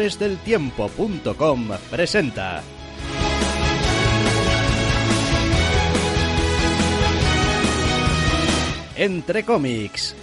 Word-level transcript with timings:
Doctoresdeltiempo.com 0.00 1.68
presenta 1.90 2.62
Entre 8.96 9.44
cómics. 9.44 10.16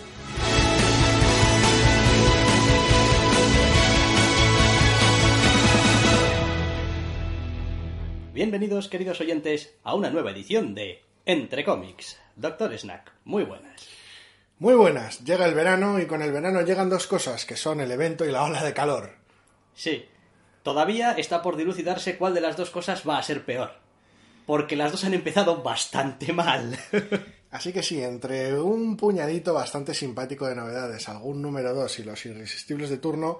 Bienvenidos, 8.34 8.88
queridos 8.88 9.22
oyentes, 9.22 9.75
a 9.84 9.94
una 9.94 10.09
nueva 10.09 10.31
edición 10.31 10.73
de 10.73 11.03
Entre 11.28 11.64
cómics. 11.64 12.17
Doctor 12.36 12.75
Snack, 12.75 13.12
muy 13.25 13.44
buenas. 13.44 13.88
Muy 14.58 14.73
buenas, 14.73 15.23
llega 15.23 15.45
el 15.45 15.53
verano 15.53 16.00
y 16.00 16.08
con 16.08 16.23
el 16.23 16.31
verano 16.31 16.62
llegan 16.64 16.89
dos 16.89 17.06
cosas, 17.06 17.45
que 17.45 17.56
son 17.56 17.80
el 17.80 17.91
evento 17.91 18.25
y 18.25 18.31
la 18.31 18.44
ola 18.44 18.64
de 18.64 18.73
calor. 18.73 19.16
Sí, 19.78 20.06
todavía 20.64 21.11
está 21.11 21.44
por 21.44 21.56
dilucidarse 21.56 22.17
cuál 22.17 22.33
de 22.33 22.42
las 22.42 22.58
dos 22.58 22.72
cosas 22.72 23.03
va 23.08 23.20
a 23.20 23.23
ser 23.23 23.45
peor. 23.45 23.73
Porque 24.47 24.75
las 24.75 24.92
dos 24.92 25.03
han 25.03 25.14
empezado 25.14 25.61
bastante 25.61 26.34
mal. 26.34 26.75
Así 27.52 27.72
que 27.72 27.84
sí, 27.84 28.02
entre 28.02 28.59
un 28.59 28.97
puñadito 28.97 29.53
bastante 29.53 29.94
simpático 29.94 30.47
de 30.47 30.56
novedades, 30.56 31.08
algún 31.08 31.44
número 31.44 31.75
2 31.75 32.00
y 32.00 32.03
los 32.03 32.25
irresistibles 32.25 32.89
de 32.89 32.97
turno, 32.97 33.39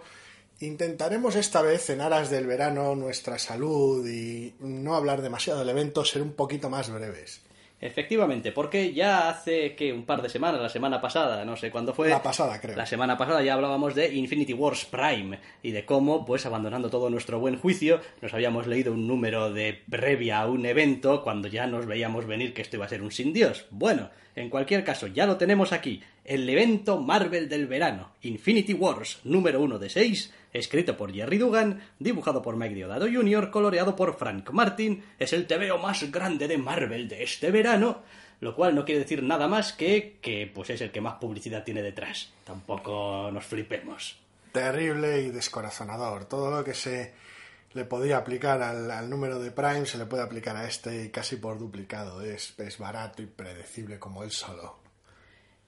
intentaremos 0.60 1.36
esta 1.36 1.64
vez, 1.64 1.90
en 1.90 2.02
aras 2.02 2.30
del 2.30 2.46
verano, 2.46 2.96
nuestra 2.96 3.40
salud 3.40 4.08
y 4.08 4.54
no 4.60 4.96
hablar 4.96 5.24
demasiado 5.24 5.60
del 5.60 5.70
evento, 5.70 6.06
ser 6.06 6.22
un 6.22 6.34
poquito 6.34 6.70
más 6.70 6.92
breves. 6.92 7.42
Efectivamente, 7.80 8.52
porque 8.52 8.92
ya 8.94 9.30
hace 9.30 9.76
que 9.76 9.94
un 9.94 10.04
par 10.04 10.24
de 10.24 10.30
semanas, 10.30 10.60
la 10.60 10.70
semana 10.70 11.00
pasada, 11.00 11.46
no 11.46 11.56
sé 11.56 11.70
cuándo 11.70 11.94
fue. 11.94 12.10
La 12.10 12.24
pasada, 12.24 12.60
creo. 12.60 12.76
La 12.76 12.88
semana 12.88 13.18
pasada 13.18 13.44
ya 13.44 13.54
hablábamos 13.54 13.94
de 13.94 14.16
Infinity 14.16 14.54
Wars 14.54 14.86
Prime 14.86 15.40
y 15.62 15.72
de 15.72 15.86
cómo, 15.86 16.26
pues 16.26 16.48
abandonando 16.48 16.90
todo 16.90 17.12
nuestro 17.12 17.40
buen 17.40 17.58
juicio, 17.60 18.02
nos 18.22 18.34
habíamos 18.34 18.66
leído 18.66 18.94
un 18.94 19.08
número 19.08 19.54
de 19.54 19.84
previa 19.90 20.40
a 20.40 20.48
un 20.48 20.66
evento 20.66 21.22
cuando 21.24 21.48
ya 21.48 21.68
nos 21.68 21.86
veíamos 21.86 22.26
venir 22.26 22.56
que 22.56 22.64
esto 22.64 22.78
iba 22.78 22.86
a 22.86 22.90
ser 22.90 23.04
un 23.04 23.12
sin 23.12 23.32
Dios. 23.32 23.68
Bueno, 23.70 24.10
en 24.36 24.50
cualquier 24.50 24.84
caso, 24.84 25.06
ya 25.06 25.28
lo 25.28 25.38
tenemos 25.38 25.72
aquí. 25.72 26.02
El 26.26 26.50
evento 26.50 27.00
Marvel 27.00 27.48
del 27.48 27.68
verano, 27.68 28.12
Infinity 28.22 28.74
Wars 28.74 29.20
número 29.24 29.62
1 29.62 29.78
de 29.78 29.90
6, 29.90 30.34
escrito 30.54 30.98
por 30.98 31.14
Jerry 31.14 31.38
Dugan, 31.38 31.82
dibujado 32.00 32.42
por 32.42 32.56
Mike 32.56 32.76
Deodato 32.76 33.06
Jr., 33.06 33.52
coloreado 33.52 33.96
por 33.96 34.18
Frank 34.18 34.50
Martin, 34.52 35.04
es 35.20 35.34
el 35.34 35.48
TVO 35.48 35.78
más 35.78 36.10
grande 36.12 36.48
de 36.48 36.58
Marvel 36.58 37.08
de 37.08 37.24
este 37.24 37.52
verano, 37.52 38.02
lo 38.40 38.56
cual 38.56 38.76
no 38.76 38.86
quiere 38.86 39.02
decir 39.02 39.24
nada 39.24 39.48
más 39.48 39.74
que 39.74 40.18
que 40.22 40.52
pues 40.54 40.70
es 40.70 40.82
el 40.82 40.92
que 40.92 41.02
más 41.02 41.16
publicidad 41.16 41.64
tiene 41.64 41.82
detrás. 41.82 42.32
Tampoco 42.44 43.30
nos 43.32 43.46
flipemos. 43.46 44.18
Terrible 44.52 45.22
y 45.22 45.30
descorazonador. 45.30 46.26
Todo 46.26 46.52
lo 46.52 46.64
que 46.64 46.74
se 46.74 47.14
le 47.74 47.86
podía 47.86 48.18
aplicar 48.18 48.62
al, 48.62 49.10
número 49.10 49.40
de 49.40 49.52
Prime 49.52 49.86
se 49.86 49.98
le 49.98 50.06
puede 50.06 50.24
aplicar 50.24 50.56
a 50.56 50.68
este 50.68 51.12
casi 51.12 51.36
por 51.36 51.60
duplicado. 51.60 52.22
Es, 52.22 52.58
es 52.60 52.78
barato 52.78 53.22
y 53.22 53.26
predecible 53.26 54.00
como 54.00 54.24
él 54.24 54.32
solo. 54.32 54.87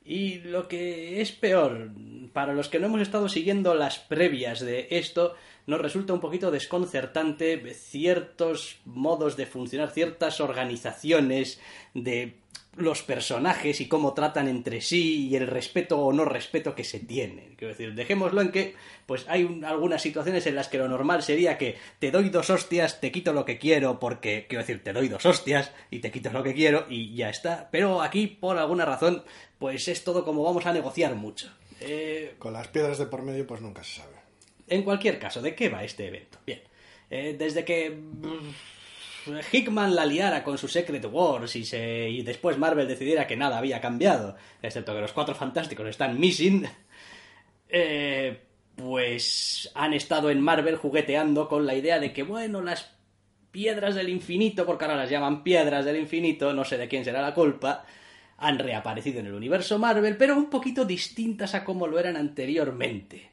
Y 0.09 0.39
lo 0.39 0.67
que 0.67 1.21
es 1.21 1.31
peor, 1.31 1.91
para 2.33 2.55
los 2.55 2.67
que 2.67 2.79
no 2.79 2.87
hemos 2.87 3.01
estado 3.01 3.29
siguiendo 3.29 3.75
las 3.75 3.99
previas 3.99 4.59
de 4.59 4.87
esto, 4.89 5.35
nos 5.67 5.79
resulta 5.79 6.13
un 6.13 6.19
poquito 6.19 6.49
desconcertante 6.49 7.61
ciertos 7.75 8.79
modos 8.85 9.37
de 9.37 9.45
funcionar, 9.45 9.91
ciertas 9.91 10.41
organizaciones 10.41 11.61
de 11.93 12.38
los 12.77 13.01
personajes 13.03 13.81
y 13.81 13.87
cómo 13.87 14.13
tratan 14.13 14.47
entre 14.47 14.79
sí 14.81 15.27
y 15.27 15.35
el 15.35 15.47
respeto 15.47 15.99
o 15.99 16.13
no 16.13 16.23
respeto 16.23 16.75
que 16.75 16.83
se 16.83 16.99
tienen. 16.99 17.55
Quiero 17.57 17.73
decir, 17.73 17.93
dejémoslo 17.93 18.41
en 18.41 18.51
que 18.51 18.75
pues 19.05 19.25
hay 19.27 19.43
un- 19.43 19.65
algunas 19.65 20.01
situaciones 20.01 20.45
en 20.47 20.55
las 20.55 20.67
que 20.69 20.77
lo 20.77 20.87
normal 20.87 21.21
sería 21.23 21.57
que 21.57 21.77
te 21.99 22.11
doy 22.11 22.29
dos 22.29 22.49
hostias, 22.49 23.01
te 23.01 23.11
quito 23.11 23.33
lo 23.33 23.43
que 23.43 23.57
quiero 23.57 23.99
porque, 23.99 24.45
quiero 24.47 24.61
decir, 24.63 24.83
te 24.83 24.93
doy 24.93 25.09
dos 25.09 25.25
hostias 25.25 25.71
y 25.91 25.99
te 25.99 26.11
quito 26.11 26.31
lo 26.31 26.43
que 26.43 26.53
quiero 26.53 26.85
y 26.89 27.15
ya 27.15 27.29
está. 27.29 27.67
Pero 27.71 28.01
aquí, 28.01 28.27
por 28.27 28.57
alguna 28.57 28.85
razón, 28.85 29.23
pues 29.57 29.87
es 29.87 30.03
todo 30.03 30.23
como 30.23 30.43
vamos 30.43 30.65
a 30.65 30.71
negociar 30.73 31.15
mucho. 31.15 31.51
Eh, 31.81 32.35
Con 32.39 32.53
las 32.53 32.67
piedras 32.69 32.97
de 32.97 33.07
por 33.07 33.23
medio, 33.23 33.45
pues 33.47 33.61
nunca 33.61 33.83
se 33.83 34.01
sabe. 34.01 34.15
en 34.67 34.83
cualquier 34.83 35.17
caso, 35.19 35.41
¿de 35.41 35.55
qué 35.55 35.67
va 35.69 35.83
este 35.83 36.07
evento? 36.07 36.37
Bien, 36.45 36.61
eh, 37.09 37.35
desde 37.37 37.65
que 37.65 37.97
Hickman 39.51 39.95
la 39.95 40.05
liara 40.05 40.43
con 40.43 40.57
su 40.57 40.67
Secret 40.67 41.05
Wars 41.05 41.55
y, 41.55 41.65
se, 41.65 42.09
y 42.09 42.21
después 42.23 42.57
Marvel 42.57 42.87
decidiera 42.87 43.27
que 43.27 43.37
nada 43.37 43.57
había 43.57 43.81
cambiado, 43.81 44.35
excepto 44.61 44.93
que 44.93 45.01
los 45.01 45.13
cuatro 45.13 45.35
fantásticos 45.35 45.87
están 45.87 46.19
missing, 46.19 46.67
eh, 47.69 48.39
pues 48.75 49.71
han 49.75 49.93
estado 49.93 50.29
en 50.29 50.41
Marvel 50.41 50.77
jugueteando 50.77 51.47
con 51.47 51.65
la 51.65 51.75
idea 51.75 51.99
de 51.99 52.13
que, 52.13 52.23
bueno, 52.23 52.61
las 52.61 52.91
piedras 53.51 53.95
del 53.95 54.09
infinito, 54.09 54.65
porque 54.65 54.85
ahora 54.85 54.97
las 54.97 55.09
llaman 55.09 55.43
piedras 55.43 55.85
del 55.85 55.97
infinito, 55.97 56.53
no 56.53 56.63
sé 56.63 56.77
de 56.77 56.87
quién 56.87 57.03
será 57.03 57.21
la 57.21 57.33
culpa, 57.33 57.85
han 58.37 58.59
reaparecido 58.59 59.19
en 59.19 59.27
el 59.27 59.33
universo 59.33 59.79
Marvel, 59.79 60.17
pero 60.17 60.35
un 60.35 60.49
poquito 60.49 60.85
distintas 60.85 61.55
a 61.55 61.63
como 61.63 61.87
lo 61.87 61.99
eran 61.99 62.15
anteriormente, 62.15 63.31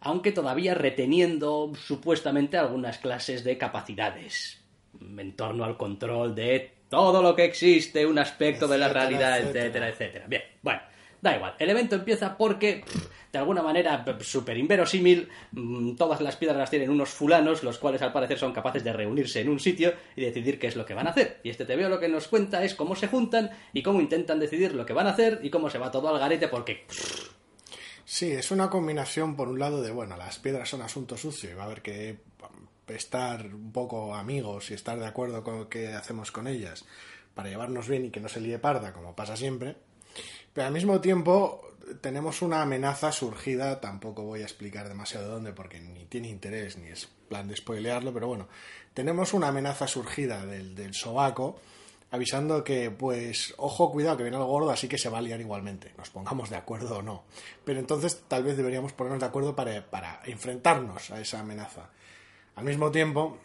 aunque 0.00 0.32
todavía 0.32 0.74
reteniendo 0.74 1.72
supuestamente 1.76 2.56
algunas 2.56 2.98
clases 2.98 3.44
de 3.44 3.56
capacidades 3.58 4.57
en 5.00 5.36
torno 5.36 5.64
al 5.64 5.76
control 5.76 6.34
de 6.34 6.78
todo 6.88 7.22
lo 7.22 7.34
que 7.34 7.44
existe, 7.44 8.06
un 8.06 8.18
aspecto 8.18 8.66
de 8.66 8.78
la 8.78 8.88
realidad, 8.88 9.38
etcétera. 9.38 9.64
etcétera, 9.64 9.88
etcétera. 9.88 10.24
Bien, 10.26 10.42
bueno, 10.62 10.80
da 11.20 11.36
igual. 11.36 11.54
El 11.58 11.70
evento 11.70 11.96
empieza 11.96 12.36
porque, 12.36 12.84
de 13.32 13.38
alguna 13.38 13.62
manera, 13.62 14.04
súper 14.20 14.56
inverosímil, 14.56 15.28
mm, 15.52 15.96
todas 15.96 16.20
las 16.20 16.36
piedras 16.36 16.58
las 16.58 16.70
tienen 16.70 16.90
unos 16.90 17.10
fulanos, 17.10 17.62
los 17.62 17.78
cuales 17.78 18.02
al 18.02 18.12
parecer 18.12 18.38
son 18.38 18.52
capaces 18.52 18.84
de 18.84 18.92
reunirse 18.92 19.40
en 19.40 19.48
un 19.48 19.60
sitio 19.60 19.92
y 20.16 20.22
decidir 20.22 20.58
qué 20.58 20.68
es 20.68 20.76
lo 20.76 20.86
que 20.86 20.94
van 20.94 21.06
a 21.06 21.10
hacer. 21.10 21.40
Y 21.42 21.50
este 21.50 21.64
TVO 21.64 21.88
lo 21.88 22.00
que 22.00 22.08
nos 22.08 22.28
cuenta 22.28 22.64
es 22.64 22.74
cómo 22.74 22.96
se 22.96 23.08
juntan 23.08 23.50
y 23.72 23.82
cómo 23.82 24.00
intentan 24.00 24.40
decidir 24.40 24.74
lo 24.74 24.86
que 24.86 24.92
van 24.92 25.06
a 25.06 25.10
hacer 25.10 25.40
y 25.42 25.50
cómo 25.50 25.70
se 25.70 25.78
va 25.78 25.90
todo 25.90 26.08
al 26.08 26.18
garete 26.18 26.48
porque... 26.48 26.86
Sí, 28.04 28.32
es 28.32 28.50
una 28.50 28.70
combinación 28.70 29.36
por 29.36 29.48
un 29.48 29.58
lado 29.58 29.82
de, 29.82 29.90
bueno, 29.90 30.16
las 30.16 30.38
piedras 30.38 30.70
son 30.70 30.80
asunto 30.80 31.18
sucio 31.18 31.50
y 31.50 31.54
va 31.54 31.64
a 31.64 31.66
haber 31.66 31.82
que 31.82 32.16
estar 32.88 33.46
un 33.46 33.72
poco 33.72 34.14
amigos 34.14 34.70
y 34.70 34.74
estar 34.74 34.98
de 34.98 35.06
acuerdo 35.06 35.42
con 35.44 35.58
lo 35.58 35.68
que 35.68 35.94
hacemos 35.94 36.32
con 36.32 36.46
ellas 36.46 36.84
para 37.34 37.50
llevarnos 37.50 37.88
bien 37.88 38.06
y 38.06 38.10
que 38.10 38.20
no 38.20 38.28
se 38.28 38.40
líe 38.40 38.58
parda, 38.58 38.92
como 38.92 39.14
pasa 39.14 39.36
siempre. 39.36 39.76
Pero 40.52 40.66
al 40.66 40.72
mismo 40.72 41.00
tiempo 41.00 41.68
tenemos 42.00 42.42
una 42.42 42.62
amenaza 42.62 43.12
surgida, 43.12 43.80
tampoco 43.80 44.22
voy 44.22 44.40
a 44.40 44.44
explicar 44.44 44.88
demasiado 44.88 45.26
de 45.26 45.32
dónde 45.32 45.52
porque 45.52 45.80
ni 45.80 46.04
tiene 46.06 46.28
interés 46.28 46.76
ni 46.76 46.88
es 46.88 47.06
plan 47.28 47.48
de 47.48 47.56
spoilearlo, 47.56 48.12
pero 48.12 48.26
bueno, 48.26 48.48
tenemos 48.94 49.34
una 49.34 49.48
amenaza 49.48 49.86
surgida 49.86 50.44
del, 50.46 50.94
sobaco 50.94 51.60
avisando 52.10 52.64
que, 52.64 52.90
pues, 52.90 53.54
ojo, 53.58 53.92
cuidado, 53.92 54.16
que 54.16 54.22
viene 54.22 54.38
el 54.38 54.44
gordo, 54.44 54.70
así 54.70 54.88
que 54.88 54.96
se 54.96 55.10
va 55.10 55.18
a 55.18 55.22
liar 55.22 55.40
igualmente, 55.40 55.92
nos 55.98 56.08
pongamos 56.08 56.48
de 56.48 56.56
acuerdo 56.56 56.98
o 56.98 57.02
no. 57.02 57.24
Pero 57.64 57.78
entonces 57.78 58.22
tal 58.26 58.44
vez 58.44 58.56
deberíamos 58.56 58.94
ponernos 58.94 59.20
de 59.20 59.26
acuerdo 59.26 59.54
para 59.54 60.22
enfrentarnos 60.24 61.10
a 61.10 61.20
esa 61.20 61.40
amenaza. 61.40 61.90
Al 62.58 62.64
mismo 62.64 62.90
tiempo, 62.90 63.38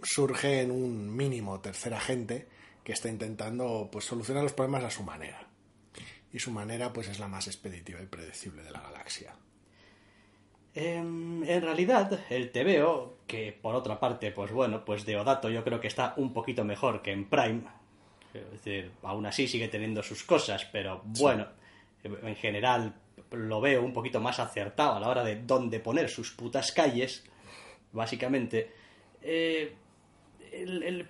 surge 0.00 0.60
en 0.60 0.70
un 0.70 1.16
mínimo 1.16 1.58
tercer 1.58 1.92
agente 1.92 2.46
que 2.84 2.92
está 2.92 3.08
intentando 3.08 3.88
pues, 3.90 4.04
solucionar 4.04 4.44
los 4.44 4.52
problemas 4.52 4.84
a 4.84 4.90
su 4.90 5.02
manera. 5.02 5.44
Y 6.32 6.38
su 6.38 6.52
manera 6.52 6.92
pues, 6.92 7.08
es 7.08 7.18
la 7.18 7.26
más 7.26 7.48
expeditiva 7.48 8.00
y 8.00 8.06
predecible 8.06 8.62
de 8.62 8.70
la 8.70 8.80
galaxia. 8.80 9.34
Em, 10.72 11.42
en 11.42 11.62
realidad, 11.62 12.20
el 12.30 12.52
TVO, 12.52 13.16
que 13.26 13.52
por 13.60 13.74
otra 13.74 13.98
parte, 13.98 14.30
pues 14.30 14.52
bueno, 14.52 14.84
pues 14.84 15.04
Deodato 15.04 15.50
yo 15.50 15.64
creo 15.64 15.80
que 15.80 15.88
está 15.88 16.14
un 16.16 16.32
poquito 16.32 16.64
mejor 16.64 17.02
que 17.02 17.10
en 17.10 17.28
Prime. 17.28 17.62
Es 18.32 18.52
decir, 18.52 18.92
aún 19.02 19.26
así 19.26 19.48
sigue 19.48 19.66
teniendo 19.66 20.00
sus 20.04 20.22
cosas, 20.22 20.64
pero 20.66 21.02
bueno, 21.04 21.48
en 22.04 22.36
general 22.36 22.94
lo 23.32 23.60
veo 23.60 23.82
un 23.82 23.92
poquito 23.92 24.20
más 24.20 24.38
acertado 24.38 24.94
a 24.94 25.00
la 25.00 25.08
hora 25.08 25.24
de 25.24 25.42
dónde 25.42 25.80
poner 25.80 26.08
sus 26.08 26.30
putas 26.30 26.70
calles, 26.70 27.24
básicamente. 27.92 28.70
eh, 29.22 29.74
el, 30.52 30.82
el 30.82 31.06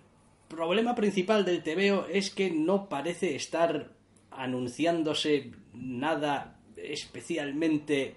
problema 0.48 0.94
principal 0.94 1.44
del 1.44 1.62
TVO 1.62 2.06
es 2.06 2.30
que 2.30 2.50
no 2.50 2.88
parece 2.88 3.36
estar 3.36 3.92
anunciándose 4.30 5.52
nada 5.72 6.58
especialmente 6.76 8.16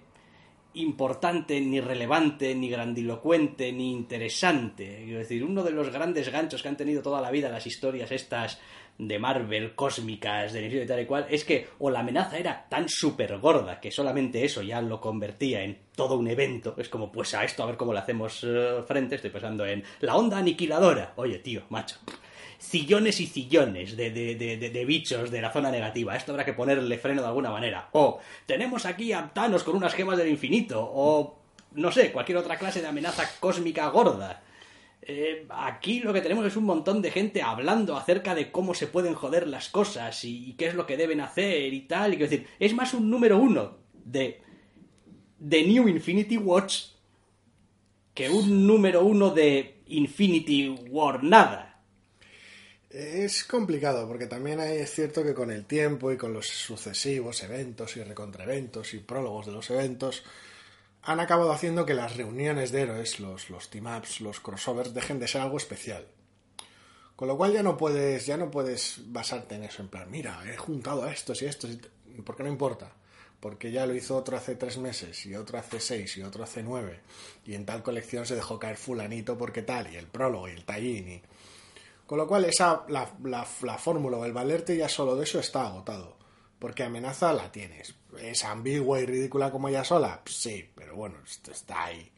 importante, 0.74 1.60
ni 1.60 1.80
relevante, 1.80 2.54
ni 2.54 2.68
grandilocuente, 2.68 3.72
ni 3.72 3.92
interesante. 3.92 5.02
Quiero 5.04 5.18
decir, 5.18 5.44
uno 5.44 5.62
de 5.62 5.70
los 5.70 5.90
grandes 5.90 6.30
ganchos 6.30 6.62
que 6.62 6.68
han 6.68 6.76
tenido 6.76 7.02
toda 7.02 7.20
la 7.20 7.30
vida 7.30 7.48
las 7.48 7.66
historias 7.66 8.10
estas 8.10 8.60
de 8.98 9.18
Marvel, 9.18 9.74
cósmicas, 9.74 10.52
de 10.52 10.60
inicio 10.60 10.82
y 10.82 10.86
tal 10.86 11.00
y 11.00 11.06
cual, 11.06 11.26
es 11.28 11.44
que 11.44 11.68
o 11.80 11.90
la 11.90 12.00
amenaza 12.00 12.38
era 12.38 12.66
tan 12.68 12.88
súper 12.88 13.38
gorda 13.38 13.80
que 13.80 13.90
solamente 13.90 14.44
eso 14.44 14.62
ya 14.62 14.80
lo 14.80 15.00
convertía 15.00 15.62
en 15.62 15.78
todo 15.96 16.16
un 16.16 16.28
evento. 16.28 16.74
Es 16.78 16.88
como, 16.88 17.10
pues 17.10 17.34
a 17.34 17.44
esto 17.44 17.62
a 17.62 17.66
ver 17.66 17.76
cómo 17.76 17.92
le 17.92 17.98
hacemos 18.00 18.44
eh, 18.44 18.82
frente. 18.86 19.16
Estoy 19.16 19.30
pensando 19.30 19.66
en 19.66 19.82
la 20.00 20.16
onda 20.16 20.38
aniquiladora. 20.38 21.12
Oye, 21.16 21.38
tío, 21.38 21.62
macho 21.70 21.96
sillones 22.58 23.20
y 23.20 23.26
sillones 23.26 23.96
de, 23.96 24.10
de, 24.10 24.34
de, 24.34 24.56
de, 24.56 24.84
bichos 24.84 25.30
de 25.30 25.40
la 25.40 25.52
zona 25.52 25.70
negativa. 25.70 26.16
Esto 26.16 26.32
habrá 26.32 26.44
que 26.44 26.52
ponerle 26.52 26.98
freno 26.98 27.22
de 27.22 27.28
alguna 27.28 27.50
manera. 27.50 27.88
O 27.92 28.20
tenemos 28.46 28.86
aquí 28.86 29.12
a 29.12 29.30
Thanos 29.32 29.62
con 29.62 29.76
unas 29.76 29.94
gemas 29.94 30.18
del 30.18 30.28
infinito. 30.28 30.82
O 30.82 31.38
no 31.72 31.92
sé, 31.92 32.12
cualquier 32.12 32.38
otra 32.38 32.56
clase 32.56 32.80
de 32.80 32.88
amenaza 32.88 33.28
cósmica 33.40 33.88
gorda. 33.88 34.42
Eh, 35.06 35.46
aquí 35.50 36.00
lo 36.00 36.14
que 36.14 36.22
tenemos 36.22 36.46
es 36.46 36.56
un 36.56 36.64
montón 36.64 37.02
de 37.02 37.10
gente 37.10 37.42
hablando 37.42 37.96
acerca 37.96 38.34
de 38.34 38.50
cómo 38.50 38.72
se 38.72 38.86
pueden 38.86 39.14
joder 39.14 39.46
las 39.46 39.68
cosas 39.68 40.24
y, 40.24 40.54
qué 40.54 40.68
es 40.68 40.74
lo 40.74 40.86
que 40.86 40.96
deben 40.96 41.20
hacer 41.20 41.74
y 41.74 41.82
tal. 41.82 42.14
Y 42.14 42.16
quiero 42.16 42.30
decir, 42.30 42.48
es 42.58 42.74
más 42.74 42.94
un 42.94 43.10
número 43.10 43.38
uno 43.38 43.76
de, 43.92 44.40
de 45.38 45.62
New 45.64 45.88
Infinity 45.88 46.38
Watch 46.38 46.94
que 48.14 48.30
un 48.30 48.66
número 48.66 49.04
uno 49.04 49.30
de 49.30 49.82
Infinity 49.88 50.68
War 50.88 51.22
nada. 51.22 51.73
Es 52.94 53.42
complicado 53.42 54.06
porque 54.06 54.28
también 54.28 54.60
es 54.60 54.88
cierto 54.92 55.24
que 55.24 55.34
con 55.34 55.50
el 55.50 55.64
tiempo 55.64 56.12
y 56.12 56.16
con 56.16 56.32
los 56.32 56.46
sucesivos 56.46 57.42
eventos 57.42 57.96
y 57.96 58.04
recontraeventos 58.04 58.94
y 58.94 59.00
prólogos 59.00 59.46
de 59.46 59.52
los 59.52 59.68
eventos 59.70 60.22
han 61.02 61.18
acabado 61.18 61.50
haciendo 61.50 61.86
que 61.86 61.94
las 61.94 62.16
reuniones 62.16 62.70
de 62.70 62.82
héroes, 62.82 63.18
los, 63.18 63.50
los 63.50 63.68
team-ups, 63.68 64.20
los 64.20 64.38
crossovers 64.38 64.94
dejen 64.94 65.18
de 65.18 65.26
ser 65.26 65.40
algo 65.40 65.56
especial. 65.56 66.06
Con 67.16 67.26
lo 67.26 67.36
cual 67.36 67.52
ya 67.52 67.64
no 67.64 67.76
puedes 67.76 68.26
ya 68.26 68.36
no 68.36 68.48
puedes 68.52 69.00
basarte 69.06 69.56
en 69.56 69.64
eso, 69.64 69.82
en 69.82 69.88
plan, 69.88 70.08
mira, 70.08 70.40
he 70.48 70.56
juntado 70.56 71.02
a 71.02 71.12
estos 71.12 71.42
y 71.42 71.46
estos, 71.46 71.76
porque 72.24 72.44
no 72.44 72.48
importa. 72.48 72.92
Porque 73.40 73.72
ya 73.72 73.86
lo 73.86 73.94
hizo 73.96 74.16
otro 74.16 74.36
hace 74.36 74.54
tres 74.54 74.78
meses, 74.78 75.26
y 75.26 75.34
otro 75.34 75.58
hace 75.58 75.80
seis, 75.80 76.16
y 76.16 76.22
otro 76.22 76.44
hace 76.44 76.62
nueve, 76.62 77.00
y 77.44 77.54
en 77.54 77.66
tal 77.66 77.82
colección 77.82 78.24
se 78.24 78.36
dejó 78.36 78.60
caer 78.60 78.76
fulanito 78.76 79.36
porque 79.36 79.62
tal, 79.62 79.92
y 79.92 79.96
el 79.96 80.06
prólogo, 80.06 80.48
y 80.48 80.52
el 80.52 80.64
tallín, 80.64 81.08
y 81.08 81.22
con 82.06 82.18
lo 82.18 82.26
cual, 82.26 82.44
esa, 82.44 82.84
la, 82.88 83.10
la, 83.24 83.46
la 83.62 83.78
fórmula 83.78 84.18
o 84.18 84.24
el 84.24 84.32
valerte 84.32 84.76
ya 84.76 84.88
solo 84.88 85.16
de 85.16 85.24
eso 85.24 85.38
está 85.40 85.66
agotado. 85.66 86.16
Porque 86.58 86.82
amenaza 86.82 87.32
la 87.32 87.52
tienes. 87.52 87.94
¿Es 88.18 88.44
ambigua 88.44 89.00
y 89.00 89.06
ridícula 89.06 89.50
como 89.50 89.68
ella 89.68 89.84
sola? 89.84 90.22
Sí, 90.24 90.70
pero 90.74 90.96
bueno, 90.96 91.16
está 91.26 91.84
ahí. 91.84 92.10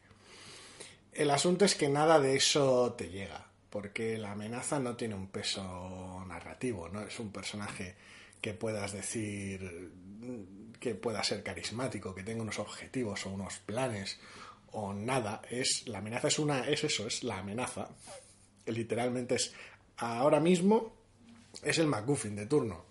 El 1.11 1.31
asunto 1.31 1.65
es 1.65 1.75
que 1.75 1.89
nada 1.89 2.19
de 2.19 2.35
eso 2.35 2.93
te 2.93 3.09
llega. 3.09 3.47
Porque 3.69 4.17
la 4.17 4.31
amenaza 4.31 4.79
no 4.79 4.95
tiene 4.95 5.15
un 5.15 5.27
peso 5.27 6.23
narrativo, 6.27 6.87
no 6.89 7.01
es 7.01 7.19
un 7.19 7.31
personaje 7.31 7.95
que 8.39 8.53
puedas 8.53 8.93
decir 8.93 9.91
que 10.79 10.95
pueda 10.95 11.23
ser 11.23 11.43
carismático, 11.43 12.13
que 12.15 12.23
tenga 12.23 12.43
unos 12.43 12.59
objetivos 12.59 13.25
o 13.25 13.29
unos 13.31 13.57
planes 13.59 14.19
o 14.71 14.93
nada. 14.93 15.41
Es 15.49 15.87
la 15.87 15.97
amenaza 15.97 16.29
es 16.29 16.39
una 16.39 16.67
es 16.67 16.83
eso, 16.83 17.07
es 17.07 17.23
la 17.23 17.39
amenaza. 17.39 17.89
Literalmente 18.65 19.35
es 19.35 19.53
ahora 19.97 20.39
mismo 20.39 20.95
es 21.63 21.77
el 21.79 21.87
MacGuffin 21.87 22.35
de 22.35 22.45
turno. 22.45 22.85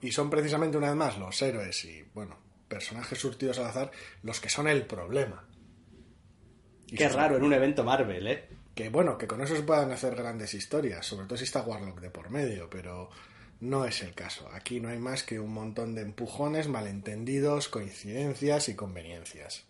Y 0.00 0.12
son 0.12 0.30
precisamente 0.30 0.78
una 0.78 0.88
vez 0.88 0.96
más 0.96 1.18
los 1.18 1.40
héroes 1.42 1.84
y, 1.84 2.02
bueno, 2.14 2.36
personajes 2.68 3.18
surtidos 3.18 3.58
al 3.58 3.66
azar 3.66 3.90
los 4.22 4.40
que 4.40 4.48
son 4.48 4.68
el 4.68 4.86
problema. 4.86 5.44
Y 6.86 6.96
Qué 6.96 7.08
raro 7.08 7.36
en 7.36 7.44
un 7.44 7.52
evento 7.52 7.84
Marvel, 7.84 8.26
¿eh? 8.26 8.48
Que 8.74 8.88
bueno, 8.88 9.18
que 9.18 9.26
con 9.26 9.42
eso 9.42 9.54
se 9.54 9.62
puedan 9.62 9.90
hacer 9.90 10.14
grandes 10.14 10.54
historias, 10.54 11.04
sobre 11.04 11.26
todo 11.26 11.36
si 11.36 11.44
está 11.44 11.62
Warlock 11.62 12.00
de 12.00 12.10
por 12.10 12.30
medio, 12.30 12.70
pero 12.70 13.10
no 13.60 13.84
es 13.84 14.02
el 14.02 14.14
caso. 14.14 14.48
Aquí 14.52 14.80
no 14.80 14.88
hay 14.88 14.98
más 14.98 15.22
que 15.22 15.38
un 15.38 15.52
montón 15.52 15.94
de 15.94 16.02
empujones, 16.02 16.68
malentendidos, 16.68 17.68
coincidencias 17.68 18.68
y 18.68 18.74
conveniencias. 18.74 19.64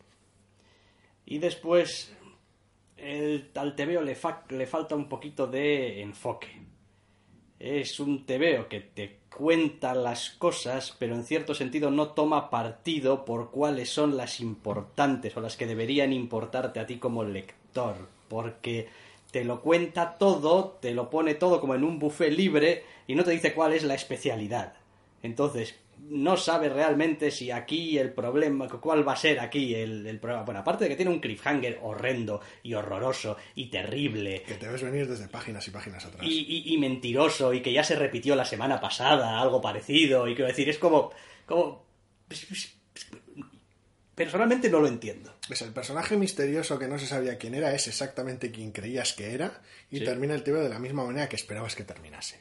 Y 1.27 1.39
después 1.39 2.13
el, 3.03 3.51
al 3.55 3.75
TVO 3.75 4.03
le, 4.03 4.17
le 4.51 4.67
falta 4.67 4.95
un 4.95 5.09
poquito 5.09 5.47
de 5.47 6.03
enfoque. 6.03 6.49
Es 7.59 8.01
un 8.01 8.25
TVO 8.25 8.69
que 8.69 8.81
te 8.81 9.21
cuenta 9.35 9.95
las 9.95 10.31
cosas, 10.31 10.97
pero 10.99 11.15
en 11.15 11.25
cierto 11.25 11.55
sentido 11.55 11.91
no 11.91 12.09
toma 12.09 12.51
partido 12.51 13.25
por 13.25 13.51
cuáles 13.51 13.91
son 13.91 14.17
las 14.17 14.41
importantes 14.41 15.37
o 15.37 15.41
las 15.41 15.57
que 15.57 15.67
deberían 15.67 16.13
importarte 16.13 16.81
a 16.81 16.87
ti 16.87 16.99
como 16.99 17.25
lector, 17.25 18.09
porque 18.29 18.89
te 19.31 19.45
lo 19.45 19.61
cuenta 19.61 20.19
todo, 20.19 20.79
te 20.81 20.93
lo 20.93 21.11
pone 21.11 21.35
todo 21.35 21.61
como 21.61 21.75
en 21.75 21.85
un 21.85 21.99
buffet 21.99 22.33
libre 22.33 22.85
y 23.07 23.15
no 23.15 23.25
te 23.25 23.31
dice 23.31 23.55
cuál 23.55 23.73
es 23.73 23.85
la 23.85 23.95
especialidad. 23.95 24.75
Entonces, 25.23 25.75
no 26.09 26.37
sabe 26.37 26.69
realmente 26.69 27.31
si 27.31 27.51
aquí 27.51 27.99
el 27.99 28.13
problema, 28.13 28.69
cuál 28.69 29.07
va 29.07 29.13
a 29.13 29.17
ser 29.17 29.41
aquí 29.41 29.75
el, 29.75 30.07
el, 30.07 30.19
problema. 30.19 30.45
Bueno, 30.45 30.61
aparte 30.61 30.85
de 30.85 30.91
que 30.91 30.97
tiene 30.97 31.11
un 31.11 31.21
cliffhanger 31.21 31.79
horrendo 31.83 32.41
y 32.63 32.75
horroroso 32.75 33.37
y 33.55 33.67
terrible. 33.67 34.43
Que 34.43 34.55
te 34.55 34.69
ves 34.69 34.83
venir 34.83 35.07
desde 35.07 35.29
páginas 35.29 35.67
y 35.69 35.71
páginas 35.71 36.05
atrás. 36.05 36.27
Y, 36.27 36.47
y, 36.49 36.75
y 36.75 36.79
mentiroso 36.79 37.53
y 37.53 37.61
que 37.61 37.73
ya 37.73 37.85
se 37.85 37.97
repitió 37.97 38.35
la 38.35 38.45
semana 38.45 38.81
pasada, 38.81 39.41
algo 39.41 39.61
parecido. 39.61 40.27
Y 40.27 40.35
quiero 40.35 40.49
decir, 40.49 40.69
es 40.69 40.79
como. 40.79 41.13
como 41.47 41.85
personalmente 44.15 44.69
no 44.69 44.81
lo 44.81 44.89
entiendo. 44.89 45.35
Es 45.49 45.63
el 45.63 45.73
personaje 45.73 46.17
misterioso 46.17 46.79
que 46.79 46.89
no 46.89 46.99
se 46.99 47.07
sabía 47.07 47.39
quién 47.39 47.55
era, 47.55 47.75
es 47.75 47.89
exactamente 47.89 48.51
quien 48.51 48.71
creías 48.71 49.15
que 49.15 49.33
era, 49.33 49.63
y 49.91 49.99
sí. 49.99 50.05
termina 50.05 50.35
el 50.35 50.43
TV 50.43 50.61
de 50.61 50.69
la 50.69 50.79
misma 50.79 51.05
manera 51.05 51.29
que 51.29 51.37
esperabas 51.37 51.75
que 51.75 51.85
terminase. 51.85 52.39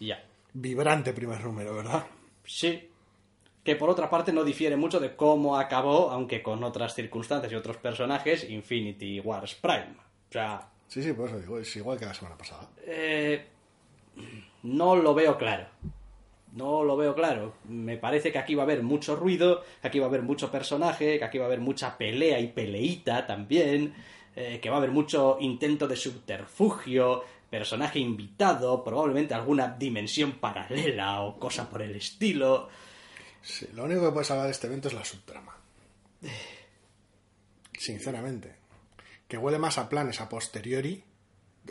Ya. 0.00 0.22
Vibrante 0.54 1.12
primer 1.12 1.42
número, 1.42 1.74
¿verdad? 1.74 2.04
Sí. 2.44 2.88
Que 3.64 3.76
por 3.76 3.88
otra 3.90 4.10
parte 4.10 4.32
no 4.32 4.44
difiere 4.44 4.76
mucho 4.76 4.98
de 4.98 5.14
cómo 5.14 5.56
acabó, 5.56 6.10
aunque 6.10 6.42
con 6.42 6.62
otras 6.64 6.94
circunstancias 6.94 7.52
y 7.52 7.54
otros 7.54 7.76
personajes, 7.76 8.48
Infinity 8.48 9.20
Wars 9.20 9.54
Prime. 9.54 9.94
O 10.28 10.32
sea. 10.32 10.68
Sí, 10.88 11.02
sí, 11.02 11.12
por 11.12 11.28
eso 11.28 11.38
digo, 11.38 11.58
es 11.58 11.74
igual 11.76 11.98
que 11.98 12.06
la 12.06 12.14
semana 12.14 12.36
pasada. 12.36 12.68
Eh, 12.84 13.46
no 14.64 14.96
lo 14.96 15.14
veo 15.14 15.38
claro. 15.38 15.66
No 16.52 16.84
lo 16.84 16.96
veo 16.96 17.14
claro. 17.14 17.54
Me 17.68 17.96
parece 17.96 18.30
que 18.30 18.38
aquí 18.38 18.54
va 18.54 18.62
a 18.62 18.66
haber 18.66 18.82
mucho 18.82 19.16
ruido, 19.16 19.62
que 19.80 19.88
aquí 19.88 19.98
va 19.98 20.06
a 20.06 20.08
haber 20.08 20.22
mucho 20.22 20.50
personaje, 20.50 21.18
que 21.18 21.24
aquí 21.24 21.38
va 21.38 21.44
a 21.44 21.46
haber 21.46 21.60
mucha 21.60 21.96
pelea 21.96 22.40
y 22.40 22.48
peleita 22.48 23.26
también, 23.26 23.94
eh, 24.36 24.58
que 24.60 24.68
va 24.68 24.76
a 24.76 24.78
haber 24.78 24.90
mucho 24.90 25.38
intento 25.40 25.88
de 25.88 25.96
subterfugio, 25.96 27.24
personaje 27.52 27.98
invitado, 27.98 28.82
probablemente 28.82 29.34
alguna 29.34 29.68
dimensión 29.68 30.40
paralela 30.40 31.20
o 31.20 31.38
cosa 31.38 31.68
por 31.68 31.82
el 31.82 31.94
estilo. 31.94 32.70
Sí, 33.42 33.68
lo 33.74 33.84
único 33.84 34.06
que 34.06 34.12
puede 34.12 34.24
salvar 34.24 34.46
de 34.46 34.52
este 34.52 34.68
evento 34.68 34.88
es 34.88 34.94
la 34.94 35.04
subtrama. 35.04 35.54
Sinceramente. 37.78 38.54
Que 39.28 39.36
huele 39.36 39.58
más 39.58 39.76
a 39.76 39.90
planes 39.90 40.22
a 40.22 40.30
posteriori, 40.30 41.04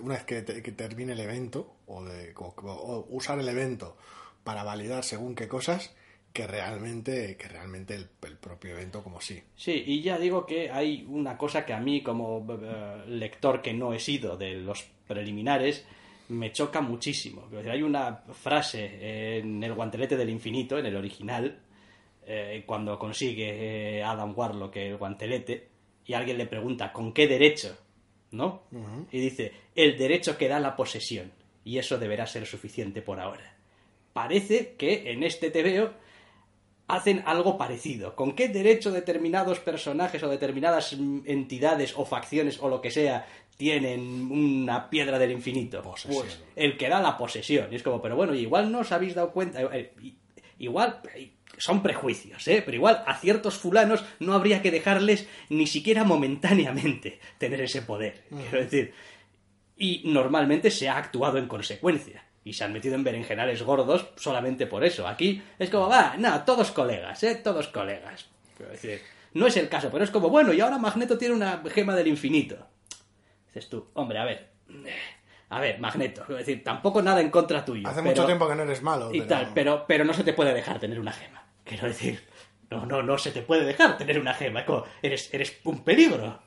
una 0.02 0.14
vez 0.14 0.24
que, 0.24 0.44
te, 0.44 0.62
que 0.62 0.72
termine 0.72 1.14
el 1.14 1.20
evento, 1.20 1.78
o, 1.88 2.04
de, 2.04 2.32
o, 2.38 2.46
o 2.46 3.08
usar 3.10 3.40
el 3.40 3.50
evento 3.50 3.98
para 4.44 4.64
validar 4.64 5.04
según 5.04 5.34
qué 5.34 5.48
cosas 5.48 5.96
que 6.34 6.48
realmente 6.48 7.36
que 7.38 7.48
realmente 7.48 7.96
el, 7.96 8.08
el, 8.22 8.38
propio 8.38 8.72
evento 8.72 9.04
como 9.04 9.20
sí. 9.20 9.42
Sí, 9.56 9.84
y 9.86 10.02
ya 10.02 10.18
digo 10.18 10.46
que 10.46 10.72
hay 10.72 11.06
una 11.10 11.38
cosa 11.38 11.66
que 11.66 11.74
a 11.74 11.80
mí 11.80 12.02
como 12.02 12.38
uh, 12.38 13.04
lector 13.08 13.62
que 13.62 13.74
no 13.74 13.94
he 13.94 14.00
sido 14.00 14.38
de 14.38 14.56
los 14.56 14.84
preliminares 15.12 15.86
me 16.30 16.52
choca 16.52 16.82
muchísimo. 16.82 17.48
Hay 17.70 17.84
una 17.84 18.24
frase 18.32 19.40
en 19.40 19.64
el 19.64 19.74
guantelete 19.74 20.16
del 20.16 20.30
infinito, 20.30 20.78
en 20.78 20.86
el 20.86 20.96
original, 20.96 21.60
eh, 22.26 22.64
cuando 22.66 22.98
consigue 22.98 23.98
eh, 23.98 24.04
Adam 24.04 24.34
Warlock 24.36 24.76
el 24.78 24.98
guantelete 24.98 25.68
y 26.06 26.14
alguien 26.14 26.38
le 26.38 26.46
pregunta 26.46 26.94
¿con 26.94 27.14
qué 27.14 27.28
derecho? 27.28 27.78
¿No? 28.32 28.64
Uh 28.72 28.78
-huh. 28.78 29.06
Y 29.12 29.20
dice, 29.20 29.52
el 29.76 29.98
derecho 29.98 30.38
que 30.38 30.48
da 30.48 30.60
la 30.60 30.76
posesión. 30.76 31.32
Y 31.66 31.78
eso 31.78 31.98
deberá 31.98 32.26
ser 32.26 32.46
suficiente 32.46 33.02
por 33.02 33.20
ahora 33.20 33.62
parece 34.14 34.76
que 34.76 35.12
en 35.12 35.24
este 35.24 35.52
TVO 35.52 35.92
hacen 36.88 37.24
algo 37.26 37.58
parecido. 37.58 38.16
¿Con 38.16 38.36
qué 38.36 38.50
derecho 38.50 38.92
determinados 38.92 39.60
personajes 39.60 40.22
o 40.24 40.30
determinadas 40.30 40.94
entidades 40.94 41.94
o 41.96 42.06
facciones 42.06 42.62
o 42.62 42.68
lo 42.68 42.82
que 42.82 42.92
sea 42.92 43.26
tienen 43.62 44.32
una 44.32 44.90
piedra 44.90 45.20
del 45.20 45.30
infinito? 45.30 45.84
Posesión. 45.84 46.24
Pues 46.24 46.40
el 46.56 46.78
que 46.78 46.90
da 46.90 47.00
la 47.00 47.16
posesión. 47.16 47.72
Y 47.72 47.76
es 47.76 47.84
como, 47.84 48.02
pero 48.02 48.16
bueno, 48.16 48.34
igual 48.34 48.72
no 48.72 48.80
os 48.80 48.92
habéis 48.92 49.14
dado 49.14 49.32
cuenta. 49.32 49.60
Igual 50.58 51.00
son 51.60 51.84
prejuicios, 51.84 52.48
¿eh? 52.48 52.64
Pero 52.66 52.76
igual 52.78 53.04
a 53.06 53.16
ciertos 53.18 53.60
fulanos 53.60 54.04
no 54.20 54.34
habría 54.34 54.64
que 54.64 54.72
dejarles 54.72 55.28
ni 55.50 55.68
siquiera 55.68 56.04
momentáneamente 56.04 57.20
tener 57.38 57.62
ese 57.62 57.84
poder. 57.84 58.24
-huh. 58.32 58.42
Quiero 58.42 58.64
decir, 58.64 58.94
Y 59.78 60.02
normalmente 60.06 60.72
se 60.72 60.90
ha 60.90 60.98
actuado 60.98 61.38
en 61.38 61.48
consecuencia. 61.48 62.24
Y 62.44 62.54
se 62.54 62.64
han 62.64 62.74
metido 62.74 62.96
en 62.96 63.04
berenjenales 63.04 63.62
gordos 63.62 64.08
solamente 64.16 64.66
por 64.66 64.84
eso. 64.84 65.08
Aquí 65.08 65.40
es 65.60 65.70
como, 65.70 65.88
va, 65.88 66.16
no, 66.18 66.44
todos 66.46 66.72
colegas, 66.72 67.22
¿eh? 67.22 67.36
Todos 67.36 67.68
colegas. 67.68 68.28
Quiero 68.58 68.72
decir, 68.72 69.02
no 69.36 69.46
es 69.46 69.56
el 69.58 69.70
caso, 69.70 69.90
pero 69.92 70.04
es 70.04 70.10
como, 70.10 70.30
bueno, 70.30 70.52
y 70.52 70.62
ahora 70.62 70.80
Magneto 70.80 71.16
tiene 71.20 71.36
una 71.36 71.62
gema 71.70 71.96
del 71.96 72.08
infinito. 72.08 72.58
Dices 73.54 73.70
tú, 73.70 73.88
hombre, 73.94 74.20
a 74.20 74.26
ver. 74.26 74.50
A 75.50 75.60
ver, 75.60 75.80
Magneto, 75.80 76.24
quiero 76.26 76.38
decir, 76.40 76.64
tampoco 76.64 77.02
nada 77.02 77.20
en 77.20 77.30
contra 77.30 77.66
tuyo. 77.66 77.88
Hace 77.88 77.98
pero- 78.02 78.10
mucho 78.12 78.26
tiempo 78.26 78.48
que 78.48 78.56
no 78.56 78.64
eres 78.64 78.82
malo. 78.82 79.10
y 79.14 79.18
pero- 79.20 79.28
tal, 79.30 79.52
pero, 79.54 79.86
pero 79.88 80.06
no 80.06 80.14
se 80.14 80.24
te 80.24 80.34
puede 80.34 80.54
dejar 80.54 80.80
tener 80.80 81.00
una 81.00 81.12
gema. 81.12 81.46
Quiero 81.66 81.88
decir, 81.88 82.26
no, 82.70 82.86
no, 82.86 83.04
no 83.04 83.18
se 83.18 83.32
te 83.32 83.42
puede 83.42 83.66
dejar 83.66 83.98
tener 83.98 84.20
una 84.20 84.34
gema. 84.34 84.66
Eres, 85.02 85.34
eres 85.34 85.58
un 85.66 85.84
peligro. 85.84 86.40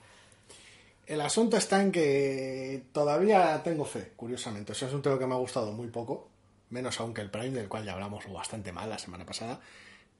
El 1.06 1.20
asunto 1.20 1.58
está 1.58 1.82
en 1.82 1.92
que 1.92 2.84
todavía 2.92 3.62
tengo 3.62 3.84
fe, 3.84 4.12
curiosamente. 4.16 4.72
Eso 4.72 4.86
es 4.86 4.94
un 4.94 5.02
tema 5.02 5.18
que 5.18 5.26
me 5.26 5.34
ha 5.34 5.38
gustado 5.38 5.72
muy 5.72 5.88
poco, 5.88 6.30
menos 6.70 6.98
aún 6.98 7.12
que 7.12 7.20
el 7.20 7.30
Prime, 7.30 7.50
del 7.50 7.68
cual 7.68 7.84
ya 7.84 7.92
hablamos 7.92 8.24
bastante 8.32 8.72
mal 8.72 8.88
la 8.88 8.98
semana 8.98 9.26
pasada. 9.26 9.60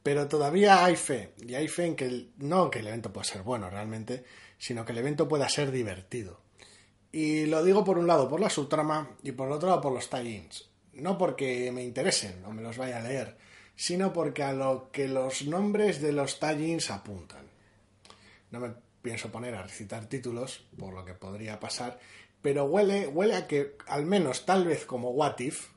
Pero 0.03 0.29
todavía 0.29 0.85
hay 0.85 0.97
fe, 0.97 1.33
y 1.38 1.55
hay 1.55 1.69
fe 1.69 1.87
en 1.87 1.97
que 1.97 2.05
el- 2.05 2.33
no 2.37 2.71
que 2.71 2.81
el 2.81 2.87
evento 2.87 3.11
pueda 3.14 3.25
ser 3.25 3.41
bueno 3.41 3.71
realmente, 3.71 4.25
sino 4.59 4.85
que 4.85 4.93
el 4.93 4.99
evento 4.99 5.26
pueda 5.26 5.49
ser 5.49 5.71
divertido. 5.71 6.43
Y 7.14 7.47
lo 7.47 7.62
digo 7.62 7.85
por 7.85 7.97
un 7.97 8.09
lado 8.09 8.28
por 8.28 8.40
la 8.40 8.50
subtrama 8.50 9.09
y 9.23 9.30
por 9.30 9.49
otro 9.52 9.68
lado 9.68 9.80
por 9.80 9.92
los 9.92 10.11
tie-ins. 10.11 10.68
No 10.94 11.16
porque 11.16 11.71
me 11.71 11.85
interesen 11.85 12.44
o 12.44 12.50
me 12.50 12.61
los 12.61 12.76
vaya 12.76 12.99
a 12.99 13.02
leer, 13.04 13.37
sino 13.76 14.12
porque 14.12 14.42
a 14.42 14.52
lo 14.52 14.90
que 14.90 15.06
los 15.06 15.47
nombres 15.47 16.02
de 16.02 16.11
los 16.11 16.40
tie-ins 16.40 16.90
apuntan. 16.90 17.47
No 18.50 18.59
me 18.59 18.75
pienso 19.00 19.30
poner 19.30 19.54
a 19.54 19.62
recitar 19.62 20.06
títulos, 20.06 20.66
por 20.76 20.92
lo 20.92 21.04
que 21.04 21.14
podría 21.14 21.61
pasar, 21.61 22.00
pero 22.42 22.64
huele, 22.64 23.06
huele 23.06 23.37
a 23.37 23.47
que, 23.47 23.76
al 23.87 24.06
menos 24.06 24.44
tal 24.44 24.64
vez 24.64 24.85
como 24.85 25.11
What 25.11 25.38
If, 25.38 25.68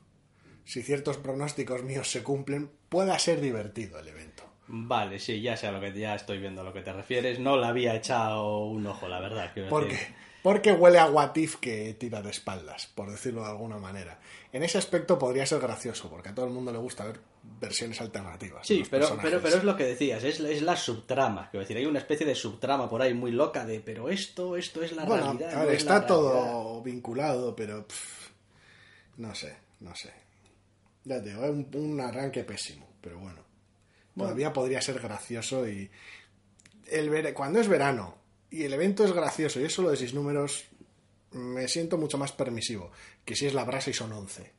si 0.64 0.82
ciertos 0.82 1.18
pronósticos 1.18 1.84
míos 1.84 2.10
se 2.10 2.24
cumplen, 2.24 2.68
pueda 2.88 3.16
ser 3.20 3.40
divertido 3.40 4.00
el 4.00 4.08
evento. 4.08 4.42
Vale, 4.66 5.20
sí, 5.20 5.40
ya 5.40 5.56
sé 5.56 5.68
a 5.68 5.72
lo 5.72 5.80
que 5.80 5.96
ya 5.96 6.16
estoy 6.16 6.38
viendo 6.38 6.62
a 6.62 6.64
lo 6.64 6.72
que 6.72 6.82
te 6.82 6.92
refieres. 6.92 7.38
No 7.38 7.56
le 7.56 7.66
había 7.66 7.94
echado 7.94 8.64
un 8.64 8.84
ojo, 8.88 9.06
la 9.06 9.20
verdad. 9.20 9.52
quiero 9.54 9.68
¿Por 9.68 9.88
decir. 9.88 10.08
Porque 10.42 10.72
huele 10.72 10.98
a 10.98 11.06
What 11.10 11.34
If 11.36 11.56
que 11.56 11.94
tira 11.94 12.22
de 12.22 12.30
espaldas, 12.30 12.86
por 12.86 13.10
decirlo 13.10 13.42
de 13.42 13.48
alguna 13.50 13.78
manera. 13.78 14.20
En 14.52 14.62
ese 14.62 14.78
aspecto 14.78 15.18
podría 15.18 15.44
ser 15.44 15.60
gracioso, 15.60 16.08
porque 16.08 16.28
a 16.30 16.34
todo 16.34 16.46
el 16.46 16.52
mundo 16.52 16.72
le 16.72 16.78
gusta 16.78 17.04
ver 17.04 17.20
versiones 17.60 18.00
alternativas. 18.00 18.66
Sí, 18.66 18.84
pero, 18.88 19.02
personajes. 19.06 19.30
pero, 19.30 19.42
pero 19.42 19.56
es 19.56 19.64
lo 19.64 19.76
que 19.76 19.84
decías, 19.84 20.22
es, 20.24 20.38
es 20.40 20.62
la 20.62 20.76
subtrama. 20.76 21.50
Quiero 21.50 21.62
decir, 21.62 21.76
hay 21.76 21.86
una 21.86 21.98
especie 21.98 22.24
de 22.24 22.34
subtrama 22.34 22.88
por 22.88 23.02
ahí 23.02 23.14
muy 23.14 23.32
loca 23.32 23.66
de, 23.66 23.80
pero 23.80 24.08
esto, 24.08 24.56
esto 24.56 24.82
es 24.82 24.92
la 24.92 25.04
Bueno, 25.04 25.24
realidad. 25.32 25.60
a 25.60 25.64
ver, 25.64 25.74
está 25.74 26.06
todo 26.06 26.82
vinculado, 26.82 27.54
pero 27.56 27.86
pff, 27.86 28.28
no 29.16 29.34
sé, 29.34 29.56
no 29.80 29.94
sé. 29.96 30.12
Ya 31.04 31.22
te 31.22 31.30
digo, 31.30 31.44
es 31.44 31.50
un, 31.50 31.68
un 31.74 32.00
arranque 32.00 32.44
pésimo, 32.44 32.86
pero 33.00 33.18
bueno. 33.18 33.42
Todavía 34.16 34.52
podría 34.52 34.80
ser 34.80 34.98
gracioso 35.00 35.68
y 35.68 35.90
el 36.90 37.08
ver- 37.10 37.34
cuando 37.34 37.60
es 37.60 37.68
verano 37.68 38.16
y 38.50 38.64
el 38.64 38.72
evento 38.72 39.04
es 39.04 39.12
gracioso 39.12 39.60
y 39.60 39.64
es 39.64 39.72
solo 39.72 39.90
de 39.90 39.96
seis 39.96 40.14
números, 40.14 40.64
me 41.32 41.68
siento 41.68 41.98
mucho 41.98 42.18
más 42.18 42.32
permisivo 42.32 42.90
que 43.24 43.36
si 43.36 43.46
es 43.46 43.54
la 43.54 43.64
brasa 43.64 43.90
y 43.90 43.94
son 43.94 44.12
11. 44.12 44.52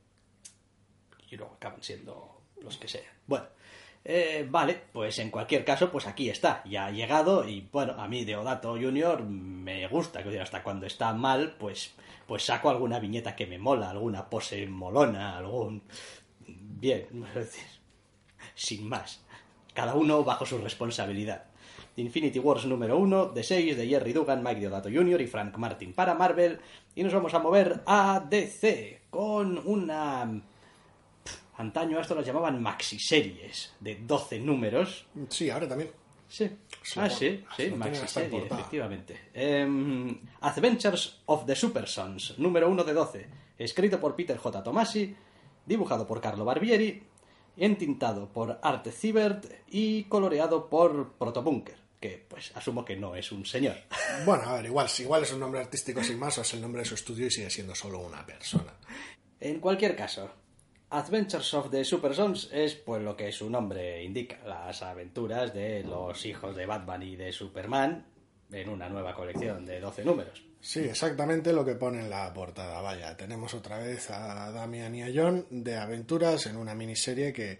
y 1.29 1.35
luego 1.35 1.53
acaban 1.55 1.81
siendo 1.83 2.41
los 2.61 2.77
que 2.77 2.87
sean. 2.87 3.05
Bueno, 3.25 3.47
eh, 4.05 4.47
vale, 4.49 4.81
pues 4.91 5.19
en 5.19 5.29
cualquier 5.29 5.65
caso, 5.65 5.91
pues 5.91 6.07
aquí 6.07 6.29
está, 6.29 6.63
ya 6.65 6.87
ha 6.87 6.91
llegado 6.91 7.47
y 7.47 7.67
bueno, 7.71 7.93
a 7.93 8.07
mí 8.07 8.25
Deodato 8.25 8.71
Junior 8.73 9.23
me 9.23 9.87
gusta, 9.87 10.23
que 10.23 10.39
hasta 10.39 10.63
cuando 10.63 10.85
está 10.85 11.13
mal, 11.13 11.55
pues, 11.59 11.93
pues 12.27 12.45
saco 12.45 12.69
alguna 12.69 12.99
viñeta 12.99 13.35
que 13.35 13.47
me 13.47 13.59
mola, 13.59 13.89
alguna 13.89 14.29
pose 14.29 14.65
molona, 14.67 15.37
algún... 15.37 15.83
Bien, 16.47 17.07
es 17.29 17.35
decir, 17.35 17.65
sin 18.55 18.87
más, 18.87 19.21
cada 19.73 19.95
uno 19.95 20.23
bajo 20.23 20.45
su 20.45 20.57
responsabilidad. 20.57 21.48
Infinity 21.97 22.39
Wars 22.39 22.65
número 22.65 22.97
1, 22.97 23.27
de 23.27 23.43
6, 23.43 23.77
de 23.77 23.87
Jerry 23.87 24.13
Dugan, 24.13 24.43
Mike 24.43 24.61
Deodato 24.61 24.89
Jr. 24.89 25.21
y 25.21 25.27
Frank 25.27 25.57
Martin 25.57 25.93
para 25.93 26.13
Marvel. 26.13 26.59
Y 26.95 27.03
nos 27.03 27.13
vamos 27.13 27.33
a 27.33 27.39
mover 27.39 27.81
a 27.85 28.25
DC 28.29 29.01
con 29.09 29.57
una 29.65 30.41
Antaño 31.59 31.97
a 31.97 32.01
esto 32.01 32.15
las 32.15 32.25
llamaban 32.25 32.61
maxiseries 32.61 33.73
de 33.81 33.95
12 33.95 34.39
números. 34.39 35.05
Sí, 35.27 35.49
ahora 35.49 35.67
también. 35.67 35.91
Sí. 36.25 36.49
Sí, 36.81 36.99
ah, 37.01 37.09
sí, 37.09 37.43
así 37.51 37.63
sí, 37.63 37.69
lo 37.69 37.75
maxiserie, 37.75 38.45
efectivamente. 38.45 39.19
Em, 39.33 40.21
Adventures 40.39 41.19
of 41.25 41.45
the 41.45 41.55
Super 41.57 41.85
Sons, 41.85 42.35
número 42.37 42.69
1 42.69 42.83
de 42.85 42.93
12. 42.93 43.27
Escrito 43.57 43.99
por 43.99 44.15
Peter 44.15 44.37
J. 44.37 44.63
Tomasi, 44.63 45.13
dibujado 45.65 46.07
por 46.07 46.21
Carlo 46.21 46.45
Barbieri, 46.45 47.03
entintado 47.59 48.29
por 48.29 48.59
Art 48.63 48.87
Zibert 48.89 49.45
y 49.67 50.03
coloreado 50.05 50.69
por 50.69 51.13
Protobunker, 51.13 51.77
que 51.99 52.25
pues 52.27 52.51
asumo 52.55 52.85
que 52.85 52.95
no 52.95 53.15
es 53.15 53.31
un 53.31 53.45
señor. 53.45 53.75
Bueno, 54.25 54.43
a 54.43 54.55
ver, 54.55 54.65
igual, 54.65 54.87
igual 54.99 55.23
es 55.23 55.31
un 55.31 55.39
nombre 55.39 55.61
artístico 55.61 56.03
sin 56.03 56.19
más 56.19 56.37
o 56.37 56.41
es 56.41 56.53
el 56.53 56.61
nombre 56.61 56.81
de 56.81 56.85
su 56.85 56.95
estudio 56.95 57.27
y 57.27 57.31
sigue 57.31 57.49
siendo 57.49 57.73
solo 57.73 57.99
una 57.99 58.25
persona. 58.25 58.73
En 59.39 59.59
cualquier 59.59 59.95
caso, 59.95 60.29
Adventures 60.89 61.53
of 61.53 61.69
the 61.69 61.85
Super 61.85 62.15
Sons 62.15 62.49
es 62.51 62.75
pues 62.75 63.01
lo 63.01 63.15
que 63.15 63.31
su 63.31 63.49
nombre 63.49 64.03
indica, 64.03 64.39
las 64.45 64.81
aventuras 64.81 65.53
de 65.53 65.83
los 65.83 66.25
hijos 66.25 66.55
de 66.55 66.65
Batman 66.65 67.03
y 67.03 67.15
de 67.15 67.31
Superman 67.31 68.05
en 68.51 68.69
una 68.69 68.89
nueva 68.89 69.13
colección 69.13 69.65
de 69.65 69.79
12 69.79 70.03
números. 70.03 70.48
Sí, 70.61 70.81
exactamente 70.81 71.53
lo 71.53 71.63
que 71.63 71.75
pone 71.75 72.01
en 72.01 72.09
la 72.09 72.33
portada. 72.33 72.81
Vaya, 72.81 73.15
tenemos 73.15 73.53
otra 73.53 73.77
vez 73.77 74.09
a 74.11 74.51
Damian 74.51 74.93
y 74.93 75.03
a 75.03 75.11
John 75.13 75.45
de 75.49 75.77
aventuras 75.77 76.47
en 76.47 76.57
una 76.57 76.75
miniserie 76.75 77.31
que, 77.31 77.59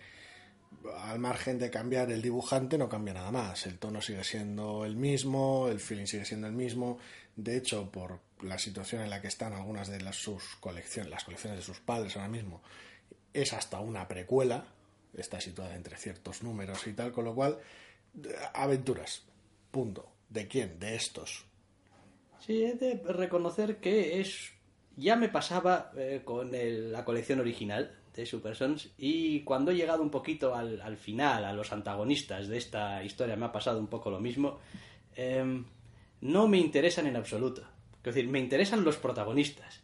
al 1.04 1.18
margen 1.20 1.58
de 1.58 1.70
cambiar 1.70 2.12
el 2.12 2.22
dibujante, 2.22 2.78
no 2.78 2.90
cambia 2.90 3.14
nada 3.14 3.32
más. 3.32 3.66
El 3.68 3.80
tono 3.80 4.02
sigue 4.02 4.24
siendo 4.26 4.84
el 4.86 4.98
mismo, 4.98 5.70
el 5.70 5.80
feeling 5.80 6.08
sigue 6.08 6.26
siendo 6.26 6.48
el 6.48 6.54
mismo. 6.54 7.00
De 7.38 7.56
hecho, 7.56 7.90
por 7.90 8.20
la 8.42 8.58
situación 8.58 9.02
en 9.02 9.10
la 9.10 9.22
que 9.22 9.30
están 9.30 9.54
algunas 9.54 9.88
de 9.88 10.02
las, 10.02 10.18
sus 10.18 10.56
colecciones, 10.60 11.10
las 11.10 11.24
colecciones 11.24 11.60
de 11.60 11.66
sus 11.66 11.80
padres 11.80 12.18
ahora 12.18 12.28
mismo, 12.28 12.62
es 13.34 13.54
hasta 13.54 13.80
una 13.80 14.08
precuela. 14.10 14.66
Está 15.16 15.40
situada 15.40 15.76
entre 15.76 15.96
ciertos 15.96 16.44
números 16.44 16.86
y 16.86 16.94
tal, 16.94 17.14
con 17.14 17.24
lo 17.24 17.34
cual, 17.34 17.60
aventuras. 18.54 19.24
Punto. 19.72 20.12
¿De 20.30 20.48
quién? 20.48 20.80
De 20.80 20.96
estos. 20.96 21.49
Sí, 22.40 22.64
he 22.64 22.74
de 22.76 23.02
reconocer 23.08 23.78
que 23.78 24.20
es. 24.22 24.52
Ya 24.96 25.16
me 25.16 25.30
pasaba 25.30 25.92
eh, 25.98 26.22
con 26.26 26.54
el- 26.54 26.92
la 26.92 27.06
colección 27.06 27.40
original 27.40 27.96
de 28.16 28.26
Super 28.26 28.56
Sons 28.56 28.90
y 28.98 29.42
cuando 29.42 29.72
he 29.72 29.76
llegado 29.76 30.02
un 30.04 30.10
poquito 30.10 30.56
al, 30.56 30.82
al 30.82 30.98
final, 30.98 31.46
a 31.46 31.54
los 31.54 31.72
antagonistas 31.72 32.48
de 32.48 32.58
esta 32.58 33.02
historia, 33.04 33.36
me 33.38 33.46
ha 33.46 33.52
pasado 33.52 33.80
un 33.80 33.88
poco 33.88 34.10
lo 34.10 34.20
mismo. 34.20 34.60
Em, 35.16 35.66
no 36.22 36.48
me 36.48 36.58
interesan 36.58 37.08
en 37.08 37.16
absoluto. 37.16 37.62
Es 37.98 38.04
decir, 38.16 38.28
me 38.28 38.40
interesan 38.40 38.84
los 38.84 38.98
protagonistas. 38.98 39.82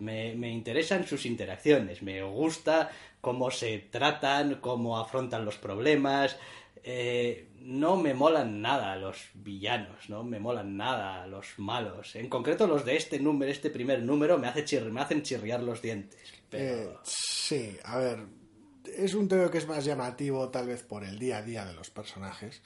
Me, 0.00 0.34
me 0.34 0.50
interesan 0.50 1.06
sus 1.06 1.26
interacciones. 1.26 2.02
Me 2.02 2.22
gusta 2.22 2.90
cómo 3.20 3.50
se 3.50 3.78
tratan, 3.78 4.56
cómo 4.60 4.98
afrontan 4.98 5.44
los 5.44 5.56
problemas. 5.56 6.36
Eh, 6.84 7.50
no 7.60 7.96
me 7.96 8.14
molan 8.14 8.60
nada 8.60 8.96
los 8.96 9.28
villanos, 9.34 10.08
no 10.08 10.24
me 10.24 10.38
molan 10.38 10.76
nada 10.76 11.26
los 11.26 11.58
malos. 11.58 12.16
En 12.16 12.28
concreto 12.28 12.66
los 12.66 12.84
de 12.84 12.96
este 12.96 13.18
número, 13.18 13.50
este 13.50 13.70
primer 13.70 14.02
número, 14.02 14.38
me, 14.38 14.48
hace 14.48 14.80
me 14.82 15.00
hacen 15.00 15.22
chirriar 15.22 15.62
los 15.62 15.82
dientes. 15.82 16.20
Pero... 16.48 16.92
Eh, 16.92 16.96
sí, 17.02 17.76
a 17.84 17.98
ver, 17.98 18.26
es 18.96 19.14
un 19.14 19.28
tema 19.28 19.50
que 19.50 19.58
es 19.58 19.68
más 19.68 19.84
llamativo 19.84 20.48
tal 20.50 20.66
vez 20.66 20.82
por 20.82 21.04
el 21.04 21.18
día 21.18 21.38
a 21.38 21.42
día 21.42 21.64
de 21.64 21.74
los 21.74 21.90
personajes 21.90 22.62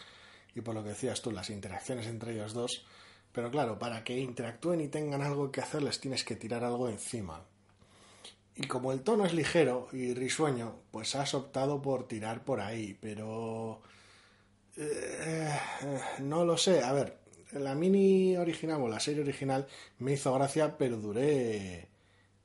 y 0.54 0.61
por 0.61 0.75
lo 0.75 0.83
que 0.83 0.90
decías 0.90 1.23
tú, 1.23 1.31
las 1.31 1.50
interacciones 1.50 2.07
entre 2.07 2.35
ellos 2.35 2.52
dos. 2.52 2.85
Pero 3.33 3.50
claro, 3.50 3.78
para 3.78 4.04
que 4.04 4.19
interactúen 4.19 4.81
y 4.83 4.88
tengan 4.88 5.23
algo 5.23 5.50
que 5.50 5.61
hacer 5.61 5.83
les 5.83 6.00
tienes 6.00 6.25
que 6.25 6.37
tirar 6.37 6.64
algo 6.64 6.88
encima. 6.88 7.45
Y 8.54 8.66
como 8.66 8.92
el 8.92 9.00
tono 9.00 9.25
es 9.25 9.33
ligero 9.33 9.88
y 9.92 10.12
risueño, 10.12 10.76
pues 10.90 11.14
has 11.14 11.33
optado 11.35 11.81
por 11.81 12.07
tirar 12.07 12.45
por 12.45 12.61
ahí, 12.61 12.97
pero... 13.00 13.81
eh, 14.76 15.49
eh, 15.85 16.00
no 16.21 16.45
lo 16.45 16.57
sé, 16.57 16.83
a 16.83 16.93
ver, 16.93 17.19
la 17.52 17.75
mini 17.75 18.37
original 18.37 18.81
o 18.83 18.88
la 18.88 19.00
serie 19.00 19.23
original 19.23 19.67
me 19.99 20.12
hizo 20.12 20.33
gracia, 20.35 20.76
pero 20.79 20.97
duré 20.97 21.88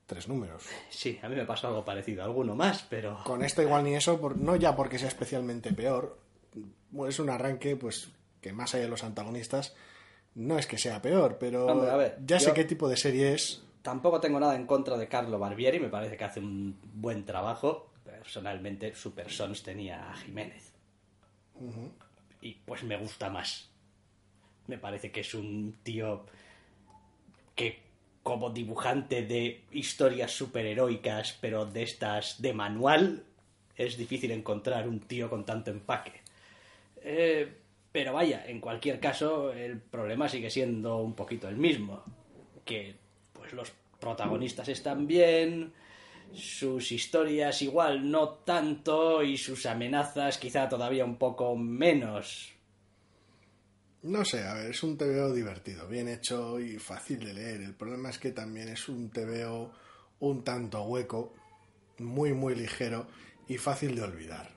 tres 0.06 0.28
números. 0.28 0.64
Sí, 0.90 1.20
a 1.22 1.30
mí 1.30 1.36
me 1.36 1.46
pasó 1.46 1.68
algo 1.68 1.84
parecido, 1.86 2.24
alguno 2.24 2.56
más, 2.56 2.86
pero... 2.90 3.20
Con 3.24 3.44
esta 3.44 3.62
igual 3.64 3.84
ni 3.84 3.96
eso, 3.96 4.20
por- 4.20 4.38
no 4.38 4.56
ya 4.56 4.76
porque 4.76 5.00
sea 5.00 5.08
especialmente 5.10 5.74
peor, 5.74 6.18
es 7.08 7.20
un 7.20 7.30
arranque 7.30 7.76
pues 7.76 8.10
que 8.42 8.54
más 8.54 8.74
allá 8.74 8.84
de 8.86 8.90
los 8.90 9.04
antagonistas 9.04 9.76
no 10.36 10.58
es 10.60 10.68
que 10.68 10.78
sea 10.78 11.02
peor, 11.02 11.38
pero 11.40 11.66
Hombre, 11.66 11.90
a 11.90 11.96
ver, 11.98 12.18
ya 12.26 12.40
sé 12.40 12.54
qué 12.54 12.64
tipo 12.64 12.88
de 12.88 12.96
serie 12.98 13.34
es. 13.34 13.64
Tampoco 13.82 14.20
tengo 14.20 14.40
nada 14.40 14.56
en 14.56 14.68
contra 14.68 14.98
de 14.98 15.08
Carlo 15.08 15.40
Barbieri, 15.40 15.80
me 15.80 15.90
parece 15.90 16.16
que 16.18 16.24
hace 16.26 16.40
un 16.40 16.78
buen 16.94 17.26
trabajo. 17.26 17.92
Personalmente, 18.04 18.94
Super 18.94 19.32
Sons 19.32 19.64
tenía 19.64 20.12
a 20.12 20.16
Jiménez. 20.16 20.74
Y 22.42 22.54
pues 22.54 22.84
me 22.84 22.98
gusta 22.98 23.30
más. 23.30 23.70
Me 24.68 24.78
parece 24.78 25.12
que 25.12 25.22
es 25.22 25.34
un 25.34 25.78
tío 25.84 26.26
que 27.56 27.88
como 28.24 28.50
dibujante 28.50 29.22
de 29.24 29.64
historias 29.72 30.32
superheroicas, 30.32 31.38
pero 31.40 31.66
de 31.66 31.84
estas 31.84 32.42
de 32.42 32.54
manual, 32.54 33.24
es 33.76 33.98
difícil 33.98 34.32
encontrar 34.32 34.88
un 34.88 35.00
tío 35.00 35.30
con 35.30 35.46
tanto 35.46 35.72
empaque. 35.72 36.12
Eh, 36.98 37.50
pero 37.92 38.14
vaya, 38.14 38.46
en 38.46 38.60
cualquier 38.60 39.00
caso, 39.00 39.54
el 39.54 39.80
problema 39.80 40.28
sigue 40.28 40.50
siendo 40.50 40.98
un 40.98 41.14
poquito 41.14 41.48
el 41.48 41.56
mismo. 41.56 42.04
Que 42.66 42.96
pues 43.32 43.54
los 43.54 43.72
protagonistas 44.00 44.68
están 44.68 45.08
bien, 45.08 45.72
sus 46.34 46.92
historias 46.92 47.62
igual 47.62 48.10
no 48.10 48.30
tanto 48.30 49.24
y 49.24 49.38
sus 49.38 49.66
amenazas 49.66 50.38
quizá 50.38 50.70
todavía 50.70 51.06
un 51.06 51.18
poco 51.18 51.56
menos. 51.56 52.54
No 54.04 54.24
sé, 54.24 54.44
a 54.44 54.54
ver, 54.54 54.72
es 54.72 54.84
un 54.84 54.98
TVO 54.98 55.34
divertido, 55.34 55.88
bien 55.88 56.08
hecho 56.08 56.60
y 56.60 56.78
fácil 56.78 57.20
de 57.20 57.34
leer. 57.34 57.62
El 57.62 57.74
problema 57.74 58.10
es 58.10 58.20
que 58.20 58.32
también 58.32 58.70
es 58.70 58.88
un 58.88 59.10
TVO 59.10 59.72
un 60.20 60.44
tanto 60.44 60.84
hueco, 60.84 61.34
muy, 62.00 62.34
muy 62.34 62.56
ligero 62.56 63.08
y 63.48 63.58
fácil 63.58 63.96
de 63.96 64.04
olvidar. 64.04 64.50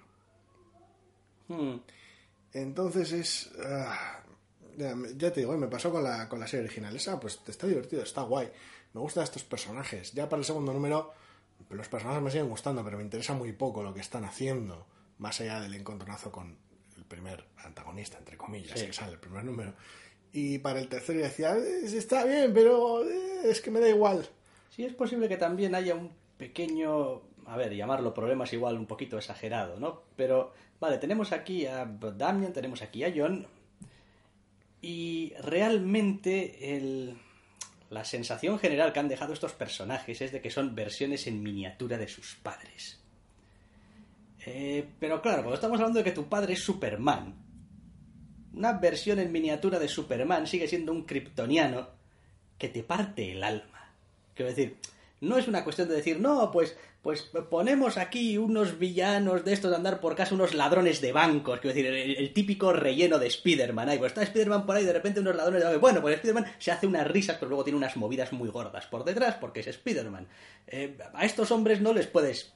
Hmm. 1.48 1.76
Entonces 2.52 3.12
es... 3.12 3.50
ah, 3.64 4.22
ya, 4.76 4.94
ya 5.16 5.32
te 5.32 5.40
digo, 5.40 5.56
me 5.56 5.68
pasó 5.68 5.90
con 5.90 6.04
la, 6.04 6.28
con 6.28 6.40
la 6.40 6.46
serie 6.46 6.66
original. 6.66 6.94
Esa, 6.94 7.18
pues 7.18 7.40
está 7.46 7.66
divertido, 7.66 8.02
está 8.02 8.22
guay. 8.22 8.50
Me 8.92 9.00
gustan 9.00 9.24
estos 9.24 9.44
personajes. 9.44 10.12
Ya 10.12 10.28
para 10.28 10.40
el 10.40 10.46
segundo 10.46 10.72
número, 10.72 11.12
los 11.68 11.88
personajes 11.88 12.22
me 12.22 12.30
siguen 12.30 12.48
gustando, 12.48 12.82
pero 12.84 12.96
me 12.96 13.02
interesa 13.02 13.34
muy 13.34 13.52
poco 13.52 13.82
lo 13.82 13.92
que 13.94 14.00
están 14.00 14.24
haciendo, 14.24 14.86
más 15.18 15.40
allá 15.40 15.60
del 15.60 15.74
encontronazo 15.74 16.32
con 16.32 16.56
el 16.96 17.04
primer 17.04 17.44
antagonista, 17.64 18.18
entre 18.18 18.36
comillas, 18.36 18.78
Sí. 18.78 18.86
que 18.86 18.92
sale 18.92 19.12
el 19.12 19.18
primer 19.20 19.44
número. 19.44 19.74
Y 20.32 20.58
para 20.58 20.80
el 20.80 20.88
tercero 20.88 21.18
yo 21.18 21.24
decía, 21.24 21.56
"Eh, 21.56 21.82
está 21.84 22.24
bien, 22.24 22.52
pero 22.54 23.04
eh, 23.04 23.40
es 23.44 23.60
que 23.60 23.70
me 23.70 23.80
da 23.80 23.88
igual. 23.88 24.28
Sí, 24.70 24.84
es 24.84 24.94
posible 24.94 25.28
que 25.28 25.36
también 25.36 25.74
haya 25.74 25.94
un 25.94 26.10
pequeño, 26.38 27.22
a 27.46 27.56
ver, 27.56 27.74
llamarlo 27.74 28.14
problemas 28.14 28.52
igual 28.52 28.76
un 28.76 28.86
poquito 28.86 29.18
exagerado, 29.18 29.78
¿no? 29.80 30.02
Pero, 30.16 30.52
vale, 30.78 30.98
tenemos 30.98 31.32
aquí 31.32 31.66
a 31.66 31.84
Damian, 31.84 32.52
tenemos 32.52 32.80
aquí 32.82 33.02
a 33.04 33.12
John, 33.14 33.46
y 34.80 35.34
realmente 35.42 36.76
el, 36.76 37.16
la 37.90 38.04
sensación 38.04 38.58
general 38.58 38.92
que 38.92 39.00
han 39.00 39.08
dejado 39.08 39.32
estos 39.32 39.52
personajes 39.52 40.20
es 40.20 40.32
de 40.32 40.40
que 40.40 40.50
son 40.50 40.74
versiones 40.74 41.26
en 41.26 41.42
miniatura 41.42 41.98
de 41.98 42.08
sus 42.08 42.36
padres. 42.36 43.00
Eh, 44.46 44.88
pero 44.98 45.20
claro, 45.20 45.42
cuando 45.42 45.56
estamos 45.56 45.78
hablando 45.80 45.98
de 45.98 46.04
que 46.04 46.12
tu 46.12 46.28
padre 46.28 46.54
es 46.54 46.60
Superman, 46.60 47.34
una 48.54 48.72
versión 48.74 49.18
en 49.18 49.32
miniatura 49.32 49.78
de 49.78 49.88
Superman 49.88 50.46
sigue 50.46 50.68
siendo 50.68 50.92
un 50.92 51.04
kryptoniano 51.04 51.88
que 52.56 52.68
te 52.68 52.82
parte 52.84 53.32
el 53.32 53.42
alma. 53.42 53.92
Quiero 54.34 54.50
decir, 54.50 54.76
no 55.20 55.36
es 55.36 55.48
una 55.48 55.64
cuestión 55.64 55.88
de 55.88 55.96
decir, 55.96 56.20
no, 56.20 56.50
pues, 56.50 56.76
pues 57.02 57.22
ponemos 57.48 57.96
aquí 57.96 58.36
unos 58.36 58.78
villanos 58.78 59.44
de 59.44 59.54
estos 59.54 59.70
de 59.70 59.76
andar 59.76 60.00
por 60.00 60.14
casa, 60.14 60.34
unos 60.34 60.54
ladrones 60.54 61.00
de 61.00 61.12
bancos, 61.12 61.60
quiero 61.60 61.74
decir, 61.74 61.86
el, 61.86 62.16
el 62.16 62.32
típico 62.32 62.72
relleno 62.72 63.18
de 63.18 63.26
Spider-Man. 63.26 63.88
Ahí, 63.88 63.98
pues 63.98 64.10
está 64.10 64.22
Spider-Man 64.22 64.66
por 64.66 64.76
ahí, 64.76 64.84
de 64.84 64.92
repente 64.92 65.20
unos 65.20 65.34
ladrones 65.34 65.60
de 65.60 65.66
bancos. 65.66 65.80
Bueno, 65.80 66.02
pues 66.02 66.16
Spider-Man 66.16 66.52
se 66.58 66.72
hace 66.72 66.86
unas 66.86 67.06
risas, 67.06 67.36
pero 67.38 67.48
luego 67.48 67.64
tiene 67.64 67.78
unas 67.78 67.96
movidas 67.96 68.32
muy 68.32 68.50
gordas 68.50 68.86
por 68.86 69.04
detrás, 69.04 69.36
porque 69.36 69.60
es 69.60 69.66
Spider-Man. 69.66 70.28
Eh, 70.66 70.98
a 71.14 71.24
estos 71.24 71.50
hombres 71.50 71.80
no 71.80 71.94
les 71.94 72.06
puedes 72.06 72.52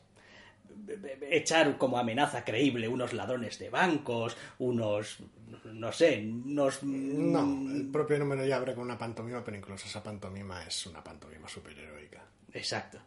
echar 1.31 1.79
como 1.79 1.99
amenaza 1.99 2.45
creíble 2.45 2.89
unos 2.89 3.15
ladrones 3.15 3.59
de 3.59 3.71
bancos, 3.71 4.37
unos, 4.59 5.21
no 5.65 5.93
sé, 5.93 6.23
unos... 6.23 6.83
No, 6.83 7.71
el 7.73 7.87
propio 7.91 8.19
número 8.19 8.45
ya 8.45 8.57
abre 8.57 8.75
con 8.75 8.85
una 8.85 8.99
pantomima, 8.99 9.43
pero 9.43 9.57
incluso 9.57 9.87
esa 9.87 10.03
pantomima 10.03 10.63
es 10.65 10.85
una 10.87 11.03
pantomima 11.03 11.49
superheroica. 11.49 12.23
Exacto. 12.53 12.99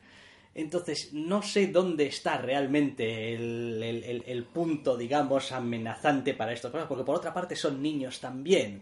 Entonces, 0.58 1.14
no 1.14 1.42
sé 1.44 1.68
dónde 1.68 2.08
está 2.08 2.38
realmente 2.40 3.34
el, 3.36 4.24
el- 4.26 4.44
punto, 4.44 4.98
digamos, 4.98 5.52
amenazante 5.52 6.34
para 6.34 6.52
estas 6.52 6.72
cosas, 6.72 6.88
porque 6.88 7.04
por 7.06 7.16
otra 7.16 7.32
parte 7.34 7.56
son 7.56 7.80
niños 7.82 8.20
también, 8.20 8.82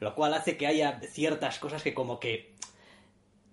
lo 0.00 0.14
cual 0.14 0.32
hace 0.34 0.56
que 0.56 0.66
haya 0.68 1.00
ciertas 1.12 1.58
cosas 1.58 1.82
que 1.82 1.92
como 1.92 2.20
que 2.20 2.52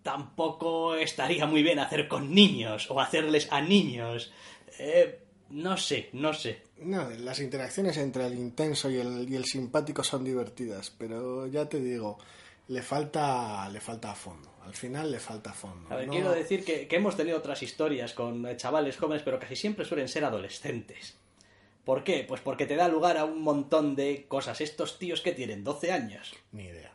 tampoco 0.04 0.96
estaría 0.96 1.46
muy 1.46 1.64
bien 1.64 1.80
hacer 1.80 2.08
con 2.08 2.34
niños 2.34 2.90
o 2.92 3.00
hacerles 3.02 3.48
a 3.52 3.62
niños. 3.62 4.32
Eh, 4.80 5.20
no 5.50 5.78
sé, 5.78 6.10
no 6.14 6.34
sé. 6.34 6.62
No, 6.82 7.10
las 7.10 7.40
interacciones 7.40 7.98
entre 7.98 8.28
el 8.28 8.36
intenso 8.38 8.90
y 8.92 8.98
el, 8.98 9.28
y 9.28 9.36
el 9.36 9.46
simpático 9.46 10.04
son 10.04 10.24
divertidas, 10.24 10.92
pero 10.98 11.48
ya 11.48 11.68
te 11.68 11.80
digo, 11.80 12.20
le 12.68 12.82
falta, 12.82 13.70
le 13.70 13.80
falta 13.80 14.12
a 14.12 14.16
fondo. 14.16 14.50
Al 14.66 14.74
final 14.74 15.12
le 15.12 15.20
falta 15.20 15.54
fondo. 15.54 15.88
A 15.94 15.96
ver, 15.98 16.08
No- 16.08 16.14
quiero 16.14 16.32
decir 16.32 16.66
que, 16.66 16.88
que 16.88 16.96
hemos 16.96 17.16
tenido 17.16 17.38
otras 17.38 17.62
historias 17.62 18.14
con 18.14 18.46
eh, 18.48 18.58
chavales 18.58 18.98
jóvenes, 18.98 19.22
pero 19.24 19.40
casi 19.40 19.56
siempre 19.56 19.86
suelen 19.86 20.08
ser 20.08 20.26
adolescentes. 20.26 21.18
¿Por 21.84 22.04
qué? 22.04 22.26
Pues 22.28 22.42
porque 22.42 22.66
te 22.66 22.76
da 22.76 22.88
lugar 22.88 23.18
a 23.18 23.26
un 23.26 23.42
montón 23.44 23.96
de 23.96 24.26
cosas. 24.28 24.60
Estos 24.62 24.98
tíos 24.98 25.22
que 25.22 25.34
tienen 25.34 25.64
12 25.64 25.92
años, 25.92 26.34
Ni 26.52 26.64
idea. 26.64 26.92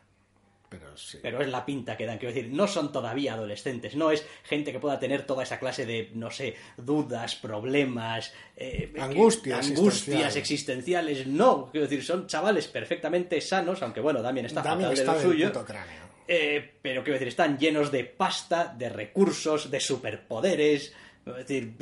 Pero 0.71 0.95
sí. 0.95 1.19
pero 1.21 1.41
es 1.41 1.49
la 1.49 1.65
pinta 1.65 1.97
que 1.97 2.05
dan. 2.05 2.17
Quiero 2.17 2.33
decir, 2.33 2.49
no 2.49 2.65
son 2.65 2.93
todavía 2.93 3.33
adolescentes, 3.33 3.93
no 3.97 4.09
es 4.09 4.25
gente 4.43 4.71
que 4.71 4.79
pueda 4.79 4.97
tener 4.99 5.25
toda 5.25 5.43
esa 5.43 5.59
clase 5.59 5.85
de, 5.85 6.11
no 6.13 6.31
sé, 6.31 6.55
dudas, 6.77 7.35
problemas, 7.35 8.31
eh, 8.55 8.89
que- 8.95 9.01
Angustias 9.01 9.67
angustias 9.67 10.37
existenciales. 10.37 10.37
existenciales. 10.37 11.27
No, 11.27 11.69
quiero 11.71 11.87
decir, 11.87 12.01
son 12.05 12.25
chavales 12.25 12.67
perfectamente 12.69 13.41
sanos, 13.41 13.81
aunque 13.83 13.99
bueno, 13.99 14.21
Damien 14.21 14.45
está 14.45 14.61
Damien 14.61 14.87
de 14.89 14.95
está 14.95 15.13
lo 15.15 15.21
suyo. 15.21 15.47
puto 15.51 15.65
cráneo. 15.65 16.01
Eh, 16.25 16.75
pero 16.81 17.03
quiero 17.03 17.15
decir, 17.15 17.27
están 17.27 17.57
llenos 17.59 17.91
de 17.91 18.05
pasta, 18.05 18.73
de 18.73 18.87
recursos, 18.87 19.69
de 19.69 19.79
superpoderes. 19.81 20.93
Es 21.25 21.35
decir, 21.35 21.73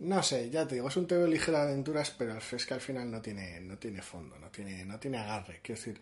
No 0.00 0.22
sé, 0.22 0.48
ya 0.50 0.66
te 0.66 0.76
digo, 0.76 0.88
es 0.88 0.96
un 0.96 1.06
TV 1.06 1.26
ligero 1.28 1.56
de 1.56 1.64
aventuras, 1.64 2.10
pero 2.10 2.36
es 2.38 2.66
que 2.66 2.74
al 2.74 2.80
final 2.80 3.10
no 3.10 3.20
tiene, 3.20 3.58
no 3.60 3.78
tiene 3.78 4.00
fondo, 4.02 4.38
no 4.38 4.48
tiene, 4.50 4.84
no 4.84 4.98
tiene 5.00 5.18
agarre. 5.18 5.58
Quiero 5.62 5.80
decir, 5.80 6.00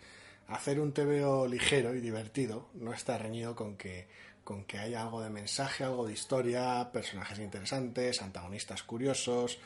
hacer 0.48 0.80
un 0.80 0.92
TVO 0.92 1.46
ligero 1.46 1.94
y 1.94 2.00
divertido 2.00 2.68
no 2.74 2.92
está 2.92 3.18
reñido 3.18 3.56
con 3.56 3.76
que, 3.76 4.06
con 4.44 4.64
que 4.64 4.78
haya 4.78 5.02
algo 5.02 5.20
de 5.20 5.30
mensaje, 5.30 5.84
algo 5.84 6.06
de 6.06 6.12
historia, 6.12 6.90
personajes 6.92 7.38
interesantes, 7.38 8.22
antagonistas 8.22 8.82
curiosos. 8.82 9.58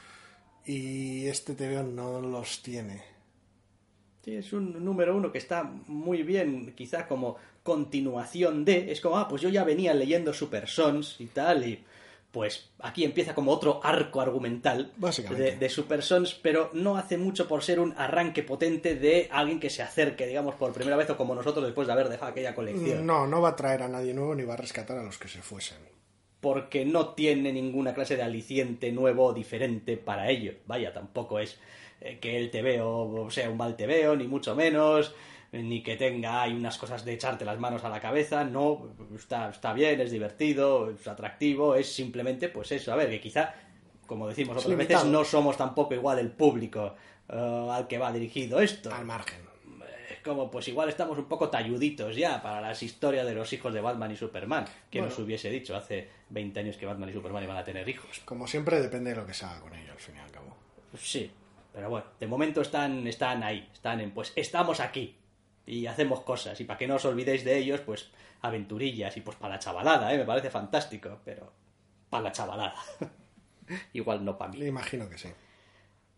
Y 0.64 1.26
este 1.26 1.54
TVO 1.54 1.82
no 1.82 2.20
los 2.20 2.62
tiene. 2.62 3.02
sí, 4.24 4.36
es 4.36 4.52
un 4.52 4.84
número 4.84 5.16
uno 5.16 5.32
que 5.32 5.38
está 5.38 5.64
muy 5.64 6.22
bien, 6.22 6.74
quizá 6.76 7.06
como 7.06 7.36
continuación 7.62 8.64
de. 8.64 8.92
Es 8.92 9.00
como, 9.00 9.18
ah, 9.18 9.28
pues 9.28 9.42
yo 9.42 9.48
ya 9.48 9.64
venía 9.64 9.94
leyendo 9.94 10.32
Super 10.32 10.68
Sons 10.68 11.16
y 11.18 11.26
tal, 11.26 11.66
y 11.66 11.82
pues 12.32 12.70
aquí 12.78 13.04
empieza 13.04 13.34
como 13.34 13.50
otro 13.52 13.80
arco 13.82 14.20
argumental 14.20 14.92
de, 15.36 15.56
de 15.56 15.68
Super 15.68 16.02
Sons, 16.02 16.34
pero 16.34 16.70
no 16.72 16.96
hace 16.96 17.18
mucho 17.18 17.48
por 17.48 17.62
ser 17.62 17.80
un 17.80 17.92
arranque 17.96 18.42
potente 18.42 18.94
de 18.94 19.28
alguien 19.32 19.58
que 19.58 19.70
se 19.70 19.82
acerque, 19.82 20.26
digamos, 20.26 20.54
por 20.54 20.72
primera 20.72 20.96
vez 20.96 21.10
o 21.10 21.16
como 21.16 21.34
nosotros 21.34 21.64
después 21.64 21.86
de 21.86 21.92
haber 21.92 22.08
dejado 22.08 22.30
aquella 22.30 22.54
colección. 22.54 23.04
No, 23.04 23.26
no 23.26 23.40
va 23.40 23.50
a 23.50 23.56
traer 23.56 23.82
a 23.82 23.88
nadie 23.88 24.14
nuevo 24.14 24.34
ni 24.34 24.44
va 24.44 24.54
a 24.54 24.58
rescatar 24.58 24.98
a 24.98 25.02
los 25.02 25.18
que 25.18 25.28
se 25.28 25.42
fuesen. 25.42 25.78
porque 26.40 26.84
no 26.86 27.10
tiene 27.10 27.52
ninguna 27.52 27.92
clase 27.94 28.16
de 28.16 28.22
aliciente 28.22 28.92
nuevo 28.92 29.26
o 29.26 29.32
diferente 29.34 29.96
para 29.96 30.30
ello. 30.30 30.54
Vaya, 30.66 30.92
tampoco 30.92 31.38
es 31.38 31.58
eh, 32.00 32.18
que 32.18 32.38
el 32.38 32.50
tebeo 32.50 33.28
sea 33.30 33.50
un 33.50 33.58
mal 33.58 33.76
tebeo, 33.76 34.16
ni 34.16 34.26
mucho 34.26 34.54
menos, 34.54 35.14
ni 35.52 35.82
que 35.82 35.96
tenga 35.96 36.42
hay 36.42 36.52
unas 36.52 36.78
cosas 36.78 37.04
de 37.04 37.12
echarte 37.14 37.44
las 37.44 37.58
manos 37.58 37.82
a 37.84 37.88
la 37.88 38.00
cabeza, 38.00 38.44
no, 38.44 38.88
está, 39.16 39.50
está 39.50 39.72
bien, 39.72 40.00
es 40.00 40.10
divertido, 40.10 40.90
es 40.90 41.06
atractivo, 41.08 41.74
es 41.74 41.92
simplemente 41.92 42.48
pues 42.48 42.70
eso, 42.72 42.92
a 42.92 42.96
ver, 42.96 43.10
que 43.10 43.20
quizá, 43.20 43.52
como 44.06 44.28
decimos 44.28 44.56
otras 44.56 44.68
veces, 44.76 44.88
limitado. 44.88 45.10
no 45.10 45.24
somos 45.24 45.56
tampoco 45.56 45.94
igual 45.94 46.18
el 46.20 46.30
público 46.30 46.94
eh, 47.28 47.68
al 47.72 47.86
que 47.88 47.98
va 47.98 48.12
dirigido 48.12 48.60
esto 48.60 48.94
Al 48.94 49.04
margen. 49.04 49.40
como 50.24 50.50
pues 50.50 50.68
igual 50.68 50.88
estamos 50.88 51.18
un 51.18 51.24
poco 51.24 51.48
talluditos 51.48 52.14
ya 52.14 52.40
para 52.42 52.60
las 52.60 52.82
historias 52.82 53.26
de 53.26 53.34
los 53.34 53.52
hijos 53.52 53.72
de 53.74 53.80
Batman 53.80 54.10
y 54.12 54.16
Superman. 54.16 54.64
Que 54.90 54.98
Bueno. 54.98 55.10
nos 55.10 55.18
hubiese 55.18 55.48
dicho 55.50 55.74
hace 55.76 56.08
20 56.28 56.60
años 56.60 56.76
que 56.76 56.86
Batman 56.86 57.08
y 57.08 57.12
Superman 57.12 57.42
iban 57.42 57.56
a 57.56 57.64
tener 57.64 57.88
hijos. 57.88 58.20
Como 58.24 58.46
siempre, 58.46 58.80
depende 58.80 59.10
de 59.10 59.16
lo 59.16 59.26
que 59.26 59.34
se 59.34 59.46
haga 59.46 59.60
con 59.60 59.74
ello, 59.74 59.92
al 59.92 59.98
fin 59.98 60.14
y 60.16 60.18
al 60.18 60.30
cabo. 60.30 60.54
Sí, 60.96 61.30
pero 61.72 61.88
bueno, 61.88 62.06
de 62.20 62.26
momento 62.26 62.60
están, 62.60 63.06
están 63.06 63.42
ahí, 63.42 63.68
están 63.72 64.00
en 64.00 64.10
pues 64.12 64.32
estamos 64.36 64.80
aquí 64.80 65.16
y 65.70 65.86
hacemos 65.86 66.20
cosas. 66.22 66.60
Y 66.60 66.64
para 66.64 66.78
que 66.78 66.88
no 66.88 66.96
os 66.96 67.04
olvidéis 67.04 67.44
de 67.44 67.56
ellos, 67.56 67.80
pues 67.80 68.10
aventurillas 68.42 69.16
y 69.16 69.20
pues 69.20 69.36
para 69.36 69.54
la 69.54 69.60
chavalada, 69.60 70.12
¿eh? 70.12 70.18
me 70.18 70.24
parece 70.24 70.50
fantástico, 70.50 71.20
pero 71.24 71.52
para 72.10 72.24
la 72.24 72.32
chavalada. 72.32 72.74
igual 73.92 74.24
no 74.24 74.36
para 74.36 74.50
mí. 74.50 74.58
Le 74.58 74.66
imagino 74.66 75.08
que 75.08 75.16
sí. 75.16 75.28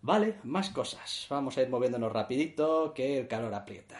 Vale, 0.01 0.37
más 0.45 0.71
cosas. 0.71 1.27
Vamos 1.29 1.57
a 1.59 1.63
ir 1.63 1.69
moviéndonos 1.69 2.11
rapidito, 2.11 2.95
que 2.95 3.19
el 3.19 3.29
calor 3.29 3.55
aprieta. 3.55 3.99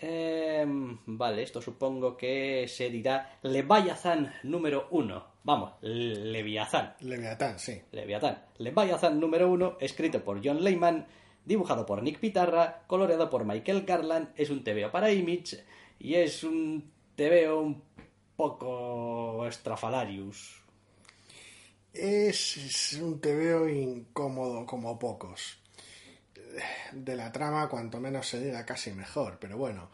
Em, 0.00 0.98
vale, 1.06 1.42
esto 1.42 1.62
supongo 1.62 2.16
que 2.16 2.66
se 2.68 2.90
dirá 2.90 3.38
Leviathan 3.42 4.34
número 4.42 4.88
uno. 4.90 5.26
Vamos, 5.44 5.74
Leviathan. 5.80 6.94
Leviatán, 7.00 7.58
sí. 7.58 7.80
Leviathan. 7.92 8.46
Leviathan 8.58 9.18
número 9.18 9.48
uno, 9.48 9.76
escrito 9.80 10.22
por 10.22 10.44
John 10.44 10.62
Lehman, 10.62 11.06
dibujado 11.48 11.86
por 11.86 12.02
Nick 12.02 12.20
Pitarra, 12.20 12.84
coloreado 12.86 13.30
por 13.30 13.44
Michael 13.44 13.84
Garland, 13.84 14.28
es 14.36 14.50
un 14.50 14.62
TVO 14.62 14.92
para 14.92 15.10
Image 15.10 15.64
y 15.98 16.14
es 16.14 16.44
un 16.44 16.92
TVO 17.16 17.60
un 17.60 17.82
poco 18.36 19.46
estrafalarius. 19.46 20.62
Es, 21.92 22.56
es 22.56 22.92
un 23.00 23.20
tebeo 23.20 23.68
incómodo 23.68 24.64
como 24.64 24.98
pocos. 24.98 25.58
De 26.92 27.16
la 27.16 27.32
trama, 27.32 27.68
cuanto 27.68 27.98
menos 27.98 28.28
se 28.28 28.40
diga, 28.40 28.64
casi 28.64 28.92
mejor. 28.92 29.38
Pero 29.40 29.56
bueno, 29.56 29.90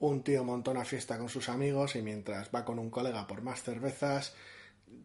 un 0.00 0.22
tío 0.24 0.42
montó 0.42 0.72
una 0.72 0.84
fiesta 0.84 1.18
con 1.18 1.28
sus 1.28 1.48
amigos 1.48 1.94
y 1.94 2.02
mientras 2.02 2.50
va 2.52 2.64
con 2.64 2.78
un 2.78 2.90
colega 2.90 3.26
por 3.26 3.42
más 3.42 3.62
cervezas, 3.62 4.34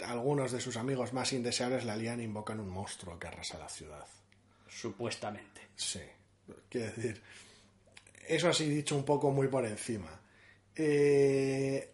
algunos 0.03 0.51
de 0.51 0.61
sus 0.61 0.77
amigos 0.77 1.13
más 1.13 1.33
indeseables 1.33 1.85
la 1.85 1.95
lían 1.95 2.21
e 2.21 2.23
invocan 2.23 2.59
un 2.59 2.69
monstruo 2.69 3.19
que 3.19 3.27
arrasa 3.27 3.59
la 3.59 3.69
ciudad. 3.69 4.05
Supuestamente. 4.67 5.68
Sí, 5.79 6.01
quiero 6.67 6.87
decir, 6.87 7.21
eso 8.27 8.49
así 8.49 8.67
dicho 8.67 8.97
un 8.97 9.05
poco 9.05 9.31
muy 9.31 9.47
por 9.47 9.65
encima. 9.65 10.09
Eh, 10.75 11.93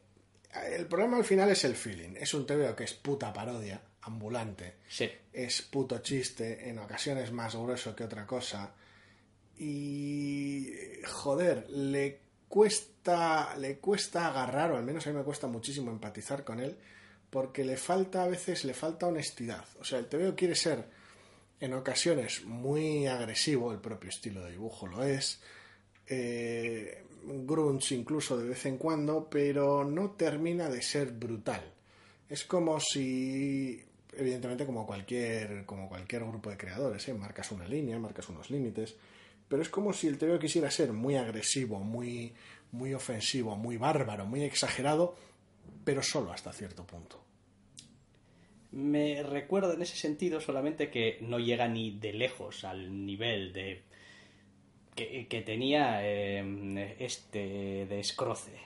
el 0.74 0.88
problema 0.88 1.18
al 1.18 1.24
final 1.24 1.52
es 1.52 1.64
el 1.66 1.76
feeling. 1.76 2.16
Es 2.18 2.34
un 2.34 2.48
TVO 2.48 2.76
que 2.76 2.86
es 2.86 2.96
puta 2.96 3.32
parodia, 3.32 3.80
ambulante. 4.02 4.78
Sí. 4.88 5.08
Es 5.32 5.62
puto 5.62 6.00
chiste, 6.00 6.68
en 6.68 6.80
ocasiones 6.80 7.32
más 7.32 7.56
grueso 7.56 7.96
que 7.96 8.04
otra 8.04 8.26
cosa. 8.26 8.74
Y 9.60 10.68
joder, 11.06 11.70
le 11.70 12.22
cuesta 12.48 13.56
le 13.60 13.78
cuesta 13.78 14.28
agarrar, 14.28 14.72
o 14.72 14.78
al 14.78 14.84
menos 14.84 15.06
a 15.06 15.12
mí 15.12 15.16
me 15.16 15.24
cuesta 15.24 15.46
muchísimo 15.46 15.92
empatizar 15.92 16.44
con 16.44 16.60
él, 16.60 16.76
porque 17.30 17.64
le 17.64 17.78
falta 17.78 18.24
a 18.24 18.28
veces 18.28 18.66
le 18.66 18.74
falta 18.74 19.06
honestidad. 19.06 19.64
O 19.80 19.84
sea, 19.84 20.00
el 20.00 20.08
TVO 20.08 20.36
quiere 20.36 20.56
ser 20.56 20.86
en 21.60 21.74
ocasiones 21.74 22.44
muy 22.46 23.08
agresivo, 23.08 23.72
el 23.72 23.80
propio 23.80 24.10
estilo 24.10 24.44
de 24.44 24.52
dibujo 24.52 24.88
lo 24.88 25.04
es. 25.04 25.42
Eh, 26.08 27.04
grunge 27.26 27.96
incluso 27.96 28.38
de 28.38 28.50
vez 28.50 28.66
en 28.66 28.78
cuando, 28.78 29.30
pero 29.30 29.84
no 29.84 30.12
termina 30.12 30.70
de 30.70 30.82
ser 30.82 31.12
brutal. 31.12 31.62
Es 32.30 32.46
como 32.46 32.80
si, 32.80 33.84
evidentemente 34.14 34.66
como 34.66 34.86
cualquier, 34.86 35.66
como 35.66 35.90
cualquier 35.90 36.24
grupo 36.26 36.50
de 36.50 36.58
creadores, 36.58 37.08
¿eh? 37.08 37.14
marcas 37.14 37.52
una 37.52 37.68
línea, 37.68 37.98
marcas 38.00 38.30
unos 38.30 38.50
límites, 38.50 38.96
pero 39.48 39.62
es 39.62 39.70
como 39.70 39.94
si 39.94 40.08
el 40.08 40.18
TVO 40.18 40.40
quisiera 40.40 40.70
ser 40.72 40.92
muy 40.92 41.16
agresivo, 41.16 41.80
muy, 41.80 42.34
muy 42.72 42.94
ofensivo, 42.94 43.56
muy 43.56 43.78
bárbaro, 43.78 44.26
muy 44.26 44.44
exagerado, 44.44 45.16
pero 45.84 46.02
solo 46.02 46.32
hasta 46.32 46.52
cierto 46.52 46.86
punto. 46.86 47.25
Me 48.76 49.24
recuerda 49.24 49.74
en 49.74 49.82
ese 49.82 49.96
sentido 49.96 50.42
solamente 50.42 50.90
que 50.90 51.18
no 51.22 51.40
llega 51.40 51.66
ni 51.70 51.92
de 51.92 52.12
lejos 52.12 52.66
al 52.66 53.06
nivel 53.06 53.54
de 53.54 53.84
que, 54.94 55.44
tenía 55.46 56.00
eh, 56.04 56.96
este 57.00 57.86
de 57.86 58.04
Scroce, 58.04 58.60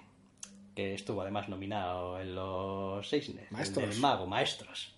que 0.76 0.96
estuvo 0.96 1.22
además 1.22 1.48
nominado 1.48 2.20
en 2.20 2.34
los 2.34 3.08
Seisnes, 3.08 3.52
Maestros. 3.52 3.96
el 3.96 4.02
mago, 4.02 4.26
maestros. 4.26 4.96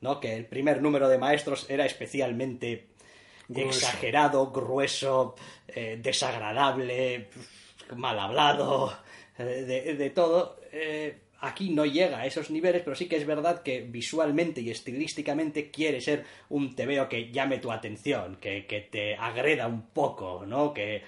¿No? 0.00 0.20
Que 0.20 0.36
el 0.36 0.46
primer 0.46 0.80
número 0.80 1.08
de 1.08 1.18
maestros 1.18 1.68
era 1.68 1.84
especialmente 1.84 2.86
Grueso. 3.48 3.70
exagerado, 3.70 4.52
grueso, 4.52 5.34
eh, 5.66 5.98
desagradable, 6.00 7.28
mal 7.96 8.20
hablado, 8.20 8.96
eh, 9.36 9.42
de, 9.42 9.94
de 9.94 10.10
todo. 10.10 10.60
Eh, 10.70 11.23
aquí 11.44 11.70
no 11.70 11.84
llega 11.84 12.20
a 12.20 12.26
esos 12.26 12.50
niveles, 12.50 12.82
pero 12.82 12.96
sí 12.96 13.06
que 13.06 13.16
es 13.16 13.26
verdad 13.26 13.62
que 13.62 13.82
visualmente 13.82 14.60
y 14.60 14.70
estilísticamente 14.70 15.70
quiere 15.70 16.00
ser 16.00 16.24
un 16.48 16.74
tebeo 16.74 17.08
que 17.08 17.30
llame 17.30 17.58
tu 17.58 17.70
atención, 17.70 18.36
que, 18.40 18.66
que 18.66 18.80
te 18.80 19.14
agreda 19.14 19.66
un 19.66 19.82
poco, 19.88 20.44
¿no? 20.46 20.72
Que 20.72 21.02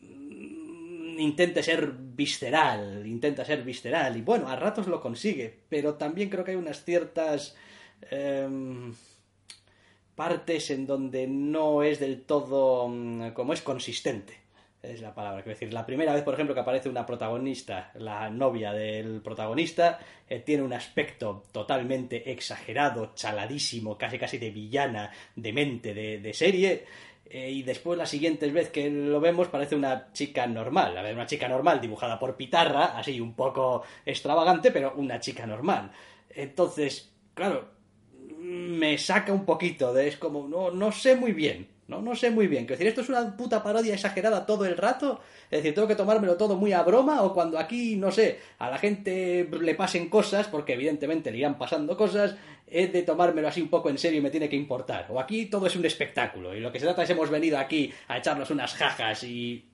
mm, 0.00 1.18
intente 1.18 1.62
ser 1.62 1.92
visceral, 1.92 3.06
intenta 3.06 3.44
ser 3.44 3.62
visceral, 3.62 4.16
y 4.16 4.22
bueno, 4.22 4.48
a 4.48 4.56
ratos 4.56 4.86
lo 4.86 5.00
consigue, 5.00 5.52
pero 5.68 5.94
también 5.94 6.30
creo 6.30 6.44
que 6.44 6.52
hay 6.52 6.56
unas 6.56 6.84
ciertas 6.84 7.56
em, 8.10 8.94
partes 10.14 10.70
en 10.70 10.86
donde 10.86 11.26
no 11.26 11.82
es 11.82 11.98
del 11.98 12.22
todo 12.22 12.88
mm, 12.88 13.30
como 13.32 13.52
es 13.52 13.62
consistente. 13.62 14.39
Es 14.82 15.02
la 15.02 15.14
palabra, 15.14 15.42
quiero 15.42 15.56
decir. 15.58 15.74
La 15.74 15.84
primera 15.84 16.14
vez, 16.14 16.22
por 16.22 16.32
ejemplo, 16.32 16.54
que 16.54 16.60
aparece 16.60 16.88
una 16.88 17.04
protagonista, 17.04 17.90
la 17.96 18.30
novia 18.30 18.72
del 18.72 19.20
protagonista, 19.20 19.98
eh, 20.26 20.40
tiene 20.40 20.62
un 20.62 20.72
aspecto 20.72 21.44
totalmente 21.52 22.30
exagerado, 22.32 23.12
chaladísimo, 23.14 23.98
casi 23.98 24.18
casi 24.18 24.38
de 24.38 24.50
villana, 24.50 25.10
demente 25.36 25.92
de, 25.92 26.18
de 26.20 26.32
serie. 26.32 26.84
eh, 27.26 27.50
y 27.50 27.62
después, 27.62 27.98
la 27.98 28.06
siguiente 28.06 28.50
vez 28.50 28.70
que 28.70 28.88
lo 28.90 29.20
vemos, 29.20 29.48
parece 29.48 29.76
una 29.76 30.12
chica 30.12 30.46
normal. 30.46 30.96
A 30.96 31.02
ver, 31.02 31.14
una 31.14 31.26
chica 31.26 31.46
normal 31.48 31.80
dibujada 31.80 32.18
por 32.18 32.36
Pitarra, 32.36 32.96
así 32.98 33.20
un 33.20 33.34
poco 33.34 33.82
extravagante, 34.06 34.70
pero 34.72 34.94
una 34.96 35.20
chica 35.20 35.46
normal. 35.46 35.92
Entonces, 36.30 37.12
claro, 37.34 37.68
me 38.38 38.96
saca 38.98 39.32
un 39.32 39.44
poquito 39.44 39.92
de 39.92 40.08
es 40.08 40.16
como 40.16 40.48
no 40.48 40.70
no 40.70 40.92
sé 40.92 41.16
muy 41.16 41.32
bien 41.32 41.68
no 41.90 42.00
no 42.00 42.14
sé 42.14 42.30
muy 42.30 42.46
bien. 42.46 42.64
Quiero 42.64 42.78
decir 42.78 42.86
esto 42.86 43.00
es 43.02 43.08
una 43.08 43.36
puta 43.36 43.62
parodia 43.62 43.94
exagerada 43.94 44.46
todo 44.46 44.64
el 44.64 44.76
rato. 44.76 45.20
Es 45.50 45.58
decir 45.58 45.74
tengo 45.74 45.88
que 45.88 45.96
tomármelo 45.96 46.36
todo 46.36 46.56
muy 46.56 46.72
a 46.72 46.82
broma 46.82 47.22
o 47.22 47.34
cuando 47.34 47.58
aquí 47.58 47.96
no 47.96 48.10
sé 48.10 48.38
a 48.58 48.70
la 48.70 48.78
gente 48.78 49.48
le 49.60 49.74
pasen 49.74 50.08
cosas 50.08 50.46
porque 50.46 50.74
evidentemente 50.74 51.30
le 51.30 51.38
irán 51.38 51.58
pasando 51.58 51.96
cosas 51.96 52.36
he 52.70 52.86
de 52.86 53.02
tomármelo 53.02 53.48
así 53.48 53.60
un 53.60 53.68
poco 53.68 53.90
en 53.90 53.98
serio 53.98 54.20
y 54.20 54.22
me 54.22 54.30
tiene 54.30 54.48
que 54.48 54.56
importar. 54.56 55.06
O 55.10 55.20
aquí 55.20 55.46
todo 55.46 55.66
es 55.66 55.76
un 55.76 55.84
espectáculo 55.84 56.54
y 56.54 56.60
lo 56.60 56.70
que 56.72 56.78
se 56.78 56.86
trata 56.86 57.02
es 57.02 57.10
hemos 57.10 57.28
venido 57.28 57.58
aquí 57.58 57.92
a 58.08 58.18
echarnos 58.18 58.50
unas 58.50 58.74
jajas 58.74 59.24
y 59.24 59.66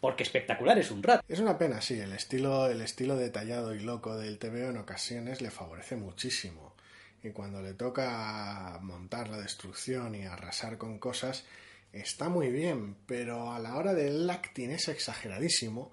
porque 0.00 0.22
espectacular 0.22 0.78
es 0.78 0.90
un 0.90 1.02
rato. 1.02 1.24
Es 1.28 1.38
una 1.38 1.56
pena, 1.56 1.80
sí, 1.80 1.98
el 1.98 2.12
estilo, 2.12 2.66
el 2.66 2.82
estilo 2.82 3.16
detallado 3.16 3.74
y 3.74 3.80
loco 3.80 4.16
del 4.18 4.38
TVO 4.38 4.70
en 4.70 4.76
ocasiones 4.76 5.40
le 5.40 5.50
favorece 5.50 5.96
muchísimo. 5.96 6.73
Y 7.24 7.30
cuando 7.30 7.60
le 7.60 7.74
toca 7.74 8.78
montar 8.82 9.28
la 9.28 9.38
destrucción 9.38 10.14
y 10.14 10.26
arrasar 10.26 10.78
con 10.78 10.98
cosas, 10.98 11.44
está 11.90 12.28
muy 12.28 12.50
bien, 12.52 12.96
pero 13.06 13.50
a 13.52 13.58
la 13.58 13.76
hora 13.76 13.94
del 13.94 14.28
acting 14.28 14.70
es 14.70 14.88
exageradísimo, 14.88 15.90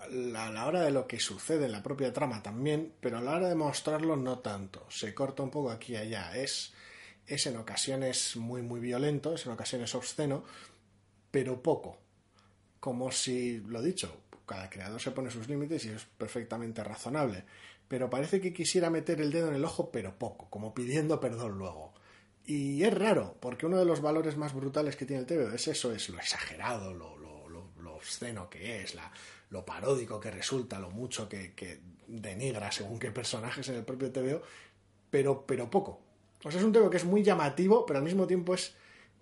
a 0.00 0.08
la 0.50 0.66
hora 0.66 0.80
de 0.80 0.90
lo 0.90 1.06
que 1.06 1.20
sucede 1.20 1.66
en 1.66 1.72
la 1.72 1.82
propia 1.82 2.12
trama 2.12 2.42
también, 2.42 2.94
pero 3.00 3.18
a 3.18 3.20
la 3.20 3.36
hora 3.36 3.48
de 3.48 3.54
mostrarlo 3.54 4.16
no 4.16 4.38
tanto. 4.38 4.84
Se 4.88 5.14
corta 5.14 5.44
un 5.44 5.50
poco 5.50 5.70
aquí 5.70 5.92
y 5.92 5.96
allá. 5.96 6.34
Es, 6.36 6.72
es 7.26 7.46
en 7.46 7.58
ocasiones 7.58 8.34
muy, 8.36 8.62
muy 8.62 8.80
violento, 8.80 9.34
es 9.34 9.46
en 9.46 9.52
ocasiones 9.52 9.94
obsceno, 9.94 10.42
pero 11.30 11.62
poco 11.62 12.02
como 12.82 13.12
si, 13.12 13.60
lo 13.60 13.80
dicho, 13.80 14.22
cada 14.44 14.68
creador 14.68 15.00
se 15.00 15.12
pone 15.12 15.30
sus 15.30 15.46
límites 15.48 15.84
y 15.84 15.90
es 15.90 16.04
perfectamente 16.04 16.82
razonable, 16.82 17.44
pero 17.92 18.08
parece 18.08 18.40
que 18.40 18.54
quisiera 18.54 18.88
meter 18.88 19.20
el 19.20 19.30
dedo 19.30 19.48
en 19.48 19.54
el 19.54 19.66
ojo, 19.66 19.90
pero 19.92 20.18
poco, 20.18 20.48
como 20.48 20.72
pidiendo 20.72 21.20
perdón 21.20 21.58
luego. 21.58 21.92
Y 22.46 22.82
es 22.84 22.94
raro, 22.94 23.36
porque 23.38 23.66
uno 23.66 23.78
de 23.78 23.84
los 23.84 24.00
valores 24.00 24.38
más 24.38 24.54
brutales 24.54 24.96
que 24.96 25.04
tiene 25.04 25.20
el 25.20 25.26
TVO 25.26 25.52
es 25.52 25.68
eso, 25.68 25.92
es 25.92 26.08
lo 26.08 26.16
exagerado, 26.16 26.94
lo, 26.94 27.18
lo, 27.18 27.50
lo, 27.50 27.94
obsceno 27.94 28.48
que 28.48 28.80
es, 28.80 28.94
la, 28.94 29.12
lo 29.50 29.66
paródico 29.66 30.18
que 30.18 30.30
resulta, 30.30 30.78
lo 30.78 30.88
mucho 30.88 31.28
que, 31.28 31.52
denigra 32.06 32.72
según 32.72 32.98
qué 32.98 33.10
personajes 33.10 33.68
en 33.68 33.74
el 33.74 33.84
propio 33.84 34.10
TVO, 34.10 34.40
pero, 35.10 35.44
pero 35.44 35.68
poco. 35.68 36.00
O 36.44 36.50
sea, 36.50 36.60
es 36.60 36.64
un 36.64 36.72
TVO 36.72 36.88
que 36.88 36.96
es 36.96 37.04
muy 37.04 37.22
llamativo, 37.22 37.84
pero 37.84 37.98
al 37.98 38.06
mismo 38.06 38.26
tiempo 38.26 38.54
es, 38.54 38.74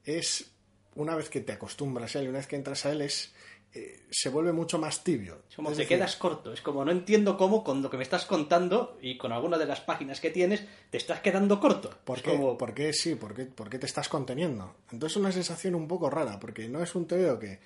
es 0.04 0.48
una 0.94 1.16
vez 1.16 1.28
que 1.28 1.40
te 1.40 1.50
acostumbras 1.50 2.14
a 2.14 2.20
él 2.20 2.26
y 2.26 2.28
una 2.28 2.38
vez 2.38 2.46
que 2.46 2.54
entras 2.54 2.86
a 2.86 2.92
él, 2.92 3.02
es, 3.02 3.34
eh, 3.74 4.06
se 4.10 4.28
vuelve 4.30 4.52
mucho 4.52 4.78
más 4.78 5.04
tibio. 5.04 5.42
Es 5.48 5.56
como 5.56 5.70
Es 5.70 5.76
te 5.76 5.82
decir, 5.82 5.96
quedas 5.96 6.16
corto. 6.16 6.52
Es 6.52 6.60
como 6.60 6.84
no 6.84 6.90
entiendo 6.90 7.36
cómo 7.36 7.62
con 7.62 7.82
lo 7.82 7.90
que 7.90 7.96
me 7.96 8.02
estás 8.02 8.24
contando 8.26 8.98
y 9.00 9.16
con 9.16 9.32
alguna 9.32 9.58
de 9.58 9.66
las 9.66 9.80
páginas 9.80 10.20
que 10.20 10.30
tienes 10.30 10.64
te 10.90 10.96
estás 10.98 11.20
quedando 11.20 11.60
corto. 11.60 11.96
¿Por 12.04 12.18
Es 12.18 12.24
qué? 12.24 12.30
como- 12.32 12.58
¿Por 12.58 12.74
qué 12.74 12.92
sí? 12.92 13.14
¿Por 13.14 13.34
qué, 13.34 13.44
por 13.46 13.70
qué 13.70 13.78
te 13.78 13.86
estás 13.86 14.08
conteniendo? 14.08 14.74
Entonces 14.90 15.16
es 15.16 15.20
una 15.20 15.32
sensación 15.32 15.74
un 15.74 15.86
poco 15.86 16.10
rara, 16.10 16.40
porque 16.40 16.68
no 16.68 16.82
es 16.82 16.94
un 16.94 17.06
TVO 17.06 17.38
que... 17.38 17.60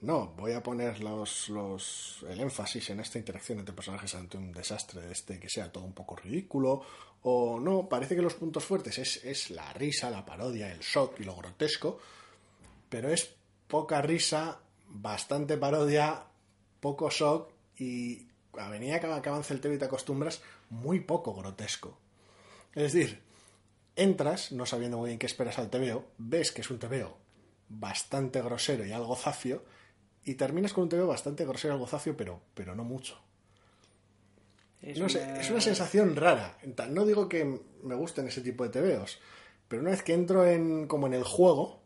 No, 0.00 0.32
voy 0.36 0.52
a 0.52 0.62
poner 0.62 1.00
los, 1.00 1.48
los, 1.48 2.24
el 2.28 2.38
énfasis 2.40 2.90
en 2.90 3.00
esta 3.00 3.18
interacción 3.18 3.58
entre 3.58 3.74
personajes 3.74 4.14
ante 4.14 4.36
un 4.36 4.52
desastre 4.52 5.00
de 5.00 5.10
este 5.12 5.40
que 5.40 5.48
sea 5.48 5.72
todo 5.72 5.82
un 5.82 5.92
poco 5.92 6.14
ridículo, 6.14 6.82
o 7.22 7.58
no, 7.58 7.88
parece 7.88 8.14
que 8.14 8.22
los 8.22 8.34
puntos 8.34 8.64
fuertes 8.64 8.96
es, 8.98 9.24
es 9.24 9.50
la 9.50 9.72
risa, 9.72 10.08
la 10.08 10.24
parodia, 10.24 10.70
el 10.70 10.78
shock 10.78 11.18
y 11.18 11.24
lo 11.24 11.34
grotesco, 11.34 11.98
pero 12.88 13.08
es 13.12 13.34
poca 13.66 14.00
risa, 14.00 14.60
bastante 14.88 15.56
parodia, 15.56 16.24
poco 16.80 17.10
shock 17.10 17.50
y 17.76 18.26
a 18.58 18.68
medida 18.68 18.98
que 19.00 19.06
avanza 19.28 19.54
el 19.54 19.60
TV 19.60 19.76
y 19.76 19.78
te 19.78 19.84
acostumbras, 19.84 20.42
muy 20.70 21.00
poco 21.00 21.34
grotesco. 21.34 21.98
Es 22.74 22.92
decir, 22.92 23.20
entras 23.96 24.52
no 24.52 24.66
sabiendo 24.66 24.98
muy 24.98 25.08
bien 25.10 25.18
qué 25.18 25.26
esperas 25.26 25.58
al 25.58 25.70
TVO, 25.70 26.04
ves 26.18 26.52
que 26.52 26.60
es 26.62 26.70
un 26.70 26.78
TVO 26.78 27.16
bastante 27.68 28.40
grosero 28.42 28.84
y 28.86 28.92
algo 28.92 29.14
zafio, 29.16 29.62
y 30.24 30.34
terminas 30.34 30.72
con 30.72 30.84
un 30.84 30.88
TVO 30.90 31.06
bastante 31.06 31.44
grosero 31.44 31.72
y 31.72 31.76
algo 31.76 31.86
zafio, 31.86 32.16
pero, 32.16 32.40
pero 32.54 32.74
no 32.74 32.84
mucho. 32.84 33.18
es 34.82 34.98
No 34.98 35.08
sé, 35.08 35.22
una- 35.22 35.40
es 35.40 35.50
una 35.50 35.60
sensación 35.60 36.16
rara. 36.16 36.56
No 36.90 37.04
digo 37.04 37.28
que 37.28 37.60
me 37.82 37.94
gusten 37.94 38.28
ese 38.28 38.40
tipo 38.40 38.64
de 38.66 38.70
TVOs, 38.70 39.18
pero 39.68 39.82
una 39.82 39.90
vez 39.90 40.02
que 40.02 40.14
entro 40.14 40.46
en 40.46 40.86
como 40.86 41.06
en 41.06 41.14
el 41.14 41.24
juego, 41.24 41.77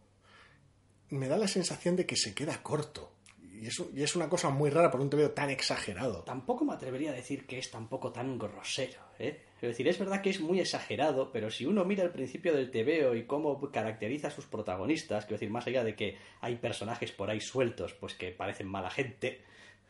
me 1.13 1.29
da 1.29 1.37
la 1.37 1.49
sensación 1.49 1.97
de 1.97 2.07
que 2.07 2.17
se 2.17 2.35
queda 2.35 2.63
corto. 2.63 3.13
Y 3.41 3.63
Y 3.63 3.67
es, 3.67 3.83
y 3.95 4.03
es 4.03 4.17
una 4.17 4.29
cosa 4.29 4.51
muy 4.51 4.71
rara 4.71 4.91
por 4.91 5.01
un 5.01 5.09
TVO 5.09 5.31
tan 5.31 5.51
exagerado. 5.51 6.25
Tampoco 6.25 6.65
me 6.65 6.73
atrevería 6.73 7.11
a 7.11 7.15
decir 7.15 7.47
que 7.47 7.59
es 7.59 7.71
tampoco 7.71 8.11
tan 8.11 8.39
grosero, 8.39 9.01
¿eh? 9.19 9.45
Es 9.63 9.69
decir, 9.69 9.87
es 9.87 9.97
verdad 9.97 10.21
que 10.21 10.31
es 10.31 10.41
muy 10.41 10.59
exagerado, 10.59 11.31
pero 11.31 11.49
si 11.49 11.65
uno 11.67 11.85
mira 11.85 12.03
el 12.03 12.11
principio 12.11 12.53
del 12.53 12.73
TVO 12.73 13.15
y 13.15 13.25
cómo 13.27 13.61
caracteriza 13.71 14.27
a 14.27 14.31
sus 14.33 14.47
protagonistas, 14.47 15.25
quiero 15.25 15.39
decir, 15.39 15.51
más 15.51 15.69
allá 15.69 15.85
de 15.85 15.95
que 15.95 16.19
hay 16.41 16.57
personajes 16.57 17.13
por 17.13 17.31
ahí 17.31 17.41
sueltos, 17.41 17.93
pues 17.93 18.15
que 18.15 18.33
parecen 18.33 18.67
mala 18.67 18.91
gente, 18.91 19.43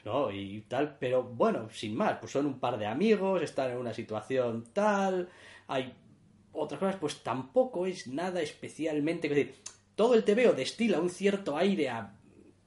¿no? 0.04 0.30
Y 0.30 0.61
tal, 0.68 0.98
pero 0.98 1.22
bueno, 1.22 1.70
sin 1.70 1.94
más, 1.96 2.18
pues 2.18 2.32
son 2.32 2.44
un 2.44 2.61
par 2.61 2.76
de 2.76 2.85
amigos, 2.85 3.40
están 3.40 3.70
en 3.70 3.78
una 3.78 3.94
situación 3.94 4.66
tal, 4.74 5.30
hay 5.68 5.94
otras 6.52 6.78
cosas, 6.78 6.96
pues 6.96 7.22
tampoco 7.22 7.87
es 7.87 8.06
nada 8.06 8.42
especialmente, 8.42 9.30
todo 10.02 10.14
el 10.14 10.24
TVO 10.24 10.52
destila 10.52 10.98
un 10.98 11.10
cierto 11.10 11.56
aire 11.56 11.88
a 11.88 12.12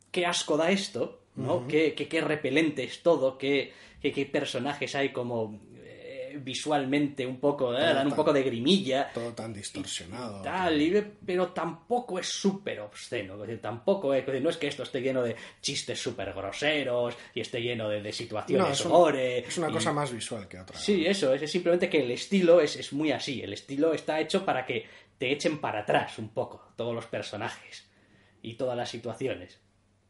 qué 0.09 0.25
asco 0.25 0.55
da 0.55 0.71
esto, 0.71 1.23
¿no? 1.35 1.67
qué, 1.67 1.93
qué, 1.93 2.07
qué, 2.07 2.21
repelente 2.21 2.81
es 2.85 3.03
todo, 3.03 3.37
qué, 3.37 3.73
qué, 4.01 4.13
qué 4.13 4.25
personajes 4.25 4.95
hay 4.95 5.09
como 5.11 5.59
eh, 5.75 6.39
visualmente 6.41 7.25
un 7.27 7.41
poco, 7.41 7.73
eh, 7.75 7.81
dan 7.81 8.05
un 8.07 8.11
tan- 8.11 8.15
poco 8.15 8.31
de 8.31 8.41
grimilla. 8.43 9.11
Todo 9.13 9.33
tan 9.33 9.51
distorsionado. 9.53 10.41
Tal, 10.43 10.81
y- 10.81 11.03
pero 11.25 11.49
tampoco 11.49 12.17
es 12.19 12.27
súper 12.29 12.79
obsceno. 12.79 13.33
Es 13.33 13.41
decir, 13.41 13.61
tampoco 13.61 14.13
es, 14.13 14.25
es 14.25 14.41
no 14.41 14.49
es 14.49 14.55
que 14.55 14.67
esto 14.67 14.83
esté 14.83 15.01
lleno 15.01 15.21
de 15.23 15.35
chistes 15.61 15.99
súper 16.01 16.31
groseros 16.33 17.15
y 17.33 17.41
esté 17.41 17.59
lleno 17.61 17.89
de, 17.89 18.01
de 18.01 18.13
situaciones 18.13 18.65
No, 18.67 18.71
es, 18.73 18.85
un- 18.85 18.91
es 19.49 19.57
una 19.57 19.69
y- 19.69 19.73
cosa 19.73 19.91
más 19.91 20.13
visual 20.13 20.47
que 20.47 20.57
otra. 20.57 20.77
Sí, 20.79 21.05
eso, 21.05 21.33
es 21.33 21.51
simplemente 21.51 21.89
que 21.89 21.99
el 22.01 22.11
estilo 22.11 22.61
es, 22.61 22.77
es 22.77 22.93
muy 22.93 23.11
así. 23.11 23.41
El 23.41 23.51
estilo 23.51 23.93
está 23.93 24.21
hecho 24.21 24.45
para 24.45 24.65
que 24.65 24.85
te 25.17 25.31
echen 25.31 25.59
para 25.59 25.79
atrás 25.81 26.17
un 26.19 26.29
poco 26.29 26.71
todos 26.75 26.93
los 26.93 27.05
personajes 27.05 27.87
y 28.41 28.55
todas 28.55 28.75
las 28.77 28.89
situaciones. 28.89 29.59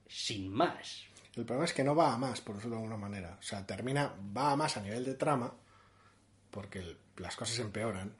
Sin 0.08 0.50
más. 0.50 1.04
El 1.36 1.44
problema 1.46 1.66
es 1.66 1.74
que 1.74 1.84
no 1.84 1.96
va 1.96 2.14
a 2.14 2.18
más, 2.18 2.42
por 2.42 2.56
decirlo 2.56 2.78
de 2.78 2.84
alguna 2.84 2.98
manera. 2.98 3.38
O 3.40 3.42
sea, 3.42 3.66
termina, 3.66 4.14
va 4.36 4.52
a 4.52 4.56
más 4.56 4.78
a 4.78 4.82
nivel 4.82 5.04
de 5.04 5.16
trama, 5.16 5.54
porque 6.52 6.80
el- 6.80 6.98
las 7.18 7.36
cosas 7.36 7.60
empeoran, 7.60 8.16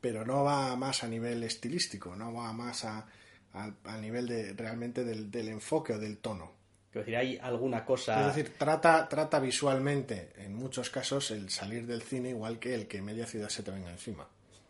pero 0.00 0.24
no 0.24 0.44
va 0.44 0.72
a 0.72 0.76
más 0.76 1.04
a 1.04 1.08
nivel 1.08 1.42
estilístico, 1.44 2.16
no 2.16 2.32
va 2.32 2.48
a 2.48 2.52
más 2.52 2.84
a, 2.84 3.06
a- 3.54 3.70
al 3.84 4.00
nivel 4.00 4.26
de 4.26 4.52
realmente 4.54 5.04
del, 5.04 5.30
del 5.30 5.48
enfoque 5.48 5.92
o 5.94 5.98
del 5.98 6.18
tono. 6.18 6.52
Quiero 6.90 7.04
decir, 7.06 7.16
hay 7.16 7.38
alguna 7.38 7.84
cosa. 7.84 8.20
Es 8.28 8.34
decir, 8.36 8.54
trata, 8.58 9.08
trata 9.08 9.38
visualmente, 9.40 10.32
en 10.36 10.54
muchos 10.54 10.90
casos, 10.90 11.30
el 11.30 11.48
salir 11.50 11.86
del 11.86 12.02
cine 12.02 12.30
igual 12.30 12.58
que 12.58 12.74
el 12.74 12.86
que 12.88 13.00
media 13.00 13.26
ciudad 13.26 13.48
se 13.48 13.62
te 13.62 13.70
venga 13.70 13.90
encima. 13.90 14.26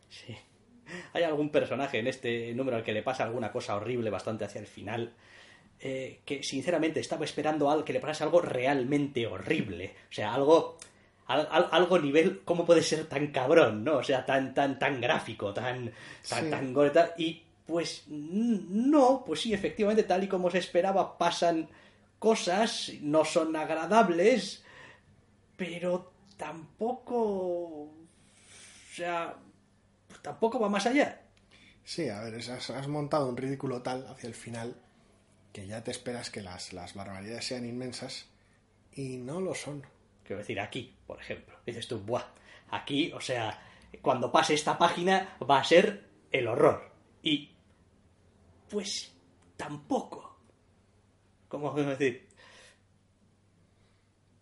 Sí. 0.08 0.36
Hay 1.12 1.22
algún 1.22 1.50
personaje 1.50 1.98
en 1.98 2.06
este 2.06 2.52
número 2.54 2.76
al 2.76 2.84
que 2.84 2.92
le 2.92 3.02
pasa 3.02 3.24
alguna 3.24 3.50
cosa 3.52 3.76
horrible 3.76 4.10
bastante 4.10 4.44
hacia 4.44 4.60
el 4.60 4.66
final. 4.66 5.12
eh, 5.84 6.20
que 6.24 6.44
sinceramente 6.44 7.00
estaba 7.00 7.24
esperando 7.24 7.68
al 7.68 7.82
que 7.82 7.92
le 7.92 7.98
pasase 7.98 8.22
algo 8.22 8.40
realmente 8.40 9.26
horrible. 9.26 9.94
O 10.08 10.12
sea, 10.12 10.32
algo. 10.34 10.78
al- 11.26 11.48
al- 11.50 11.68
algo 11.72 11.98
nivel. 11.98 12.42
¿Cómo 12.44 12.64
puede 12.64 12.82
ser 12.82 13.06
tan 13.08 13.28
cabrón, 13.28 13.82
no? 13.82 13.96
O 13.96 14.02
sea, 14.04 14.24
tan, 14.24 14.54
tan, 14.54 14.78
tan 14.78 15.00
gráfico, 15.00 15.52
tan. 15.52 15.90
tan, 16.28 16.44
Sí. 16.44 16.50
tan 16.50 16.72
Y 17.18 17.42
pues. 17.66 18.04
No, 18.08 19.24
pues 19.26 19.40
sí, 19.40 19.52
efectivamente, 19.54 20.04
tal 20.04 20.22
y 20.22 20.28
como 20.28 20.50
se 20.50 20.58
esperaba, 20.58 21.18
pasan 21.18 21.68
cosas, 22.20 22.92
no 23.00 23.24
son 23.24 23.56
agradables, 23.56 24.62
pero 25.56 26.12
tampoco. 26.36 27.16
O 27.16 27.94
sea, 28.94 29.34
tampoco 30.22 30.58
va 30.58 30.68
más 30.68 30.86
allá. 30.86 31.22
Sí, 31.84 32.08
a 32.08 32.20
ver, 32.22 32.36
has, 32.36 32.70
has 32.70 32.88
montado 32.88 33.28
un 33.28 33.36
ridículo 33.36 33.82
tal 33.82 34.06
hacia 34.06 34.28
el 34.28 34.34
final 34.34 34.76
que 35.52 35.66
ya 35.66 35.84
te 35.84 35.90
esperas 35.90 36.30
que 36.30 36.40
las, 36.40 36.72
las 36.72 36.94
barbaridades 36.94 37.46
sean 37.46 37.66
inmensas 37.66 38.26
y 38.92 39.18
no 39.18 39.40
lo 39.40 39.54
son. 39.54 39.86
Quiero 40.24 40.38
decir, 40.40 40.60
aquí, 40.60 40.96
por 41.06 41.20
ejemplo. 41.20 41.58
Dices 41.66 41.88
tú, 41.88 41.98
buah, 41.98 42.24
aquí, 42.70 43.12
o 43.12 43.20
sea, 43.20 43.60
cuando 44.00 44.32
pase 44.32 44.54
esta 44.54 44.78
página 44.78 45.36
va 45.48 45.58
a 45.58 45.64
ser 45.64 46.08
el 46.30 46.46
horror. 46.46 46.90
Y. 47.22 47.50
Pues. 48.70 49.12
tampoco. 49.56 50.38
¿Cómo 51.48 51.72
decir? 51.74 52.28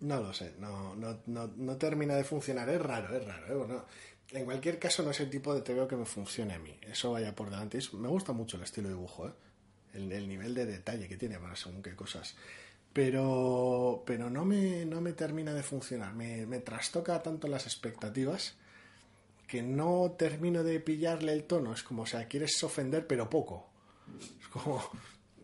No 0.01 0.21
lo 0.21 0.33
sé, 0.33 0.55
no, 0.59 0.95
no, 0.95 1.21
no, 1.27 1.49
no 1.57 1.77
termina 1.77 2.15
de 2.15 2.25
funcionar, 2.25 2.69
es 2.71 2.81
raro, 2.81 3.15
es 3.15 3.27
raro. 3.27 3.47
¿eh? 3.49 3.55
Bueno, 3.55 3.85
en 4.33 4.45
cualquier 4.45 4.79
caso 4.79 5.03
no 5.03 5.11
es 5.11 5.21
el 5.21 5.31
tipo 5.31 5.55
de 5.55 5.63
TVO 5.63 5.89
que 5.89 5.97
me 5.97 6.07
funcione 6.07 6.55
a 6.55 6.59
mí, 6.59 6.77
eso 6.83 7.13
vaya 7.13 7.35
por 7.35 7.51
delante. 7.51 7.79
Me 7.95 8.09
gusta 8.09 8.33
mucho 8.33 8.57
el 8.57 8.63
estilo 8.63 8.89
de 8.89 8.95
dibujo, 8.95 9.29
¿eh? 9.29 9.33
el, 9.95 10.11
el 10.13 10.29
nivel 10.29 10.55
de 10.55 10.67
detalle 10.67 11.09
que 11.09 11.17
tiene 11.17 11.39
para 11.39 11.57
según 11.57 11.83
qué 11.83 11.95
cosas. 11.95 12.37
Pero, 12.93 14.03
pero 14.05 14.31
no, 14.31 14.45
me, 14.45 14.85
no 14.85 15.01
me 15.01 15.13
termina 15.13 15.55
de 15.55 15.63
funcionar, 15.63 16.15
me, 16.15 16.47
me 16.47 16.59
trastoca 16.59 17.23
tanto 17.23 17.47
las 17.47 17.67
expectativas 17.67 18.55
que 19.47 19.63
no 19.63 20.15
termino 20.17 20.63
de 20.63 20.79
pillarle 20.81 21.33
el 21.33 21.45
tono. 21.45 21.73
Es 21.73 21.83
como, 21.83 22.03
o 22.03 22.07
sea, 22.07 22.27
quieres 22.29 22.63
ofender 22.63 23.07
pero 23.07 23.29
poco. 23.29 23.69
Es 24.41 24.49
como, 24.49 24.83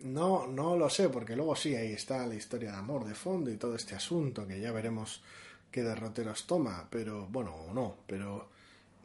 no, 0.02 0.46
no 0.46 0.76
lo 0.76 0.88
sé, 0.90 1.08
porque 1.08 1.34
luego 1.34 1.56
sí, 1.56 1.74
ahí 1.74 1.92
está 1.92 2.26
la 2.26 2.34
historia 2.34 2.72
de 2.72 2.78
amor 2.78 3.04
de 3.04 3.14
fondo 3.14 3.50
y 3.50 3.56
todo 3.56 3.74
este 3.74 3.94
asunto, 3.94 4.46
que 4.46 4.60
ya 4.60 4.72
veremos 4.72 5.22
qué 5.70 5.82
derroteros 5.82 6.46
toma, 6.46 6.86
pero 6.90 7.26
bueno, 7.26 7.54
o 7.54 7.74
no, 7.74 7.96
pero 8.06 8.48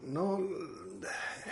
no... 0.04 0.40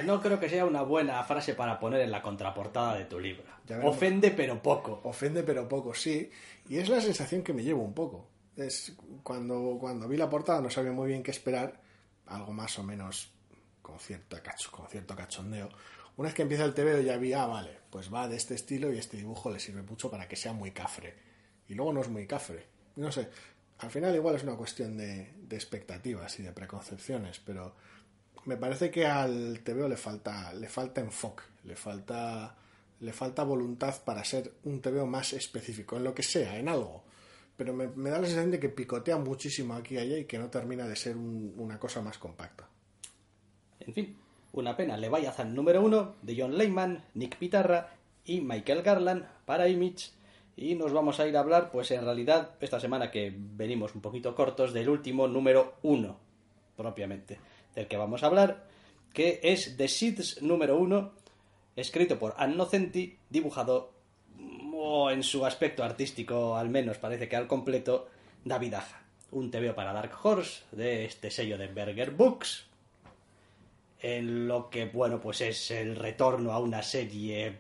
No 0.06 0.22
creo 0.22 0.40
que 0.40 0.48
sea 0.48 0.66
una 0.66 0.84
buena 0.84 1.24
frase 1.24 1.56
para 1.56 1.80
poner 1.80 2.02
en 2.02 2.12
la 2.12 2.22
contraportada 2.22 2.96
de 2.96 3.06
tu 3.06 3.20
libro. 3.20 3.44
Ofende, 3.84 4.32
pero 4.32 4.62
poco. 4.62 5.02
Ofende 5.04 5.44
pero 5.44 5.68
poco, 5.68 5.94
sí, 5.94 6.30
y 6.70 6.78
es 6.78 6.90
la 6.90 7.02
sensación 7.02 7.44
que 7.44 7.54
me 7.54 7.64
llevo 7.64 7.84
un 7.84 7.94
poco. 7.94 8.28
Es 8.56 8.94
cuando, 9.24 9.78
cuando 9.80 10.08
vi 10.08 10.18
la 10.18 10.30
portada 10.30 10.62
no 10.62 10.70
sabía 10.70 10.92
muy 10.92 11.08
bien 11.08 11.24
qué 11.24 11.32
esperar, 11.32 11.82
algo 12.28 12.54
más 12.54 12.78
o 12.80 12.84
menos 12.84 13.32
con, 13.82 14.00
cierta 14.00 14.42
cacho, 14.42 14.72
con 14.72 14.88
cierto 14.88 15.16
cachondeo. 15.16 15.70
Una 16.18 16.28
vez 16.28 16.36
que 16.36 16.42
empieza 16.42 16.66
el 16.66 16.74
TVO 16.74 17.02
ya 17.02 17.18
vi, 17.18 17.34
ah, 17.34 17.46
vale, 17.46 17.78
pues 17.90 18.14
va 18.14 18.28
de 18.28 18.36
este 18.36 18.56
estilo 18.56 18.92
y 18.94 18.98
este 18.98 19.18
dibujo 19.18 19.50
le 19.50 19.60
sirve 19.60 19.82
mucho 19.82 20.12
para 20.12 20.28
que 20.28 20.36
sea 20.36 20.54
muy 20.54 20.72
cafre. 20.72 21.16
Y 21.68 21.76
luego 21.76 21.94
no 21.94 22.02
es 22.02 22.10
muy 22.10 22.28
cafre. 22.28 22.66
No 22.96 23.12
sé, 23.12 23.30
al 23.80 23.90
final 23.90 24.14
igual 24.16 24.36
es 24.36 24.44
una 24.44 24.56
cuestión 24.56 24.98
de, 24.98 25.34
de 25.38 25.56
expectativas 25.56 26.38
y 26.40 26.44
de 26.44 26.52
preconcepciones, 26.52 27.40
pero 27.40 27.76
me 28.46 28.58
parece 28.58 28.90
que 28.92 29.06
al 29.06 29.60
TVO 29.64 29.88
le 29.88 29.98
falta, 29.98 30.54
le 30.54 30.68
falta 30.68 31.02
enfoque, 31.02 31.44
le 31.66 31.76
falta, 31.76 32.56
le 33.00 33.14
falta 33.14 33.44
voluntad 33.44 33.96
para 34.04 34.24
ser 34.24 34.54
un 34.64 34.82
TVO 34.82 35.06
más 35.06 35.34
específico, 35.34 35.98
en 35.98 36.04
lo 36.04 36.14
que 36.14 36.24
sea, 36.24 36.58
en 36.58 36.70
algo. 36.70 37.04
Pero 37.58 37.74
me, 37.74 37.88
da 38.10 38.20
la 38.20 38.26
sensación 38.28 38.52
de 38.52 38.60
que 38.60 38.70
picotea 38.70 39.18
muchísimo 39.18 39.74
aquí 39.74 39.96
y 39.96 39.98
allá 39.98 40.18
y 40.18 40.26
que 40.26 40.40
no 40.40 40.50
termina 40.50 40.88
de 40.88 40.96
ser 40.96 41.18
un- 41.18 41.54
una 41.58 41.78
cosa 41.78 42.02
más 42.02 42.18
compacta. 42.18 42.68
En 43.82 43.94
fin, 43.94 44.16
una 44.54 44.76
pena. 44.78 44.96
Leviathan 44.98 45.54
número 45.54 45.82
uno 45.82 46.16
de 46.22 46.36
John 46.40 46.58
Lehman, 46.58 47.04
Nick 47.16 47.38
Pitarra 47.38 47.90
y 48.26 48.42
Michael 48.42 48.82
Garland 48.82 49.26
para 49.46 49.68
Image. 49.68 50.12
Y 50.56 50.76
nos 50.76 50.92
vamos 50.94 51.20
a 51.20 51.28
ir 51.28 51.36
a 51.38 51.42
hablar, 51.42 51.72
pues 51.72 51.92
en 51.92 52.04
realidad, 52.04 52.52
esta 52.60 52.80
semana 52.80 53.12
que 53.12 53.34
venimos 53.36 53.96
un 53.96 54.02
poquito 54.02 54.36
cortos, 54.36 54.74
del 54.74 54.90
último 54.90 55.28
número 55.28 55.76
uno, 55.84 56.18
propiamente, 56.76 57.40
del 57.76 57.88
que 57.88 57.98
vamos 57.98 58.24
a 58.24 58.28
hablar, 58.28 58.68
que 59.14 59.40
es 59.44 59.78
The 59.78 59.88
Seeds 59.88 60.42
número 60.42 60.78
uno, 60.78 61.12
escrito 61.76 62.20
por 62.20 62.36
Ann 62.38 62.58
Nocenti, 62.58 63.18
dibujado, 63.30 63.92
o 64.74 65.12
en 65.12 65.24
su 65.24 65.46
aspecto 65.46 65.84
artístico 65.84 66.56
al 66.56 66.70
menos 66.70 66.98
parece 66.98 67.28
que 67.28 67.36
al 67.36 67.48
completo, 67.48 68.08
David 68.46 68.76
Aja. 68.76 69.02
Un 69.32 69.52
TVO 69.52 69.76
para 69.76 69.94
Dark 69.94 70.12
Horse, 70.24 70.64
de 70.72 71.06
este 71.06 71.30
sello 71.30 71.58
de 71.58 71.68
Berger 71.68 72.12
Books, 72.12 72.66
en 74.02 74.48
lo 74.48 74.70
que, 74.70 74.86
bueno, 74.86 75.20
pues 75.20 75.42
es 75.42 75.72
el 75.72 75.96
retorno 75.96 76.52
a 76.54 76.60
una 76.60 76.82
serie, 76.82 77.60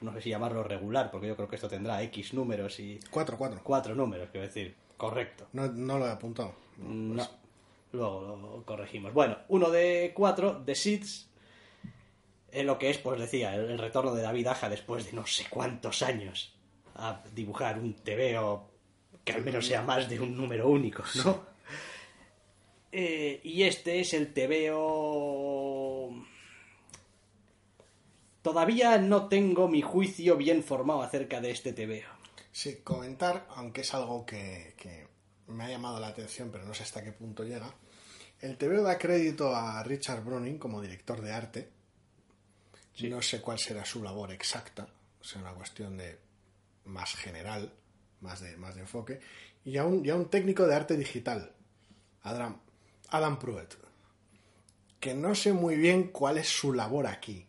no 0.00 0.12
sé 0.14 0.22
si 0.22 0.30
llamarlo 0.30 0.64
regular, 0.64 1.10
porque 1.10 1.28
yo 1.28 1.36
creo 1.36 1.48
que 1.48 1.56
esto 1.56 1.68
tendrá 1.68 2.02
X 2.02 2.34
números 2.34 2.80
y 2.80 2.98
Cuatro, 3.10 3.36
cuatro. 3.36 3.60
cuatro 3.62 3.94
números, 3.94 4.28
quiero 4.32 4.46
decir, 4.46 4.74
correcto. 4.96 5.46
No, 5.52 5.66
no 5.68 5.98
lo 5.98 6.06
he 6.06 6.10
apuntado. 6.10 6.54
No, 6.78 7.22
luego 7.94 8.36
lo 8.36 8.64
corregimos. 8.64 9.12
Bueno, 9.12 9.38
uno 9.48 9.70
de 9.70 10.12
cuatro, 10.14 10.60
de 10.60 10.74
Seeds, 10.74 11.30
en 12.52 12.66
lo 12.66 12.78
que 12.78 12.90
es, 12.90 12.98
pues 12.98 13.18
decía, 13.18 13.54
el, 13.54 13.70
el 13.70 13.78
retorno 13.78 14.14
de 14.14 14.22
David 14.22 14.48
Aja 14.48 14.68
después 14.68 15.06
de 15.06 15.12
no 15.12 15.26
sé 15.26 15.46
cuántos 15.48 16.02
años 16.02 16.54
a 16.94 17.22
dibujar 17.34 17.78
un 17.78 17.94
TVO 17.94 18.70
que 19.24 19.32
al 19.32 19.42
menos 19.42 19.66
sea 19.66 19.82
más 19.82 20.08
de 20.08 20.20
un 20.20 20.36
número 20.36 20.68
único, 20.68 21.02
¿no? 21.24 21.54
Eh, 22.96 23.40
y 23.42 23.64
este 23.64 23.98
es 24.00 24.14
el 24.14 24.32
TVO... 24.32 26.14
Todavía 28.40 28.98
no 28.98 29.26
tengo 29.28 29.66
mi 29.66 29.82
juicio 29.82 30.36
bien 30.36 30.62
formado 30.62 31.02
acerca 31.02 31.40
de 31.40 31.50
este 31.50 31.72
TVO. 31.72 32.06
Sí, 32.52 32.82
comentar, 32.84 33.48
aunque 33.56 33.80
es 33.80 33.94
algo 33.94 34.24
que, 34.24 34.74
que 34.76 35.08
me 35.48 35.64
ha 35.64 35.70
llamado 35.70 35.98
la 35.98 36.08
atención, 36.08 36.50
pero 36.52 36.64
no 36.64 36.74
sé 36.74 36.84
hasta 36.84 37.02
qué 37.02 37.10
punto 37.10 37.42
llega. 37.42 37.74
El 38.44 38.58
TVO 38.58 38.82
da 38.82 38.98
crédito 38.98 39.56
a 39.56 39.82
Richard 39.82 40.22
Browning 40.22 40.58
como 40.58 40.82
director 40.82 41.22
de 41.22 41.32
arte. 41.32 41.70
No 43.08 43.22
sé 43.22 43.40
cuál 43.40 43.58
será 43.58 43.86
su 43.86 44.02
labor 44.02 44.32
exacta, 44.32 44.86
será 45.22 45.44
una 45.44 45.54
cuestión 45.54 45.96
de 45.96 46.18
más 46.84 47.14
general, 47.14 47.72
más 48.20 48.42
de, 48.42 48.54
más 48.58 48.74
de 48.74 48.82
enfoque, 48.82 49.20
y 49.64 49.78
a 49.78 49.86
un, 49.86 50.04
y 50.04 50.10
a 50.10 50.16
un 50.16 50.28
técnico 50.28 50.66
de 50.66 50.74
arte 50.74 50.98
digital, 50.98 51.54
Adam, 52.20 52.60
Adam 53.08 53.38
Pruitt, 53.38 53.76
que 55.00 55.14
no 55.14 55.34
sé 55.34 55.54
muy 55.54 55.76
bien 55.76 56.08
cuál 56.08 56.36
es 56.36 56.48
su 56.50 56.74
labor 56.74 57.06
aquí. 57.06 57.46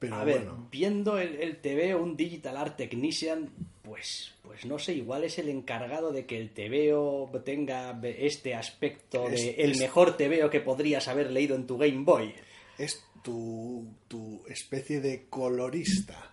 Pero 0.00 0.16
A 0.16 0.24
ver, 0.24 0.38
bueno, 0.46 0.66
viendo 0.72 1.18
el, 1.18 1.36
el 1.40 1.58
TV, 1.58 1.94
un 1.94 2.16
Digital 2.16 2.56
Art 2.56 2.76
Technician, 2.76 3.50
pues, 3.82 4.32
pues 4.42 4.64
no 4.64 4.78
sé, 4.78 4.94
igual 4.94 5.22
es 5.24 5.38
el 5.38 5.48
encargado 5.50 6.10
de 6.10 6.24
que 6.26 6.38
el 6.38 6.50
TVO 6.50 7.30
tenga 7.44 8.00
este 8.02 8.54
aspecto 8.54 9.28
de 9.28 9.34
Es- 9.34 9.58
el 9.58 9.70
es- 9.72 9.78
mejor 9.78 10.16
TVO 10.16 10.48
que 10.50 10.60
podrías 10.60 11.06
haber 11.06 11.30
leído 11.30 11.54
en 11.54 11.66
tu 11.66 11.76
Game 11.78 12.02
Boy. 12.04 12.34
es 12.78 13.04
tu, 13.22 13.86
tu 14.08 14.42
especie 14.48 15.00
de 15.02 15.26
colorista. 15.28 16.32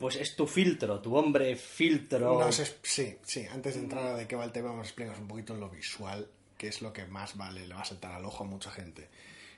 Pues 0.00 0.16
es 0.16 0.34
tu 0.34 0.46
filtro, 0.46 1.00
tu 1.00 1.14
hombre 1.16 1.54
filtro. 1.54 2.40
No 2.40 2.50
sé, 2.50 2.64
sí, 2.82 3.16
sí, 3.22 3.44
antes 3.52 3.74
de 3.74 3.80
entrar 3.82 4.06
a 4.06 4.16
de 4.16 4.26
qué 4.26 4.34
va 4.34 4.44
el 4.44 4.50
tema, 4.52 4.70
vamos 4.70 4.86
a 4.86 4.88
explicar 4.88 5.16
un 5.20 5.28
poquito 5.28 5.54
lo 5.54 5.68
visual, 5.70 6.26
que 6.56 6.68
es 6.68 6.82
lo 6.82 6.92
que 6.92 7.04
más 7.04 7.36
vale, 7.36 7.66
le 7.68 7.74
va 7.74 7.82
a 7.82 7.84
saltar 7.84 8.12
al 8.12 8.24
ojo 8.24 8.42
a 8.42 8.46
mucha 8.46 8.70
gente. 8.70 9.06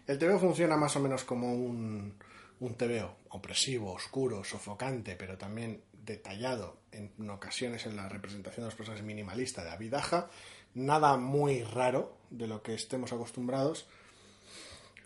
El 0.06 0.18
TVO 0.18 0.38
funciona 0.38 0.76
más 0.76 0.96
o 0.96 1.00
menos 1.00 1.24
como 1.24 1.54
un, 1.54 2.14
un 2.60 2.74
TVO 2.74 3.16
opresivo, 3.30 3.92
oscuro, 3.92 4.44
sofocante, 4.44 5.16
pero 5.16 5.36
también 5.38 5.82
detallado 6.04 6.78
en 6.92 7.10
ocasiones 7.30 7.86
en 7.86 7.96
la 7.96 8.08
representación 8.08 8.64
de 8.64 8.68
los 8.68 8.74
personajes 8.74 9.04
minimalista 9.04 9.62
de 9.62 9.70
David 9.70 9.94
Aja. 9.94 10.30
Nada 10.74 11.16
muy 11.16 11.62
raro 11.62 12.16
de 12.30 12.46
lo 12.46 12.62
que 12.62 12.74
estemos 12.74 13.12
acostumbrados. 13.12 13.86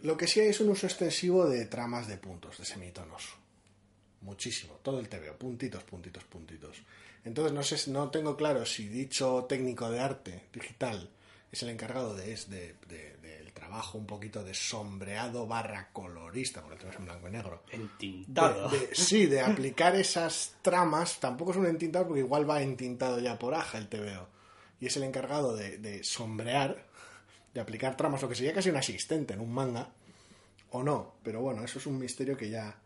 Lo 0.03 0.17
que 0.17 0.27
sí 0.27 0.41
hay 0.41 0.49
es 0.49 0.61
un 0.61 0.69
uso 0.71 0.87
extensivo 0.87 1.49
de 1.49 1.65
tramas 1.67 2.07
de 2.09 2.17
puntos, 2.19 2.59
de 2.59 2.65
semitonos 2.65 3.37
muchísimo, 4.21 4.75
todo 4.83 5.01
el 5.01 5.09
TVO, 5.09 5.37
puntitos, 5.37 5.85
puntitos, 5.85 6.25
puntitos. 6.25 6.79
Entonces 7.27 7.53
no 7.53 7.63
sé, 7.63 7.91
no 7.91 8.11
tengo 8.11 8.37
claro 8.37 8.65
si 8.65 8.89
dicho 8.89 9.45
técnico 9.47 9.91
de 9.91 10.01
arte 10.01 10.45
digital 10.53 11.11
es 11.53 11.63
el 11.63 11.69
encargado 11.69 12.15
de, 12.15 12.25
de- 12.35 12.75
de- 12.89 13.14
trabajo 13.75 13.99
un 13.99 14.07
poquito 14.07 14.45
de 14.45 14.55
sombreado 14.55 15.49
barra 15.49 15.89
colorista, 15.93 16.61
porque 16.63 16.75
el 16.75 16.81
TV 16.81 16.91
es 16.93 16.99
en 17.01 17.05
blanco 17.07 17.27
y 17.29 17.31
negro. 17.33 17.63
Entintado. 17.73 18.69
De- 18.69 18.79
de- 18.87 18.95
sí, 18.95 19.27
de 19.27 19.41
aplicar 19.41 19.97
esas 19.97 20.55
tramas, 20.63 21.19
tampoco 21.19 21.51
es 21.51 21.57
un 21.57 21.67
entintado 21.67 22.07
porque 22.07 22.21
igual 22.21 22.49
va 22.49 22.63
entintado 22.63 23.19
ya 23.19 23.37
por 23.37 23.53
Aja 23.53 23.79
el 23.79 23.89
TVO. 23.89 24.29
Y 24.79 24.87
es 24.87 24.97
el 24.97 25.03
encargado 25.03 25.57
de, 25.57 25.79
de 25.79 26.05
sombrear, 26.05 26.87
de 27.53 27.61
aplicar 27.61 27.97
tramas, 27.97 28.23
lo 28.23 28.29
que 28.29 28.37
sería 28.37 28.53
casi 28.55 28.71
un 28.71 28.77
asistente 28.77 29.35
en 29.35 29.41
un 29.41 29.53
manga, 29.53 29.91
o 30.71 30.85
no, 30.85 31.17
pero 31.25 31.41
bueno, 31.41 31.65
eso 31.65 31.81
es 31.81 31.87
un 31.87 31.99
misterio 31.99 32.37
que 32.37 32.51
ya 32.51 32.79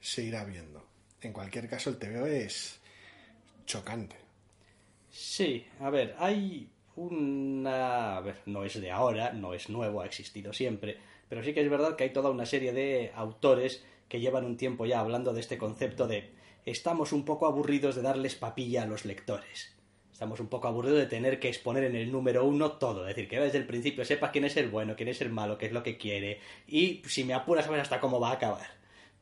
se 0.00 0.22
irá 0.22 0.44
viendo. 0.44 0.82
En 1.20 1.34
cualquier 1.34 1.68
caso, 1.68 1.90
el 1.90 1.98
TVO 1.98 2.24
es 2.26 2.80
chocante. 3.66 4.16
Sí, 5.10 5.66
a 5.80 5.90
ver, 5.90 6.16
hay 6.18 6.70
una... 6.96 8.16
A 8.16 8.20
ver, 8.20 8.36
no 8.46 8.64
es 8.64 8.80
de 8.80 8.90
ahora, 8.90 9.32
no 9.32 9.54
es 9.54 9.68
nuevo, 9.68 10.00
ha 10.00 10.06
existido 10.06 10.52
siempre, 10.52 10.98
pero 11.28 11.42
sí 11.42 11.54
que 11.54 11.60
es 11.60 11.70
verdad 11.70 11.96
que 11.96 12.04
hay 12.04 12.10
toda 12.10 12.30
una 12.30 12.46
serie 12.46 12.72
de 12.72 13.12
autores 13.14 13.84
que 14.08 14.20
llevan 14.20 14.44
un 14.44 14.56
tiempo 14.56 14.84
ya 14.84 15.00
hablando 15.00 15.32
de 15.32 15.40
este 15.40 15.58
concepto 15.58 16.06
de 16.06 16.30
estamos 16.66 17.12
un 17.12 17.24
poco 17.24 17.46
aburridos 17.46 17.96
de 17.96 18.02
darles 18.02 18.34
papilla 18.34 18.82
a 18.82 18.86
los 18.86 19.04
lectores. 19.04 19.74
Estamos 20.12 20.38
un 20.38 20.48
poco 20.48 20.68
aburridos 20.68 21.00
de 21.00 21.06
tener 21.06 21.40
que 21.40 21.48
exponer 21.48 21.84
en 21.84 21.96
el 21.96 22.12
número 22.12 22.44
uno 22.44 22.72
todo, 22.72 23.08
es 23.08 23.16
decir, 23.16 23.28
que 23.28 23.40
desde 23.40 23.58
el 23.58 23.66
principio 23.66 24.04
sepa 24.04 24.30
quién 24.30 24.44
es 24.44 24.56
el 24.56 24.68
bueno, 24.68 24.94
quién 24.94 25.08
es 25.08 25.20
el 25.20 25.30
malo, 25.30 25.58
qué 25.58 25.66
es 25.66 25.72
lo 25.72 25.82
que 25.82 25.96
quiere, 25.96 26.38
y 26.68 27.02
si 27.06 27.24
me 27.24 27.34
apuras 27.34 27.64
saber 27.64 27.80
hasta 27.80 27.98
cómo 27.98 28.20
va 28.20 28.30
a 28.30 28.34
acabar, 28.34 28.68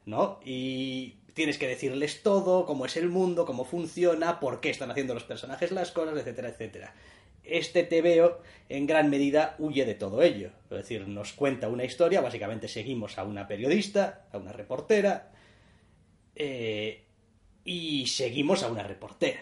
¿no? 0.05 0.41
Y 0.45 1.15
tienes 1.33 1.57
que 1.57 1.69
decirles 1.69 2.23
todo, 2.23 2.67
cómo 2.67 2.85
es 2.85 2.97
el 2.97 3.09
mundo, 3.09 3.47
cómo 3.47 3.65
funciona, 3.65 4.41
por 4.41 4.61
qué 4.61 4.69
están 4.69 4.91
haciendo 4.91 5.15
los 5.15 5.25
personajes 5.25 5.71
las 5.71 5.93
cosas, 5.93 6.19
etcétera, 6.19 6.49
etcétera. 6.49 6.95
Este 7.51 7.83
TVO 7.83 8.39
en 8.69 8.87
gran 8.87 9.11
medida 9.11 9.57
huye 9.59 9.85
de 9.85 9.95
todo 9.95 10.23
ello. 10.23 10.51
Es 10.71 10.79
decir, 10.79 11.07
nos 11.09 11.33
cuenta 11.33 11.69
una 11.69 11.85
historia, 11.85 12.21
básicamente 12.21 12.69
seguimos 12.69 13.19
a 13.19 13.25
una 13.25 13.49
periodista, 13.49 14.27
a 14.33 14.39
una 14.39 14.53
reportera, 14.53 15.33
eh, 16.37 17.05
y 17.65 18.07
seguimos 18.07 18.63
a 18.63 18.69
una 18.69 18.85
reportera. 18.85 19.41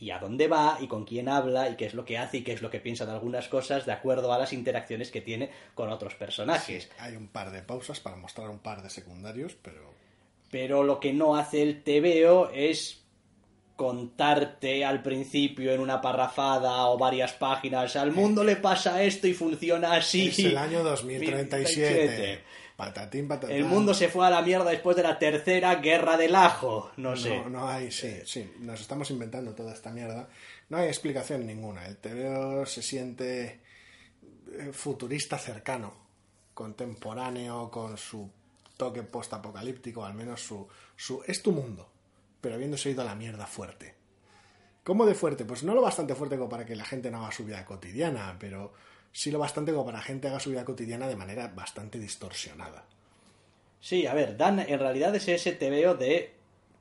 Y 0.00 0.12
a 0.12 0.20
dónde 0.20 0.46
va, 0.46 0.78
y 0.80 0.86
con 0.86 1.04
quién 1.04 1.28
habla, 1.28 1.68
y 1.68 1.74
qué 1.74 1.86
es 1.86 1.94
lo 1.94 2.04
que 2.04 2.18
hace, 2.18 2.38
y 2.38 2.42
qué 2.42 2.52
es 2.52 2.62
lo 2.62 2.70
que 2.70 2.78
piensa 2.78 3.04
de 3.04 3.10
algunas 3.10 3.48
cosas, 3.48 3.84
de 3.84 3.90
acuerdo 3.90 4.32
a 4.32 4.38
las 4.38 4.52
interacciones 4.52 5.10
que 5.10 5.20
tiene 5.20 5.50
con 5.74 5.90
otros 5.90 6.14
personajes. 6.14 6.88
Hay 7.00 7.16
un 7.16 7.26
par 7.26 7.50
de 7.50 7.62
pausas 7.62 7.98
para 7.98 8.14
mostrar 8.14 8.48
un 8.48 8.60
par 8.60 8.82
de 8.82 8.90
secundarios, 8.90 9.56
pero 9.60 9.92
Pero 10.52 10.84
lo 10.84 11.00
que 11.00 11.12
no 11.12 11.36
hace 11.36 11.62
el 11.62 11.82
TVO 11.82 12.50
es 12.54 13.07
contarte 13.78 14.84
al 14.84 15.04
principio 15.04 15.70
en 15.72 15.78
una 15.78 16.00
parrafada 16.00 16.86
o 16.86 16.98
varias 16.98 17.34
páginas 17.34 17.94
al 17.94 18.10
mundo 18.10 18.42
le 18.42 18.56
pasa 18.56 19.04
esto 19.04 19.28
y 19.28 19.34
funciona 19.34 19.92
así. 19.94 20.26
es 20.26 20.40
el 20.40 20.58
año 20.58 20.82
2037. 20.82 22.42
Patatín, 22.74 23.28
patatán. 23.28 23.54
El 23.54 23.64
mundo 23.64 23.94
se 23.94 24.08
fue 24.08 24.26
a 24.26 24.30
la 24.30 24.42
mierda 24.42 24.70
después 24.70 24.96
de 24.96 25.04
la 25.04 25.16
tercera 25.16 25.76
guerra 25.76 26.16
del 26.16 26.34
ajo. 26.34 26.90
No 26.96 27.16
sé. 27.16 27.38
No, 27.38 27.50
no 27.50 27.68
hay, 27.68 27.92
sí, 27.92 28.16
sí, 28.24 28.50
nos 28.58 28.80
estamos 28.80 29.12
inventando 29.12 29.54
toda 29.54 29.72
esta 29.72 29.92
mierda. 29.92 30.28
No 30.70 30.78
hay 30.78 30.88
explicación 30.88 31.46
ninguna. 31.46 31.86
El 31.86 31.98
TVO 31.98 32.66
se 32.66 32.82
siente 32.82 33.60
eh, 34.58 34.72
futurista 34.72 35.38
cercano, 35.38 35.94
contemporáneo, 36.52 37.70
con 37.70 37.96
su 37.96 38.28
toque 38.76 39.04
postapocalíptico, 39.04 40.04
al 40.04 40.14
menos 40.14 40.40
su, 40.40 40.66
su... 40.96 41.22
Es 41.28 41.42
tu 41.42 41.52
mundo, 41.52 41.88
pero 42.40 42.54
habiéndose 42.54 42.90
ido 42.90 43.02
a 43.02 43.04
la 43.04 43.14
mierda 43.14 43.46
fuerte. 43.46 43.94
¿Cómo 44.84 45.04
de 45.04 45.14
fuerte? 45.14 45.44
Pues 45.44 45.62
no 45.64 45.74
lo 45.74 45.82
bastante 45.82 46.14
fuerte 46.14 46.36
como 46.36 46.48
para 46.48 46.64
que 46.64 46.74
la 46.74 46.84
gente 46.84 47.10
no 47.10 47.18
haga 47.18 47.32
su 47.32 47.44
vida 47.44 47.64
cotidiana, 47.64 48.36
pero 48.38 48.72
sí 49.12 49.30
lo 49.30 49.38
bastante 49.38 49.72
como 49.72 49.84
para 49.84 49.98
que 49.98 50.02
la 50.02 50.06
gente 50.06 50.28
haga 50.28 50.40
su 50.40 50.50
vida 50.50 50.64
cotidiana 50.64 51.08
de 51.08 51.16
manera 51.16 51.48
bastante 51.48 51.98
distorsionada. 51.98 52.84
Sí, 53.80 54.06
a 54.06 54.14
ver, 54.14 54.36
Dan 54.36 54.60
en 54.60 54.78
realidad 54.78 55.14
es 55.14 55.28
ese 55.28 55.52
TVO 55.52 55.94
de 55.94 56.32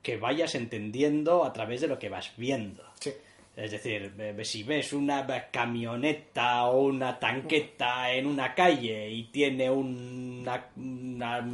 que 0.02 0.18
vayas 0.18 0.56
entendiendo 0.56 1.44
a 1.44 1.54
través 1.54 1.82
de 1.82 1.88
lo 1.88 2.00
que 2.00 2.10
vas 2.10 2.32
viendo. 2.38 2.84
Sí. 3.00 3.14
Es 3.58 3.72
decir, 3.72 4.14
si 4.44 4.62
ves 4.62 4.94
una 4.94 5.26
camioneta 5.50 6.66
o 6.66 6.84
una 6.84 7.20
tanqueta 7.20 8.14
en 8.14 8.28
una 8.28 8.54
calle 8.54 9.10
y 9.10 9.24
tiene 9.32 9.72
un 9.72 10.46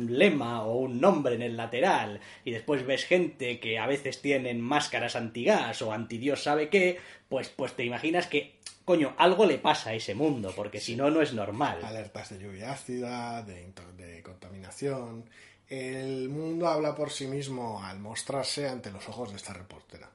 lema 0.09 0.63
o 0.63 0.79
un 0.79 0.99
nombre 0.99 1.35
en 1.35 1.41
el 1.43 1.55
lateral 1.55 2.19
y 2.43 2.51
después 2.51 2.85
ves 2.85 3.05
gente 3.05 3.61
que 3.61 3.79
a 3.79 3.87
veces 3.87 4.21
tienen 4.21 4.59
máscaras 4.59 5.15
antigas 5.15 5.81
o 5.81 5.93
antidios 5.93 6.43
sabe 6.43 6.67
qué, 6.67 6.99
pues, 7.29 7.47
pues 7.47 7.71
te 7.73 7.85
imaginas 7.85 8.27
que, 8.27 8.57
coño, 8.83 9.15
algo 9.17 9.45
le 9.45 9.57
pasa 9.57 9.91
a 9.91 9.93
ese 9.93 10.13
mundo, 10.13 10.51
porque 10.53 10.81
si 10.81 10.97
no, 10.97 11.09
no 11.09 11.21
es 11.21 11.33
normal. 11.33 11.79
alertas 11.85 12.31
de 12.31 12.39
lluvia 12.43 12.73
ácida, 12.73 13.43
de 13.43 14.21
contaminación. 14.23 15.23
El 15.69 16.27
mundo 16.27 16.67
habla 16.67 16.93
por 16.95 17.11
sí 17.11 17.27
mismo 17.27 17.81
al 17.81 17.99
mostrarse 17.99 18.67
ante 18.67 18.91
los 18.91 19.07
ojos 19.07 19.31
de 19.31 19.37
esta 19.37 19.53
reportera. 19.53 20.11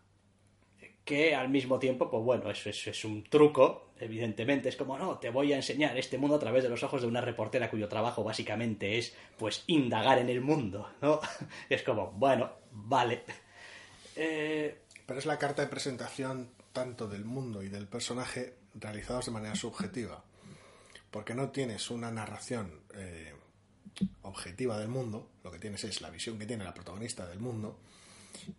Que 1.09 1.35
al 1.35 1.49
mismo 1.49 1.79
tiempo, 1.79 2.11
pues 2.11 2.23
bueno, 2.23 2.51
eso, 2.51 2.69
es 2.69 3.05
un 3.07 3.25
truco, 3.25 3.93
evidentemente, 3.99 4.69
es 4.69 4.77
como, 4.77 4.99
no, 4.99 5.17
te 5.19 5.31
voy 5.31 5.55
a 5.55 5.57
enseñar 5.57 5.97
este 5.97 6.19
mundo 6.19 6.37
a 6.37 6.39
través 6.39 6.63
de 6.63 6.69
los 6.69 6.83
ojos 6.83 7.01
de 7.01 7.07
una 7.07 7.23
reportera 7.23 7.71
cuyo 7.71 7.89
trabajo 7.89 8.23
básicamente 8.23 8.99
es, 8.99 9.15
pues, 9.39 9.65
indagar 9.69 10.19
en 10.19 10.29
el 10.29 10.43
mundo, 10.43 10.91
¿no? 11.01 11.19
Es 11.71 11.83
como, 11.83 12.11
bueno, 12.11 12.51
vale. 12.73 13.23
Eh, 14.17 14.83
Pero 15.07 15.19
es 15.19 15.25
la 15.25 15.39
carta 15.39 15.63
de 15.63 15.69
presentación 15.69 16.51
tanto 16.75 17.09
del 17.09 17.25
mundo 17.25 17.63
y 17.63 17.71
del 17.71 17.87
personaje 17.87 18.57
realizados 18.75 19.25
de 19.25 19.33
manera 19.33 19.55
subjetiva. 19.55 20.23
Porque 21.11 21.35
no 21.35 21.49
tienes 21.49 21.91
una 21.91 22.11
narración 22.11 22.83
eh, 22.93 23.33
objetiva 24.21 24.79
del 24.79 24.89
mundo, 24.89 25.27
lo 25.43 25.51
que 25.51 25.59
tienes 25.59 25.85
es 25.85 26.03
la 26.03 26.11
visión 26.11 26.39
que 26.39 26.45
tiene 26.45 26.65
la 26.65 26.75
protagonista 26.75 27.27
del 27.27 27.39
mundo, 27.39 27.79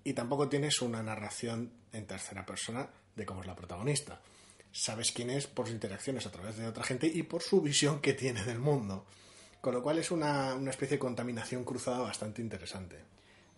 y 0.04 0.14
tampoco 0.14 0.50
tienes 0.50 0.82
una 0.82 1.04
narración 1.04 1.72
en 1.92 2.06
tercera 2.06 2.46
persona 2.46 2.90
de 3.16 3.26
cómo 3.26 3.42
es 3.42 3.48
la 3.48 3.56
protagonista. 3.56 4.22
Sabes 4.72 5.12
quién 5.12 5.30
es 5.30 5.48
por 5.48 5.66
sus 5.66 5.74
interacciones 5.74 6.26
a 6.26 6.32
través 6.32 6.58
de 6.58 6.68
otra 6.68 6.84
gente 6.84 7.08
y 7.08 7.24
por 7.24 7.42
su 7.42 7.62
visión 7.62 8.00
que 8.02 8.14
tiene 8.14 8.44
del 8.44 8.60
mundo. 8.60 9.06
Con 9.62 9.74
lo 9.74 9.84
cual 9.84 10.00
es 10.00 10.12
una, 10.12 10.56
una 10.56 10.72
especie 10.72 10.96
de 10.96 11.00
contaminación 11.00 11.64
cruzada 11.64 12.00
bastante 12.00 12.42
interesante. 12.42 12.98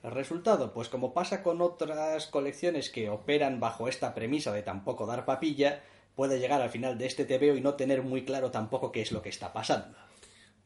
El 0.04 0.12
resultado, 0.12 0.74
pues 0.74 0.90
como 0.90 1.14
pasa 1.14 1.44
con 1.44 1.62
otras 1.62 2.26
colecciones 2.28 2.90
que 2.90 3.10
operan 3.10 3.60
bajo 3.60 3.88
esta 3.88 4.16
premisa 4.16 4.52
de 4.52 4.64
tampoco 4.64 5.06
dar 5.06 5.26
papilla, 5.26 5.84
puede 6.16 6.40
llegar 6.40 6.62
al 6.62 6.72
final 6.72 6.98
de 6.98 7.06
este 7.06 7.26
TVO 7.26 7.56
y 7.56 7.62
no 7.62 7.76
tener 7.76 8.02
muy 8.02 8.26
claro 8.26 8.50
tampoco 8.50 8.92
qué 8.92 9.02
es 9.02 9.12
lo 9.12 9.22
que 9.22 9.30
está 9.30 9.54
pasando. 9.54 9.96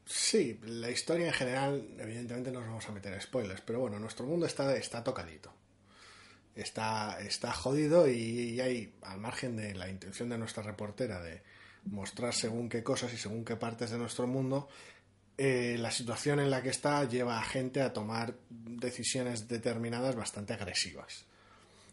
Sí, 0.06 0.60
la 0.64 0.88
historia 0.88 1.26
en 1.26 1.32
general, 1.32 1.84
evidentemente 1.98 2.52
no 2.52 2.60
nos 2.60 2.68
vamos 2.68 2.88
a 2.88 2.92
meter 2.92 3.12
a 3.12 3.20
spoilers, 3.20 3.60
pero 3.62 3.80
bueno, 3.80 3.98
nuestro 3.98 4.24
mundo 4.24 4.46
está, 4.46 4.76
está 4.76 5.02
tocadito. 5.02 5.52
Está, 6.54 7.18
está 7.20 7.52
jodido 7.52 8.08
y, 8.08 8.60
hay, 8.60 8.94
al 9.02 9.18
margen 9.18 9.56
de 9.56 9.74
la 9.74 9.88
intención 9.90 10.28
de 10.28 10.38
nuestra 10.38 10.62
reportera 10.62 11.20
de 11.20 11.42
mostrar 11.86 12.32
según 12.32 12.68
qué 12.68 12.84
cosas 12.84 13.12
y 13.12 13.16
según 13.16 13.44
qué 13.44 13.56
partes 13.56 13.90
de 13.90 13.98
nuestro 13.98 14.28
mundo, 14.28 14.68
eh, 15.38 15.76
la 15.78 15.90
situación 15.90 16.38
en 16.38 16.50
la 16.50 16.62
que 16.62 16.70
está 16.70 17.04
lleva 17.04 17.38
a 17.38 17.44
gente 17.44 17.82
a 17.82 17.92
tomar 17.92 18.34
decisiones 18.48 19.48
determinadas 19.48 20.14
bastante 20.14 20.54
agresivas. 20.54 21.26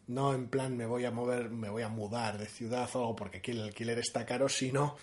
No 0.05 0.36
en 0.36 0.47
plan 0.47 0.78
me 0.78 0.86
voy 0.86 1.05
a 1.05 1.11
mover, 1.11 1.49
me 1.49 1.70
voy 1.70 1.82
a 1.82 1.89
mudar 1.89 2.38
de 2.38 2.45
ciudad 2.45 2.89
o 2.93 2.99
algo 2.99 3.16
porque 3.16 3.39
aquí 3.39 3.51
el 3.51 3.64
alquiler 3.64 3.97
está 3.97 4.26
caro, 4.26 4.49
sino 4.49 4.97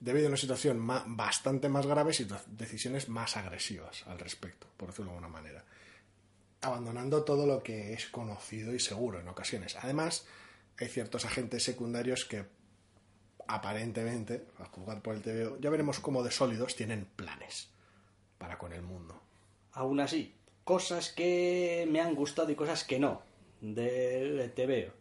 debido 0.00 0.26
a 0.26 0.28
una 0.28 0.36
situación 0.36 0.78
ma- 0.78 1.04
bastante 1.06 1.68
más 1.68 1.86
grave 1.86 2.12
y 2.18 2.26
decisiones 2.56 3.08
más 3.08 3.36
agresivas 3.36 4.04
al 4.06 4.18
respecto, 4.18 4.66
por 4.76 4.88
decirlo 4.88 5.10
de 5.12 5.16
alguna 5.18 5.32
manera. 5.32 5.64
Abandonando 6.60 7.24
todo 7.24 7.46
lo 7.46 7.62
que 7.62 7.92
es 7.92 8.06
conocido 8.06 8.74
y 8.74 8.78
seguro 8.80 9.18
en 9.20 9.28
ocasiones. 9.28 9.76
Además, 9.76 10.26
hay 10.78 10.88
ciertos 10.88 11.24
agentes 11.24 11.62
secundarios 11.64 12.24
que 12.24 12.44
aparentemente, 13.48 14.44
a 14.58 14.66
juzgar 14.66 15.02
por 15.02 15.14
el 15.14 15.22
TVO, 15.22 15.58
ya 15.60 15.70
veremos 15.70 15.98
cómo 16.00 16.22
de 16.22 16.30
sólidos 16.30 16.76
tienen 16.76 17.04
planes 17.16 17.68
para 18.38 18.58
con 18.58 18.72
el 18.72 18.82
mundo. 18.82 19.20
Aún 19.72 20.00
así, 20.00 20.34
cosas 20.64 21.10
que 21.10 21.86
me 21.90 22.00
han 22.00 22.14
gustado 22.14 22.50
y 22.50 22.54
cosas 22.54 22.84
que 22.84 22.98
no 22.98 23.22
del 23.60 24.52
TVO. 24.52 24.92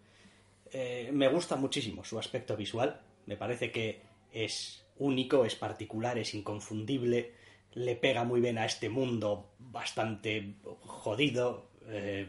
Eh, 0.73 1.09
me 1.13 1.27
gusta 1.27 1.55
muchísimo 1.55 2.03
su 2.03 2.17
aspecto 2.17 2.55
visual. 2.57 3.01
Me 3.25 3.37
parece 3.37 3.71
que 3.71 4.01
es 4.31 4.85
único, 4.97 5.45
es 5.45 5.55
particular, 5.55 6.17
es 6.17 6.33
inconfundible. 6.33 7.33
Le 7.73 7.95
pega 7.95 8.23
muy 8.23 8.41
bien 8.41 8.57
a 8.57 8.65
este 8.65 8.89
mundo 8.89 9.51
bastante 9.59 10.55
jodido. 10.83 11.69
eh, 11.87 12.27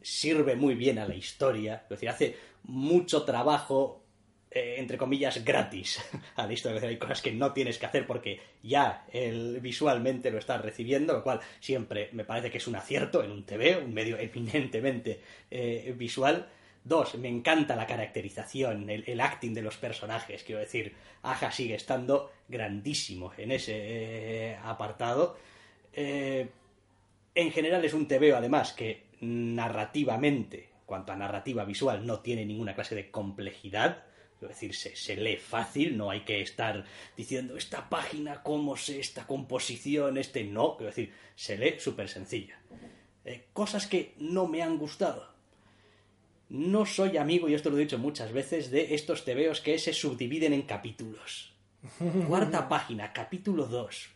sirve 0.00 0.56
muy 0.56 0.74
bien 0.74 0.98
a 0.98 1.06
la 1.06 1.14
historia. 1.14 1.82
Es 1.84 1.88
decir, 1.90 2.08
hace 2.08 2.36
mucho 2.64 3.24
trabajo, 3.24 4.04
eh, 4.50 4.76
entre 4.78 4.96
comillas, 4.96 5.44
gratis 5.44 6.00
a 6.36 6.46
la 6.46 6.52
historia. 6.52 6.78
Es 6.78 6.84
hay 6.84 6.98
cosas 6.98 7.22
que 7.22 7.32
no 7.32 7.52
tienes 7.52 7.78
que 7.78 7.86
hacer 7.86 8.06
porque 8.06 8.40
ya 8.62 9.04
el, 9.12 9.60
visualmente 9.60 10.30
lo 10.30 10.38
estás 10.38 10.62
recibiendo, 10.62 11.12
lo 11.12 11.22
cual 11.22 11.40
siempre 11.60 12.10
me 12.12 12.24
parece 12.24 12.50
que 12.50 12.58
es 12.58 12.66
un 12.66 12.76
acierto 12.76 13.22
en 13.22 13.30
un 13.30 13.44
TV, 13.44 13.78
un 13.78 13.92
medio 13.92 14.18
eminentemente 14.18 15.20
eh, 15.50 15.94
visual. 15.96 16.48
Dos, 16.84 17.16
me 17.16 17.28
encanta 17.28 17.76
la 17.76 17.86
caracterización, 17.86 18.88
el, 18.88 19.20
acting 19.20 19.52
de 19.52 19.62
los 19.62 19.76
personajes. 19.76 20.42
Quiero 20.42 20.60
decir, 20.60 20.94
Aja 21.22 21.50
sigue 21.50 21.74
estando 21.74 22.32
grandísimo 22.48 23.32
en 23.36 23.52
ese 23.52 23.74
eh, 23.76 24.58
apartado. 24.62 25.36
Eh, 25.92 26.48
en 27.34 27.52
general 27.52 27.84
es 27.84 27.92
un 27.92 28.08
TVO, 28.08 28.36
además, 28.36 28.72
que 28.72 29.04
narrativamente, 29.20 30.70
cuanto 30.86 31.12
a 31.12 31.16
narrativa 31.16 31.64
visual, 31.64 32.06
no 32.06 32.20
tiene 32.20 32.44
ninguna 32.46 32.74
clase 32.74 32.94
de 32.94 33.10
complejidad. 33.10 34.04
Es 34.40 34.48
decir, 34.48 34.74
se, 34.74 34.96
se 34.96 35.16
lee 35.16 35.36
fácil, 35.36 35.96
no 35.96 36.10
hay 36.10 36.20
que 36.20 36.40
estar 36.40 36.84
diciendo 37.16 37.56
esta 37.56 37.88
página, 37.90 38.42
cómo 38.42 38.76
sé, 38.76 39.00
esta 39.00 39.26
composición, 39.26 40.16
este 40.16 40.44
no. 40.44 40.76
Es 40.80 40.86
decir, 40.86 41.12
se 41.34 41.58
lee 41.58 41.74
súper 41.78 42.08
sencilla. 42.08 42.58
Eh, 43.24 43.44
cosas 43.52 43.86
que 43.86 44.14
no 44.18 44.46
me 44.46 44.62
han 44.62 44.78
gustado. 44.78 45.27
No 46.50 46.86
soy 46.86 47.18
amigo, 47.18 47.48
y 47.48 47.54
esto 47.54 47.68
lo 47.68 47.76
he 47.76 47.80
dicho 47.80 47.98
muchas 47.98 48.32
veces, 48.32 48.70
de 48.70 48.94
estos 48.94 49.24
tebeos 49.24 49.60
que 49.60 49.78
se 49.78 49.92
subdividen 49.92 50.52
en 50.52 50.62
capítulos. 50.62 51.52
Cuarta 52.26 52.68
página, 52.68 53.12
capítulo 53.12 53.66
2. 53.66 54.08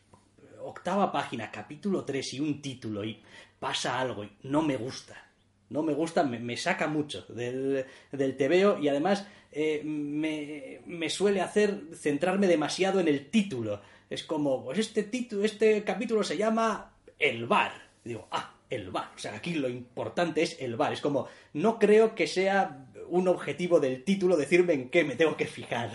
Octava 0.65 1.13
página, 1.13 1.51
capítulo 1.51 2.05
3 2.05 2.35
y 2.35 2.41
un 2.41 2.63
título 2.63 3.05
y 3.05 3.21
pasa 3.59 4.01
algo 4.01 4.25
y 4.25 4.31
no 4.45 4.63
me 4.63 4.77
gusta. 4.77 5.29
No 5.69 5.83
me 5.83 5.93
gusta, 5.95 6.23
me, 6.23 6.39
me 6.39 6.57
saca 6.57 6.87
mucho 6.87 7.25
del, 7.29 7.87
del 8.11 8.37
tebeo 8.37 8.79
y 8.79 8.89
además 8.89 9.27
eh, 9.51 9.83
me, 9.85 10.81
me 10.87 11.11
suele 11.11 11.41
hacer 11.41 11.83
centrarme 11.95 12.47
demasiado 12.47 13.01
en 13.01 13.09
el 13.09 13.31
título. 13.31 13.81
Es 14.09 14.25
como, 14.25 14.65
pues 14.65 14.79
este 14.79 15.03
título, 15.03 15.45
este 15.45 15.83
capítulo 15.85 16.23
se 16.23 16.37
llama 16.37 16.95
El 17.19 17.47
bar. 17.47 17.73
Digo, 18.05 18.29
ah, 18.31 18.52
el 18.75 18.91
bar. 18.91 19.11
O 19.15 19.19
sea, 19.19 19.35
aquí 19.35 19.55
lo 19.55 19.69
importante 19.69 20.43
es 20.43 20.61
el 20.61 20.77
bar. 20.77 20.93
Es 20.93 21.01
como, 21.01 21.29
no 21.53 21.79
creo 21.79 22.15
que 22.15 22.27
sea 22.27 22.87
un 23.09 23.29
objetivo 23.29 23.79
del 23.81 24.05
título 24.05 24.37
decirme 24.37 24.73
en 24.73 24.89
qué 24.89 25.05
me 25.05 25.17
tengo 25.17 25.37
que 25.37 25.47
fijar. 25.47 25.91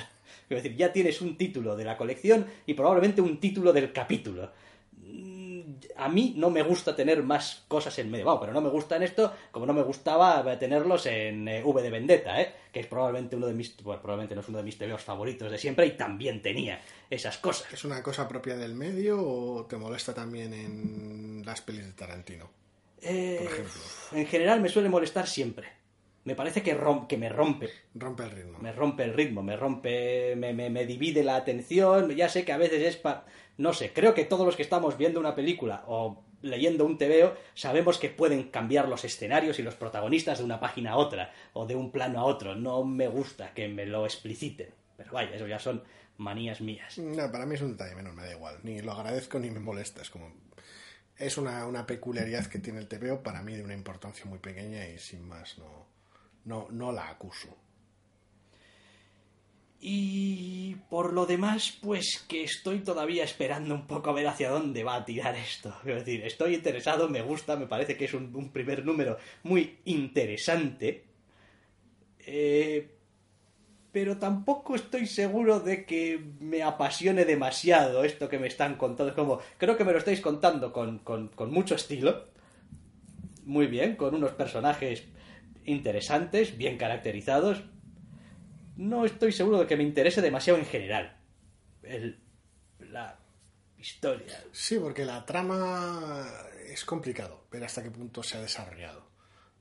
Es 0.50 0.64
decir, 0.64 0.78
ya 0.78 0.94
tienes 0.94 1.22
un 1.22 1.38
título 1.38 1.76
de 1.76 1.84
la 1.84 1.98
colección 1.98 2.46
y 2.66 2.74
probablemente 2.74 3.22
un 3.22 3.40
título 3.40 3.74
del 3.74 3.92
capítulo. 3.92 4.52
Mm, 4.96 5.62
A 5.98 6.08
mí 6.08 6.36
no 6.38 6.50
me 6.50 6.64
gusta 6.64 6.96
tener 6.96 7.24
más 7.24 7.66
cosas 7.68 7.98
en 8.00 8.10
medio, 8.10 8.26
Vamos, 8.26 8.42
pero 8.42 8.54
no 8.54 8.62
me 8.62 8.70
gusta 8.70 8.96
en 8.96 9.04
esto 9.04 9.34
como 9.52 9.66
no 9.66 9.74
me 9.74 9.82
gustaba 9.82 10.58
tenerlos 10.58 11.06
en 11.08 11.48
eh, 11.48 11.64
V 11.66 11.82
de 11.82 11.90
Vendetta, 11.90 12.42
¿eh? 12.42 12.54
que 12.72 12.80
es 12.80 12.88
probablemente 12.88 13.36
uno 13.36 13.48
de 13.48 13.54
mis, 13.54 13.76
bueno, 13.84 14.02
probablemente 14.02 14.36
no 14.36 14.42
es 14.42 14.50
uno 14.50 14.60
de 14.60 14.64
mis 14.64 14.78
TVOs 14.78 15.04
favoritos 15.04 15.52
de 15.52 15.58
siempre 15.58 15.86
y 15.86 15.92
también 15.92 16.42
tenía 16.42 16.80
esas 17.10 17.38
cosas. 17.40 17.74
¿Es 17.74 17.84
una 17.84 18.02
cosa 18.02 18.28
propia 18.28 18.56
del 18.56 18.76
medio 18.76 19.22
o 19.22 19.66
te 19.66 19.76
molesta 19.76 20.14
también 20.14 20.54
en 20.54 21.44
las 21.46 21.62
pelis 21.62 21.86
de 21.86 21.94
Tarantino? 21.94 22.67
Eh, 23.02 23.38
Por 23.44 23.52
ejemplo. 23.54 23.74
en 24.14 24.26
general 24.28 24.62
me 24.62 24.70
suele 24.70 24.90
molestar 24.90 25.28
siempre. 25.28 25.68
Me 26.24 26.36
parece 26.36 26.62
que, 26.62 26.76
rom- 26.78 27.08
que 27.08 27.18
me 27.18 27.30
rompe. 27.30 27.70
Rompe 27.96 28.24
el 28.24 28.32
ritmo. 28.32 28.58
Me 28.60 28.72
rompe 28.74 29.04
el 29.04 29.14
ritmo, 29.14 29.44
me 29.44 29.56
rompe, 29.56 30.36
me, 30.36 30.54
me, 30.54 30.70
me 30.70 30.86
divide 30.86 31.24
la 31.24 31.38
atención. 31.38 32.10
Ya 32.16 32.28
sé 32.28 32.44
que 32.44 32.52
a 32.52 32.58
veces 32.58 32.82
es 32.84 32.98
pa... 32.98 33.26
No 33.58 33.74
sé, 33.74 33.94
creo 33.94 34.14
que 34.14 34.26
todos 34.26 34.46
los 34.46 34.56
que 34.58 34.62
estamos 34.62 34.98
viendo 34.98 35.20
una 35.22 35.36
película 35.36 35.84
o 35.88 36.24
leyendo 36.42 36.86
un 36.86 36.98
TVO 36.98 37.34
sabemos 37.56 37.98
que 37.98 38.10
pueden 38.10 38.50
cambiar 38.50 38.88
los 38.90 39.04
escenarios 39.06 39.58
y 39.58 39.64
los 39.64 39.76
protagonistas 39.76 40.40
de 40.40 40.44
una 40.44 40.60
página 40.60 40.92
a 40.92 40.98
otra 40.98 41.34
o 41.54 41.66
de 41.66 41.76
un 41.76 41.92
plano 41.92 42.20
a 42.20 42.26
otro. 42.26 42.56
No 42.56 42.84
me 42.84 43.08
gusta 43.08 43.54
que 43.54 43.68
me 43.70 43.86
lo 43.86 44.06
expliciten. 44.06 44.70
Pero 44.98 45.14
vaya, 45.14 45.34
eso 45.34 45.48
ya 45.48 45.60
son 45.60 45.84
manías 46.18 46.60
mías. 46.60 46.98
No, 46.98 47.32
para 47.32 47.46
mí 47.46 47.56
es 47.56 47.62
un 47.62 47.72
detalle 47.72 47.96
menor, 47.96 48.14
me 48.14 48.24
da 48.24 48.32
igual. 48.34 48.60
Ni 48.64 48.82
lo 48.82 48.92
agradezco 48.92 49.40
ni 49.40 49.50
me 49.50 49.60
molesta. 49.62 50.02
Es 50.02 50.10
como. 50.10 50.32
Es 51.18 51.38
una, 51.38 51.66
una 51.66 51.86
peculiaridad 51.86 52.46
que 52.46 52.60
tiene 52.60 52.80
el 52.80 52.88
TVO, 52.88 53.24
para 53.24 53.42
mí 53.42 53.56
de 53.56 53.64
una 53.64 53.74
importancia 53.74 54.26
muy 54.26 54.40
pequeña 54.40 54.88
y 54.88 55.00
sin 55.00 55.28
más 55.28 55.58
no, 55.58 55.88
no, 56.46 56.68
no 56.70 56.92
la 56.92 57.10
acuso. 57.10 57.56
Y 59.80 60.76
por 60.90 61.14
lo 61.14 61.26
demás, 61.26 61.78
pues 61.82 62.26
que 62.28 62.44
estoy 62.44 62.80
todavía 62.80 63.24
esperando 63.24 63.76
un 63.76 63.86
poco 63.86 64.10
a 64.10 64.14
ver 64.14 64.28
hacia 64.28 64.50
dónde 64.50 64.84
va 64.84 64.96
a 64.96 65.06
tirar 65.06 65.36
esto. 65.36 65.76
Es 65.86 66.06
decir, 66.06 66.26
estoy 66.26 66.56
interesado, 66.56 67.08
me 67.10 67.22
gusta, 67.22 67.56
me 67.56 67.68
parece 67.68 67.96
que 67.96 68.06
es 68.06 68.14
un, 68.14 68.36
un 68.36 68.52
primer 68.52 68.84
número 68.84 69.18
muy 69.44 69.78
interesante. 69.86 71.06
Eh, 72.20 72.97
pero 74.00 74.20
tampoco 74.20 74.76
estoy 74.76 75.08
seguro 75.08 75.60
de 75.60 75.84
que 75.84 76.24
me 76.40 76.62
apasione 76.62 77.26
demasiado 77.26 78.04
esto 78.04 78.30
que 78.30 78.38
me 78.38 78.46
están 78.46 78.76
contando. 78.76 79.10
Es 79.10 79.16
como, 79.16 79.42
creo 79.58 79.76
que 79.76 79.84
me 79.84 79.92
lo 79.92 79.98
estáis 79.98 80.22
contando 80.22 80.72
con, 80.72 81.00
con, 81.00 81.30
con 81.30 81.52
mucho 81.52 81.74
estilo. 81.74 82.28
Muy 83.44 83.66
bien, 83.66 83.96
con 83.96 84.14
unos 84.14 84.34
personajes 84.34 85.06
interesantes, 85.66 86.56
bien 86.60 86.78
caracterizados, 86.78 87.64
no 88.76 89.04
estoy 89.04 89.32
seguro 89.32 89.58
de 89.58 89.66
que 89.66 89.78
me 89.78 89.82
interese 89.82 90.22
demasiado 90.22 90.60
en 90.60 90.66
general. 90.66 91.18
El, 91.82 92.20
la 92.78 93.18
historia. 93.80 94.44
Sí, 94.52 94.78
porque 94.78 95.06
la 95.06 95.26
trama 95.26 96.24
es 96.70 96.86
complicado 96.86 97.48
ver 97.50 97.64
hasta 97.64 97.82
qué 97.82 97.90
punto 97.90 98.22
se 98.22 98.38
ha 98.38 98.42
desarrollado. 98.42 99.10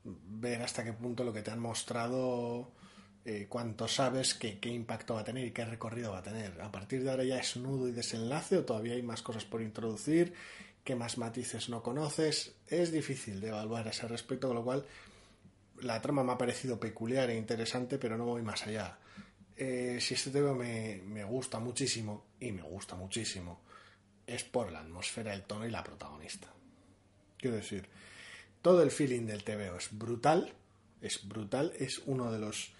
Ver 0.04 0.60
hasta 0.60 0.84
qué 0.84 0.92
punto 0.92 1.24
lo 1.24 1.32
que 1.32 1.40
te 1.40 1.50
han 1.50 1.58
mostrado, 1.58 2.74
eh, 3.28 3.46
cuánto 3.48 3.88
sabes, 3.88 4.34
qué, 4.34 4.60
qué 4.60 4.68
impacto 4.68 5.14
va 5.14 5.22
a 5.22 5.24
tener 5.24 5.44
y 5.44 5.50
qué 5.50 5.64
recorrido 5.64 6.12
va 6.12 6.18
a 6.18 6.22
tener. 6.22 6.60
A 6.60 6.70
partir 6.70 7.02
de 7.02 7.10
ahora 7.10 7.24
ya 7.24 7.40
es 7.40 7.56
nudo 7.56 7.88
y 7.88 7.92
desenlace 7.92 8.56
o 8.56 8.64
todavía 8.64 8.94
hay 8.94 9.02
más 9.02 9.20
cosas 9.20 9.44
por 9.44 9.62
introducir, 9.62 10.32
qué 10.84 10.94
más 10.94 11.18
matices 11.18 11.68
no 11.68 11.82
conoces. 11.82 12.54
Es 12.68 12.92
difícil 12.92 13.40
de 13.40 13.48
evaluar 13.48 13.88
a 13.88 13.90
ese 13.90 14.06
respecto, 14.06 14.46
con 14.46 14.54
lo 14.54 14.62
cual 14.62 14.86
la 15.80 16.00
trama 16.00 16.22
me 16.22 16.34
ha 16.34 16.38
parecido 16.38 16.78
peculiar 16.78 17.28
e 17.30 17.36
interesante, 17.36 17.98
pero 17.98 18.16
no 18.16 18.26
voy 18.26 18.42
más 18.42 18.64
allá. 18.64 18.96
Eh, 19.56 19.98
si 20.00 20.14
este 20.14 20.30
tema 20.30 20.54
me, 20.54 21.02
me 21.04 21.24
gusta 21.24 21.58
muchísimo, 21.58 22.26
y 22.38 22.52
me 22.52 22.62
gusta 22.62 22.94
muchísimo, 22.94 23.60
es 24.24 24.44
por 24.44 24.70
la 24.70 24.78
atmósfera, 24.78 25.34
el 25.34 25.42
tono 25.42 25.66
y 25.66 25.70
la 25.72 25.82
protagonista. 25.82 26.46
Quiero 27.36 27.56
decir, 27.56 27.88
todo 28.62 28.84
el 28.84 28.92
feeling 28.92 29.26
del 29.26 29.42
TVO 29.42 29.78
es 29.78 29.88
brutal, 29.90 30.54
es 31.00 31.26
brutal, 31.26 31.72
es 31.76 32.00
uno 32.06 32.30
de 32.30 32.38
los 32.38 32.75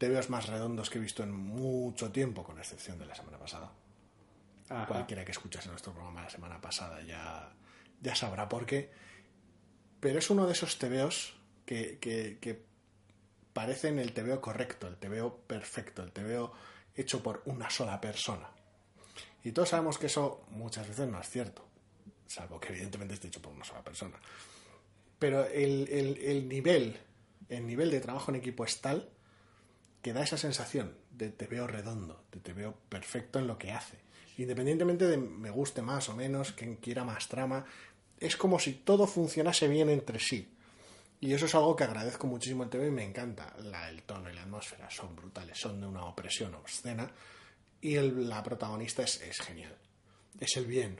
TVOs 0.00 0.30
más 0.30 0.46
redondos 0.46 0.88
que 0.88 0.96
he 0.96 1.00
visto 1.00 1.22
en 1.22 1.30
mucho 1.30 2.10
tiempo, 2.10 2.42
con 2.42 2.58
excepción 2.58 2.98
de 2.98 3.04
la 3.04 3.14
semana 3.14 3.38
pasada. 3.38 3.70
Ajá. 4.70 4.86
Cualquiera 4.86 5.26
que 5.26 5.32
escuchase 5.32 5.68
nuestro 5.68 5.92
programa 5.92 6.22
la 6.22 6.30
semana 6.30 6.58
pasada 6.58 7.02
ya, 7.02 7.52
ya 8.00 8.14
sabrá 8.14 8.48
por 8.48 8.64
qué. 8.64 8.90
Pero 10.00 10.18
es 10.18 10.30
uno 10.30 10.46
de 10.46 10.52
esos 10.52 10.78
TVOs 10.78 11.34
que, 11.66 11.98
que, 11.98 12.38
que 12.40 12.64
parecen 13.52 13.98
el 13.98 14.14
TVO 14.14 14.40
correcto, 14.40 14.88
el 14.88 14.96
TVO 14.96 15.36
perfecto, 15.46 16.02
el 16.02 16.12
TVO 16.12 16.54
hecho 16.96 17.22
por 17.22 17.42
una 17.44 17.68
sola 17.68 18.00
persona. 18.00 18.48
Y 19.44 19.52
todos 19.52 19.68
sabemos 19.68 19.98
que 19.98 20.06
eso 20.06 20.46
muchas 20.48 20.88
veces 20.88 21.08
no 21.08 21.20
es 21.20 21.28
cierto, 21.28 21.62
salvo 22.26 22.58
que 22.58 22.72
evidentemente 22.72 23.14
esté 23.14 23.28
hecho 23.28 23.42
por 23.42 23.52
una 23.52 23.66
sola 23.66 23.84
persona. 23.84 24.18
Pero 25.18 25.44
el, 25.44 25.86
el, 25.90 26.16
el 26.24 26.48
nivel, 26.48 26.98
el 27.50 27.66
nivel 27.66 27.90
de 27.90 28.00
trabajo 28.00 28.30
en 28.30 28.36
equipo 28.36 28.64
es 28.64 28.80
tal 28.80 29.10
que 30.02 30.12
da 30.12 30.22
esa 30.22 30.36
sensación 30.36 30.94
de 31.10 31.30
te 31.30 31.46
veo 31.46 31.66
redondo, 31.66 32.24
de 32.32 32.40
te 32.40 32.52
veo 32.52 32.74
perfecto 32.88 33.38
en 33.38 33.46
lo 33.46 33.58
que 33.58 33.72
hace. 33.72 33.98
Independientemente 34.38 35.06
de 35.06 35.18
me 35.18 35.50
guste 35.50 35.82
más 35.82 36.08
o 36.08 36.16
menos, 36.16 36.52
quien 36.52 36.76
quiera 36.76 37.04
más 37.04 37.28
trama, 37.28 37.66
es 38.18 38.36
como 38.36 38.58
si 38.58 38.72
todo 38.72 39.06
funcionase 39.06 39.68
bien 39.68 39.90
entre 39.90 40.18
sí. 40.18 40.48
Y 41.20 41.34
eso 41.34 41.44
es 41.44 41.54
algo 41.54 41.76
que 41.76 41.84
agradezco 41.84 42.26
muchísimo 42.26 42.62
en 42.62 42.70
TV 42.70 42.86
y 42.86 42.90
me 42.90 43.04
encanta. 43.04 43.54
La, 43.62 43.90
el 43.90 44.02
tono 44.02 44.30
y 44.30 44.34
la 44.34 44.42
atmósfera 44.42 44.88
son 44.90 45.14
brutales, 45.14 45.58
son 45.58 45.80
de 45.80 45.86
una 45.86 46.04
opresión 46.06 46.54
obscena. 46.54 47.10
Y 47.82 47.96
la 47.96 48.42
protagonista 48.42 49.02
es, 49.02 49.20
es 49.20 49.38
genial. 49.40 49.76
Es 50.38 50.56
el 50.56 50.64
bien. 50.64 50.98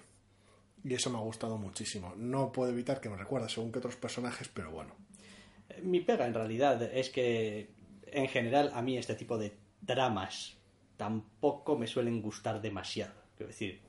Y 0.85 0.93
eso 0.93 1.09
me 1.09 1.17
ha 1.17 1.23
gustado 1.23 1.57
muchísimo. 1.57 2.15
No 2.17 2.53
puedo 2.53 2.71
evitar 2.71 3.01
que 3.01 3.09
me 3.09 3.17
recuerde 3.17 3.49
según 3.49 3.73
que 3.73 3.79
otros 3.79 3.97
personajes, 3.97 4.49
pero 4.49 4.71
bueno. 4.71 4.95
Mi 5.83 6.01
pega 6.01 6.27
en 6.27 6.35
realidad 6.35 6.83
es 6.83 7.09
que 7.09 7.71
en 8.13 8.29
general 8.29 8.71
a 8.75 8.83
mí 8.83 8.97
este 8.97 9.15
tipo 9.15 9.39
de 9.39 9.53
dramas 9.81 10.57
tampoco 10.97 11.77
me 11.79 11.87
suelen 11.87 12.21
gustar 12.21 12.61
demasiado. 12.61 13.15
Quiero 13.37 13.49
decir, 13.49 13.81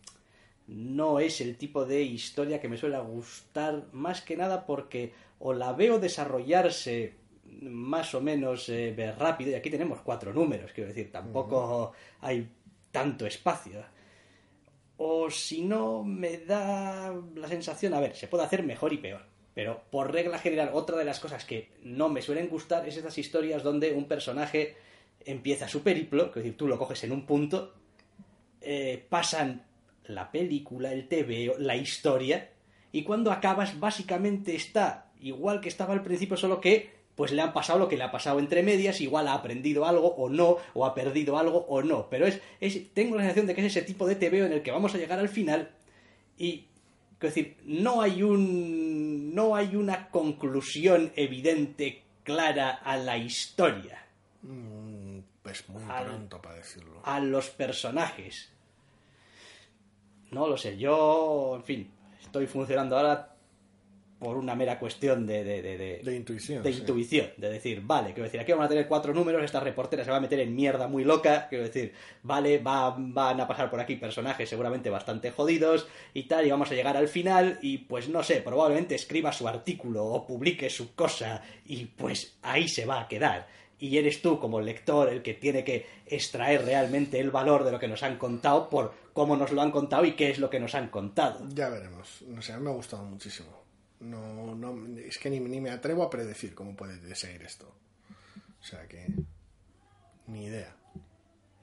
no 0.68 1.20
es 1.20 1.42
el 1.42 1.58
tipo 1.58 1.86
de 1.86 2.02
historia 2.02 2.62
que 2.62 2.70
me 2.70 2.78
suele 2.78 2.98
gustar 3.00 3.88
más 3.92 4.22
que 4.22 4.38
nada 4.38 4.66
porque 4.66 5.14
o 5.40 5.54
la 5.54 5.74
veo 5.74 6.00
desarrollarse 6.00 7.16
más 7.62 8.16
o 8.16 8.22
menos 8.22 8.70
eh, 8.70 9.14
rápido, 9.18 9.52
y 9.52 9.56
aquí 9.56 9.70
tenemos 9.70 10.00
cuatro 10.02 10.34
números, 10.34 10.72
quiero 10.74 10.88
decir, 10.88 11.12
tampoco 11.12 11.92
hay 12.22 12.50
tanto 12.92 13.26
espacio. 13.26 13.84
O 14.98 15.30
si 15.30 15.64
no, 15.64 16.04
me 16.04 16.38
da 16.38 17.14
la 17.36 17.48
sensación, 17.48 17.94
a 17.94 18.00
ver, 18.00 18.16
se 18.16 18.28
puede 18.28 18.44
hacer 18.44 18.64
mejor 18.64 18.94
y 18.94 18.98
peor. 18.98 19.31
Pero 19.54 19.82
por 19.91 20.12
regla 20.12 20.39
general, 20.39 20.72
otra 20.74 20.97
de 20.97 21.06
las 21.06 21.20
cosas 21.20 21.45
que 21.45 21.70
no 21.84 22.10
me 22.10 22.22
suelen 22.22 22.47
gustar 22.47 22.88
es 22.88 22.97
esas 22.97 23.18
historias 23.18 23.64
donde 23.64 23.93
un 23.93 24.06
personaje 24.06 24.76
empieza 25.26 25.68
su 25.68 25.84
periplo, 25.84 26.28
es 26.28 26.36
decir, 26.36 26.58
tú 26.58 26.68
lo 26.68 26.78
coges 26.80 27.04
en 27.04 27.12
un 27.12 27.26
punto, 27.26 27.74
eh, 28.62 29.06
pasan 29.10 29.66
la 30.06 30.32
película, 30.32 30.93
el 30.93 31.08
TV, 31.08 31.56
la 31.60 31.76
historia, 31.76 32.49
y 32.91 33.04
cuando 33.04 33.32
acabas 33.32 33.80
básicamente 33.80 34.56
está 34.56 35.12
igual 35.20 35.62
que 35.62 35.70
estaba 35.70 35.93
al 35.93 36.04
principio, 36.04 36.38
solo 36.38 36.60
que 36.60 37.02
pues 37.16 37.32
le 37.32 37.41
han 37.41 37.54
pasado 37.54 37.78
lo 37.78 37.88
que 37.88 37.97
le 37.97 38.04
ha 38.04 38.12
pasado 38.12 38.39
entre 38.39 38.64
medias, 38.64 39.02
igual 39.02 39.28
ha 39.28 39.34
aprendido 39.34 39.86
algo 39.86 40.16
o 40.16 40.30
no, 40.30 40.58
o 40.74 40.86
ha 40.86 40.95
perdido 40.95 41.38
algo 41.38 41.66
o 41.68 41.84
no, 41.84 42.10
pero 42.10 42.26
es, 42.26 42.41
es 42.60 42.93
tengo 42.93 43.16
la 43.16 43.22
sensación 43.22 43.47
de 43.47 43.54
que 43.54 43.62
es 43.62 43.68
ese 43.68 43.84
tipo 43.84 44.08
de 44.08 44.16
TVO 44.16 44.45
en 44.45 44.54
el 44.54 44.64
que 44.64 44.72
vamos 44.72 44.95
a 44.95 44.97
llegar 44.97 45.20
al 45.20 45.30
final 45.30 45.70
y 46.38 46.66
quiero 47.22 47.34
decir, 47.36 47.58
no 47.64 48.02
hay 48.02 48.22
un 48.24 49.34
no 49.34 49.56
hay 49.56 49.76
una 49.78 50.10
conclusión 50.10 51.14
evidente 51.16 52.04
clara 52.24 52.72
a 52.72 52.98
la 52.98 53.18
historia, 53.18 54.00
Mm, 54.44 55.20
Pues 55.44 55.70
muy 55.70 55.82
pronto 55.84 56.42
para 56.42 56.56
decirlo. 56.56 57.00
a 57.04 57.20
los 57.20 57.50
personajes. 57.52 58.50
No 60.32 60.48
lo 60.48 60.58
sé, 60.58 60.78
yo, 60.78 61.54
en 61.58 61.64
fin, 61.64 61.92
estoy 62.22 62.48
funcionando 62.48 62.98
ahora 62.98 63.31
por 64.22 64.38
una 64.38 64.54
mera 64.54 64.78
cuestión 64.78 65.26
de, 65.26 65.44
de, 65.44 65.64
de, 65.64 65.78
de- 65.80 66.02
De 66.04 66.16
intuición. 66.16 66.62
de 66.62 66.72
sí. 66.72 66.80
intuición, 66.82 67.28
de 67.38 67.50
decir, 67.50 67.82
vale, 67.84 68.10
quiero 68.14 68.26
decir, 68.26 68.40
aquí 68.40 68.52
vamos 68.52 68.68
a 68.68 68.70
tener 68.70 68.88
cuatro 68.88 69.16
números, 69.16 69.44
esta 69.44 69.60
reportera 69.60 70.04
se 70.06 70.12
va 70.12 70.18
a 70.18 70.20
meter 70.22 70.40
en 70.42 70.56
mierda 70.56 70.88
muy 70.88 71.04
loca, 71.04 71.48
quiero 71.50 71.64
decir, 71.64 71.92
vale, 72.22 72.60
va, 72.60 72.96
van 72.96 73.42
a 73.42 73.48
pasar 73.48 73.72
por 73.72 73.80
aquí 73.80 73.96
personajes 73.96 74.48
seguramente 74.48 74.92
bastante 74.92 75.32
jodidos 75.32 75.88
y 76.14 76.24
tal, 76.28 76.46
y 76.46 76.52
vamos 76.52 76.70
a 76.70 76.76
llegar 76.76 76.98
al 76.98 77.08
final 77.08 77.58
y 77.64 77.80
pues 77.80 78.10
no 78.10 78.22
sé, 78.22 78.42
probablemente 78.42 78.94
escriba 78.94 79.32
su 79.34 79.48
artículo 79.48 80.06
o 80.06 80.28
publique 80.28 80.70
su 80.70 80.94
cosa 80.94 81.42
y 81.66 81.86
pues 81.86 82.38
ahí 82.44 82.68
se 82.68 82.86
va 82.86 83.02
a 83.02 83.08
quedar. 83.08 83.48
Y 83.80 83.98
eres 83.98 84.22
tú 84.22 84.40
como 84.40 84.62
lector 84.62 85.10
el 85.10 85.24
que 85.24 85.34
tiene 85.34 85.64
que 85.64 85.88
extraer 86.06 86.64
realmente 86.64 87.20
el 87.20 87.32
valor 87.32 87.64
de 87.64 87.72
lo 87.72 87.80
que 87.80 87.88
nos 87.88 88.04
han 88.04 88.20
contado 88.20 88.70
por 88.70 88.94
cómo 89.14 89.36
nos 89.36 89.52
lo 89.52 89.64
han 89.64 89.72
contado 89.72 90.06
y 90.06 90.12
qué 90.12 90.30
es 90.30 90.38
lo 90.38 90.52
que 90.52 90.60
nos 90.60 90.76
han 90.76 90.90
contado. 90.90 91.40
Ya 91.50 91.70
veremos. 91.70 92.22
No 92.28 92.44
sé, 92.44 92.54
a 92.54 92.58
mí 92.58 92.64
me 92.66 92.70
ha 92.70 92.74
gustado 92.74 93.04
muchísimo. 93.06 93.50
No, 94.02 94.56
no, 94.56 94.97
es 94.97 95.18
que 95.20 95.30
ni, 95.30 95.39
ni 95.39 95.62
me 95.62 95.70
atrevo 95.70 96.04
a 96.04 96.10
predecir 96.10 96.56
cómo 96.56 96.76
puede 96.76 97.16
seguir 97.16 97.43
esto. 97.43 97.74
O 98.60 98.64
sea 98.64 98.88
que. 98.88 99.08
Ni 100.28 100.45
idea. 100.45 100.76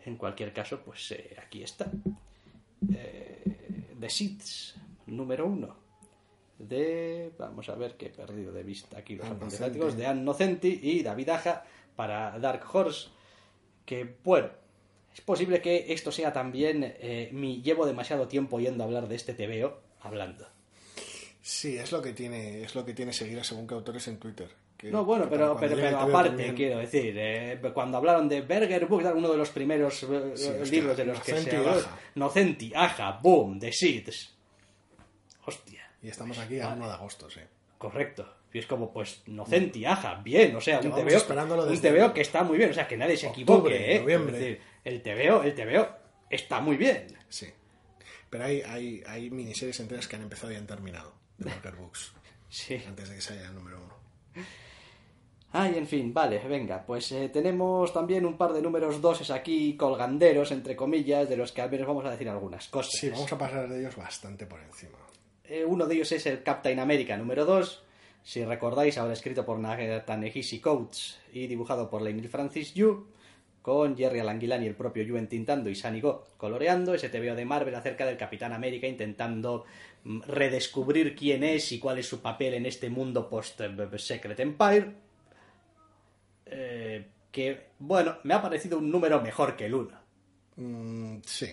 En 0.05 0.17
cualquier 0.17 0.53
caso, 0.53 0.81
pues 0.85 1.11
eh, 1.13 1.37
aquí 1.45 1.63
está. 1.63 1.91
Eh, 2.93 3.95
The 3.99 4.11
Seeds, 4.11 4.77
número 5.07 5.47
uno. 5.47 5.77
De. 6.59 7.33
Vamos 7.39 7.69
a 7.69 7.75
ver 7.75 7.97
que 7.97 8.07
he 8.07 8.11
perdido 8.11 8.53
de 8.53 8.63
vista 8.63 8.99
aquí 8.99 9.17
los 9.17 9.27
apuntes 9.27 9.97
De 9.97 10.07
Ann 10.07 10.25
Nocenti 10.25 10.81
y 10.83 11.03
David 11.03 11.29
Aja 11.31 11.65
para 11.97 12.39
Dark 12.39 12.65
Horse. 12.73 13.09
Que 13.85 14.17
bueno, 14.23 14.51
es 15.13 15.21
posible 15.21 15.61
que 15.61 15.93
esto 15.93 16.13
sea 16.13 16.33
también 16.33 16.85
eh, 16.85 17.31
mi. 17.33 17.63
Llevo 17.63 17.87
demasiado 17.87 18.29
tiempo 18.29 18.61
yendo 18.61 18.85
a 18.85 18.87
hablar 18.87 19.09
de 19.09 19.17
este 19.17 19.35
TVO, 19.35 19.81
hablando. 20.01 20.47
Sí, 21.51 21.79
es 21.79 21.91
lo 21.93 22.03
que 22.03 22.13
tiene, 22.13 22.61
es 22.63 22.75
lo 22.75 22.85
que 22.85 22.93
tiene 22.93 23.11
seguir 23.11 23.41
a 23.41 23.43
según 23.43 23.67
qué 23.67 23.73
autores 23.73 24.07
en 24.09 24.19
Twitter. 24.19 24.51
Que- 24.77 24.91
No, 24.91 25.07
bueno, 25.07 25.25
que 25.25 25.31
pero, 25.31 25.57
pero, 25.59 25.99
aparte, 25.99 26.29
también- 26.29 26.55
quiero 26.55 26.79
decir, 26.79 27.15
eh, 27.17 27.59
cuando 27.73 27.97
hablaron 27.97 28.29
de 28.29 28.43
Berger 28.43 28.85
Book, 28.85 29.03
uno 29.17 29.31
de 29.33 29.39
los 29.39 29.49
primeros 29.49 30.03
eh, 30.03 30.33
Sí, 30.35 30.47
hostia, 30.51 30.65
libros 30.71 30.97
de 30.99 31.05
los 31.07 31.21
que 31.23 31.41
se 31.41 31.57
habló. 31.57 31.83
Nocenti, 32.17 32.71
Aja, 32.77 33.19
Boom, 33.23 33.59
The 33.59 33.73
Seeds. 33.73 34.35
Hostia, 35.47 35.91
Y 36.03 36.09
estamos 36.09 36.37
aquí 36.39 36.61
a 36.61 36.69
1 36.69 36.87
de 36.87 36.93
agosto, 36.93 37.31
sí. 37.31 37.41
correcto. 37.79 38.31
Y 38.53 38.59
es 38.59 38.67
como, 38.67 38.93
pues, 38.93 39.23
Nocenti, 39.27 39.87
Aja, 39.87 40.17
bien, 40.23 40.55
o 40.55 40.61
sea, 40.61 40.81
un 40.81 40.91
TVO, 40.91 41.67
un 41.67 41.81
TVO 41.81 42.13
que 42.13 42.21
está 42.21 42.45
muy 42.45 42.59
bien, 42.59 42.71
o 42.71 42.75
sea, 42.75 42.87
que 42.87 42.99
nadie 42.99 43.17
se 43.17 43.29
Octubre, 43.29 43.75
equivoque, 43.75 43.97
¿eh? 43.97 44.01
noviembre. 44.01 44.35
Es 44.37 44.41
decir, 44.43 44.61
el 44.85 45.01
TVO, 45.03 45.43
el 45.45 45.55
TVO 45.55 45.89
está 46.29 46.61
muy 46.61 46.77
bien. 46.77 47.07
Sí. 47.31 47.47
Pero 48.29 48.45
hay, 48.45 48.61
hay, 48.61 49.03
hay 49.07 49.31
miniseries 49.31 49.81
enteras 49.81 50.07
que 50.07 50.17
han 50.17 50.23
empezado 50.23 50.53
y 50.53 50.57
han 50.57 50.67
terminado 50.67 51.17
de 51.39 51.51
Walker 51.51 51.75
Books. 51.77 52.13
Sí. 52.51 52.83
antes 52.89 53.11
de 53.11 53.15
que 53.17 53.21
salga 53.21 53.47
el 53.47 53.55
número 53.55 53.77
uno. 53.77 54.45
Ay, 55.53 55.75
en 55.77 55.87
fin, 55.87 56.15
vale, 56.15 56.39
venga, 56.49 56.83
pues 56.85 57.13
eh, 57.13 57.31
tenemos 57.31 57.93
también 57.93 58.25
un 58.25 58.39
par 58.39 58.55
de 58.55 58.63
números 58.63 59.03
doses 59.03 59.31
aquí 59.31 59.77
colganderos, 59.77 60.51
entre 60.51 60.75
comillas, 60.75 61.29
de 61.29 61.37
los 61.37 61.53
que 61.53 61.61
al 61.61 61.71
menos 61.71 61.87
vamos 61.87 62.05
a 62.07 62.11
decir 62.11 62.29
algunas 62.29 62.69
cosas. 62.69 62.93
Sí, 62.99 63.11
vamos 63.11 63.31
a 63.33 63.37
pasar 63.37 63.69
de 63.69 63.81
ellos 63.81 63.97
bastante 63.97 64.47
por 64.47 64.61
encima. 64.61 64.99
Eh, 65.45 65.65
uno 65.65 65.87
de 65.87 65.95
ellos 65.95 66.13
es 66.13 66.27
el 66.27 66.43
Captain 66.43 66.79
America 66.79 67.17
número 67.17 67.45
2. 67.47 67.85
Si 68.23 68.45
recordáis, 68.45 68.99
ahora 68.99 69.15
escrito 69.15 69.45
por 69.45 69.59
Ta-Nehisi 70.05 70.61
Coates 70.61 71.19
y 71.33 71.47
dibujado 71.47 71.89
por 71.89 72.03
Leinil 72.03 72.29
Francis 72.29 72.75
Yu, 72.75 73.07
con 73.69 73.99
Jerry 73.99 74.21
Alanguilán 74.21 74.63
y 74.63 74.67
el 74.67 74.75
propio 74.75 75.03
Yu 75.03 75.19
entintando 75.19 75.69
y 75.69 75.75
Sunny 75.75 76.01
Go 76.01 76.25
coloreando. 76.39 76.95
Ese 76.95 77.11
TVO 77.11 77.35
de 77.35 77.45
Marvel 77.45 77.75
acerca 77.75 78.07
del 78.07 78.17
Capitán 78.17 78.55
América 78.55 78.87
intentando 78.87 79.67
mm, 80.05 80.23
redescubrir 80.23 81.15
quién 81.15 81.45
es 81.45 81.71
y 81.73 81.79
cuál 81.79 81.99
es 81.99 82.09
su 82.09 82.23
papel 82.23 82.55
en 82.55 82.65
este 82.65 82.89
mundo 82.89 83.29
post-Secret 83.29 84.41
Empire. 84.41 84.87
Eh, 86.47 87.09
que, 87.31 87.67
bueno, 87.79 88.17
me 88.23 88.33
ha 88.33 88.41
parecido 88.41 88.79
un 88.79 88.91
número 88.91 89.21
mejor 89.21 89.55
que 89.55 89.67
el 89.67 89.75
1. 89.75 90.01
Mm, 90.57 91.19
sí. 91.27 91.49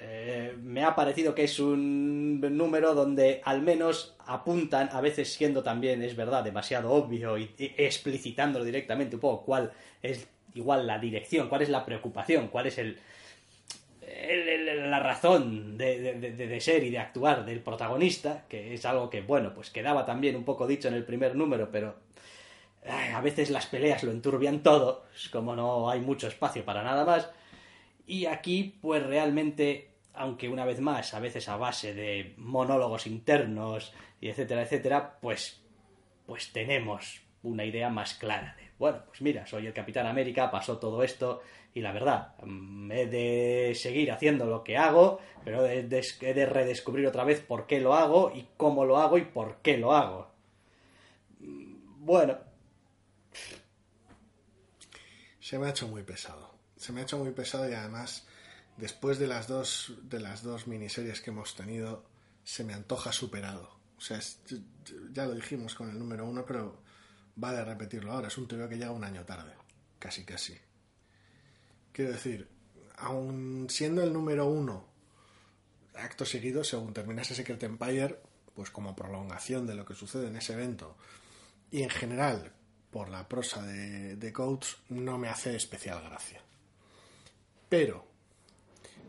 Eh, 0.00 0.54
me 0.62 0.84
ha 0.84 0.94
parecido 0.94 1.34
que 1.34 1.44
es 1.44 1.58
un 1.60 2.42
número 2.42 2.92
donde 2.92 3.40
al 3.42 3.62
menos 3.62 4.16
apuntan, 4.26 4.90
a 4.92 5.00
veces 5.00 5.32
siendo 5.32 5.62
también, 5.62 6.02
es 6.02 6.14
verdad, 6.14 6.44
demasiado 6.44 6.90
obvio 6.92 7.38
y, 7.38 7.54
y 7.56 7.72
explicitándolo 7.78 8.66
directamente 8.66 9.16
un 9.16 9.20
poco 9.20 9.46
cuál 9.46 9.72
es 10.02 10.28
igual 10.54 10.86
la 10.86 10.98
dirección, 10.98 11.48
cuál 11.48 11.62
es 11.62 11.68
la 11.68 11.84
preocupación, 11.84 12.48
cuál 12.48 12.66
es 12.66 12.78
el, 12.78 12.98
el- 14.02 14.90
la 14.90 15.00
razón 15.00 15.76
de, 15.78 16.14
de- 16.14 16.60
ser 16.60 16.82
y 16.84 16.90
de 16.90 16.98
actuar 16.98 17.44
del 17.44 17.60
protagonista, 17.60 18.44
que 18.48 18.74
es 18.74 18.84
algo 18.84 19.08
que, 19.10 19.20
bueno, 19.22 19.54
pues 19.54 19.70
quedaba 19.70 20.04
también 20.04 20.36
un 20.36 20.44
poco 20.44 20.66
dicho 20.66 20.88
en 20.88 20.94
el 20.94 21.04
primer 21.04 21.34
número, 21.36 21.70
pero 21.70 21.96
a 22.86 23.20
veces 23.20 23.50
las 23.50 23.66
peleas 23.66 24.02
lo 24.04 24.10
enturbian 24.10 24.62
todo, 24.62 25.04
como 25.32 25.54
no 25.54 25.90
hay 25.90 26.00
mucho 26.00 26.28
espacio 26.28 26.64
para 26.64 26.82
nada 26.82 27.04
más. 27.04 27.30
Y 28.06 28.26
aquí, 28.26 28.76
pues 28.80 29.02
realmente, 29.06 29.90
aunque 30.14 30.48
una 30.48 30.64
vez 30.64 30.80
más, 30.80 31.14
a 31.14 31.20
veces 31.20 31.48
a 31.48 31.56
base 31.56 31.94
de 31.94 32.34
monólogos 32.38 33.06
internos 33.06 33.92
y 34.20 34.28
etcétera, 34.28 34.62
etcétera, 34.62 35.18
pues, 35.20 35.62
pues 36.26 36.52
tenemos 36.52 37.20
una 37.42 37.64
idea 37.64 37.88
más 37.90 38.14
clara 38.14 38.56
bueno, 38.80 39.02
pues 39.06 39.20
mira, 39.20 39.46
soy 39.46 39.66
el 39.66 39.74
Capitán 39.74 40.06
América, 40.06 40.50
pasó 40.50 40.78
todo 40.78 41.02
esto 41.02 41.42
y 41.74 41.82
la 41.82 41.92
verdad, 41.92 42.34
mm, 42.42 42.90
he 42.92 43.06
de 43.06 43.74
seguir 43.74 44.10
haciendo 44.10 44.46
lo 44.46 44.64
que 44.64 44.78
hago, 44.78 45.20
pero 45.44 45.66
he 45.66 45.82
de, 45.82 46.04
he 46.22 46.34
de 46.34 46.46
redescubrir 46.46 47.06
otra 47.06 47.24
vez 47.24 47.40
por 47.42 47.66
qué 47.66 47.78
lo 47.78 47.94
hago 47.94 48.32
y 48.34 48.48
cómo 48.56 48.86
lo 48.86 48.96
hago 48.96 49.18
y 49.18 49.24
por 49.26 49.58
qué 49.58 49.76
lo 49.76 49.92
hago. 49.92 50.30
Mm, 51.40 52.04
Bueno, 52.06 52.38
Se 55.40 55.58
me 55.58 55.66
ha 55.66 55.70
hecho 55.70 55.86
muy 55.88 56.02
pesado. 56.02 56.54
Se 56.76 56.92
me 56.92 57.00
ha 57.00 57.02
hecho 57.02 57.18
muy 57.18 57.32
pesado 57.32 57.68
y 57.68 57.74
además, 57.74 58.26
después 58.78 59.18
de 59.18 59.26
las 59.26 59.46
dos, 59.46 59.92
de 60.04 60.20
las 60.20 60.42
dos 60.42 60.66
miniseries 60.66 61.20
que 61.20 61.30
hemos 61.30 61.54
tenido, 61.54 62.04
se 62.44 62.64
me 62.64 62.72
antoja 62.72 63.12
superado. 63.12 63.68
O 63.98 64.00
sea, 64.00 64.18
ya 65.12 65.26
lo 65.26 65.34
dijimos 65.34 65.74
con 65.74 65.90
el 65.90 65.98
número 65.98 66.24
uno, 66.26 66.44
pero 66.46 66.80
vale 67.40 67.64
repetirlo 67.64 68.12
ahora. 68.12 68.28
Es 68.28 68.38
un 68.38 68.46
TVO 68.46 68.68
que 68.68 68.76
llega 68.76 68.92
un 68.92 69.04
año 69.04 69.24
tarde. 69.24 69.52
Casi, 69.98 70.24
casi. 70.24 70.56
Quiero 71.92 72.12
decir, 72.12 72.48
aun 72.98 73.66
siendo 73.68 74.02
el 74.02 74.12
número 74.12 74.46
uno, 74.46 74.86
acto 75.94 76.24
seguido, 76.24 76.62
según 76.62 76.92
terminase 76.92 77.34
Secret 77.34 77.62
Empire, 77.62 78.20
pues 78.54 78.70
como 78.70 78.94
prolongación 78.94 79.66
de 79.66 79.74
lo 79.74 79.84
que 79.84 79.94
sucede 79.94 80.28
en 80.28 80.36
ese 80.36 80.52
evento, 80.52 80.96
y 81.70 81.82
en 81.82 81.90
general, 81.90 82.52
por 82.90 83.08
la 83.08 83.28
prosa 83.28 83.62
de, 83.62 84.16
de 84.16 84.32
Coates, 84.32 84.76
no 84.88 85.18
me 85.18 85.28
hace 85.28 85.56
especial 85.56 86.02
gracia. 86.02 86.42
Pero, 87.68 88.06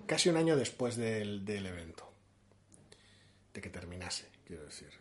casi 0.06 0.30
un 0.30 0.38
año 0.38 0.56
después 0.56 0.96
del, 0.96 1.44
del 1.46 1.66
evento, 1.66 2.12
de 3.54 3.62
que 3.62 3.70
terminase, 3.70 4.30
quiero 4.46 4.64
decir, 4.66 4.92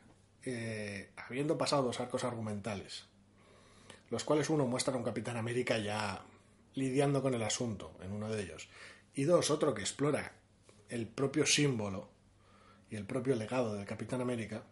eh, 0.44 1.10
habiendo 1.16 1.58
pasado 1.58 1.82
dos 1.82 2.00
arcos 2.00 2.24
argumentales, 2.24 3.09
los 4.10 4.24
cuales 4.24 4.50
uno 4.50 4.66
muestra 4.66 4.94
a 4.94 4.96
un 4.96 5.04
Capitán 5.04 5.36
América 5.36 5.78
ya 5.78 6.24
lidiando 6.74 7.22
con 7.22 7.34
el 7.34 7.42
asunto 7.42 7.96
en 8.02 8.12
uno 8.12 8.28
de 8.28 8.42
ellos, 8.42 8.68
y 9.14 9.24
dos, 9.24 9.50
otro 9.50 9.74
que 9.74 9.82
explora 9.82 10.32
el 10.88 11.06
propio 11.06 11.46
símbolo 11.46 12.08
y 12.90 12.96
el 12.96 13.06
propio 13.06 13.36
legado 13.36 13.74
del 13.74 13.86
Capitán 13.86 14.20
América, 14.20 14.64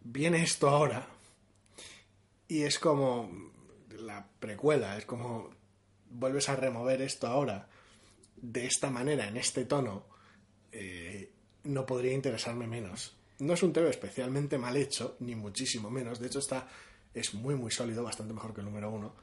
viene 0.00 0.42
esto 0.42 0.68
ahora 0.68 1.06
y 2.48 2.62
es 2.62 2.78
como 2.78 3.52
la 3.98 4.28
precuela, 4.38 4.96
es 4.96 5.04
como 5.04 5.50
vuelves 6.10 6.48
a 6.48 6.56
remover 6.56 7.02
esto 7.02 7.26
ahora 7.26 7.68
de 8.36 8.66
esta 8.66 8.90
manera, 8.90 9.26
en 9.28 9.36
este 9.36 9.64
tono, 9.64 10.04
eh, 10.72 11.32
no 11.64 11.86
podría 11.86 12.12
interesarme 12.12 12.66
menos. 12.66 13.16
No 13.38 13.54
es 13.54 13.62
un 13.62 13.72
TV 13.72 13.90
especialmente 13.90 14.58
mal 14.58 14.76
hecho, 14.76 15.16
ni 15.20 15.34
muchísimo 15.34 15.90
menos. 15.90 16.20
De 16.20 16.28
hecho, 16.28 16.38
está, 16.38 16.68
es 17.16 17.34
muy, 17.34 17.54
muy 17.54 17.70
sólido, 17.70 18.04
bastante 18.04 18.34
mejor 18.34 18.52
que 18.54 18.60
el 18.60 18.66
número 18.66 18.90
uno. 18.90 19.14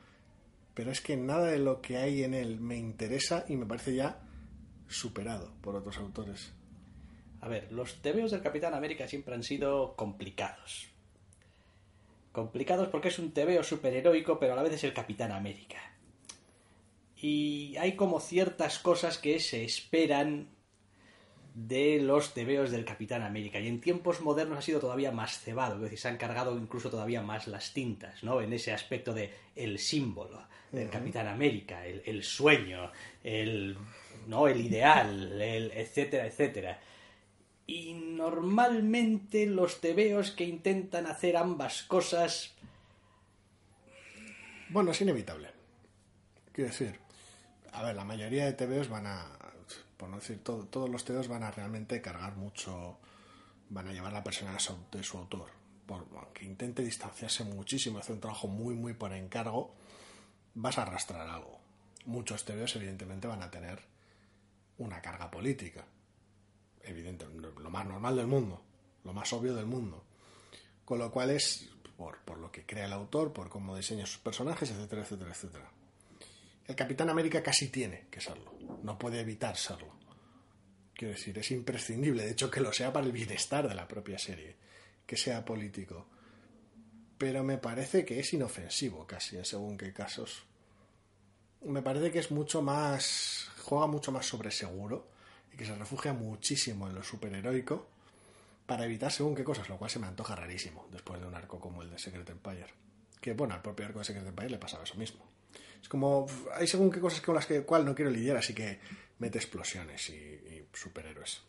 Pero 0.73 0.91
es 0.91 0.99
que 0.99 1.15
nada 1.15 1.47
de 1.47 1.59
lo 1.59 1.79
que 1.79 1.97
hay 1.97 2.23
en 2.23 2.33
él 2.33 2.59
me 2.59 2.75
interesa 2.75 3.45
y 3.47 3.55
me 3.55 3.67
parece 3.67 3.95
ya 3.95 4.19
superado 4.87 5.53
por 5.61 5.75
otros 5.75 5.97
autores. 5.97 6.51
A 7.41 7.47
ver, 7.47 7.71
los 7.71 8.01
TVOs 8.01 8.31
del 8.31 8.41
Capitán 8.41 8.73
América 8.73 9.07
siempre 9.07 9.35
han 9.35 9.43
sido 9.43 9.95
complicados. 9.95 10.87
Complicados 12.31 12.87
porque 12.87 13.09
es 13.09 13.19
un 13.19 13.31
TVO 13.31 13.61
superheroico, 13.63 14.39
pero 14.39 14.53
a 14.53 14.55
la 14.55 14.63
vez 14.63 14.73
es 14.73 14.83
el 14.85 14.93
Capitán 14.93 15.31
América. 15.31 15.77
Y 17.15 17.77
hay 17.77 17.95
como 17.95 18.19
ciertas 18.19 18.79
cosas 18.79 19.19
que 19.19 19.39
se 19.39 19.63
esperan 19.63 20.49
de 21.53 21.99
los 22.01 22.33
tebeos 22.33 22.71
del 22.71 22.85
Capitán 22.85 23.21
América. 23.21 23.59
Y 23.59 23.67
en 23.67 23.79
tiempos 23.79 24.21
modernos 24.21 24.57
ha 24.57 24.61
sido 24.61 24.79
todavía 24.79 25.11
más 25.11 25.39
cebado, 25.39 25.75
es 25.75 25.81
decir, 25.81 25.99
se 25.99 26.07
han 26.07 26.17
cargado 26.17 26.57
incluso 26.57 26.89
todavía 26.89 27.21
más 27.21 27.47
las 27.47 27.73
tintas, 27.73 28.23
¿no? 28.23 28.41
En 28.41 28.53
ese 28.53 28.73
aspecto 28.73 29.13
de 29.13 29.31
el 29.55 29.77
símbolo 29.79 30.47
del 30.71 30.89
Capitán 30.89 31.27
América, 31.27 31.85
el, 31.85 32.01
el, 32.05 32.23
sueño, 32.23 32.91
el, 33.23 33.77
¿no? 34.27 34.47
el 34.47 34.61
ideal, 34.61 35.39
el 35.39 35.71
etcétera, 35.71 36.25
etcétera. 36.25 36.79
Y 37.67 37.93
normalmente 37.93 39.45
los 39.45 39.79
tebeos 39.79 40.31
que 40.31 40.45
intentan 40.45 41.05
hacer 41.05 41.37
ambas 41.37 41.83
cosas. 41.83 42.55
Bueno, 44.69 44.91
es 44.91 45.01
inevitable. 45.01 45.49
Quiero 46.51 46.71
decir, 46.71 46.99
a 47.71 47.83
ver, 47.83 47.95
la 47.95 48.03
mayoría 48.03 48.45
de 48.45 48.53
tebeos 48.53 48.89
van 48.89 49.05
a, 49.05 49.37
por 50.03 50.19
decir 50.19 50.43
todo, 50.43 50.65
todos 50.65 50.89
los 50.89 51.05
tebeos 51.05 51.29
van 51.29 51.43
a 51.43 51.51
realmente 51.51 52.01
cargar 52.01 52.35
mucho, 52.35 52.97
van 53.69 53.87
a 53.87 53.93
llevar 53.93 54.11
la 54.11 54.21
personalidad 54.21 54.61
de 54.91 55.01
su 55.01 55.17
autor. 55.17 55.49
Por, 55.85 56.05
aunque 56.17 56.43
intente 56.43 56.83
distanciarse 56.83 57.45
muchísimo, 57.45 57.99
hacer 57.99 58.15
un 58.15 58.19
trabajo 58.19 58.47
muy, 58.49 58.75
muy 58.75 58.93
por 58.93 59.13
encargo, 59.13 59.73
vas 60.55 60.77
a 60.77 60.81
arrastrar 60.81 61.25
algo. 61.29 61.57
Muchos 62.05 62.43
tebeos, 62.43 62.75
evidentemente, 62.75 63.27
van 63.27 63.43
a 63.43 63.49
tener 63.49 63.79
una 64.77 65.01
carga 65.01 65.31
política 65.31 65.85
evidente, 66.81 67.25
lo 67.25 67.69
más 67.69 67.85
normal 67.85 68.17
del 68.17 68.27
mundo, 68.27 68.61
lo 69.05 69.13
más 69.13 69.31
obvio 69.31 69.55
del 69.55 69.67
mundo. 69.67 70.03
Con 70.83 70.99
lo 70.99 71.11
cual 71.11 71.29
es 71.29 71.69
por, 71.95 72.17
por 72.25 72.39
lo 72.39 72.51
que 72.51 72.65
crea 72.65 72.87
el 72.87 72.93
autor, 72.93 73.31
por 73.31 73.47
cómo 73.47 73.73
diseña 73.77 74.05
sus 74.05 74.19
personajes, 74.19 74.69
etcétera, 74.69 75.03
etcétera, 75.03 75.31
etcétera. 75.31 75.71
El 76.65 76.75
Capitán 76.75 77.09
América 77.09 77.43
casi 77.43 77.67
tiene 77.67 78.07
que 78.09 78.21
serlo, 78.21 78.53
no 78.83 78.97
puede 78.97 79.19
evitar 79.19 79.57
serlo. 79.57 79.93
Quiero 80.93 81.13
decir, 81.13 81.37
es 81.37 81.51
imprescindible, 81.51 82.23
de 82.23 82.31
hecho 82.31 82.49
que 82.49 82.61
lo 82.61 82.71
sea 82.71 82.93
para 82.93 83.05
el 83.05 83.11
bienestar 83.11 83.67
de 83.67 83.75
la 83.75 83.87
propia 83.87 84.17
serie, 84.17 84.55
que 85.05 85.17
sea 85.17 85.43
político. 85.43 86.07
Pero 87.17 87.43
me 87.43 87.57
parece 87.57 88.05
que 88.05 88.19
es 88.19 88.33
inofensivo 88.33 89.05
casi, 89.05 89.37
en 89.37 89.45
según 89.45 89.77
qué 89.77 89.91
casos. 89.91 90.43
Me 91.65 91.81
parece 91.81 92.11
que 92.11 92.19
es 92.19 92.31
mucho 92.31 92.61
más. 92.61 93.49
juega 93.63 93.87
mucho 93.87 94.11
más 94.11 94.25
sobre 94.25 94.51
seguro 94.51 95.09
y 95.53 95.57
que 95.57 95.65
se 95.65 95.75
refugia 95.75 96.13
muchísimo 96.13 96.87
en 96.87 96.95
lo 96.95 97.03
superheroico 97.03 97.87
para 98.65 98.85
evitar 98.85 99.11
según 99.11 99.35
qué 99.35 99.43
cosas, 99.43 99.67
lo 99.69 99.77
cual 99.77 99.89
se 99.89 99.99
me 99.99 100.07
antoja 100.07 100.35
rarísimo 100.35 100.87
después 100.91 101.19
de 101.19 101.27
un 101.27 101.35
arco 101.35 101.59
como 101.59 101.81
el 101.81 101.89
de 101.89 101.99
Secret 101.99 102.29
Empire. 102.29 102.73
Que 103.19 103.33
bueno, 103.33 103.53
al 103.53 103.61
propio 103.61 103.85
arco 103.85 103.99
de 103.99 104.05
Secret 104.05 104.27
Empire 104.27 104.49
le 104.49 104.57
pasaba 104.57 104.83
eso 104.83 104.95
mismo. 104.95 105.32
Es 105.83 105.87
como, 105.89 106.25
hay 106.55 106.65
según 106.65 106.89
qué 106.89 106.99
cosas 106.99 107.21
con 107.21 107.35
las 107.35 107.45
que 107.45 107.61
cual 107.61 107.85
no 107.85 107.93
quiero 107.93 108.09
lidiar, 108.09 108.37
así 108.37 108.55
que 108.55 108.79
mete 109.19 109.37
explosiones 109.37 110.09
y, 110.09 110.13
y 110.13 110.65
superhéroes. 110.73 111.41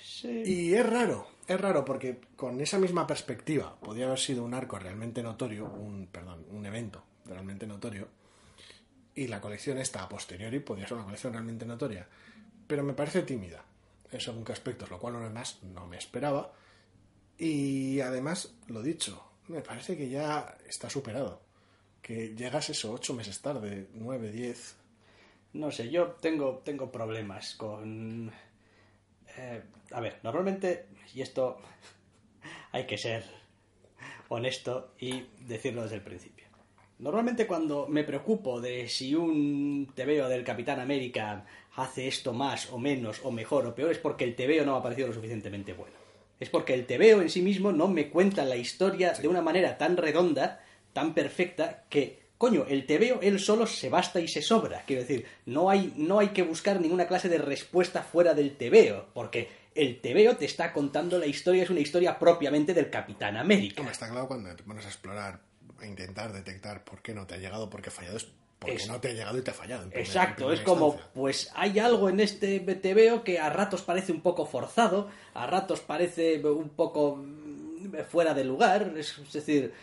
Sí. 0.00 0.42
Y 0.46 0.74
es 0.74 0.86
raro, 0.86 1.26
es 1.48 1.60
raro 1.60 1.84
porque 1.84 2.20
con 2.36 2.60
esa 2.60 2.78
misma 2.78 3.06
perspectiva 3.06 3.76
podría 3.80 4.06
haber 4.06 4.20
sido 4.20 4.44
un 4.44 4.54
arco 4.54 4.78
realmente 4.78 5.22
notorio, 5.22 5.66
un, 5.66 6.06
perdón, 6.06 6.46
un 6.50 6.64
evento 6.64 7.02
realmente 7.24 7.66
notorio, 7.66 8.08
y 9.16 9.26
la 9.26 9.40
colección 9.40 9.78
esta 9.78 10.04
a 10.04 10.08
posteriori 10.08 10.60
podría 10.60 10.86
ser 10.86 10.96
una 10.98 11.06
colección 11.06 11.32
realmente 11.32 11.66
notoria 11.66 12.06
pero 12.66 12.82
me 12.82 12.94
parece 12.94 13.22
tímida 13.22 13.64
en 14.10 14.20
según 14.20 14.44
qué 14.44 14.52
aspectos, 14.52 14.90
lo 14.90 14.98
cual 14.98 15.14
lo 15.14 15.20
demás 15.20 15.58
no 15.62 15.86
me 15.86 15.98
esperaba. 15.98 16.52
Y 17.38 18.00
además, 18.00 18.54
lo 18.68 18.82
dicho, 18.82 19.22
me 19.48 19.60
parece 19.60 19.96
que 19.96 20.08
ya 20.08 20.56
está 20.66 20.88
superado. 20.88 21.42
Que 22.06 22.36
llegas 22.36 22.70
eso 22.70 22.92
ocho 22.92 23.14
meses 23.14 23.40
tarde, 23.40 23.88
nueve, 23.94 24.30
diez. 24.30 24.76
No 25.54 25.72
sé, 25.72 25.90
yo 25.90 26.10
tengo, 26.20 26.62
tengo 26.64 26.92
problemas 26.92 27.56
con... 27.56 28.30
Eh, 29.36 29.62
a 29.90 30.00
ver, 30.00 30.20
normalmente, 30.22 30.86
y 31.12 31.22
esto 31.22 31.58
hay 32.70 32.86
que 32.86 32.96
ser 32.96 33.24
honesto 34.28 34.92
y 35.00 35.24
decirlo 35.48 35.82
desde 35.82 35.96
el 35.96 36.02
principio. 36.02 36.46
Normalmente 37.00 37.44
cuando 37.44 37.88
me 37.88 38.04
preocupo 38.04 38.60
de 38.60 38.88
si 38.88 39.16
un 39.16 39.90
tebeo 39.92 40.28
del 40.28 40.44
Capitán 40.44 40.78
América 40.78 41.44
hace 41.74 42.06
esto 42.06 42.32
más 42.32 42.70
o 42.70 42.78
menos 42.78 43.20
o 43.24 43.32
mejor 43.32 43.66
o 43.66 43.74
peor 43.74 43.90
es 43.90 43.98
porque 43.98 44.22
el 44.22 44.36
tebeo 44.36 44.64
no 44.64 44.74
me 44.74 44.78
ha 44.78 44.82
parecido 44.84 45.08
lo 45.08 45.14
suficientemente 45.14 45.72
bueno. 45.72 45.96
Es 46.38 46.50
porque 46.50 46.74
el 46.74 46.86
tebeo 46.86 47.20
en 47.20 47.30
sí 47.30 47.42
mismo 47.42 47.72
no 47.72 47.88
me 47.88 48.10
cuenta 48.10 48.44
la 48.44 48.54
historia 48.54 49.12
de 49.12 49.26
una 49.26 49.42
manera 49.42 49.76
tan 49.76 49.96
redonda, 49.96 50.62
tan 50.96 51.12
perfecta, 51.12 51.84
que, 51.90 52.18
coño, 52.38 52.64
el 52.66 52.86
tebeo 52.86 53.20
él 53.20 53.38
solo 53.38 53.66
se 53.66 53.90
basta 53.90 54.18
y 54.18 54.28
se 54.28 54.40
sobra. 54.40 54.82
Quiero 54.86 55.02
decir, 55.02 55.26
no 55.44 55.68
hay, 55.68 55.92
no 55.98 56.18
hay 56.20 56.28
que 56.28 56.42
buscar 56.42 56.80
ninguna 56.80 57.06
clase 57.06 57.28
de 57.28 57.36
respuesta 57.36 58.02
fuera 58.02 58.32
del 58.32 58.56
tebeo, 58.56 59.08
porque 59.12 59.48
el 59.74 60.00
tebeo 60.00 60.36
te 60.38 60.46
está 60.46 60.72
contando 60.72 61.18
la 61.18 61.26
historia, 61.26 61.62
es 61.64 61.68
una 61.70 61.80
historia 61.80 62.18
propiamente 62.18 62.72
del 62.72 62.88
Capitán 62.88 63.36
América. 63.36 63.82
Hombre, 63.82 63.92
está 63.92 64.08
claro 64.08 64.26
cuando 64.26 64.56
te 64.56 64.62
pones 64.62 64.86
a 64.86 64.88
explorar, 64.88 65.40
a 65.78 65.86
intentar 65.86 66.32
detectar 66.32 66.82
por 66.82 67.02
qué 67.02 67.12
no 67.12 67.26
te 67.26 67.34
ha 67.34 67.38
llegado, 67.38 67.68
por 67.68 67.82
qué 67.82 67.90
ha 67.90 67.92
fallado, 67.92 68.16
es 68.16 68.26
porque 68.58 68.76
Es- 68.76 68.88
no 68.88 68.98
te 68.98 69.08
ha 69.08 69.12
llegado 69.12 69.36
y 69.36 69.42
te 69.42 69.50
ha 69.50 69.54
fallado. 69.54 69.82
en 69.82 69.90
primera- 69.90 70.08
Exacto, 70.08 70.48
en 70.50 70.54
es 70.58 70.60
como, 70.64 70.86
instancia. 70.86 71.10
pues 71.12 71.50
hay 71.54 71.78
algo 71.78 72.08
en 72.08 72.20
este 72.20 72.58
TVO 72.60 73.22
que 73.22 73.38
a 73.38 73.50
ratos 73.50 73.82
parece 73.82 74.12
un 74.12 74.22
poco 74.22 74.46
forzado, 74.46 75.10
a 75.34 75.46
ratos 75.46 75.80
parece 75.80 76.42
un 76.42 76.70
poco 76.70 77.16
mm, 77.16 77.98
fuera 78.10 78.32
de 78.32 78.44
lugar, 78.44 78.94
es, 78.96 79.18
es 79.18 79.32
decir, 79.34 79.74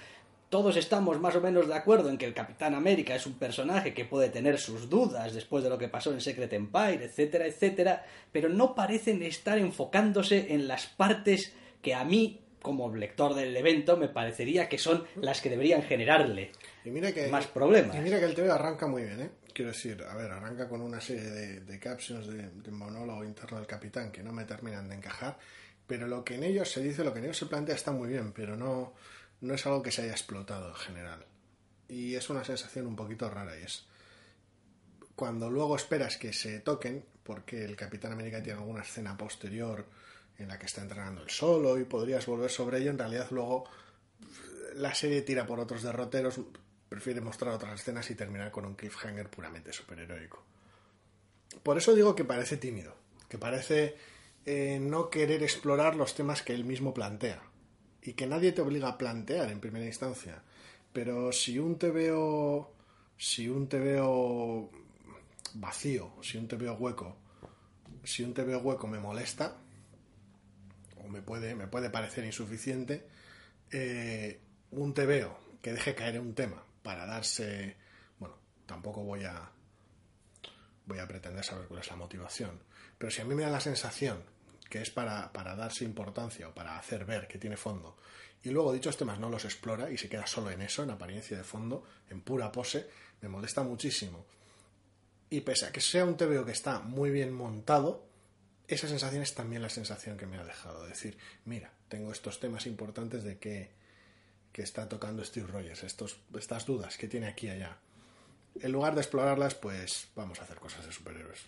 todos 0.54 0.78
estamos 0.78 1.20
más 1.20 1.36
o 1.36 1.41
menos 1.41 1.68
de 1.68 1.74
acuerdo 1.74 2.12
en 2.12 2.18
que 2.20 2.28
el 2.28 2.36
Capitán 2.36 2.76
América 2.76 3.16
es 3.16 3.26
un 3.26 3.39
personaje 3.39 3.91
que 3.91 4.06
puede 4.06 4.30
tener 4.30 4.60
sus 4.60 4.88
dudas 4.88 5.34
después 5.34 5.64
de 5.64 5.70
lo 5.72 5.80
que 5.80 5.88
pasó 5.88 6.14
en 6.14 6.22
Secret 6.22 6.54
Empire, 6.54 7.06
etcétera, 7.06 7.47
etcétera, 7.47 8.06
pero 8.32 8.49
no 8.49 8.76
parecen 8.76 9.24
estar 9.24 9.58
enfocándose 9.58 10.54
en 10.54 10.68
las 10.68 10.86
partes 10.86 11.54
que 11.82 11.95
a 11.95 12.04
mí, 12.04 12.39
como 12.62 12.95
lector 12.95 13.34
del 13.34 13.58
evento, 13.58 13.97
me 13.97 14.10
parecería 14.10 14.70
que 14.70 14.78
son 14.78 15.04
las 15.16 15.41
que 15.41 15.49
deberían 15.49 15.82
generarle 15.82 16.51
Y 16.86 16.91
mira 16.91 17.12
que, 17.12 17.30
más 17.30 17.47
problemas. 17.47 17.95
Y 17.95 18.01
mira 18.01 18.20
que 18.20 18.26
el 18.26 18.36
TV 18.36 18.51
arranca 18.51 18.86
muy 18.86 19.01
bien, 19.01 19.22
¿eh? 19.22 19.30
Quiero 19.54 19.72
decir, 19.72 20.04
a 20.08 20.16
ver, 20.16 20.30
arranca 20.30 20.70
con 20.70 20.82
una 20.82 21.01
serie 21.01 21.32
de, 21.32 21.60
de 21.62 21.80
captions 21.80 22.28
de, 22.28 22.49
de 22.49 22.72
monólogo 22.72 23.24
interno 23.24 23.58
del 23.58 23.66
capitán 23.66 24.12
que 24.12 24.22
no 24.22 24.32
me 24.32 24.45
terminan 24.45 24.88
de 24.88 24.97
encajar, 24.97 25.36
pero 25.88 26.06
lo 26.06 26.24
que 26.24 26.36
en 26.36 26.43
ellos 26.43 26.70
se 26.70 26.84
dice, 26.84 27.04
lo 27.04 27.12
que 27.12 27.18
en 27.18 27.26
ellos 27.26 27.38
se 27.38 27.47
plantea 27.47 27.74
está 27.74 27.91
muy 27.91 28.08
bien, 28.08 28.32
pero 28.34 28.56
no, 28.56 28.93
no 29.44 29.54
es 29.56 29.66
algo 29.66 29.84
que 29.84 29.91
se 29.91 30.04
haya 30.04 30.14
explotado 30.14 30.70
en 30.70 30.76
general. 30.76 31.26
Y 31.89 32.16
es 32.16 32.30
una 32.30 32.46
sensación 32.46 32.88
un 32.88 32.96
poquito 32.96 33.30
rara 33.30 33.60
y 33.60 33.64
es 33.64 33.86
cuando 35.16 35.50
luego 35.50 35.76
esperas 35.76 36.18
que 36.18 36.32
se 36.34 36.62
toquen, 36.62 37.06
porque 37.24 37.64
el 37.64 37.76
Capitán 37.76 38.14
América 38.14 38.41
tiene 38.41 38.60
alguna 38.60 38.82
escena 38.82 39.16
posterior 39.18 39.86
en 40.38 40.48
la 40.48 40.58
que 40.58 40.66
está 40.66 40.82
entrenando 40.82 41.22
el 41.22 41.30
solo 41.30 41.78
y 41.78 41.84
podrías 41.84 42.26
volver 42.26 42.50
sobre 42.50 42.80
ello, 42.80 42.89
en 42.89 42.98
realidad 42.98 43.28
luego 43.32 43.66
la 44.76 44.96
serie 44.96 45.22
tira 45.22 45.46
por 45.46 45.60
otros 45.60 45.84
derroteros, 45.84 46.39
prefiere 46.89 47.22
mostrar 47.22 47.54
otras 47.54 47.80
escenas 47.80 48.10
y 48.10 48.16
terminar 48.16 48.50
con 48.50 48.66
un 48.66 48.76
cliffhanger 48.76 49.30
puramente 49.30 49.74
superheroico. 49.74 50.44
Por 51.62 51.78
eso 51.78 51.94
digo 51.94 52.16
que 52.16 52.24
parece 52.24 52.58
tímido, 52.58 52.96
que 53.30 53.38
parece 53.38 53.96
eh, 54.46 54.80
no 54.82 55.10
querer 55.10 55.44
explorar 55.44 55.96
los 55.96 56.16
temas 56.16 56.41
que 56.41 56.54
él 56.54 56.64
mismo 56.64 56.94
plantea 56.94 57.44
y 58.06 58.14
que 58.14 58.28
nadie 58.28 58.51
te 58.51 58.62
obliga 58.62 58.89
a 58.89 58.97
plantear 58.97 59.49
en 59.49 59.60
primera 59.60 59.86
instancia. 59.86 60.43
Pero 60.91 61.32
si 61.32 61.58
un 61.58 61.78
te 61.78 61.89
veo. 61.89 62.72
Si 63.18 63.47
un 63.47 63.70
te 63.70 63.80
veo 63.80 64.70
vacío, 65.54 66.14
si 66.22 66.38
un 66.38 66.47
te 66.47 66.56
veo 66.56 66.74
hueco, 66.74 67.16
si 68.04 68.24
un 68.24 68.34
te 68.34 68.43
veo 68.43 68.60
hueco 68.60 68.88
me 68.88 68.99
molesta, 68.99 69.56
o 70.97 71.08
me 71.08 71.22
puede, 71.22 71.56
me 71.56 71.68
puede 71.68 71.89
parecer 71.89 72.26
insuficiente, 72.26 73.08
eh, 73.72 74.41
un 74.72 74.93
te 74.93 75.06
veo 75.06 75.38
que 75.62 75.74
deje 75.74 75.95
caer 75.95 76.20
un 76.20 76.34
tema 76.34 76.62
para 76.82 77.06
darse. 77.06 77.78
Bueno, 78.20 78.36
tampoco 78.66 79.04
voy 79.04 79.24
a. 79.24 79.49
Voy 80.86 80.99
a 80.99 81.08
pretender 81.08 81.45
saber 81.45 81.68
cuál 81.68 81.80
es 81.80 81.89
la 81.89 81.95
motivación. 81.95 82.60
Pero 82.97 83.10
si 83.10 83.22
a 83.22 83.26
mí 83.26 83.36
me 83.36 83.43
da 83.43 83.49
la 83.49 83.62
sensación 83.62 84.33
que 84.74 84.82
es 84.82 84.89
para, 84.89 85.32
para 85.32 85.55
darse 85.55 85.86
importancia 85.86 86.49
o 86.49 86.51
para 86.51 86.80
hacer 86.80 87.05
ver 87.05 87.28
que 87.28 87.38
tiene 87.38 87.57
fondo, 87.57 87.95
y 88.41 88.49
luego 88.49 88.74
dichos 88.74 88.97
temas 88.97 89.19
no 89.19 89.30
los 89.30 89.45
explora 89.45 89.91
y 89.91 89.99
se 89.99 90.09
queda 90.09 90.26
solo 90.26 90.49
en 90.49 90.63
eso, 90.63 90.82
en 90.82 90.89
apariencia 90.89 91.38
de 91.38 91.43
fondo, 91.43 91.84
en 92.09 92.21
pura 92.21 92.51
pose, 92.51 92.89
me 93.21 93.30
molesta 93.30 93.61
muchísimo. 93.61 94.26
Y 95.30 95.41
pese 95.41 95.67
a 95.67 95.71
que 95.71 95.80
sea 95.80 96.05
un 96.05 96.17
TVO 96.17 96.43
que 96.43 96.53
está 96.53 96.80
muy 96.80 97.11
bien 97.11 97.32
montado, 97.32 98.03
esa 98.67 98.88
sensación 98.88 99.21
es 99.21 99.36
también 99.36 99.61
la 99.61 99.69
sensación 99.69 100.17
que 100.17 100.26
me 100.26 100.39
ha 100.39 100.43
dejado. 100.43 100.88
Decir, 100.88 101.19
mira, 101.45 101.71
tengo 101.88 102.11
estos 102.11 102.39
temas 102.39 102.65
importantes 102.65 103.24
de 103.24 103.38
que, 103.38 103.69
que 104.51 104.63
está 104.63 104.89
tocando 104.89 105.24
Steve 105.24 105.45
Rogers, 105.45 105.84
estos, 105.84 106.17
estas 106.36 106.65
dudas 106.65 106.97
que 106.97 107.07
tiene 107.07 107.28
aquí 107.28 107.45
y 107.45 107.51
allá. 107.51 107.78
En 108.59 108.71
lugar 108.71 108.95
de 108.95 109.01
explorarlas, 109.01 109.53
pues 109.53 110.07
vamos 110.15 110.39
a 110.39 110.45
hacer 110.45 110.57
cosas 110.57 110.84
de 110.84 110.91
superhéroes. 110.91 111.45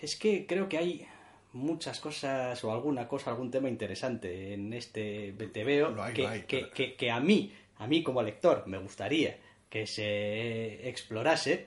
Es 0.00 0.16
que 0.16 0.46
creo 0.46 0.68
que 0.68 0.78
hay 0.78 1.06
muchas 1.52 1.98
cosas 2.00 2.62
o 2.64 2.72
alguna 2.72 3.08
cosa, 3.08 3.30
algún 3.30 3.50
tema 3.50 3.68
interesante 3.68 4.52
en 4.54 4.72
este 4.72 5.32
TVO 5.32 6.02
hay, 6.02 6.14
que, 6.14 6.26
hay, 6.26 6.40
que, 6.42 6.58
pero- 6.60 6.70
que- 6.72 6.94
que 6.94 7.10
a 7.10 7.20
mí, 7.20 7.52
a 7.78 7.86
mí 7.86 8.02
como 8.02 8.22
lector, 8.22 8.64
me 8.66 8.78
gustaría 8.78 9.36
que 9.70 9.86
se 9.86 10.88
explorase, 10.88 11.66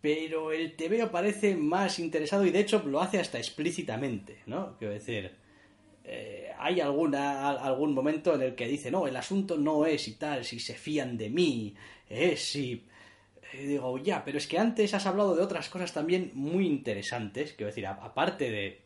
pero 0.00 0.52
el 0.52 0.74
TVO 0.76 1.10
parece 1.10 1.56
más 1.56 1.98
interesado 1.98 2.44
y 2.46 2.50
de 2.50 2.60
hecho 2.60 2.82
lo 2.86 3.00
hace 3.00 3.18
hasta 3.18 3.38
explícitamente, 3.38 4.38
¿no? 4.46 4.76
Quiero 4.78 4.92
decir, 4.94 5.32
eh, 6.04 6.50
hay 6.58 6.80
alguna, 6.80 7.48
al- 7.50 7.58
algún 7.58 7.92
momento 7.94 8.34
en 8.34 8.42
el 8.42 8.54
que 8.54 8.66
dice, 8.68 8.90
no, 8.90 9.06
el 9.06 9.16
asunto 9.16 9.56
no 9.56 9.86
es 9.86 10.06
y 10.08 10.12
tal, 10.14 10.44
si 10.44 10.58
se 10.60 10.74
fían 10.74 11.16
de 11.16 11.30
mí, 11.30 11.74
es 12.08 12.40
si... 12.42 12.84
Digo, 13.64 13.98
ya, 13.98 14.24
pero 14.24 14.38
es 14.38 14.46
que 14.46 14.58
antes 14.58 14.94
has 14.94 15.06
hablado 15.06 15.34
de 15.34 15.42
otras 15.42 15.68
cosas 15.68 15.92
también 15.92 16.30
muy 16.34 16.66
interesantes, 16.66 17.52
quiero 17.52 17.68
decir, 17.68 17.86
aparte 17.86 18.50
de, 18.50 18.82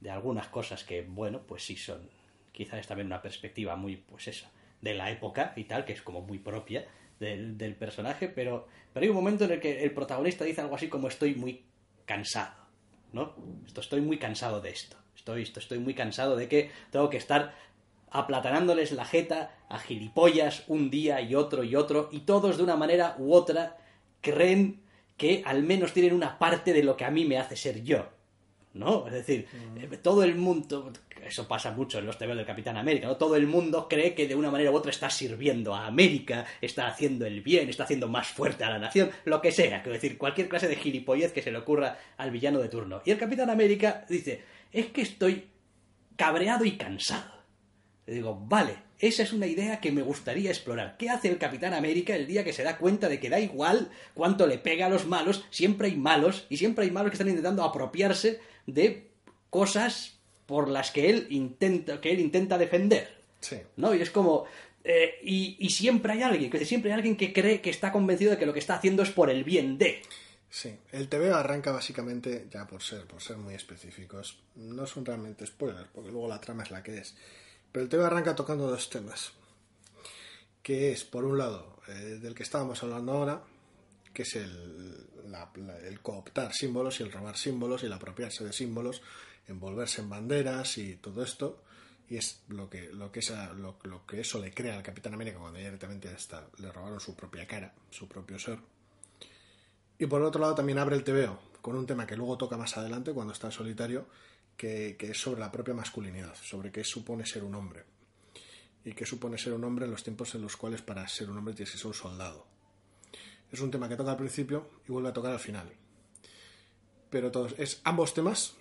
de 0.00 0.10
algunas 0.10 0.48
cosas 0.48 0.84
que, 0.84 1.02
bueno, 1.02 1.42
pues 1.46 1.64
sí 1.64 1.76
son, 1.76 2.08
quizás 2.52 2.86
también 2.86 3.06
una 3.06 3.22
perspectiva 3.22 3.76
muy, 3.76 3.96
pues 3.96 4.28
eso, 4.28 4.46
de 4.80 4.94
la 4.94 5.10
época 5.10 5.52
y 5.56 5.64
tal, 5.64 5.84
que 5.84 5.92
es 5.92 6.02
como 6.02 6.22
muy 6.22 6.38
propia 6.38 6.86
del, 7.18 7.56
del 7.56 7.74
personaje, 7.74 8.28
pero, 8.28 8.68
pero 8.92 9.04
hay 9.04 9.10
un 9.10 9.16
momento 9.16 9.44
en 9.44 9.52
el 9.52 9.60
que 9.60 9.82
el 9.82 9.92
protagonista 9.92 10.44
dice 10.44 10.60
algo 10.60 10.76
así 10.76 10.88
como 10.88 11.08
estoy 11.08 11.34
muy 11.34 11.64
cansado, 12.04 12.54
¿no? 13.12 13.34
Esto, 13.66 13.80
estoy 13.80 14.00
muy 14.00 14.18
cansado 14.18 14.60
de 14.60 14.70
esto, 14.70 14.96
estoy, 15.14 15.42
esto, 15.42 15.60
estoy 15.60 15.78
muy 15.78 15.94
cansado 15.94 16.36
de 16.36 16.48
que 16.48 16.70
tengo 16.90 17.10
que 17.10 17.16
estar 17.16 17.54
aplatanándoles 18.16 18.92
la 18.92 19.04
jeta 19.04 19.50
a 19.68 19.78
gilipollas 19.78 20.64
un 20.68 20.90
día 20.90 21.20
y 21.20 21.34
otro 21.34 21.64
y 21.64 21.76
otro, 21.76 22.08
y 22.12 22.20
todos 22.20 22.56
de 22.56 22.62
una 22.62 22.76
manera 22.76 23.14
u 23.18 23.34
otra 23.34 23.76
creen 24.20 24.80
que 25.16 25.42
al 25.44 25.62
menos 25.62 25.92
tienen 25.92 26.12
una 26.12 26.38
parte 26.38 26.72
de 26.72 26.82
lo 26.82 26.96
que 26.96 27.04
a 27.04 27.10
mí 27.10 27.24
me 27.24 27.38
hace 27.38 27.56
ser 27.56 27.82
yo. 27.82 28.08
¿No? 28.74 29.06
Es 29.06 29.14
decir, 29.14 29.46
eh, 29.80 29.96
todo 30.02 30.22
el 30.22 30.34
mundo, 30.34 30.92
eso 31.24 31.48
pasa 31.48 31.72
mucho 31.72 31.98
en 31.98 32.04
los 32.04 32.18
TV 32.18 32.34
del 32.34 32.44
Capitán 32.44 32.76
América, 32.76 33.06
¿no? 33.06 33.16
Todo 33.16 33.34
el 33.36 33.46
mundo 33.46 33.88
cree 33.88 34.14
que 34.14 34.28
de 34.28 34.34
una 34.34 34.50
manera 34.50 34.70
u 34.70 34.74
otra 34.74 34.90
está 34.90 35.08
sirviendo 35.08 35.74
a 35.74 35.86
América, 35.86 36.44
está 36.60 36.86
haciendo 36.86 37.24
el 37.24 37.40
bien, 37.40 37.70
está 37.70 37.84
haciendo 37.84 38.06
más 38.06 38.26
fuerte 38.26 38.64
a 38.64 38.70
la 38.70 38.78
nación, 38.78 39.10
lo 39.24 39.40
que 39.40 39.50
sea, 39.50 39.82
quiero 39.82 39.94
decir, 39.94 40.18
cualquier 40.18 40.50
clase 40.50 40.68
de 40.68 40.76
gilipollez 40.76 41.32
que 41.32 41.40
se 41.40 41.50
le 41.50 41.56
ocurra 41.56 41.96
al 42.18 42.30
villano 42.30 42.58
de 42.58 42.68
turno. 42.68 43.00
Y 43.06 43.12
el 43.12 43.18
Capitán 43.18 43.48
América 43.48 44.04
dice, 44.10 44.44
es 44.70 44.88
que 44.88 45.00
estoy 45.00 45.46
cabreado 46.16 46.66
y 46.66 46.72
cansado. 46.72 47.35
Le 48.06 48.14
digo, 48.14 48.38
vale, 48.46 48.76
esa 48.98 49.22
es 49.24 49.32
una 49.32 49.46
idea 49.46 49.80
que 49.80 49.92
me 49.92 50.02
gustaría 50.02 50.50
explorar. 50.50 50.96
¿Qué 50.96 51.10
hace 51.10 51.28
el 51.28 51.38
Capitán 51.38 51.74
América 51.74 52.14
el 52.14 52.26
día 52.26 52.44
que 52.44 52.52
se 52.52 52.62
da 52.62 52.78
cuenta 52.78 53.08
de 53.08 53.18
que 53.18 53.28
da 53.28 53.40
igual 53.40 53.90
cuánto 54.14 54.46
le 54.46 54.58
pega 54.58 54.86
a 54.86 54.90
los 54.90 55.06
malos? 55.06 55.44
Siempre 55.50 55.88
hay 55.88 55.96
malos 55.96 56.46
y 56.48 56.56
siempre 56.56 56.84
hay 56.84 56.90
malos 56.90 57.10
que 57.10 57.14
están 57.14 57.28
intentando 57.28 57.64
apropiarse 57.64 58.40
de 58.66 59.10
cosas 59.50 60.18
por 60.46 60.68
las 60.68 60.92
que 60.92 61.10
él 61.10 61.26
intenta, 61.30 62.00
que 62.00 62.12
él 62.12 62.20
intenta 62.20 62.58
defender. 62.58 63.16
Sí. 63.40 63.56
¿No? 63.76 63.94
Y 63.94 64.00
es 64.00 64.10
como. 64.10 64.44
eh, 64.84 65.18
y, 65.22 65.56
y 65.58 65.70
siempre 65.70 66.12
hay 66.12 66.22
alguien, 66.22 66.50
que 66.50 66.64
siempre 66.64 66.92
hay 66.92 66.96
alguien 66.96 67.16
que 67.16 67.32
cree 67.32 67.60
que 67.60 67.70
está 67.70 67.90
convencido 67.90 68.30
de 68.30 68.38
que 68.38 68.46
lo 68.46 68.52
que 68.52 68.60
está 68.60 68.76
haciendo 68.76 69.02
es 69.02 69.10
por 69.10 69.30
el 69.30 69.42
bien 69.42 69.78
de. 69.78 70.00
Sí, 70.48 70.74
el 70.92 71.08
TVO 71.08 71.34
arranca 71.34 71.72
básicamente, 71.72 72.46
ya 72.50 72.66
por 72.66 72.82
ser, 72.82 73.04
por 73.04 73.20
ser 73.20 73.36
muy 73.36 73.54
específicos, 73.54 74.38
no 74.54 74.86
son 74.86 75.04
realmente 75.04 75.44
spoilers, 75.44 75.88
porque 75.92 76.12
luego 76.12 76.28
la 76.28 76.40
trama 76.40 76.62
es 76.62 76.70
la 76.70 76.82
que 76.84 76.98
es. 76.98 77.16
Pero 77.72 77.82
el 77.84 77.88
TVO 77.88 78.04
arranca 78.06 78.34
tocando 78.34 78.68
dos 78.68 78.88
temas. 78.90 79.32
Que 80.62 80.92
es, 80.92 81.04
por 81.04 81.24
un 81.24 81.38
lado, 81.38 81.78
eh, 81.88 82.18
del 82.20 82.34
que 82.34 82.42
estábamos 82.42 82.82
hablando 82.82 83.12
ahora, 83.12 83.42
que 84.12 84.22
es 84.22 84.34
el, 84.36 85.06
la- 85.30 85.50
el 85.84 86.00
cooptar 86.00 86.52
símbolos 86.52 87.00
y 87.00 87.02
el 87.04 87.12
robar 87.12 87.36
símbolos 87.36 87.82
y 87.82 87.86
el 87.86 87.92
apropiarse 87.92 88.44
de 88.44 88.52
símbolos, 88.52 89.02
envolverse 89.46 90.00
en 90.00 90.08
banderas 90.10 90.78
y 90.78 90.96
todo 90.96 91.22
esto. 91.22 91.62
Y 92.08 92.16
es 92.16 92.40
lo 92.48 92.70
que, 92.70 92.90
lo 92.92 93.10
que, 93.12 93.18
esa, 93.20 93.52
lo, 93.52 93.78
lo 93.82 94.06
que 94.06 94.20
eso 94.20 94.38
le 94.38 94.52
crea 94.54 94.76
al 94.76 94.82
Capitán 94.82 95.14
América 95.14 95.38
cuando 95.38 95.58
directamente 95.58 96.08
hasta 96.08 96.48
le 96.58 96.70
robaron 96.72 97.00
su 97.00 97.14
propia 97.16 97.46
cara, 97.46 97.74
su 97.90 98.08
propio 98.08 98.38
ser. 98.38 98.58
Y 99.98 100.06
por 100.06 100.22
otro 100.22 100.40
lado 100.40 100.54
también 100.54 100.78
abre 100.78 100.96
el 100.96 101.04
TVO 101.04 101.38
con 101.62 101.76
un 101.76 101.86
tema 101.86 102.06
que 102.06 102.16
luego 102.16 102.36
toca 102.38 102.56
más 102.56 102.76
adelante 102.76 103.12
cuando 103.12 103.32
está 103.32 103.48
en 103.48 103.52
solitario, 103.52 104.06
que, 104.56 104.96
es 104.98 105.18
sobre 105.20 105.40
la 105.40 105.52
propia 105.52 105.74
masculinidad, 105.74 106.34
sobre 106.34 106.72
qué 106.72 106.84
supone 106.84 107.26
ser 107.26 107.44
un 107.44 107.54
hombre. 107.54 107.84
Y 108.84 108.92
qué 108.92 109.04
supone 109.04 109.38
ser 109.38 109.52
un 109.52 109.64
hombre 109.64 109.86
en 109.86 109.90
los 109.90 110.04
tiempos 110.04 110.34
en 110.34 110.42
los 110.42 110.56
cuales 110.56 110.82
para 110.82 111.06
ser 111.08 111.28
un 111.30 111.38
hombre 111.38 111.54
tienes 111.54 111.72
que 111.72 111.78
ser 111.78 111.88
un 111.88 111.94
soldado. 111.94 112.46
Es 113.50 113.60
un 113.60 113.70
tema 113.70 113.88
que 113.88 113.96
toca 113.96 114.12
al 114.12 114.16
principio 114.16 114.70
y 114.88 114.92
vuelve 114.92 115.08
a 115.08 115.12
tocar 115.12 115.32
al 115.32 115.40
final. 115.40 115.72
Pero 117.10 117.30
todos, 117.30 117.54
es 117.58 117.80
ambos 117.84 118.14
temas 118.14 118.54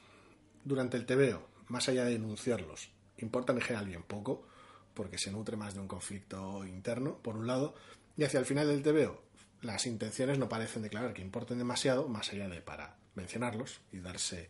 durante 0.63 0.97
el 0.97 1.05
TVO, 1.05 1.47
más 1.67 1.89
allá 1.89 2.05
de 2.05 2.15
enunciarlos, 2.15 2.89
importan 3.17 3.57
en 3.57 3.61
general 3.61 3.87
bien 3.87 4.03
poco, 4.03 4.47
porque 4.93 5.17
se 5.17 5.31
nutre 5.31 5.57
más 5.57 5.73
de 5.73 5.81
un 5.81 5.87
conflicto 5.87 6.65
interno, 6.65 7.17
por 7.21 7.35
un 7.35 7.47
lado, 7.47 7.75
y 8.17 8.23
hacia 8.23 8.39
el 8.39 8.45
final 8.45 8.67
del 8.67 8.81
TVO 8.81 9.25
las 9.65 9.85
intenciones 9.87 10.37
no 10.37 10.47
parecen 10.47 10.83
declarar 10.83 11.13
que 11.13 11.21
importen 11.21 11.57
demasiado, 11.57 12.07
más 12.07 12.31
allá 12.31 12.47
de 12.47 12.61
para 12.61 12.97
mencionarlos 13.15 13.81
y 13.91 13.99
darse 13.99 14.49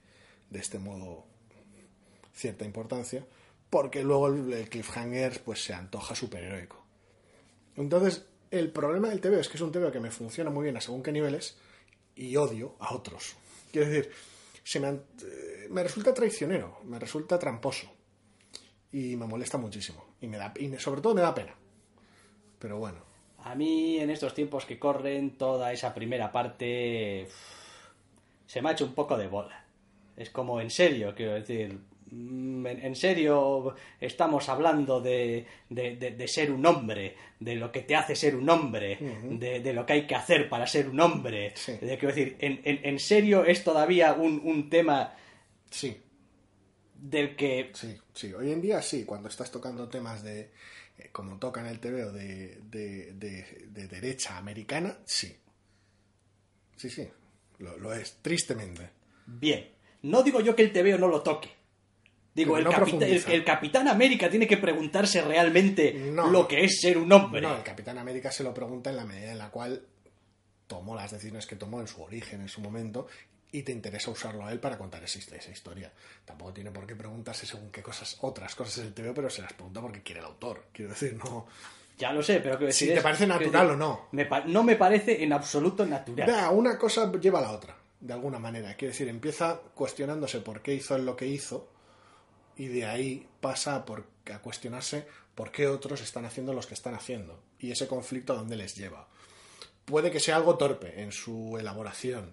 de 0.50 0.60
este 0.60 0.80
modo 0.80 1.26
cierta 2.36 2.66
importancia, 2.66 3.26
porque 3.70 4.04
luego 4.04 4.28
el, 4.28 4.70
cliffhanger 4.70 5.42
pues 5.44 5.64
se 5.64 5.74
antoja 5.74 6.16
superheroico. 6.16 6.84
Entonces, 7.76 8.26
el 8.52 8.72
problema 8.72 9.10
del 9.10 9.22
TVO 9.22 9.40
es 9.40 9.50
que 9.50 9.58
es 9.58 9.62
un 9.62 9.72
TVO 9.72 9.92
que 9.92 10.00
me 10.00 10.12
funciona 10.12 10.50
muy 10.50 10.64
bien 10.64 10.78
a 10.78 10.82
según 10.82 11.02
qué 11.02 11.12
niveles 11.12 11.58
y 12.16 12.36
odio 12.36 12.76
a 12.80 12.94
otros. 12.94 13.36
Quiero 13.72 13.90
decir, 13.90 14.12
se 14.64 14.80
me, 14.80 14.90
eh, 14.90 15.68
me 15.70 15.84
resulta 15.84 16.14
traicionero, 16.14 16.80
me 16.86 17.00
resulta 17.00 17.40
tramposo 17.40 17.92
y 18.92 19.16
me 19.16 19.26
molesta 19.26 19.58
muchísimo. 19.58 20.06
Y, 20.22 20.28
me 20.28 20.38
da, 20.38 20.54
y 20.58 20.74
sobre 20.78 21.02
todo 21.02 21.16
me 21.16 21.22
da 21.22 21.34
pena. 21.34 21.56
Pero 22.60 22.78
bueno, 22.78 23.00
A 23.44 23.54
mí, 23.54 24.00
en 24.00 24.10
estos 24.10 24.34
tiempos 24.34 24.66
que 24.66 24.80
corren, 24.80 25.38
toda 25.38 25.72
esa 25.72 25.94
primera 25.94 26.32
parte 26.32 27.28
se 28.48 28.62
me 28.62 28.70
ha 28.70 28.72
hecho 28.72 28.86
un 28.86 28.94
poco 28.94 29.18
de 29.18 29.28
bola. 29.28 29.66
Es 30.16 30.30
como, 30.30 30.62
en 30.62 30.70
serio, 30.70 31.14
quiero 31.14 31.34
decir, 31.34 31.78
en, 32.16 32.80
en 32.82 32.96
serio 32.96 33.76
estamos 34.00 34.48
hablando 34.50 35.02
de, 35.02 35.46
de- 35.70 35.96
de- 35.98 36.12
de 36.12 36.28
ser 36.28 36.52
un 36.52 36.66
hombre, 36.66 37.16
de 37.40 37.56
lo 37.56 37.72
que 37.72 37.82
te 37.82 37.96
hace 37.96 38.16
ser 38.16 38.36
un 38.36 38.50
hombre, 38.50 38.98
de, 39.30 39.60
de 39.60 39.74
lo 39.74 39.86
que 39.86 39.94
hay 39.94 40.08
que 40.08 40.16
hacer 40.16 40.48
para 40.50 40.66
ser 40.68 40.90
un 40.90 41.00
hombre. 41.00 41.52
Sí. 41.56 41.74
De, 41.74 41.98
quiero 41.98 42.14
decir, 42.16 42.38
en, 42.40 42.62
en- 42.64 42.80
en 42.84 43.00
serio 43.00 43.44
es 43.46 43.64
todavía 43.64 44.14
un, 44.14 44.42
un 44.44 44.70
tema 44.70 45.14
sí, 45.70 45.98
del 46.96 47.36
que 47.36 47.72
Sí, 47.74 47.98
sí. 48.14 48.34
Hoy 48.34 48.52
en 48.52 48.62
día 48.62 48.82
sí, 48.82 49.04
cuando 49.06 49.28
estás 49.30 49.52
tocando 49.52 49.88
temas 49.90 50.24
de, 50.24 50.52
eh, 50.98 51.10
como 51.12 51.38
tocan 51.38 51.66
el 51.68 51.80
TVO, 51.80 52.12
de, 52.14 52.60
de, 52.64 53.14
de, 53.14 53.66
de 53.68 53.88
derecha 53.88 54.38
americana, 54.38 54.98
sí. 55.06 55.36
Sí, 56.78 56.90
sí, 56.90 57.08
lo, 57.60 57.78
lo 57.78 57.94
es, 57.94 58.18
tristemente. 58.22 58.90
Bien. 59.26 59.70
No 60.04 60.22
digo 60.24 60.40
yo 60.42 60.56
que 60.56 60.62
el 60.64 60.72
TVO 60.74 60.98
no 61.00 61.08
lo 61.08 61.22
toque. 61.24 61.50
Digo, 62.36 62.58
el, 62.58 62.66
no 62.66 62.72
capita- 62.72 63.08
el, 63.08 63.46
Capitán 63.46 63.88
América 63.88 64.30
tiene 64.30 64.46
que 64.46 64.58
preguntarse 64.58 65.22
realmente 65.22 65.94
No. 65.94 66.30
lo 66.30 66.48
que 66.48 66.66
es 66.66 66.82
ser 66.82 66.98
un 66.98 67.10
hombre. 67.14 67.40
No, 67.42 67.56
el 67.56 67.64
Capitán 67.64 67.98
América 67.98 68.30
se 68.32 68.44
lo 68.44 68.54
pregunta 68.54 68.90
en 68.90 68.98
la 68.98 69.06
medida 69.06 69.32
en 69.32 69.38
la 69.38 69.50
cual 69.50 69.82
tomó 70.68 70.96
las 70.96 71.12
decisiones 71.12 71.48
que 71.48 71.56
tomó 71.56 71.80
en 71.80 71.88
su 71.88 72.02
origen, 72.04 72.42
en 72.42 72.50
su 72.50 72.60
momento, 72.60 73.08
y 73.52 73.64
te 73.64 73.72
interesa 73.72 74.12
usarlo 74.12 74.46
a 74.46 74.52
él 74.52 74.60
para 74.60 74.78
contar 74.78 75.02
esa, 75.04 75.18
esa 75.20 75.50
historia. 75.52 75.94
Tampoco 76.26 76.52
tiene 76.52 76.72
por 76.72 76.86
qué 76.86 76.96
preguntarse 76.96 77.46
según 77.46 77.72
qué 77.72 77.82
cosas, 77.82 78.18
otras 78.20 78.54
cosas 78.54 78.84
del 78.84 78.94
TVO, 78.94 79.14
pero 79.14 79.30
se 79.30 79.42
las 79.42 79.54
pregunta 79.54 79.80
porque 79.80 80.04
quiere 80.04 80.20
el 80.20 80.26
autor. 80.26 80.66
Quiero 80.74 80.92
decir, 80.92 81.16
no. 81.16 81.48
Ya 81.98 82.12
lo 82.12 82.22
sé, 82.22 82.42
pero 82.42 82.60
que 82.60 82.74
Si 82.74 82.88
te 82.88 83.00
parece 83.02 83.26
natural 83.26 83.70
o 83.70 83.78
no. 83.78 84.08
Me 84.12 84.28
no 84.48 84.64
me 84.64 84.76
parece 84.76 85.24
en 85.24 85.32
absoluto 85.32 85.86
natural. 85.86 86.50
Una 86.54 86.78
cosa 86.78 87.10
lleva 87.14 87.40
a 87.40 87.44
la 87.44 87.52
otra, 87.52 87.78
de 88.02 88.12
alguna 88.12 88.40
manera. 88.40 88.74
Quiero 88.76 88.92
decir, 88.92 89.08
empieza 89.08 89.62
cuestionándose 89.74 90.42
por 90.42 90.62
qué 90.62 90.74
hizo 90.74 90.98
él 90.98 91.06
lo 91.06 91.16
que 91.16 91.28
hizo 91.28 91.70
y 92.58 92.68
de 92.68 92.86
ahí 92.86 93.28
pasa 93.42 93.76
a, 93.76 93.86
a 94.34 94.40
cuestionarse 94.40 95.08
por 95.36 95.52
qué 95.52 95.68
otros 95.68 96.02
están 96.02 96.26
haciendo 96.26 96.54
los 96.54 96.68
que 96.68 96.74
están 96.74 96.96
haciendo 96.96 97.42
y 97.60 97.72
ese 97.72 97.88
conflicto 97.88 98.34
a 98.34 98.38
dónde 98.38 98.56
les 98.56 98.76
lleva. 98.76 99.08
Puede 99.86 100.12
que 100.12 100.20
sea 100.20 100.38
algo 100.38 100.58
torpe 100.58 101.02
en 101.02 101.12
su 101.12 101.58
elaboración 101.60 102.32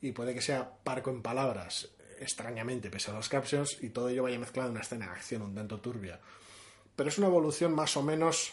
y 0.00 0.12
puede 0.12 0.34
que 0.34 0.42
sea 0.42 0.70
parco 0.84 1.10
en 1.10 1.22
palabras, 1.22 1.88
extrañamente, 2.20 2.90
pese 2.90 3.10
a 3.10 3.14
los 3.14 3.28
captions, 3.28 3.82
y 3.82 3.88
todo 3.88 4.10
ello 4.10 4.24
vaya 4.24 4.38
mezclado 4.38 4.68
en 4.68 4.72
una 4.72 4.82
escena 4.82 5.06
de 5.06 5.12
acción 5.12 5.42
un 5.42 5.54
tanto 5.54 5.80
turbia. 5.80 6.20
Pero 6.94 7.08
es 7.08 7.18
una 7.18 7.28
evolución 7.28 7.74
más 7.74 7.96
o 7.96 8.02
menos 8.02 8.52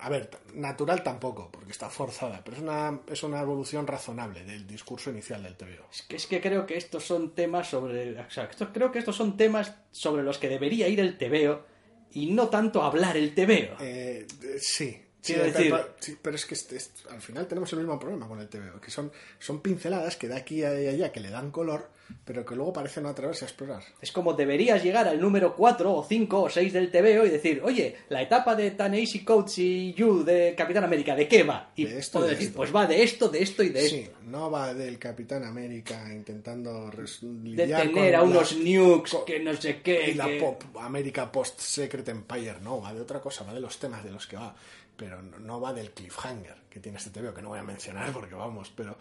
a 0.00 0.08
ver, 0.08 0.30
natural 0.54 1.02
tampoco, 1.02 1.50
porque 1.50 1.72
está 1.72 1.90
forzada, 1.90 2.42
pero 2.44 2.56
es 2.56 2.62
una, 2.62 3.00
es 3.06 3.22
una 3.22 3.40
evolución 3.40 3.86
razonable 3.86 4.44
del 4.44 4.66
discurso 4.66 5.10
inicial 5.10 5.42
del 5.42 5.56
TVO. 5.56 5.86
Es 5.92 6.02
que, 6.02 6.16
es 6.16 6.26
que 6.26 6.40
creo 6.40 6.66
que 6.66 6.76
estos 6.76 7.04
son 7.04 7.34
temas 7.34 7.68
sobre. 7.68 8.18
O 8.18 8.30
sea, 8.30 8.48
creo 8.72 8.90
que 8.90 8.98
estos 8.98 9.16
son 9.16 9.36
temas 9.36 9.74
sobre 9.90 10.22
los 10.22 10.38
que 10.38 10.48
debería 10.48 10.88
ir 10.88 11.00
el 11.00 11.18
TVO 11.18 11.64
y 12.12 12.32
no 12.32 12.48
tanto 12.48 12.82
hablar 12.82 13.16
el 13.16 13.34
TVO. 13.34 13.76
Eh, 13.80 14.26
sí. 14.58 15.02
Sí, 15.22 15.34
pero- 15.34 15.44
decir- 15.52 15.70
pero, 15.70 15.88
sí, 16.00 16.18
pero 16.22 16.36
es 16.36 16.46
que 16.46 16.54
este- 16.54 16.76
este- 16.76 17.08
al 17.10 17.20
final 17.20 17.46
tenemos 17.46 17.72
el 17.72 17.80
mismo 17.80 17.98
problema 17.98 18.26
con 18.26 18.40
el 18.40 18.48
TVO, 18.48 18.80
que 18.80 18.90
son, 18.90 19.12
son 19.38 19.60
pinceladas 19.60 20.16
que 20.16 20.28
de 20.28 20.36
aquí 20.36 20.62
a 20.64 20.70
allá 20.70 21.12
que 21.12 21.20
le 21.20 21.30
dan 21.30 21.50
color, 21.50 21.88
pero 22.24 22.44
que 22.44 22.56
luego 22.56 22.72
parecen 22.72 23.04
no 23.04 23.10
atreverse 23.10 23.44
a 23.44 23.48
explorar. 23.48 23.84
Es 24.00 24.10
como 24.10 24.32
deberías 24.32 24.82
llegar 24.82 25.06
al 25.06 25.20
número 25.20 25.54
4 25.54 25.94
o 25.94 26.02
5 26.04 26.42
o 26.42 26.48
6 26.50 26.72
del 26.72 26.90
TVO 26.90 27.24
y 27.24 27.30
decir, 27.30 27.60
oye, 27.62 27.98
la 28.08 28.20
etapa 28.22 28.56
de 28.56 28.72
Taneishi 28.72 29.22
Coates 29.24 29.58
y 29.58 29.92
Yu 29.94 30.24
de 30.24 30.54
Capitán 30.56 30.82
América, 30.84 31.14
¿de 31.14 31.28
qué 31.28 31.44
va? 31.44 31.70
Y 31.76 31.84
De 31.84 31.98
esto 31.98 32.20
de 32.22 32.30
decir, 32.30 32.46
esto. 32.48 32.56
pues 32.56 32.74
va 32.74 32.86
de 32.86 33.02
esto, 33.04 33.28
de 33.28 33.42
esto 33.42 33.62
y 33.62 33.68
de 33.68 33.82
Sí, 33.88 33.96
esto. 33.98 34.16
no 34.24 34.50
va 34.50 34.74
del 34.74 34.98
Capitán 34.98 35.44
América 35.44 36.12
intentando 36.12 36.90
res- 36.90 37.18
De 37.20 37.28
lidiar 37.50 37.82
tener 37.82 37.92
con 37.94 38.02
a 38.06 38.10
la- 38.10 38.22
unos 38.24 38.56
nukes 38.56 39.12
co- 39.12 39.24
que 39.24 39.38
no 39.38 39.54
sé 39.54 39.80
qué. 39.80 40.10
y 40.10 40.14
la 40.14 40.26
que- 40.26 40.38
pop 40.40 40.62
América 40.80 41.30
post 41.30 41.60
Secret 41.60 42.08
Empire 42.08 42.56
no 42.60 42.80
va 42.80 42.92
de 42.92 43.02
otra 43.02 43.20
cosa 43.20 43.44
va 43.44 43.54
de 43.54 43.60
los 43.60 43.78
temas 43.78 44.02
de 44.02 44.10
los 44.10 44.26
que 44.26 44.36
va 44.36 44.52
pero 45.00 45.22
no, 45.22 45.60
va 45.62 45.72
del 45.72 45.92
cliffhanger 45.92 46.56
que 46.68 46.78
tiene 46.78 46.98
este 46.98 47.08
TVO 47.08 47.32
que 47.32 47.40
no 47.40 47.48
voy 47.48 47.58
a 47.58 47.62
mencionar 47.62 48.12
porque 48.12 48.34
vamos 48.34 48.70
pero 48.76 48.98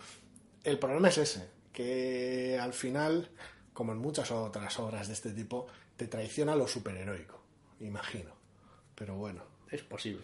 el 0.64 0.80
problema 0.80 1.10
es 1.10 1.18
ese 1.18 1.50
que 1.74 2.58
al 2.58 2.72
final 2.72 3.30
como 3.74 3.92
en 3.92 3.98
muchas 3.98 4.32
otras 4.32 4.80
obras 4.80 5.08
de 5.08 5.14
este 5.14 5.32
tipo 5.32 5.68
te 5.98 6.08
traiciona 6.08 6.56
lo 6.56 6.70
superheroico 6.70 7.40
imagino. 7.80 8.32
Pero 8.96 9.16
bueno. 9.16 9.44
Es 9.72 9.82
posible. 9.82 10.24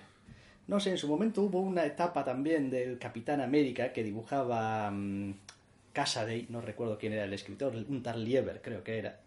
No 0.67 0.79
sé, 0.79 0.91
en 0.91 0.97
su 0.97 1.07
momento 1.07 1.43
hubo 1.43 1.61
una 1.61 1.85
etapa 1.85 2.23
también 2.23 2.69
del 2.69 2.97
Capitán 2.97 3.41
América 3.41 3.93
que 3.93 4.03
dibujaba 4.03 4.89
mm, 4.91 5.35
Casaday, 5.93 6.47
no 6.49 6.61
recuerdo 6.61 6.97
quién 6.97 7.13
era 7.13 7.25
el 7.25 7.33
escritor, 7.33 7.75
un 7.75 8.01
tal 8.01 8.25
Lieber 8.25 8.61
creo 8.61 8.83
que 8.83 8.97
era, 8.97 9.19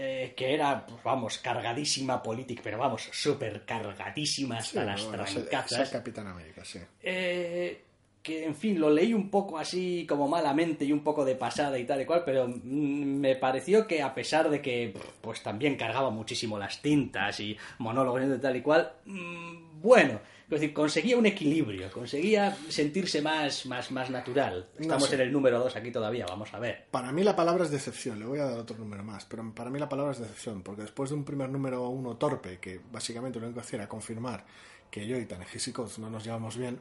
eh, 0.00 0.32
que 0.36 0.54
era, 0.54 0.86
pues, 0.86 1.02
vamos, 1.02 1.38
cargadísima 1.38 2.22
política, 2.22 2.60
pero 2.64 2.78
vamos, 2.78 3.08
súper 3.12 3.64
cargadísima 3.64 4.58
hasta 4.58 4.80
Sí, 4.82 4.86
las 4.86 5.04
bueno, 5.04 5.24
trancazas. 5.24 5.80
es 5.80 5.90
Capitán 5.90 6.28
América 6.28 6.64
sí 6.64 6.78
Eh, 7.02 7.82
que 8.22 8.44
en 8.44 8.54
fin, 8.54 8.78
lo 8.78 8.90
leí 8.90 9.12
un 9.14 9.28
poco 9.30 9.58
así 9.58 10.04
como 10.08 10.28
malamente 10.28 10.84
y 10.84 10.92
un 10.92 11.02
poco 11.02 11.24
de 11.24 11.34
pasada 11.34 11.78
y 11.78 11.84
tal 11.84 12.00
y 12.02 12.04
cual, 12.04 12.22
pero 12.24 12.46
mm, 12.46 12.52
me 12.62 13.36
pareció 13.36 13.86
que 13.86 14.02
a 14.02 14.14
pesar 14.14 14.50
de 14.50 14.60
que 14.62 14.94
pues 15.20 15.42
también 15.42 15.76
cargaba 15.76 16.10
muchísimo 16.10 16.58
las 16.58 16.80
tintas 16.82 17.40
y 17.40 17.56
monólogos 17.78 18.22
y 18.22 18.40
tal 18.40 18.56
y 18.56 18.62
cual, 18.62 18.92
mm, 19.06 19.80
bueno, 19.80 20.20
decir, 20.48 20.72
conseguía 20.72 21.16
un 21.18 21.26
equilibrio, 21.26 21.90
conseguía 21.90 22.56
sentirse 22.68 23.20
más, 23.20 23.66
más, 23.66 23.90
más 23.90 24.08
natural. 24.10 24.68
No 24.76 24.80
Estamos 24.82 25.08
sé. 25.08 25.14
en 25.16 25.20
el 25.22 25.32
número 25.32 25.58
2 25.58 25.76
aquí 25.76 25.90
todavía, 25.90 26.24
vamos 26.26 26.52
a 26.54 26.58
ver. 26.58 26.86
Para 26.90 27.12
mí 27.12 27.22
la 27.22 27.36
palabra 27.36 27.64
es 27.64 27.70
decepción, 27.70 28.18
le 28.18 28.24
voy 28.26 28.38
a 28.38 28.44
dar 28.46 28.58
otro 28.58 28.76
número 28.78 29.04
más, 29.04 29.24
pero 29.26 29.52
para 29.54 29.68
mí 29.70 29.78
la 29.78 29.88
palabra 29.88 30.12
es 30.12 30.18
decepción, 30.20 30.62
porque 30.62 30.82
después 30.82 31.10
de 31.10 31.16
un 31.16 31.24
primer 31.24 31.50
número 31.50 31.88
uno 31.88 32.16
torpe, 32.16 32.58
que 32.58 32.80
básicamente 32.90 33.38
lo 33.38 33.46
único 33.46 33.60
que 33.60 33.66
hacía 33.66 33.80
era 33.80 33.88
confirmar 33.88 34.44
que 34.90 35.06
yo 35.06 35.18
y 35.18 35.26
Tanejisi 35.26 35.72
no 35.98 36.08
nos 36.08 36.24
llevamos 36.24 36.56
bien, 36.56 36.80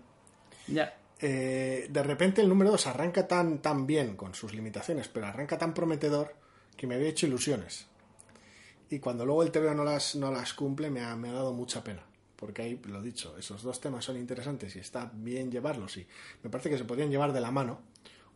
Ya. 0.67 0.95
eh, 1.19 1.87
de 1.89 2.03
repente 2.03 2.41
el 2.41 2.47
número 2.47 2.71
2 2.71 2.87
arranca 2.87 3.27
tan, 3.27 3.61
tan 3.61 3.85
bien 3.85 4.15
con 4.15 4.33
sus 4.33 4.53
limitaciones, 4.53 5.09
pero 5.09 5.25
arranca 5.27 5.57
tan 5.57 5.73
prometedor 5.73 6.33
que 6.77 6.87
me 6.87 6.95
había 6.95 7.09
hecho 7.09 7.27
ilusiones. 7.27 7.87
Y 8.89 8.99
cuando 8.99 9.25
luego 9.25 9.43
el 9.43 9.51
TVO 9.51 9.73
no 9.73 9.83
las, 9.83 10.15
no 10.15 10.31
las 10.31 10.53
cumple 10.53 10.89
me 10.89 11.01
ha, 11.01 11.17
me 11.17 11.27
ha 11.27 11.33
dado 11.33 11.51
mucha 11.51 11.83
pena. 11.83 12.03
Porque 12.37 12.61
ahí, 12.61 12.79
lo 12.85 13.01
dicho, 13.01 13.35
esos 13.37 13.63
dos 13.63 13.81
temas 13.81 14.05
son 14.05 14.15
interesantes 14.15 14.75
y 14.75 14.79
está 14.79 15.11
bien 15.13 15.51
llevarlos. 15.51 15.97
Y 15.97 16.07
me 16.43 16.49
parece 16.49 16.69
que 16.69 16.77
se 16.77 16.85
podrían 16.85 17.09
llevar 17.09 17.33
de 17.33 17.41
la 17.41 17.51
mano, 17.51 17.81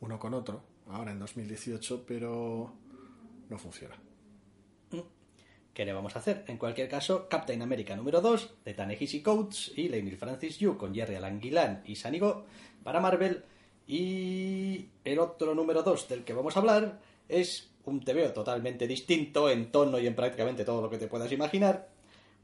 uno 0.01 0.19
con 0.19 0.33
otro, 0.33 0.63
ahora 0.89 1.11
en 1.11 1.19
2018, 1.19 2.03
pero 2.05 2.73
no 3.49 3.57
funciona. 3.57 3.95
¿Qué 5.73 5.85
le 5.85 5.93
vamos 5.93 6.15
a 6.15 6.19
hacer? 6.19 6.43
En 6.47 6.57
cualquier 6.57 6.89
caso, 6.89 7.29
Captain 7.29 7.61
America 7.61 7.95
número 7.95 8.19
2 8.19 8.55
de 8.65 8.73
Tanehisi 8.73 9.21
Coates 9.21 9.71
y 9.77 9.87
Leinil 9.87 10.17
Francis 10.17 10.57
Yu 10.57 10.77
con 10.77 10.93
Jerry 10.93 11.15
Alan 11.15 11.39
y 11.85 11.95
Sanigo 11.95 12.45
para 12.83 12.99
Marvel. 12.99 13.45
Y 13.87 14.87
el 15.05 15.19
otro 15.19 15.55
número 15.55 15.81
2 15.81 16.09
del 16.09 16.23
que 16.25 16.33
vamos 16.33 16.57
a 16.57 16.59
hablar 16.59 16.99
es 17.29 17.69
un 17.85 18.03
TVO 18.03 18.33
totalmente 18.33 18.85
distinto 18.85 19.49
en 19.49 19.71
tono 19.71 19.97
y 19.97 20.07
en 20.07 20.15
prácticamente 20.15 20.65
todo 20.65 20.81
lo 20.81 20.89
que 20.89 20.97
te 20.97 21.07
puedas 21.07 21.31
imaginar. 21.31 21.87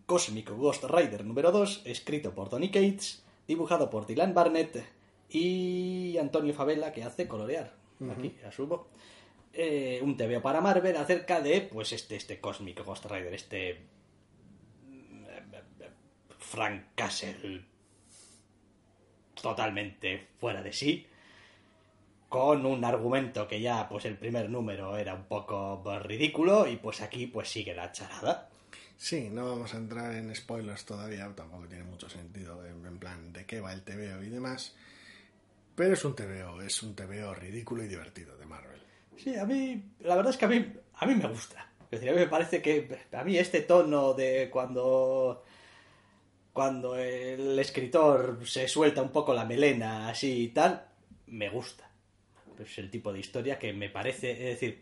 Cosmic 0.07 0.49
Ghost 0.51 0.85
Rider 0.85 1.25
número 1.25 1.51
2, 1.51 1.81
escrito 1.83 2.33
por 2.33 2.47
Tony 2.47 2.71
Cates, 2.71 3.25
dibujado 3.45 3.89
por 3.89 4.07
Dylan 4.07 4.33
Barnett 4.33 4.85
y 5.29 6.17
Antonio 6.17 6.53
Favela 6.53 6.93
que 6.93 7.03
hace 7.03 7.27
colorear. 7.27 7.75
Aquí, 8.09 8.37
asumo 8.47 8.87
eh, 9.51 9.99
un 10.01 10.15
TVO 10.15 10.41
para 10.41 10.61
Marvel 10.61 10.95
acerca 10.95 11.41
de 11.41 11.59
pues 11.61 11.91
este 11.91 12.15
este 12.15 12.39
Cosmic 12.39 12.85
Ghost 12.85 13.05
Rider 13.05 13.33
este 13.33 13.81
mm, 14.85 15.25
Frank 16.37 16.83
Castle 16.95 17.65
totalmente 19.41 20.27
fuera 20.39 20.61
de 20.61 20.71
sí 20.71 21.07
con 22.29 22.65
un 22.65 22.85
argumento 22.85 23.47
que 23.47 23.59
ya 23.59 23.89
pues 23.89 24.05
el 24.05 24.17
primer 24.17 24.49
número 24.49 24.95
era 24.95 25.15
un 25.15 25.25
poco 25.25 25.81
ridículo 25.99 26.67
y 26.67 26.77
pues 26.77 27.01
aquí 27.01 27.25
pues 27.25 27.49
sigue 27.49 27.73
la 27.73 27.91
charada 27.91 28.49
Sí, 28.97 29.29
no 29.29 29.45
vamos 29.45 29.73
a 29.73 29.77
entrar 29.77 30.15
en 30.15 30.33
spoilers 30.35 30.85
todavía, 30.85 31.31
tampoco 31.35 31.67
tiene 31.67 31.83
mucho 31.83 32.09
sentido 32.09 32.65
en, 32.65 32.97
plan 32.97 33.31
de 33.31 33.45
qué 33.45 33.61
va 33.61 33.71
el 33.71 33.83
TVO 33.83 34.23
y 34.23 34.29
demás. 34.29 34.75
Pero 35.75 35.93
es 35.93 36.03
un 36.03 36.15
TVO, 36.15 36.61
es 36.63 36.81
un 36.81 36.95
TVO 36.95 37.35
ridículo 37.35 37.83
y 37.83 37.87
divertido 37.87 38.35
de 38.37 38.45
Marvel. 38.47 38.81
Sí, 39.15 39.35
a 39.35 39.45
mí, 39.45 39.83
la 39.99 40.15
verdad 40.15 40.31
es 40.31 40.37
que 40.37 40.45
a 40.45 40.47
mí, 40.47 40.73
a 40.95 41.05
mí 41.05 41.15
me 41.15 41.27
gusta. 41.27 41.69
Es 41.85 41.91
decir, 41.91 42.09
a 42.09 42.13
mí 42.13 42.19
me 42.19 42.27
parece 42.27 42.61
que 42.61 42.99
a 43.11 43.23
mí 43.23 43.37
este 43.37 43.61
tono 43.61 44.13
de 44.13 44.49
cuando 44.51 45.43
cuando 46.57 46.95
el 46.95 47.59
escritor 47.59 48.39
se 48.43 48.67
suelta 48.67 49.03
un 49.03 49.11
poco 49.11 49.31
la 49.31 49.45
melena 49.45 50.09
así 50.09 50.45
y 50.45 50.47
tal, 50.47 50.87
me 51.27 51.49
gusta. 51.49 51.87
Es 52.57 52.79
el 52.79 52.89
tipo 52.89 53.13
de 53.13 53.19
historia 53.19 53.59
que 53.59 53.73
me 53.73 53.89
parece, 53.89 54.31
es 54.31 54.59
decir, 54.59 54.81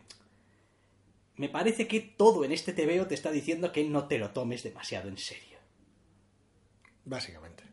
me 1.36 1.48
parece 1.48 1.86
que 1.86 2.00
todo 2.00 2.44
en 2.44 2.52
este 2.52 2.72
TVO 2.72 3.06
te 3.06 3.14
está 3.14 3.30
diciendo 3.30 3.72
que 3.72 3.84
no 3.84 4.08
te 4.08 4.18
lo 4.18 4.30
tomes 4.30 4.62
demasiado 4.62 5.08
en 5.08 5.18
serio. 5.18 5.58
Básicamente. 7.04 7.64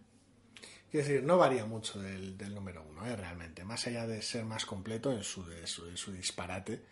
Quiero 0.91 1.07
decir, 1.07 1.24
no 1.24 1.38
varía 1.38 1.66
mucho 1.66 1.99
del, 1.99 2.38
número 2.53 2.84
uno, 2.88 3.05
¿eh? 3.07 3.16
realmente. 3.16 3.64
Más 3.64 3.88
allá 3.88 4.05
de 4.05 4.22
ser 4.22 4.45
más 4.45 4.66
completo 4.66 5.11
en 5.11 5.24
su 5.24 6.11
disparate, 6.11 6.84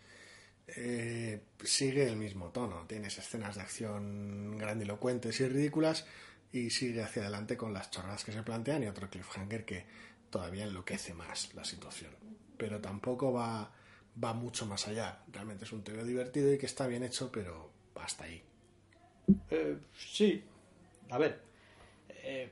eh, 0.76 1.42
sigue 1.64 2.08
el 2.08 2.16
mismo 2.16 2.50
tono. 2.50 2.86
Tienes 2.88 3.18
escenas 3.18 3.56
de 3.56 3.62
acción 3.62 4.58
grandilocuentes 4.58 5.40
y 5.42 5.48
ridículas 5.48 6.06
y 6.52 6.70
sigue 6.70 7.04
hacia 7.04 7.24
adelante 7.24 7.58
con 7.58 7.74
las 7.74 7.92
chorradas 7.92 8.24
que 8.24 8.32
se 8.32 8.44
plantean 8.44 8.84
y 8.84 8.88
otro 8.88 9.10
cliffhanger 9.10 9.66
que 9.66 9.86
todavía 10.30 10.64
enloquece 10.64 11.14
más 11.14 11.54
la 11.56 11.66
situación. 11.66 12.12
Pero 12.58 12.80
tampoco 12.80 13.34
va, 13.34 13.72
va 14.22 14.34
mucho 14.34 14.66
más 14.66 14.88
allá. 14.88 15.20
Realmente 15.32 15.66
es 15.66 15.72
un 15.72 15.84
TV 15.84 16.04
divertido 16.04 16.54
y 16.54 16.58
que 16.58 16.66
está 16.66 16.88
bien 16.88 17.04
hecho, 17.04 17.32
pero 17.32 17.72
hasta 17.96 18.26
ahí. 18.26 18.42
Eh, 19.50 19.78
sí. 19.96 20.44
A 21.10 21.18
ver. 21.18 21.40
eh, 22.24 22.50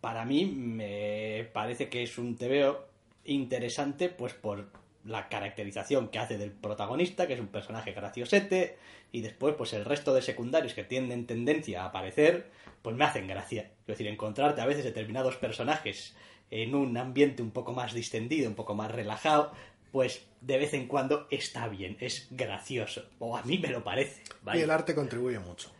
para 0.00 0.24
mí 0.24 0.44
me 0.46 1.48
parece 1.52 1.88
que 1.88 2.04
es 2.04 2.16
un 2.16 2.36
TVO 2.36 2.86
interesante, 3.24 4.08
pues 4.08 4.34
por 4.34 4.70
la 5.04 5.28
caracterización 5.28 6.08
que 6.08 6.20
hace 6.20 6.38
del 6.38 6.52
protagonista, 6.52 7.26
que 7.26 7.34
es 7.34 7.40
un 7.40 7.48
personaje 7.48 7.92
graciosete, 7.92 8.78
y 9.10 9.22
después, 9.22 9.54
pues 9.56 9.72
el 9.72 9.84
resto 9.84 10.14
de 10.14 10.22
secundarios 10.22 10.74
que 10.74 10.84
tienen 10.84 11.26
tendencia 11.26 11.82
a 11.82 11.86
aparecer, 11.86 12.50
pues 12.82 12.94
me 12.94 13.04
hacen 13.04 13.26
gracia. 13.26 13.70
Es 13.80 13.86
decir, 13.86 14.06
encontrarte 14.06 14.60
a 14.60 14.66
veces 14.66 14.84
determinados 14.84 15.36
personajes 15.36 16.14
en 16.50 16.74
un 16.74 16.96
ambiente 16.96 17.42
un 17.42 17.50
poco 17.50 17.72
más 17.72 17.92
distendido, 17.92 18.48
un 18.48 18.54
poco 18.54 18.74
más 18.74 18.90
relajado, 18.92 19.52
pues 19.90 20.26
de 20.46 20.58
vez 20.58 20.74
en 20.74 20.86
cuando 20.86 21.26
está 21.30 21.66
bien, 21.68 21.96
es 22.00 22.28
gracioso. 22.30 23.08
O 23.18 23.36
a 23.36 23.42
mí 23.42 23.58
me 23.58 23.68
lo 23.68 23.82
parece. 23.82 24.22
Y 24.54 24.58
el 24.60 24.70
arte 24.70 24.94
contribuye 24.94 25.38
mucho. 25.40 25.72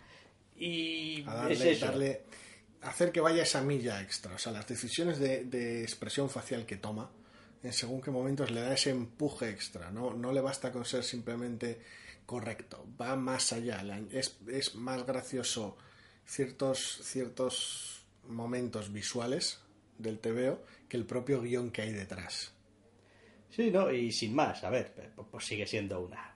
Y 0.56 1.22
a 1.26 1.34
darle, 1.34 1.54
es 1.54 1.60
eso. 1.62 1.86
darle- 1.86 2.22
hacer 2.82 3.12
que 3.12 3.20
vaya 3.20 3.42
esa 3.42 3.62
milla 3.62 4.00
extra. 4.02 4.34
O 4.34 4.38
sea, 4.38 4.52
las 4.52 4.66
decisiones 4.66 5.18
de, 5.18 5.44
de 5.44 5.82
expresión 5.82 6.30
facial 6.30 6.66
que 6.66 6.76
toma, 6.76 7.10
en 7.62 7.72
según 7.72 8.00
qué 8.00 8.10
momentos 8.10 8.50
le 8.50 8.60
da 8.60 8.74
ese 8.74 8.90
empuje 8.90 9.50
extra. 9.50 9.90
No, 9.90 10.14
no 10.14 10.32
le 10.32 10.40
basta 10.40 10.72
con 10.72 10.84
ser 10.84 11.04
simplemente 11.04 11.80
correcto. 12.26 12.84
Va 13.00 13.14
más 13.16 13.52
allá. 13.52 13.82
Es, 14.10 14.36
es 14.48 14.74
más 14.74 15.06
gracioso 15.06 15.76
ciertos, 16.24 17.00
ciertos 17.04 18.04
momentos 18.28 18.92
visuales 18.92 19.60
del 19.98 20.18
TVO 20.18 20.60
que 20.88 20.96
el 20.96 21.06
propio 21.06 21.40
guion 21.40 21.70
que 21.70 21.82
hay 21.82 21.92
detrás. 21.92 22.52
Sí, 23.50 23.70
¿no? 23.70 23.90
Y 23.90 24.12
sin 24.12 24.34
más, 24.34 24.62
a 24.64 24.70
ver, 24.70 24.92
pues 24.94 25.28
pues 25.30 25.44
sigue 25.46 25.66
siendo 25.66 26.00
una. 26.00 26.34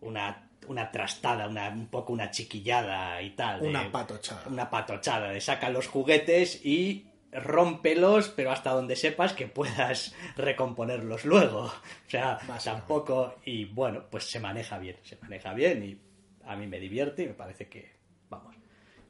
Una, 0.00 0.48
una 0.68 0.90
trastada, 0.90 1.48
una, 1.48 1.68
un 1.70 1.88
poco 1.88 2.12
una 2.12 2.30
chiquillada 2.30 3.20
y 3.22 3.30
tal. 3.30 3.60
de- 3.62 3.68
Una 3.68 3.90
patochada. 3.90 4.44
Una 4.48 4.70
patochada 4.70 5.30
de 5.30 5.40
saca 5.40 5.70
los 5.70 5.88
juguetes 5.88 6.64
y 6.64 7.06
rómpelos, 7.32 8.28
pero 8.30 8.52
hasta 8.52 8.70
donde 8.70 8.96
sepas 8.96 9.32
que 9.32 9.46
puedas 9.48 10.14
recomponerlos 10.36 11.24
luego. 11.24 11.64
O 11.64 11.72
sea, 12.10 12.38
tampoco. 12.64 13.34
Y 13.44 13.64
bueno, 13.66 14.04
pues 14.10 14.24
se 14.30 14.40
maneja 14.40 14.78
bien, 14.78 14.96
se 15.02 15.16
maneja 15.16 15.52
bien 15.52 15.84
y 15.84 16.00
a 16.46 16.56
mí 16.56 16.66
me 16.66 16.78
divierte 16.80 17.24
y 17.24 17.26
me 17.26 17.34
parece 17.34 17.68
que, 17.68 17.96
vamos, 18.30 18.54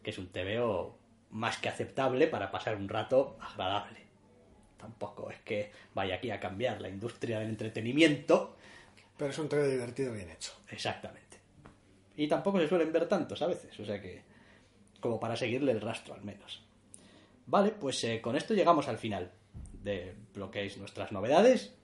que 0.03 0.11
es 0.11 0.19
un 0.19 0.29
TVO 0.29 0.99
más 1.31 1.59
que 1.59 1.69
aceptable 1.69 2.27
para 2.27 2.51
pasar 2.51 2.77
un 2.77 2.89
rato 2.89 3.37
agradable. 3.41 4.08
Tampoco 4.79 5.31
es 5.31 5.41
que 5.41 5.71
vaya 5.95 6.15
aquí 6.15 6.31
a 6.31 6.41
cambiar 6.41 6.81
la 6.81 6.89
industria 6.89 7.41
del 7.41 7.51
entretenimiento. 7.51 8.57
Pero 9.17 9.31
es 9.31 9.39
un 9.39 9.49
TVO 9.49 9.67
divertido 9.67 10.13
bien 10.13 10.31
hecho. 10.31 10.53
Exactamente. 10.71 11.39
Y 12.17 12.29
tampoco 12.29 12.59
se 12.61 12.69
suelen 12.69 12.93
ver 12.93 13.09
tantos 13.09 13.43
a 13.43 13.47
veces, 13.47 13.79
o 13.79 13.85
sea 13.85 14.01
que. 14.01 14.23
como 15.01 15.21
para 15.21 15.37
seguirle 15.37 15.73
el 15.73 15.81
rastro 15.81 16.15
al 16.15 16.23
menos. 16.23 16.63
Vale, 17.47 17.71
pues 17.71 18.03
eh, 18.05 18.21
con 18.21 18.37
esto 18.37 18.55
llegamos 18.55 18.89
al 18.89 18.99
final 18.99 19.31
de 19.83 20.15
lo 20.35 20.51
que 20.51 20.67
es 20.67 20.77
nuestras 20.79 21.13
novedades. 21.13 21.75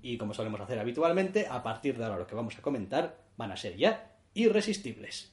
Y 0.00 0.16
como 0.16 0.34
solemos 0.34 0.60
hacer 0.60 0.78
habitualmente, 0.78 1.46
a 1.46 1.62
partir 1.62 1.96
de 1.96 2.04
ahora 2.04 2.18
lo 2.18 2.26
que 2.26 2.34
vamos 2.34 2.58
a 2.58 2.62
comentar 2.62 3.18
van 3.36 3.52
a 3.52 3.56
ser 3.56 3.76
ya 3.76 4.12
irresistibles. 4.34 5.32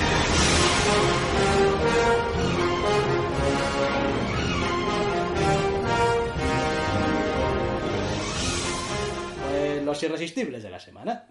Los 9.91 10.03
irresistibles 10.03 10.63
de 10.63 10.69
la 10.69 10.79
semana. 10.79 11.27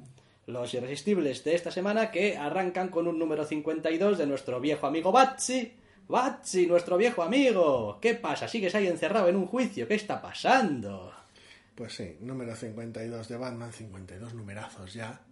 Los 0.46 0.74
irresistibles 0.74 1.44
de 1.44 1.54
esta 1.54 1.70
semana 1.70 2.10
que 2.10 2.36
arrancan 2.36 2.88
con 2.88 3.08
un 3.08 3.18
número 3.18 3.46
52 3.46 4.18
de 4.18 4.26
nuestro 4.26 4.60
viejo 4.60 4.86
amigo 4.86 5.12
Batsy. 5.12 5.72
Batsy, 6.06 6.66
nuestro 6.66 6.98
viejo 6.98 7.22
amigo. 7.22 7.98
¿Qué 8.02 8.14
pasa? 8.14 8.48
¿Sigues 8.48 8.74
ahí 8.74 8.86
encerrado 8.86 9.28
en 9.28 9.36
un 9.36 9.46
juicio? 9.46 9.88
¿Qué 9.88 9.94
está 9.94 10.20
pasando? 10.20 11.10
Pues 11.74 11.94
sí, 11.94 12.18
número 12.20 12.54
52 12.54 13.28
de 13.28 13.36
Batman, 13.38 13.72
52 13.72 14.34
numerazos 14.34 14.92
ya. 14.92 15.22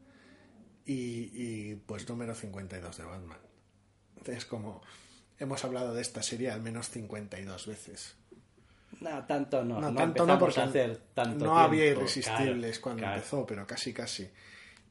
Y, 0.87 1.31
y, 1.35 1.74
pues 1.85 2.09
número 2.09 2.35
52 2.35 2.97
de 2.97 3.05
Batman. 3.05 3.39
Es 4.24 4.47
como 4.47 4.81
hemos 5.39 5.62
hablado 5.64 5.93
de 5.93 6.01
esta 6.01 6.22
serie 6.22 6.51
al 6.51 6.62
menos 6.62 6.89
52 6.89 7.66
veces. 7.66 8.16
No, 9.01 9.24
tanto 9.26 9.64
no. 9.64 9.80
No, 9.80 9.91
no 9.93 9.97
tanto 9.99 10.26
no, 10.26 10.39
porque 10.39 10.61
a 10.61 10.64
hacer 10.64 10.97
tanto 11.14 11.45
no 11.45 11.59
había 11.59 11.86
irresistibles 11.86 12.78
Claro, 12.78 12.82
cuando 12.82 13.01
claro. 13.03 13.16
empezó, 13.16 13.47
pero 13.47 13.66
casi 13.66 13.93
casi. 13.93 14.28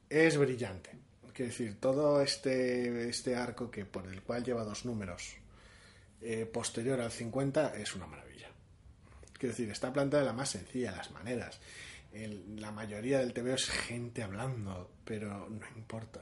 Es 0.09 0.37
brillante. 0.37 0.91
Quiero 1.33 1.51
decir, 1.51 1.79
todo 1.79 2.21
este, 2.21 3.09
este 3.09 3.35
arco 3.35 3.69
que 3.69 3.85
por 3.85 4.07
el 4.07 4.21
cual 4.23 4.43
lleva 4.43 4.63
dos 4.63 4.85
números 4.85 5.35
eh, 6.21 6.45
posterior 6.45 6.99
al 7.01 7.11
50 7.11 7.75
es 7.77 7.93
una 7.95 8.07
maravilla. 8.07 8.47
Quiero 9.33 9.53
decir, 9.53 9.69
está 9.69 9.93
planteada 9.93 10.23
de 10.23 10.29
la 10.31 10.35
más 10.35 10.49
sencilla, 10.49 10.91
las 10.93 11.11
maneras. 11.11 11.59
El- 12.11 12.59
la 12.59 12.71
mayoría 12.71 13.19
del 13.19 13.33
TVO 13.33 13.53
es 13.53 13.69
gente 13.69 14.23
hablando, 14.23 14.89
pero 15.05 15.47
no 15.49 15.65
importa. 15.75 16.21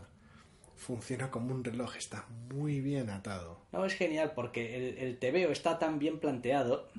Funciona 0.75 1.31
como 1.31 1.53
un 1.55 1.63
reloj, 1.63 1.95
está 1.95 2.25
muy 2.53 2.81
bien 2.81 3.09
atado. 3.09 3.61
No, 3.71 3.85
es 3.85 3.93
genial 3.93 4.33
porque 4.35 4.75
el, 4.75 4.97
el 4.97 5.17
TVO 5.17 5.51
está 5.53 5.79
tan 5.79 5.97
bien 5.99 6.19
planteado 6.19 6.89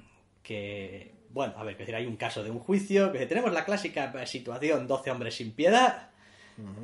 que, 0.47 1.13
bueno, 1.31 1.55
a 1.57 1.65
ver, 1.65 1.77
decir, 1.77 1.95
hay 1.95 2.07
un 2.07 2.17
caso 2.17 2.45
de 2.45 2.51
un 2.51 2.61
juicio, 2.61 3.11
que 3.11 3.27
tenemos 3.27 3.53
la 3.53 3.65
clásica 3.65 4.25
situación 4.27 4.87
12 4.87 5.11
hombres 5.11 5.35
sin 5.35 5.53
piedad, 5.53 6.11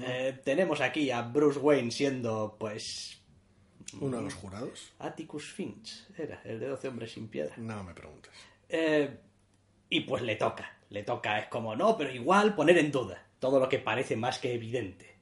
Eh, 0.05 0.39
tenemos 0.45 0.83
aquí 0.83 1.11
a 1.11 1.23
Bruce 1.23 1.59
Wayne 1.59 1.91
siendo, 1.91 2.57
pues, 2.59 3.23
Uno 4.01 4.19
de 4.19 4.25
los 4.25 4.35
jurados, 4.35 4.93
Atticus 4.99 5.45
Finch, 5.51 6.07
era 6.19 6.43
el 6.45 6.61
de 6.61 6.67
12 6.67 6.89
hombres 6.89 7.13
sin 7.13 7.29
piedad. 7.29 7.57
no 7.57 7.83
me 7.83 7.95
preguntes. 7.95 8.33
Eh, 8.69 9.17
y 9.89 10.01
pues 10.01 10.23
le 10.23 10.37
toca, 10.37 10.77
le 10.91 11.03
toca, 11.05 11.39
es 11.39 11.47
como, 11.49 11.75
no, 11.75 11.97
pero 11.97 12.11
igual 12.13 12.55
poner 12.55 12.77
en 12.79 12.91
duda 12.93 13.25
todo 13.39 13.59
lo 13.61 13.69
que 13.69 13.79
parece 13.79 14.15
más 14.17 14.39
que 14.39 14.53
evidente. 14.55 15.17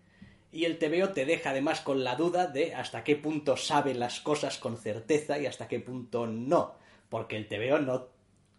Y 0.53 0.64
el 0.64 0.78
TVO 0.78 1.11
te 1.11 1.24
deja 1.24 1.51
además 1.51 1.80
con 1.80 2.03
la 2.03 2.16
duda 2.16 2.49
de 2.49 2.74
hasta 2.74 3.05
qué 3.05 3.14
punto 3.14 3.57
sabe 3.57 3.95
las 3.95 4.18
cosas 4.20 4.59
con 4.59 4.76
certeza 4.76 5.38
y 5.38 5.47
hasta 5.47 5.68
qué 5.68 5.78
punto 5.78 6.26
no. 6.26 6.74
Porque 7.09 7.36
el 7.36 7.47
TVO 7.47 7.78
no, 7.78 8.09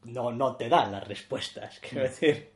no, 0.04 0.32
no 0.32 0.56
te 0.56 0.70
da 0.70 0.86
las 0.88 1.08
respuestas. 1.08 1.80
Quiero 1.88 2.04
decir, 2.04 2.52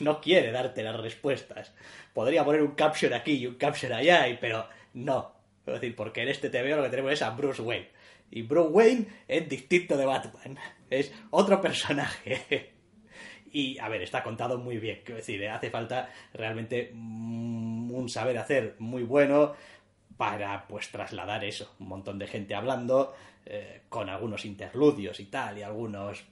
no 0.00 0.20
quiere 0.20 0.50
darte 0.52 0.82
las 0.82 0.98
respuestas. 1.00 1.74
Podría 2.12 2.44
poner 2.44 2.62
un 2.62 2.72
caption 2.72 3.12
aquí 3.14 3.32
y 3.38 3.46
un 3.46 3.54
caption 3.54 3.92
allá, 3.92 4.28
y- 4.28 4.36
pero 4.38 4.66
no. 4.94 5.32
Quiero 5.64 5.78
decir, 5.80 5.96
porque 5.96 6.22
en 6.22 6.28
este 6.28 6.50
TVO 6.50 6.76
lo 6.76 6.82
que 6.84 6.90
tenemos 6.90 7.12
es 7.12 7.22
a 7.22 7.30
Bruce 7.30 7.62
Wayne. 7.62 7.88
Y 8.30 8.42
Bruce 8.42 8.70
Wayne 8.70 9.06
es 9.26 9.48
distinto 9.48 9.96
de 9.96 10.06
Batman. 10.06 10.58
Es 10.90 11.12
otro 11.30 11.60
personaje. 11.60 12.72
Y, 13.52 13.78
a 13.80 13.88
ver, 13.88 14.02
está 14.02 14.22
contado 14.22 14.58
muy 14.58 14.78
bien. 14.78 15.00
Quiero 15.04 15.16
decir, 15.16 15.42
eh, 15.42 15.48
hace 15.50 15.70
falta 15.70 16.08
realmente 16.32 16.90
mm, 16.94 17.90
un 17.92 18.08
saber 18.08 18.38
hacer 18.38 18.76
muy 18.78 19.02
bueno 19.02 19.54
para, 20.16 20.68
pues, 20.68 20.88
trasladar 20.90 21.42
eso. 21.44 21.74
Un 21.80 21.88
montón 21.88 22.16
de 22.20 22.28
gente 22.28 22.54
hablando, 22.54 23.12
eh, 23.44 23.80
con 23.88 24.08
algunos 24.08 24.44
interludios 24.44 25.18
y 25.18 25.24
tal, 25.24 25.58
y 25.58 25.62
algunos... 25.62 26.22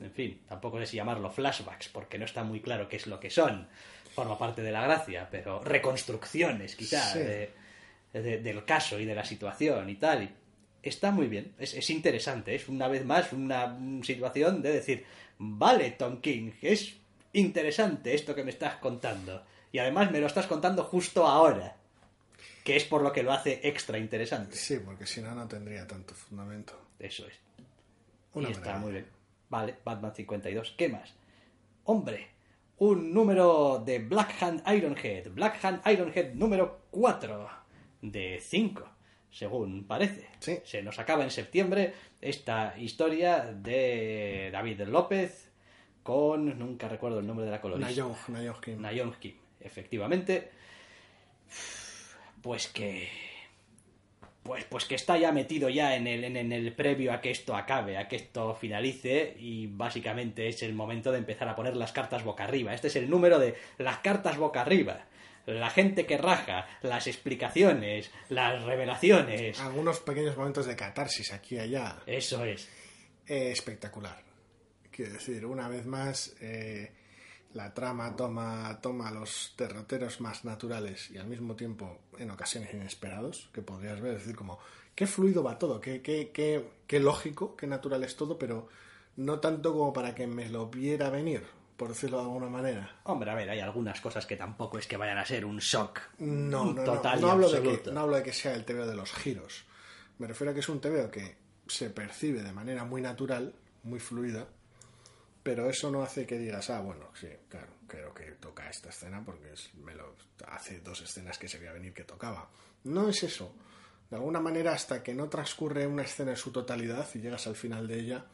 En 0.00 0.10
fin, 0.12 0.40
tampoco 0.48 0.78
sé 0.78 0.86
si 0.86 0.96
llamarlo 0.96 1.30
flashbacks, 1.30 1.88
porque 1.88 2.18
no 2.18 2.24
está 2.24 2.42
muy 2.44 2.60
claro 2.60 2.88
qué 2.88 2.96
es 2.96 3.06
lo 3.06 3.20
que 3.20 3.30
son. 3.30 3.68
Forma 4.14 4.38
parte 4.38 4.62
de 4.62 4.70
la 4.72 4.82
gracia, 4.82 5.28
pero 5.30 5.62
reconstrucciones, 5.62 6.76
quizás, 6.76 7.12
Sí. 7.12 7.18
de- 7.20 7.50
de- 8.12 8.38
del 8.38 8.64
caso 8.64 8.98
y 9.00 9.04
de 9.04 9.14
la 9.14 9.24
situación 9.24 9.88
y 9.90 9.96
tal. 9.96 10.22
Y 10.24 10.30
está 10.88 11.10
muy 11.10 11.26
bien, 11.26 11.52
es, 11.58 11.74
es 11.74 11.90
interesante, 11.90 12.54
es 12.54 12.68
una 12.68 12.86
vez 12.88 13.04
más 13.04 13.32
una 13.32 13.76
situación 14.02 14.62
de 14.62 14.72
decir, 14.72 15.04
vale, 15.38 15.92
Tom 15.92 16.20
King, 16.20 16.52
es 16.62 16.94
interesante 17.32 18.14
esto 18.14 18.34
que 18.34 18.44
me 18.44 18.50
estás 18.50 18.76
contando. 18.76 19.44
Y 19.72 19.78
además 19.78 20.10
me 20.12 20.20
lo 20.20 20.26
estás 20.28 20.46
contando 20.46 20.84
justo 20.84 21.26
ahora, 21.26 21.76
que 22.62 22.76
es 22.76 22.84
por 22.84 23.02
lo 23.02 23.12
que 23.12 23.22
lo 23.24 23.32
hace 23.32 23.60
extra 23.64 23.98
interesante. 23.98 24.56
Sí, 24.56 24.78
porque 24.84 25.06
si 25.06 25.20
no, 25.20 25.34
no 25.34 25.48
tendría 25.48 25.86
tanto 25.86 26.14
fundamento. 26.14 26.80
Eso 27.00 27.26
es. 27.26 27.34
Una 28.34 28.48
y 28.48 28.52
está 28.52 28.76
muy 28.78 28.92
bien. 28.92 29.06
Vale, 29.48 29.76
Batman 29.84 30.14
52. 30.14 30.74
¿Qué 30.76 30.88
más? 30.88 31.14
Hombre, 31.84 32.28
un 32.78 33.12
número 33.12 33.82
de 33.84 33.98
Black 34.00 34.42
Hand 34.42 34.62
Ironhead. 34.66 35.30
Black 35.30 35.64
Hand 35.64 35.82
Ironhead 35.86 36.34
número 36.34 36.82
4 36.90 37.48
de 38.02 38.38
5, 38.40 38.84
según 39.30 39.84
parece. 39.84 40.28
Sí. 40.40 40.58
Se 40.64 40.82
nos 40.82 40.98
acaba 40.98 41.24
en 41.24 41.30
septiembre 41.30 41.94
esta 42.20 42.74
historia 42.78 43.40
de 43.44 44.50
David 44.52 44.82
López 44.82 45.52
con, 46.02 46.58
nunca 46.58 46.88
recuerdo 46.88 47.20
el 47.20 47.26
nombre 47.26 47.46
de 47.46 47.50
la 47.50 47.60
colorista. 47.60 47.88
Nayong, 47.88 48.16
Nayong 48.28 48.60
Kim. 48.60 48.80
Nayon 48.80 49.14
Kim, 49.18 49.36
efectivamente. 49.60 50.50
Pues 52.42 52.68
que. 52.68 53.08
Pues, 54.44 54.64
pues 54.64 54.84
que 54.84 54.94
está 54.94 55.18
ya 55.18 55.32
metido 55.32 55.68
ya 55.68 55.96
en 55.96 56.06
el, 56.06 56.22
en, 56.22 56.36
en 56.36 56.52
el 56.52 56.72
previo 56.74 57.12
a 57.12 57.20
que 57.20 57.30
esto 57.30 57.56
acabe, 57.56 57.96
a 57.98 58.06
que 58.06 58.16
esto 58.16 58.54
finalice, 58.54 59.34
y 59.38 59.66
básicamente 59.66 60.46
es 60.46 60.62
el 60.62 60.74
momento 60.74 61.10
de 61.10 61.18
empezar 61.18 61.48
a 61.48 61.56
poner 61.56 61.74
las 61.74 61.92
cartas 61.92 62.22
boca 62.22 62.44
arriba. 62.44 62.74
Este 62.74 62.88
es 62.88 62.96
el 62.96 63.10
número 63.10 63.38
de 63.38 63.56
las 63.78 63.98
cartas 63.98 64.36
boca 64.36 64.60
arriba. 64.60 65.06
La 65.46 65.68
gente 65.70 66.06
que 66.06 66.16
raja, 66.16 66.66
las 66.82 67.06
explicaciones, 67.06 68.10
las 68.28 68.62
revelaciones. 68.62 69.60
Algunos 69.60 70.00
pequeños 70.00 70.36
momentos 70.36 70.66
de 70.66 70.76
catarsis 70.76 71.32
aquí 71.32 71.56
y 71.56 71.58
allá. 71.58 71.98
Eso 72.06 72.44
es. 72.44 72.68
Eh, 73.26 73.50
espectacular. 73.50 74.22
Quiero 74.90 75.12
decir, 75.14 75.44
una 75.44 75.68
vez 75.68 75.84
más, 75.86 76.36
eh, 76.40 76.92
la 77.54 77.72
trama 77.72 78.14
toma, 78.16 78.78
toma 78.82 79.10
los 79.10 79.54
derroteros 79.56 80.20
más 80.20 80.44
naturales 80.44 81.10
y 81.10 81.18
al 81.18 81.28
mismo 81.28 81.54
tiempo 81.54 81.98
en 82.18 82.30
ocasiones 82.30 82.74
inesperados, 82.74 83.48
que 83.52 83.62
podrías 83.62 84.00
ver, 84.00 84.14
es 84.14 84.22
decir, 84.22 84.36
como, 84.36 84.58
qué 84.94 85.06
fluido 85.06 85.42
va 85.42 85.58
todo, 85.58 85.80
qué, 85.80 86.02
qué, 86.02 86.30
qué, 86.34 86.68
qué 86.86 87.00
lógico, 87.00 87.56
qué 87.56 87.66
natural 87.68 88.02
es 88.02 88.16
todo, 88.16 88.38
pero 88.38 88.68
no 89.16 89.38
tanto 89.38 89.72
como 89.72 89.92
para 89.92 90.14
que 90.16 90.26
me 90.26 90.48
lo 90.48 90.66
viera 90.66 91.10
venir, 91.10 91.44
por 91.76 91.90
decirlo 91.90 92.18
de 92.18 92.24
alguna 92.24 92.48
manera. 92.48 92.96
Hombre, 93.04 93.30
a 93.30 93.34
ver, 93.34 93.48
hay 93.48 93.60
algunas 93.60 94.00
cosas 94.00 94.26
que 94.26 94.36
tampoco 94.36 94.76
es 94.76 94.88
que 94.88 94.96
vayan 94.96 95.18
a 95.18 95.24
ser 95.24 95.44
un 95.44 95.58
shock. 95.58 96.00
No, 96.18 96.72
no, 96.72 96.82
total 96.82 97.20
no, 97.20 97.28
no 97.28 97.32
hablo 97.32 97.50
de 97.50 97.62
que, 97.62 97.90
no 97.92 98.00
hablo 98.00 98.16
de 98.16 98.24
que 98.24 98.32
sea 98.32 98.54
el 98.54 98.64
TVO 98.64 98.86
de 98.86 98.96
los 98.96 99.12
giros. 99.12 99.64
Me 100.18 100.26
refiero 100.26 100.50
a 100.50 100.54
que 100.54 100.60
es 100.60 100.68
un 100.68 100.80
TVO 100.80 101.08
que 101.10 101.36
se 101.68 101.90
percibe 101.90 102.42
de 102.42 102.52
manera 102.52 102.84
muy 102.84 103.00
natural, 103.00 103.54
muy 103.84 104.00
fluida, 104.00 104.48
pero 105.44 105.68
eso 105.68 105.90
no 105.90 106.02
hace 106.02 106.26
que 106.26 106.38
digas, 106.38 106.70
ah, 106.70 106.80
bueno, 106.80 107.10
sí, 107.20 107.28
claro, 107.50 107.68
creo 107.86 108.14
que 108.14 108.32
toca 108.32 108.68
esta 108.70 108.88
escena 108.88 109.22
porque 109.22 109.52
es, 109.52 109.74
me 109.74 109.94
lo, 109.94 110.16
hace 110.48 110.80
dos 110.80 111.02
escenas 111.02 111.36
que 111.36 111.48
se 111.48 111.58
veía 111.58 111.72
venir 111.72 111.92
que 111.92 112.04
tocaba. 112.04 112.48
No 112.84 113.10
es 113.10 113.22
eso. 113.22 113.54
De 114.08 114.16
alguna 114.16 114.40
manera, 114.40 114.72
hasta 114.72 115.02
que 115.02 115.12
no 115.12 115.28
transcurre 115.28 115.86
una 115.86 116.02
escena 116.02 116.30
en 116.30 116.38
su 116.38 116.50
totalidad 116.50 117.06
y 117.14 117.18
llegas 117.18 117.46
al 117.46 117.56
final 117.56 117.86
de 117.86 118.00
ella, 118.00 118.24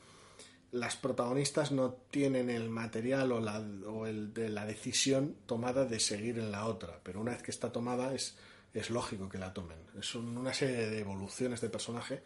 las 0.70 0.94
protagonistas 0.94 1.72
no 1.72 1.94
tienen 2.12 2.48
el 2.48 2.70
material 2.70 3.32
o, 3.32 3.40
la, 3.40 3.58
o 3.58 4.06
el 4.06 4.32
de 4.32 4.48
la 4.48 4.64
decisión 4.64 5.34
tomada 5.46 5.84
de 5.86 5.98
seguir 5.98 6.38
en 6.38 6.52
la 6.52 6.66
otra, 6.66 7.00
pero 7.02 7.20
una 7.20 7.32
vez 7.32 7.42
que 7.42 7.50
está 7.50 7.72
tomada 7.72 8.14
es, 8.14 8.36
es 8.72 8.88
lógico 8.88 9.28
que 9.28 9.38
la 9.38 9.52
tomen. 9.52 9.78
Son 10.00 10.38
una 10.38 10.54
serie 10.54 10.88
de 10.88 11.00
evoluciones 11.00 11.60
de 11.60 11.70
personaje 11.70 12.22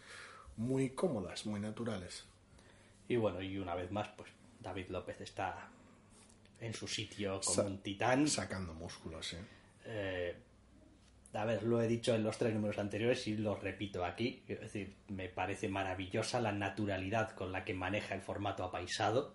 muy 0.58 0.90
cómodas, 0.90 1.46
muy 1.46 1.58
naturales. 1.58 2.26
Y 3.08 3.16
bueno, 3.16 3.40
y 3.40 3.56
una 3.56 3.74
vez 3.74 3.90
más, 3.90 4.08
pues 4.08 4.30
David 4.64 4.86
López 4.88 5.20
está 5.20 5.68
en 6.60 6.74
su 6.74 6.88
sitio 6.88 7.40
como 7.44 7.54
Sa- 7.54 7.62
un 7.64 7.78
titán. 7.78 8.26
Sacando 8.26 8.74
músculos, 8.74 9.34
¿eh? 9.34 9.38
Eh, 9.86 10.34
a 11.34 11.44
ver, 11.44 11.62
lo 11.64 11.82
he 11.82 11.86
dicho 11.88 12.14
en 12.14 12.22
los 12.24 12.38
tres 12.38 12.54
números 12.54 12.78
anteriores 12.78 13.26
y 13.28 13.36
lo 13.36 13.56
repito 13.56 14.04
aquí. 14.04 14.42
Es 14.48 14.60
decir, 14.60 14.94
me 15.08 15.28
parece 15.28 15.68
maravillosa 15.68 16.40
la 16.40 16.52
naturalidad 16.52 17.32
con 17.34 17.52
la 17.52 17.64
que 17.64 17.74
maneja 17.74 18.14
el 18.14 18.22
formato 18.22 18.64
apaisado. 18.64 19.34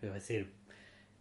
Es 0.00 0.12
decir, 0.14 0.52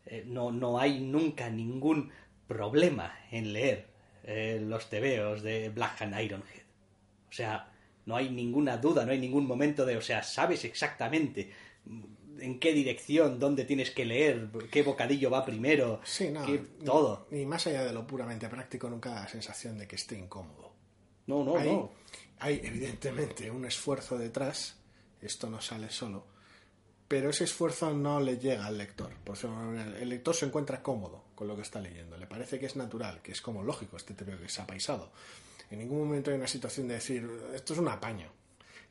eh, 0.05 0.23
no, 0.27 0.51
no 0.51 0.79
hay 0.79 0.99
nunca 0.99 1.49
ningún 1.49 2.11
problema 2.47 3.17
en 3.31 3.51
leer 3.53 3.87
eh, 4.23 4.61
los 4.63 4.89
tebeos 4.89 5.41
de 5.41 5.69
Black 5.69 6.01
Hand 6.01 6.19
Ironhead. 6.21 6.61
O 7.29 7.33
sea, 7.33 7.71
no 8.05 8.15
hay 8.15 8.29
ninguna 8.29 8.77
duda, 8.77 9.05
no 9.05 9.11
hay 9.11 9.19
ningún 9.19 9.47
momento 9.47 9.85
de, 9.85 9.97
o 9.97 10.01
sea, 10.01 10.21
sabes 10.23 10.63
exactamente 10.63 11.51
en 12.39 12.59
qué 12.59 12.73
dirección, 12.73 13.39
dónde 13.39 13.65
tienes 13.65 13.91
que 13.91 14.05
leer, 14.05 14.49
qué 14.71 14.83
bocadillo 14.83 15.29
va 15.29 15.45
primero, 15.45 15.99
Sí, 16.03 16.29
no. 16.29 16.45
qué- 16.45 16.63
ni- 16.79 16.85
todo. 16.85 17.27
Ni, 17.31 17.45
más 17.45 17.65
allá 17.67 17.83
de 17.85 17.93
lo 17.93 18.05
puramente 18.07 18.47
práctico, 18.49 18.89
nunca 18.89 19.09
da 19.11 19.21
la 19.21 19.27
sensación 19.27 19.77
de 19.77 19.87
que 19.87 19.95
esté 19.95 20.17
incómodo. 20.17 20.71
No, 21.27 21.43
no, 21.43 21.57
hay, 21.57 21.69
no. 21.69 21.91
hay 22.39 22.61
evidentemente 22.63 23.51
un 23.51 23.65
esfuerzo 23.65 24.17
detrás, 24.17 24.77
esto 25.21 25.49
no 25.49 25.59
sale 25.61 25.89
solo, 25.89 26.25
pero 27.07 27.29
ese 27.29 27.43
esfuerzo 27.45 27.93
no 27.93 28.19
le 28.19 28.37
llega 28.37 28.65
al 28.65 28.77
lector. 28.77 29.11
Por 29.23 29.37
eso 29.37 29.49
el 29.99 30.09
lector 30.09 30.35
se 30.35 30.45
encuentra 30.45 30.81
cómodo 30.83 31.23
con 31.35 31.47
lo 31.47 31.55
que 31.55 31.61
está 31.63 31.79
leyendo, 31.81 32.17
le 32.17 32.27
parece 32.27 32.59
que 32.59 32.65
es 32.65 32.75
natural, 32.75 33.21
que 33.21 33.31
es 33.31 33.41
como 33.41 33.63
lógico 33.63 33.97
este 33.97 34.13
TVO 34.13 34.37
que 34.39 34.45
es 34.45 34.59
apaisado. 34.59 35.11
En 35.69 35.79
ningún 35.79 35.99
momento 35.99 36.31
hay 36.31 36.37
una 36.37 36.47
situación 36.47 36.87
de 36.87 36.93
decir, 36.95 37.29
esto 37.53 37.73
es 37.73 37.79
un 37.79 37.89
apaño. 37.89 38.31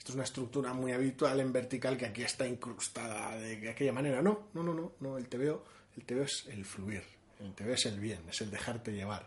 Esto 0.06 0.12
es 0.12 0.18
una 0.18 0.24
estructura 0.24 0.72
muy 0.72 0.92
habitual 0.92 1.40
en 1.40 1.52
vertical 1.52 1.96
que 1.96 2.06
aquí 2.06 2.22
está 2.22 2.46
incrustada 2.46 3.36
de 3.38 3.68
aquella 3.68 3.92
manera. 3.92 4.22
No, 4.22 4.50
no, 4.54 4.62
no, 4.62 4.72
no, 4.72 4.92
no. 5.00 5.18
El 5.18 5.26
TVO, 5.26 5.64
el 5.96 6.04
TVO 6.04 6.22
es 6.22 6.46
el 6.46 6.64
fluir. 6.64 7.02
El 7.40 7.52
TVO 7.52 7.72
es 7.72 7.86
el 7.86 7.98
bien, 7.98 8.20
es 8.30 8.40
el 8.40 8.52
dejarte 8.52 8.92
llevar. 8.92 9.26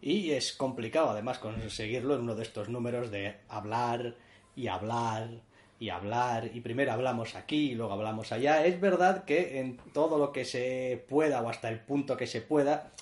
Y 0.00 0.30
es 0.30 0.54
complicado 0.54 1.10
además 1.10 1.38
conseguirlo 1.40 2.14
en 2.14 2.22
uno 2.22 2.34
de 2.34 2.44
estos 2.44 2.70
números 2.70 3.10
de 3.10 3.36
hablar 3.50 4.16
y 4.56 4.68
hablar 4.68 5.42
y 5.78 5.90
hablar 5.90 6.50
y 6.54 6.62
primero 6.62 6.92
hablamos 6.92 7.34
aquí 7.34 7.72
y 7.72 7.74
luego 7.74 7.92
hablamos 7.92 8.32
allá. 8.32 8.64
Es 8.64 8.80
verdad 8.80 9.24
que 9.24 9.60
en 9.60 9.76
todo 9.92 10.16
lo 10.16 10.32
que 10.32 10.46
se 10.46 11.04
pueda 11.06 11.42
o 11.42 11.50
hasta 11.50 11.68
el 11.68 11.80
punto 11.80 12.16
que 12.16 12.26
se 12.26 12.40
pueda, 12.40 12.92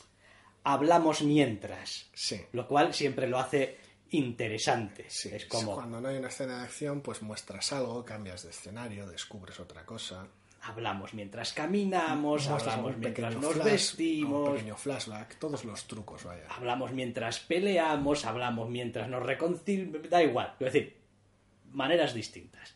hablamos 0.64 1.22
mientras. 1.22 2.10
Sí. 2.14 2.40
Lo 2.50 2.66
cual 2.66 2.92
siempre 2.94 3.28
lo 3.28 3.38
hace 3.38 3.83
interesante. 4.10 5.06
Sí, 5.08 5.30
es 5.32 5.46
como 5.46 5.74
cuando 5.74 6.00
no 6.00 6.08
hay 6.08 6.16
una 6.16 6.28
escena 6.28 6.58
de 6.58 6.64
acción, 6.64 7.00
pues 7.00 7.22
muestras 7.22 7.72
algo, 7.72 8.04
cambias 8.04 8.42
de 8.44 8.50
escenario, 8.50 9.06
descubres 9.06 9.58
otra 9.60 9.84
cosa. 9.84 10.26
hablamos 10.62 11.12
mientras 11.14 11.52
caminamos, 11.52 12.48
muestras 12.48 12.74
hablamos 12.74 12.96
mientras 12.96 13.34
nos 13.36 13.52
flash, 13.52 13.64
vestimos, 13.64 14.48
Un 14.48 14.54
pequeño 14.54 14.76
flashback, 14.76 15.38
todos 15.38 15.64
los 15.64 15.84
trucos, 15.86 16.24
vaya. 16.24 16.46
hablamos 16.48 16.92
mientras 16.92 17.40
peleamos, 17.40 18.24
hablamos 18.24 18.70
mientras 18.70 19.08
nos 19.08 19.22
reconciliamos, 19.22 20.08
da 20.08 20.22
igual, 20.22 20.54
es 20.58 20.72
decir, 20.72 20.96
maneras 21.72 22.14
distintas. 22.14 22.74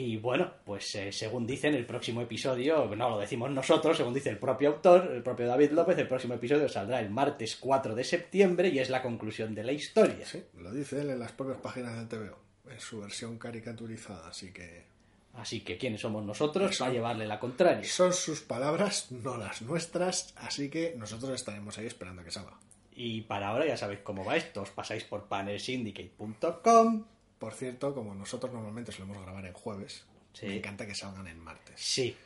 Y 0.00 0.16
bueno, 0.16 0.52
pues 0.64 0.94
eh, 0.94 1.10
según 1.10 1.44
dicen 1.44 1.74
el 1.74 1.84
próximo 1.84 2.22
episodio, 2.22 2.86
no 2.94 3.10
lo 3.10 3.18
decimos 3.18 3.50
nosotros, 3.50 3.96
según 3.96 4.14
dice 4.14 4.30
el 4.30 4.38
propio 4.38 4.68
autor, 4.68 5.10
el 5.12 5.24
propio 5.24 5.48
David 5.48 5.72
López, 5.72 5.98
el 5.98 6.06
próximo 6.06 6.34
episodio 6.34 6.68
saldrá 6.68 7.00
el 7.00 7.10
martes 7.10 7.56
4 7.56 7.96
de 7.96 8.04
septiembre 8.04 8.68
y 8.68 8.78
es 8.78 8.90
la 8.90 9.02
conclusión 9.02 9.56
de 9.56 9.64
la 9.64 9.72
historia. 9.72 10.24
Sí, 10.24 10.40
lo 10.56 10.70
dice 10.70 11.00
él 11.00 11.10
en 11.10 11.18
las 11.18 11.32
propias 11.32 11.58
páginas 11.58 11.96
del 11.96 12.06
TVO, 12.06 12.38
en 12.70 12.78
su 12.78 13.00
versión 13.00 13.38
caricaturizada, 13.38 14.28
así 14.28 14.52
que 14.52 14.86
Así 15.34 15.62
que 15.62 15.76
quiénes 15.76 16.00
somos 16.00 16.24
nosotros 16.24 16.78
para 16.78 16.92
llevarle 16.92 17.26
la 17.26 17.40
contraria. 17.40 17.82
son 17.82 18.12
sus 18.12 18.40
palabras, 18.40 19.10
no 19.10 19.36
las 19.36 19.62
nuestras, 19.62 20.32
así 20.36 20.70
que 20.70 20.94
nosotros 20.96 21.32
estaremos 21.32 21.76
ahí 21.76 21.86
esperando 21.86 22.22
a 22.22 22.24
que 22.24 22.30
salga. 22.30 22.56
Y 22.92 23.22
para 23.22 23.48
ahora 23.48 23.66
ya 23.66 23.76
sabéis 23.76 24.00
cómo 24.04 24.24
va 24.24 24.36
esto, 24.36 24.62
os 24.62 24.70
pasáis 24.70 25.02
por 25.02 25.26
panelsyndicate.com. 25.26 27.04
Por 27.38 27.52
cierto, 27.54 27.94
como 27.94 28.14
nosotros 28.14 28.52
normalmente 28.52 28.92
solemos 28.92 29.22
grabar 29.22 29.44
en 29.46 29.52
jueves, 29.52 30.04
Sí. 30.32 30.46
me 30.46 30.56
encanta 30.58 30.86
que 30.86 30.94
salgan 30.94 31.26
en 31.26 31.38
martes. 31.38 31.74
Sí, 31.80 32.16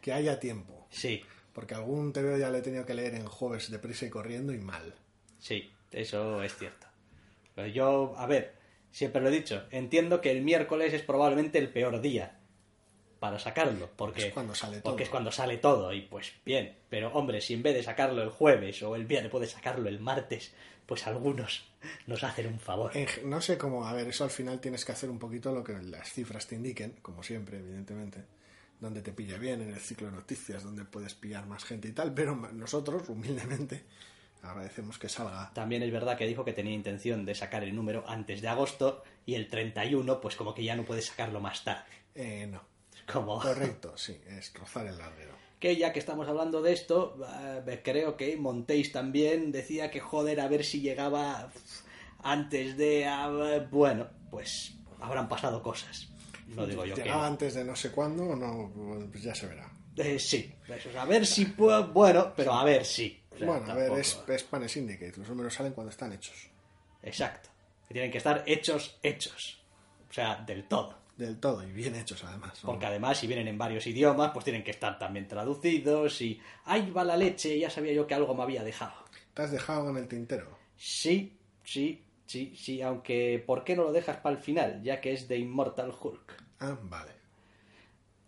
Que 0.00 0.12
haya 0.14 0.40
tiempo, 0.40 0.86
sí, 0.90 1.22
porque 1.52 1.74
algún 1.74 2.12
TVO 2.12 2.38
ya 2.38 2.48
le 2.50 2.58
he 2.58 2.62
tenido 2.62 2.86
que 2.86 2.94
leer 2.94 3.14
en 3.14 3.26
jueves 3.26 3.70
deprisa 3.70 4.06
y 4.06 4.10
corriendo 4.10 4.52
y 4.54 4.58
mal. 4.58 4.94
Sí, 5.38 5.70
eso 5.92 6.42
es 6.42 6.56
cierto. 6.56 6.86
Pero 7.54 7.66
yo, 7.68 8.14
a 8.16 8.26
ver, 8.26 8.54
siempre 8.90 9.20
lo 9.20 9.28
he 9.28 9.32
dicho, 9.32 9.64
entiendo 9.70 10.20
que 10.22 10.30
el 10.30 10.40
miércoles 10.42 10.94
es 10.94 11.02
probablemente 11.02 11.58
el 11.58 11.68
peor 11.68 12.00
día 12.00 12.38
para 13.18 13.38
sacarlo, 13.38 13.90
porque 13.96 14.28
Es 14.28 14.32
cuando 14.32 14.54
sale 14.54 14.76
porque 14.80 14.82
todo. 14.82 15.04
es 15.04 15.10
cuando 15.10 15.30
sale 15.32 15.58
todo 15.58 15.92
y 15.92 16.00
pues 16.00 16.32
bien, 16.46 16.74
pero 16.88 17.12
hombre, 17.12 17.42
si 17.42 17.52
en 17.52 17.62
vez 17.62 17.74
de 17.74 17.82
sacarlo 17.82 18.22
el 18.22 18.30
jueves 18.30 18.82
o 18.82 18.96
el 18.96 19.04
viernes 19.04 19.30
puedes 19.30 19.50
sacarlo 19.50 19.88
el 19.90 20.00
martes, 20.00 20.54
pues 20.86 21.06
algunos 21.06 21.69
nos 22.06 22.22
hacen 22.24 22.46
un 22.46 22.60
favor. 22.60 22.90
En 22.94 23.08
no 23.28 23.40
sé 23.40 23.58
cómo, 23.58 23.86
a 23.86 23.92
ver, 23.92 24.08
eso 24.08 24.24
al 24.24 24.30
final 24.30 24.60
tienes 24.60 24.84
que 24.84 24.92
hacer 24.92 25.10
un 25.10 25.18
poquito 25.18 25.52
lo 25.52 25.64
que 25.64 25.74
las 25.74 26.12
cifras 26.12 26.46
te 26.46 26.56
indiquen, 26.56 26.96
como 27.02 27.22
siempre, 27.22 27.58
evidentemente, 27.58 28.24
donde 28.80 29.02
te 29.02 29.12
pilla 29.12 29.38
bien 29.38 29.60
en 29.62 29.70
el 29.70 29.80
ciclo 29.80 30.08
de 30.08 30.14
noticias, 30.14 30.62
donde 30.62 30.84
puedes 30.84 31.14
pillar 31.14 31.46
más 31.46 31.64
gente 31.64 31.88
y 31.88 31.92
tal, 31.92 32.14
pero 32.14 32.34
nosotros, 32.34 33.08
humildemente, 33.08 33.84
agradecemos 34.42 34.98
que 34.98 35.08
salga. 35.08 35.50
También 35.52 35.82
es 35.82 35.92
verdad 35.92 36.16
que 36.16 36.26
dijo 36.26 36.44
que 36.44 36.52
tenía 36.52 36.74
intención 36.74 37.24
de 37.24 37.34
sacar 37.34 37.62
el 37.62 37.74
número 37.74 38.04
antes 38.08 38.40
de 38.40 38.48
agosto 38.48 39.02
y 39.26 39.34
el 39.34 39.48
31, 39.48 40.20
pues 40.20 40.36
como 40.36 40.54
que 40.54 40.64
ya 40.64 40.76
no 40.76 40.84
puede 40.84 41.02
sacarlo 41.02 41.40
más 41.40 41.64
tarde. 41.64 41.84
Eh, 42.14 42.46
no, 42.46 42.62
correcto, 43.06 43.96
sí, 43.96 44.20
es 44.28 44.52
rozar 44.54 44.86
el 44.86 44.98
larguero. 44.98 45.34
Que 45.60 45.76
ya 45.76 45.92
que 45.92 45.98
estamos 45.98 46.26
hablando 46.26 46.62
de 46.62 46.72
esto, 46.72 47.18
eh, 47.66 47.80
creo 47.84 48.16
que 48.16 48.36
Montéis 48.36 48.90
también 48.90 49.52
decía 49.52 49.90
que 49.90 50.00
joder, 50.00 50.40
a 50.40 50.48
ver 50.48 50.64
si 50.64 50.80
llegaba 50.80 51.52
antes 52.22 52.76
de... 52.78 53.06
ah, 53.06 53.66
bueno, 53.70 54.08
pues 54.30 54.74
habrán 55.00 55.28
pasado 55.28 55.62
cosas. 55.62 56.08
No 56.48 56.66
digo 56.66 56.84
yo 56.86 56.94
que... 56.94 57.02
¿Llegaba 57.02 57.26
antes 57.26 57.54
de 57.54 57.64
no 57.64 57.76
sé 57.76 57.92
cuándo 57.92 58.24
o 58.24 58.36
no? 58.36 58.72
Pues 59.10 59.22
ya 59.22 59.34
se 59.34 59.46
verá. 59.46 59.70
Eh, 59.96 60.18
sí, 60.18 60.50
a 60.96 61.04
ver 61.04 61.26
si 61.26 61.44
puedo... 61.44 61.88
Bueno, 61.88 62.32
pero 62.34 62.54
a 62.54 62.64
ver 62.64 62.86
si. 62.86 63.20
O 63.30 63.36
sea, 63.36 63.46
bueno, 63.46 63.70
a 63.70 63.74
ver, 63.74 63.92
es, 63.98 64.18
es 64.26 64.42
Pane 64.44 64.68
Syndicate, 64.68 65.18
los 65.18 65.28
números 65.28 65.52
salen 65.52 65.74
cuando 65.74 65.90
están 65.90 66.12
hechos. 66.12 66.48
Exacto. 67.02 67.50
Que 67.86 67.94
tienen 67.94 68.10
que 68.10 68.18
estar 68.18 68.44
hechos, 68.46 68.98
hechos. 69.02 69.60
O 70.08 70.12
sea, 70.12 70.36
del 70.36 70.64
todo. 70.64 70.99
Del 71.20 71.38
todo, 71.38 71.62
y 71.62 71.70
bien 71.70 71.94
hechos 71.96 72.24
además. 72.24 72.64
¿no? 72.64 72.70
Porque 72.70 72.86
además, 72.86 73.18
si 73.18 73.26
vienen 73.26 73.46
en 73.46 73.58
varios 73.58 73.86
idiomas, 73.86 74.30
pues 74.32 74.42
tienen 74.42 74.64
que 74.64 74.70
estar 74.70 74.98
también 74.98 75.28
traducidos 75.28 76.22
y... 76.22 76.40
¡Ahí 76.64 76.90
va 76.90 77.04
la 77.04 77.14
leche! 77.14 77.58
Ya 77.58 77.68
sabía 77.68 77.92
yo 77.92 78.06
que 78.06 78.14
algo 78.14 78.34
me 78.34 78.42
había 78.42 78.64
dejado. 78.64 79.04
Te 79.34 79.42
has 79.42 79.50
dejado 79.50 79.90
en 79.90 79.98
el 79.98 80.08
tintero. 80.08 80.56
Sí, 80.78 81.38
sí, 81.62 82.02
Sí, 82.24 82.54
sí, 82.56 82.80
aunque 82.80 83.42
¿por 83.44 83.64
qué 83.64 83.74
no 83.74 83.82
lo 83.82 83.92
dejas 83.92 84.18
para 84.18 84.36
el 84.36 84.40
final? 84.40 84.84
Ya 84.84 85.00
que 85.00 85.12
es 85.12 85.26
de 85.26 85.36
Immortal 85.36 85.92
Hulk. 86.00 86.44
Ah, 86.60 86.78
vale. 86.84 87.10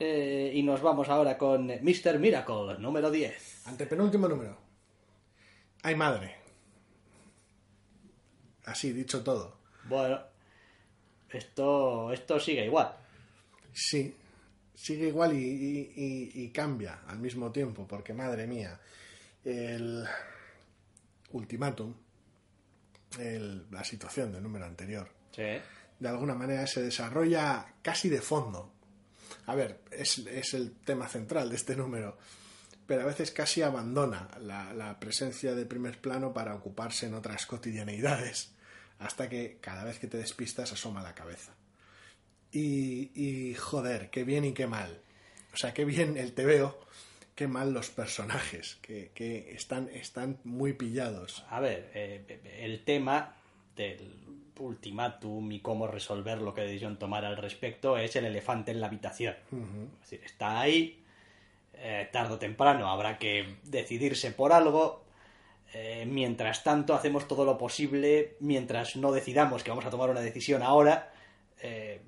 Eh, 0.01 0.51
y 0.55 0.63
nos 0.65 0.83
vamos 0.83 1.09
ahora 1.09 1.39
con 1.39 1.69
Mr. 1.69 2.19
Miracle, 2.19 2.79
número 2.81 3.13
10. 3.13 3.69
Antepenúltimo 3.69 4.27
número. 4.27 4.59
Ay, 5.85 5.95
madre. 5.95 6.35
Así, 8.65 8.93
dicho 8.93 9.23
todo. 9.23 9.57
Bueno, 9.85 10.21
esto, 11.33 12.13
esto 12.13 12.39
sigue 12.41 12.65
igual. 12.65 12.95
Sí, 13.73 14.15
sigue 14.75 15.09
igual 15.09 15.35
y, 15.35 15.45
y- 15.45 15.93
y- 15.97 16.43
y 16.45 16.49
cambia 16.51 17.01
al 17.07 17.19
mismo 17.19 17.51
tiempo, 17.53 17.87
porque 17.87 18.13
madre 18.13 18.47
mía, 18.47 18.79
el 19.45 20.05
ultimátum, 21.31 21.95
el- 23.19 23.67
la 23.71 23.85
situación 23.85 24.33
del 24.33 24.43
número 24.43 24.67
anterior, 24.67 25.09
Sí. 25.35 25.43
de 25.99 26.09
alguna 26.09 26.35
manera 26.35 26.67
se 26.67 26.83
desarrolla 26.83 27.67
casi 27.83 28.09
de 28.09 28.21
fondo. 28.21 28.73
A 29.47 29.55
ver, 29.55 29.81
es, 29.91 30.19
es 30.19 30.55
el 30.55 30.73
tema 30.73 31.09
central 31.09 31.49
de 31.51 31.57
este 31.57 31.75
número, 31.77 32.19
pero 32.87 33.03
a 33.03 33.07
veces 33.07 33.31
casi 33.31 33.63
abandona 33.63 34.29
la, 34.41 34.73
la 34.75 34.99
presencia 35.01 35.55
de 35.55 35.65
primer 35.67 36.01
plano 36.01 36.33
para 36.33 36.55
ocuparse 36.55 37.07
en 37.07 37.15
otras 37.15 37.47
cotidianeidades, 37.47 38.53
hasta 39.05 39.29
que 39.29 39.59
cada 39.61 39.85
vez 39.85 39.99
que 39.99 40.07
te 40.07 40.17
despistas 40.17 40.73
asoma 40.73 41.03
la 41.03 41.15
cabeza. 41.15 41.55
Y, 42.51 43.11
y 43.15 43.55
joder, 43.55 44.11
qué 44.11 44.25
bien 44.25 44.45
y 44.45 44.53
qué 44.53 44.67
mal. 44.67 45.01
O 45.53 45.57
sea, 45.57 45.75
qué 45.75 45.85
bien 45.85 46.17
el 46.17 46.33
te 46.33 46.45
veo, 46.45 46.79
qué 47.35 47.47
mal 47.47 47.73
los 47.73 47.91
personajes, 47.91 48.79
que, 48.83 49.11
que 49.15 49.53
están, 49.55 49.89
están 49.93 50.39
muy 50.45 50.73
pillados. 50.75 51.45
A 51.51 51.61
ver, 51.61 51.91
eh, 51.95 52.41
el 52.61 52.85
tema 52.85 53.35
del 53.77 54.23
ultimátum 54.59 55.51
y 55.53 55.61
cómo 55.61 55.87
resolver 55.87 56.39
lo 56.39 56.55
que 56.55 56.63
decisión 56.63 56.99
tomar 56.99 57.25
al 57.25 57.37
respecto 57.37 57.99
es 57.99 58.15
el 58.17 58.27
elefante 58.27 58.71
en 58.71 58.81
la 58.81 58.87
habitación. 58.87 59.35
Es 59.95 60.11
decir, 60.11 60.21
está 60.25 60.61
ahí, 60.61 61.03
eh, 61.75 62.09
tarde 62.13 62.35
o 62.35 62.39
temprano 62.39 62.91
habrá 62.91 63.19
que 63.19 63.57
decidirse 63.65 64.31
por 64.31 64.53
algo. 64.53 65.05
Eh, 65.73 66.05
mientras 66.07 66.63
tanto, 66.63 66.95
hacemos 66.95 67.27
todo 67.27 67.45
lo 67.45 67.57
posible, 67.57 68.37
mientras 68.41 68.97
no 68.97 69.11
decidamos 69.11 69.63
que 69.63 69.71
vamos 69.71 69.87
a 69.87 69.91
tomar 69.91 70.11
una 70.11 70.21
decisión 70.21 70.63
ahora, 70.63 71.13
eh, 71.61 72.03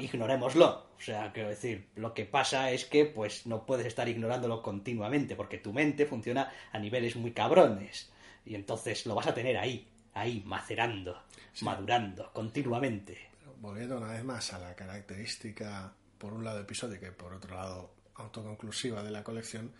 ignorémoslo. 0.00 0.90
O 0.96 1.00
sea, 1.00 1.32
quiero 1.32 1.48
decir, 1.48 1.88
lo 1.94 2.12
que 2.12 2.24
pasa 2.24 2.70
es 2.72 2.84
que 2.84 3.06
pues 3.06 3.46
no 3.46 3.64
puedes 3.64 3.86
estar 3.86 4.08
ignorándolo 4.08 4.60
continuamente, 4.60 5.36
porque 5.36 5.58
tu 5.58 5.72
mente 5.72 6.04
funciona 6.04 6.52
a 6.72 6.78
niveles 6.78 7.16
muy 7.16 7.32
cabrones. 7.32 8.12
Y 8.44 8.54
entonces 8.54 9.06
lo 9.06 9.14
vas 9.14 9.28
a 9.28 9.34
tener 9.34 9.56
ahí, 9.56 9.88
ahí, 10.14 10.42
macerando, 10.44 11.22
madurando, 11.62 12.32
continuamente. 12.32 13.30
Volviendo 13.60 13.98
una 13.98 14.12
vez 14.12 14.24
más 14.24 14.52
a 14.52 14.58
la 14.58 14.74
característica, 14.74 15.92
por 16.18 16.32
un 16.32 16.44
lado 16.44 16.60
episódica 16.60 17.06
y 17.06 17.12
por 17.12 17.32
otro 17.34 17.54
lado 17.54 17.94
autoconclusiva 18.16 19.02
de 19.02 19.10
la 19.10 19.22
colección, 19.22 19.72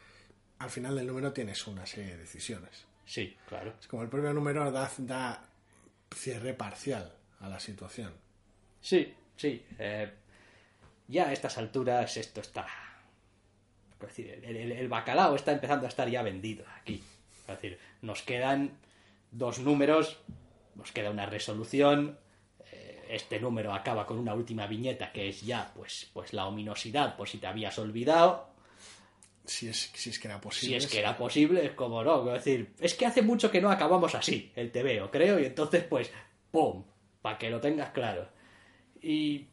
al 0.58 0.70
final 0.70 0.94
del 0.94 1.06
número 1.06 1.32
tienes 1.32 1.66
una 1.66 1.86
serie 1.86 2.12
de 2.12 2.18
decisiones. 2.18 2.89
Sí, 3.10 3.36
claro. 3.48 3.74
Es 3.80 3.88
como 3.88 4.04
el 4.04 4.08
propio 4.08 4.32
número 4.32 4.70
da, 4.70 4.88
da 4.98 5.42
cierre 6.14 6.54
parcial 6.54 7.12
a 7.40 7.48
la 7.48 7.58
situación. 7.58 8.12
Sí, 8.80 9.12
sí. 9.36 9.64
eh, 9.80 10.12
ya 11.08 11.28
a 11.28 11.32
estas 11.32 11.58
alturas 11.58 12.16
esto 12.16 12.40
está... 12.40 12.66
Es 13.94 14.06
decir, 14.06 14.30
el, 14.44 14.56
el- 14.56 14.72
el 14.72 14.88
bacalao 14.88 15.34
está 15.34 15.50
empezando 15.50 15.86
a 15.86 15.88
estar 15.88 16.08
ya 16.08 16.22
vendido 16.22 16.64
aquí. 16.80 17.02
Es 17.40 17.46
decir, 17.48 17.80
nos 18.00 18.22
quedan 18.22 18.78
dos 19.32 19.58
números, 19.58 20.18
nos 20.76 20.92
queda 20.92 21.10
una 21.10 21.26
resolución. 21.26 22.16
eh, 22.70 23.06
Este 23.10 23.40
número 23.40 23.74
acaba 23.74 24.06
con 24.06 24.18
una 24.20 24.34
última 24.34 24.68
viñeta 24.68 25.10
que 25.12 25.28
es 25.28 25.42
ya, 25.42 25.72
pues, 25.74 26.08
pues 26.12 26.32
la 26.32 26.46
ominosidad, 26.46 27.16
por 27.16 27.28
si 27.28 27.38
te 27.38 27.48
habías 27.48 27.76
olvidado. 27.80 28.49
Si 29.50 29.68
es, 29.68 29.90
si 29.94 30.10
es 30.10 30.18
que 30.20 30.28
era 30.28 30.36
Si 30.36 30.42
posible. 30.42 30.76
es 30.76 30.86
que 30.86 30.98
era 31.00 31.16
posible, 31.16 31.66
es 31.66 31.72
como 31.72 32.04
no. 32.04 32.24
Es 32.36 32.44
decir, 32.44 32.72
es 32.78 32.94
que 32.94 33.04
hace 33.04 33.20
mucho 33.20 33.50
que 33.50 33.60
no 33.60 33.68
acabamos 33.68 34.14
así, 34.14 34.52
el 34.54 34.70
TVO, 34.70 35.10
creo, 35.10 35.40
y 35.40 35.44
entonces, 35.46 35.82
pues, 35.82 36.12
¡pum! 36.52 36.84
Para 37.20 37.36
que 37.36 37.50
lo 37.50 37.60
tengas 37.60 37.90
claro. 37.90 38.28
Y 39.02 39.46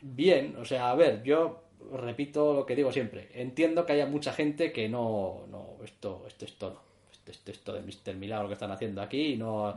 bien, 0.00 0.54
o 0.56 0.64
sea, 0.64 0.92
a 0.92 0.94
ver, 0.94 1.24
yo 1.24 1.64
repito 1.92 2.54
lo 2.54 2.64
que 2.64 2.76
digo 2.76 2.92
siempre. 2.92 3.28
Entiendo 3.34 3.84
que 3.84 3.94
haya 3.94 4.06
mucha 4.06 4.32
gente 4.32 4.70
que 4.72 4.88
no, 4.88 5.44
no, 5.50 5.78
esto, 5.82 6.24
esto 6.28 6.44
es 6.44 6.54
todo. 6.56 6.82
Esto, 7.10 7.32
esto, 7.32 7.50
esto 7.50 7.72
de 7.72 7.82
Mr. 7.82 8.14
Milagro 8.14 8.46
que 8.46 8.54
están 8.54 8.70
haciendo 8.70 9.02
aquí, 9.02 9.32
y 9.32 9.36
no, 9.36 9.76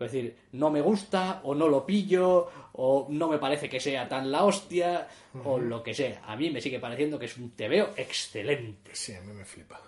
es 0.00 0.12
decir, 0.12 0.36
no 0.52 0.70
me 0.70 0.80
gusta, 0.80 1.40
o 1.44 1.54
no 1.54 1.68
lo 1.68 1.84
pillo, 1.84 2.50
o 2.72 3.06
no 3.10 3.28
me 3.28 3.38
parece 3.38 3.68
que 3.68 3.80
sea 3.80 4.08
tan 4.08 4.30
la 4.30 4.44
hostia, 4.44 5.08
o 5.44 5.58
lo 5.58 5.82
que 5.82 5.94
sea. 5.94 6.22
A 6.26 6.36
mí 6.36 6.50
me 6.50 6.60
sigue 6.60 6.78
pareciendo 6.78 7.18
que 7.18 7.26
es 7.26 7.36
un 7.36 7.50
TVO 7.50 7.90
excelente. 7.96 8.94
Sí, 8.94 9.14
a 9.14 9.20
mí 9.22 9.32
me 9.32 9.44
flipa. 9.44 9.80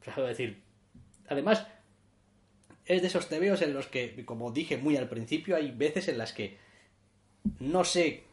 O 0.00 0.04
sea, 0.04 0.14
quiero 0.14 0.28
decir, 0.28 0.62
además, 1.28 1.66
es 2.84 3.00
de 3.00 3.08
esos 3.08 3.28
tebeos 3.28 3.62
en 3.62 3.74
los 3.74 3.86
que, 3.86 4.24
como 4.24 4.50
dije 4.50 4.76
muy 4.76 4.96
al 4.96 5.08
principio, 5.08 5.56
hay 5.56 5.70
veces 5.70 6.08
en 6.08 6.18
las 6.18 6.32
que 6.32 6.58
no 7.60 7.84
sé 7.84 8.24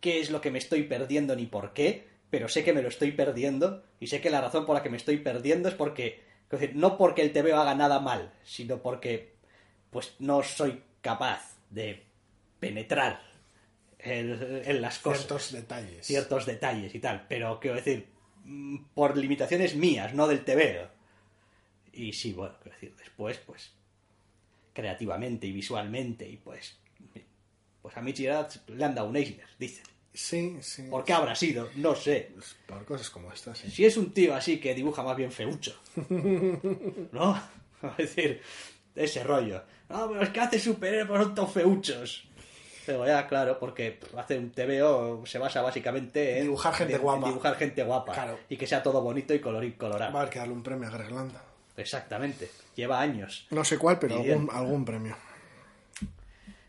qué 0.00 0.20
es 0.20 0.30
lo 0.30 0.40
que 0.40 0.50
me 0.50 0.58
estoy 0.58 0.84
perdiendo 0.84 1.34
ni 1.34 1.46
por 1.46 1.72
qué, 1.72 2.06
pero 2.30 2.48
sé 2.48 2.64
que 2.64 2.72
me 2.72 2.82
lo 2.82 2.88
estoy 2.88 3.12
perdiendo 3.12 3.82
y 4.00 4.08
sé 4.08 4.20
que 4.20 4.30
la 4.30 4.40
razón 4.40 4.66
por 4.66 4.74
la 4.74 4.82
que 4.82 4.90
me 4.90 4.96
estoy 4.96 5.18
perdiendo 5.18 5.68
es 5.68 5.74
porque, 5.74 6.20
quiero 6.48 6.60
decir, 6.60 6.76
no 6.76 6.98
porque 6.98 7.22
el 7.22 7.32
tebeo 7.32 7.58
haga 7.58 7.74
nada 7.74 8.00
mal, 8.00 8.32
sino 8.44 8.82
porque, 8.82 9.33
pues, 9.94 10.14
no 10.18 10.42
soy 10.42 10.82
capaz 11.00 11.56
de 11.70 12.02
penetrar 12.60 13.22
en, 13.98 14.62
en 14.66 14.82
las 14.82 14.98
cosas 14.98 15.20
Ciertos 15.20 15.52
detalles. 15.52 16.06
ciertos 16.06 16.46
detalles 16.46 16.94
y 16.94 16.98
tal, 16.98 17.26
pero 17.28 17.60
quiero 17.60 17.76
decir, 17.76 18.08
mm, 18.44 18.76
por 18.92 19.16
limitaciones 19.16 19.76
mías, 19.76 20.12
no 20.12 20.26
del 20.26 20.44
TVO. 20.44 20.88
Y 21.92 22.12
sí, 22.12 22.32
bueno, 22.32 22.56
quiero 22.60 22.74
decir, 22.74 22.96
después, 22.96 23.38
pues, 23.46 23.72
creativamente 24.72 25.46
y 25.46 25.52
visualmente, 25.52 26.28
y 26.28 26.36
pues, 26.38 26.76
pues 27.80 27.96
a 27.96 28.00
Michi 28.02 28.24
le 28.24 28.84
han 28.84 28.94
dado 28.96 29.08
un 29.08 29.16
Eisner, 29.16 29.46
dicen. 29.58 29.84
Sí, 30.12 30.56
sí. 30.60 30.82
¿Por 30.90 31.04
qué 31.04 31.12
habrá 31.12 31.34
sido? 31.36 31.70
No 31.76 31.94
sé. 31.94 32.30
Pues 32.34 32.56
por 32.66 32.84
cosas 32.84 33.10
como 33.10 33.32
estas. 33.32 33.58
sí. 33.58 33.70
Si 33.70 33.84
es 33.84 33.96
un 33.96 34.12
tío 34.12 34.34
así 34.34 34.58
que 34.58 34.74
dibuja 34.74 35.02
más 35.02 35.16
bien 35.16 35.30
feucho, 35.32 35.76
¿no? 37.12 37.40
Es 37.98 38.14
decir, 38.14 38.40
ese 38.94 39.22
rollo. 39.24 39.62
No, 39.88 40.08
pero 40.08 40.22
es 40.22 40.30
que 40.30 40.40
hace 40.40 40.58
superhéroes, 40.58 41.22
son 41.22 41.34
todos 41.34 41.52
feuchos. 41.52 42.24
Pero 42.86 43.06
ya, 43.06 43.26
claro, 43.26 43.58
porque 43.58 43.98
hace 44.16 44.36
un 44.38 44.50
TVO 44.50 45.24
se 45.24 45.38
basa 45.38 45.62
básicamente 45.62 46.38
en 46.38 46.44
Dibujar 46.44 46.74
gente 46.74 46.94
en 46.96 47.00
guapa. 47.02 47.28
dibujar 47.28 47.56
gente 47.56 47.82
guapa. 47.82 48.12
Claro. 48.12 48.38
Y 48.48 48.56
que 48.58 48.66
sea 48.66 48.82
todo 48.82 49.00
bonito 49.00 49.32
y 49.32 49.40
colorín 49.40 49.72
colorado. 49.72 50.12
Va 50.12 50.22
a 50.22 50.30
que 50.30 50.38
darle 50.38 50.52
un 50.54 50.62
premio 50.62 50.88
a 50.88 50.90
Greg 50.90 51.10
Land. 51.10 51.32
Exactamente. 51.76 52.50
Lleva 52.76 53.00
años. 53.00 53.46
No 53.50 53.64
sé 53.64 53.78
cuál, 53.78 53.98
pero 53.98 54.16
algún, 54.16 54.48
algún 54.52 54.84
premio. 54.84 55.16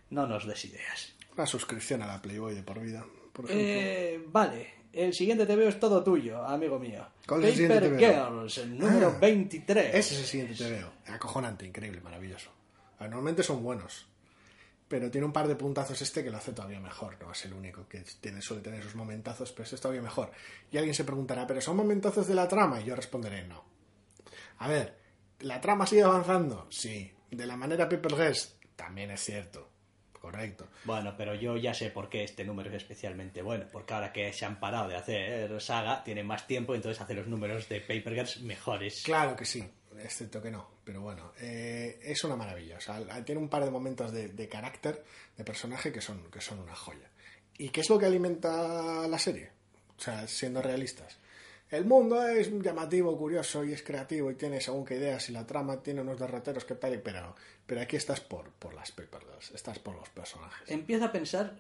No 0.10 0.26
nos 0.28 0.46
des 0.48 0.66
ideas. 0.66 1.14
Una 1.36 1.46
suscripción 1.46 2.02
a 2.02 2.08
la 2.08 2.22
Playboy 2.22 2.56
de 2.56 2.64
por 2.64 2.80
vida, 2.80 3.06
por 3.34 3.46
ejemplo. 3.46 3.68
Eh, 3.68 4.24
vale. 4.28 4.74
El 4.94 5.14
siguiente 5.14 5.46
TVO 5.46 5.68
es 5.68 5.78
todo 5.80 6.02
tuyo, 6.02 6.42
amigo 6.46 6.80
mío. 6.80 7.06
¿Cuál 7.28 7.44
es 7.44 7.50
el 7.50 7.56
siguiente 7.68 7.90
TVO? 7.90 7.98
Girls, 8.00 8.58
el 8.60 8.78
número 8.80 9.08
Ah, 9.14 9.20
23. 9.20 9.88
Ese 9.94 10.14
es 10.16 10.20
el 10.22 10.26
siguiente 10.26 10.56
te 10.56 10.72
veo. 10.72 10.90
Acojonante, 11.08 11.66
increíble, 11.66 12.00
maravilloso. 12.00 12.50
Normalmente 13.00 13.44
son 13.44 13.64
buenos. 13.64 14.08
Pero 14.88 15.10
tiene 15.10 15.26
un 15.26 15.34
par 15.34 15.48
de 15.48 15.56
puntazos 15.56 16.00
este 16.02 16.24
que 16.24 16.30
lo 16.30 16.38
hace 16.38 16.54
todavía 16.54 16.80
mejor. 16.80 17.18
No 17.20 17.32
es 17.32 17.46
el 17.46 17.54
único 17.54 17.88
que 17.88 18.04
tiene, 18.22 18.42
suele 18.42 18.62
tener 18.62 18.82
esos 18.82 18.96
momentazos, 18.96 19.52
pero 19.52 19.64
este 19.64 19.76
es 19.76 19.82
todavía 19.82 20.02
mejor. 20.02 20.32
Y 20.72 20.78
alguien 20.78 20.94
se 20.94 21.04
preguntará, 21.04 21.48
¿pero 21.48 21.60
son 21.60 21.78
momentazos 21.78 22.28
de 22.28 22.36
la 22.36 22.48
trama? 22.48 22.80
Y 22.82 22.86
yo 22.86 22.96
responderé, 22.96 23.48
no. 23.48 23.64
A 24.60 24.68
ver, 24.68 24.98
¿la 25.40 25.60
trama 25.60 25.88
sigue 25.88 26.04
avanzando? 26.04 26.68
Sí. 26.70 27.12
¿De 27.32 27.46
la 27.48 27.58
manera 27.58 27.90
People 27.90 28.16
Guest? 28.16 28.64
También 28.76 29.10
es 29.12 29.22
cierto. 29.22 29.70
Correcto. 30.26 30.68
Bueno, 30.86 31.14
pero 31.16 31.36
yo 31.36 31.56
ya 31.56 31.74
sé 31.74 31.92
por 31.92 32.10
qué 32.10 32.24
este 32.24 32.44
número 32.44 32.70
es 32.70 32.78
especialmente 32.78 33.44
bueno. 33.44 33.66
Porque 33.72 33.94
ahora 33.94 34.12
que 34.12 34.34
se 34.34 34.46
han 34.46 34.60
parado 34.60 34.88
de 34.88 34.96
hacer 34.96 35.62
saga, 35.62 36.04
tienen 36.04 36.26
más 36.26 36.48
tiempo 36.48 36.74
y 36.74 36.78
entonces 36.78 37.00
hace 37.00 37.14
los 37.14 37.28
números 37.28 37.70
de 37.70 37.80
Paper 37.82 38.14
Girls 38.14 38.42
mejores. 38.42 39.04
Claro 39.04 39.36
que 39.36 39.46
sí, 39.46 39.64
excepto 40.00 40.42
que 40.42 40.52
no. 40.52 40.68
Pero 40.84 41.02
bueno, 41.02 41.32
eh, 41.40 42.00
es 42.04 42.24
una 42.24 42.36
maravilla. 42.36 42.78
O 42.78 42.82
sea, 42.82 43.00
tiene 43.24 43.42
un 43.42 43.50
par 43.50 43.64
de 43.66 43.72
momentos 43.72 44.12
de, 44.12 44.30
de 44.30 44.48
carácter, 44.50 45.04
de 45.38 45.44
personaje 45.44 45.92
que 45.92 46.02
son, 46.02 46.30
que 46.32 46.42
son 46.42 46.60
una 46.60 46.76
joya. 46.76 47.10
¿Y 47.58 47.70
qué 47.70 47.82
es 47.82 47.90
lo 47.90 47.98
que 47.98 48.06
alimenta 48.06 49.08
la 49.08 49.18
serie? 49.20 49.52
O 49.98 50.02
sea, 50.02 50.28
siendo 50.28 50.62
realistas. 50.62 51.18
El 51.72 51.86
mundo 51.86 52.26
es 52.28 52.52
llamativo, 52.62 53.18
curioso 53.18 53.64
y 53.66 53.74
es 53.74 53.82
creativo 53.82 54.30
y 54.30 54.36
tiene 54.36 54.62
según 54.62 54.86
qué 54.86 54.96
ideas 54.98 55.28
y 55.30 55.32
la 55.32 55.48
trama 55.48 55.82
tiene 55.82 56.02
unos 56.02 56.20
derroteros 56.20 56.64
que 56.64 56.76
tal 56.76 56.94
y 56.94 57.00
pero, 57.00 57.36
pero 57.66 57.82
aquí 57.82 57.96
estás 57.96 58.22
por, 58.22 58.52
por 58.52 58.74
las 58.76 58.92
Paper 58.92 59.22
Girls, 59.22 59.52
estás 59.52 59.80
por 59.80 59.96
los 59.96 60.08
personajes. 60.10 60.70
Empiezo 60.70 61.06
a 61.06 61.12
pensar 61.12 61.58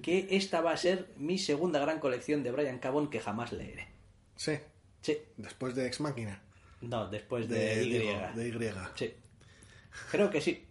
que 0.00 0.28
esta 0.30 0.60
va 0.60 0.72
a 0.72 0.76
ser 0.76 1.08
mi 1.16 1.38
segunda 1.38 1.80
gran 1.80 1.98
colección 1.98 2.42
de 2.44 2.52
Brian 2.52 2.78
Cabon 2.78 3.10
que 3.10 3.18
jamás 3.20 3.52
leeré. 3.52 3.88
Sí, 4.36 4.58
Sí. 5.00 5.18
después 5.36 5.74
de 5.74 5.86
Ex 5.88 6.00
Máquina, 6.00 6.40
No, 6.82 7.06
después 7.08 7.48
de, 7.48 7.76
de, 7.76 7.84
Y. 7.84 7.92
digo, 7.98 8.20
de 8.34 8.48
Y. 8.48 8.72
Sí. 8.96 9.14
Creo 10.10 10.30
que 10.30 10.40
sí. 10.40 10.66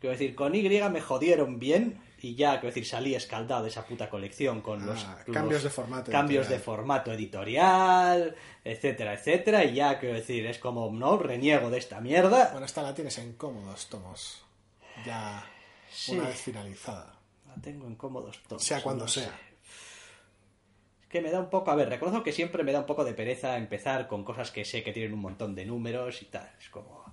Quiero 0.00 0.12
decir, 0.12 0.34
con 0.34 0.54
Y 0.54 0.62
me 0.68 1.00
jodieron 1.00 1.58
bien 1.60 2.00
y 2.20 2.34
ya, 2.36 2.52
quiero 2.60 2.68
decir, 2.68 2.86
salí 2.86 3.14
escaldado 3.16 3.62
de 3.64 3.68
esa 3.68 3.84
puta 3.84 4.08
colección 4.08 4.60
con 4.60 4.84
los, 4.86 5.04
Ah, 5.04 5.18
cambios 5.32 5.54
los 5.54 5.62
de 5.64 5.70
formato 5.70 6.10
cambios 6.12 6.42
editorial. 6.46 6.58
de 6.60 6.64
formato 6.64 7.12
editorial, 7.12 8.36
etcétera, 8.64 9.14
etcétera, 9.14 9.64
y 9.64 9.74
ya, 9.74 9.98
quiero 9.98 10.14
decir, 10.14 10.46
es 10.46 10.58
como, 10.58 10.90
no, 10.92 11.18
reniego 11.18 11.68
de 11.70 11.78
esta 11.78 12.00
mierda. 12.00 12.50
Bueno, 12.52 12.66
esta 12.66 12.82
la 12.82 12.94
tienes 12.94 13.18
en 13.18 13.32
cómodos 13.34 13.88
tomos. 13.88 14.42
Ya 15.04 15.44
Sí. 15.90 16.12
una 16.12 16.28
vez 16.28 16.40
finalizada. 16.40 17.14
La 17.48 17.60
tengo 17.60 17.86
en 17.86 17.96
cómodos 17.96 18.38
tomos. 18.48 18.62
Sea 18.64 18.80
cuando 18.82 19.04
no 19.04 19.08
sea. 19.08 19.24
sé. 19.24 19.30
Que 21.12 21.20
me 21.20 21.30
da 21.30 21.38
un 21.40 21.50
poco, 21.50 21.70
a 21.70 21.74
ver, 21.76 21.90
reconozco 21.90 22.22
que 22.22 22.32
siempre 22.32 22.64
me 22.64 22.72
da 22.72 22.80
un 22.80 22.86
poco 22.86 23.04
de 23.04 23.12
pereza 23.12 23.58
empezar 23.58 24.08
con 24.08 24.24
cosas 24.24 24.50
que 24.50 24.64
sé 24.64 24.82
que 24.82 24.92
tienen 24.92 25.12
un 25.12 25.20
montón 25.20 25.54
de 25.54 25.66
números 25.66 26.22
y 26.22 26.24
tal. 26.24 26.50
Es 26.58 26.70
como. 26.70 27.04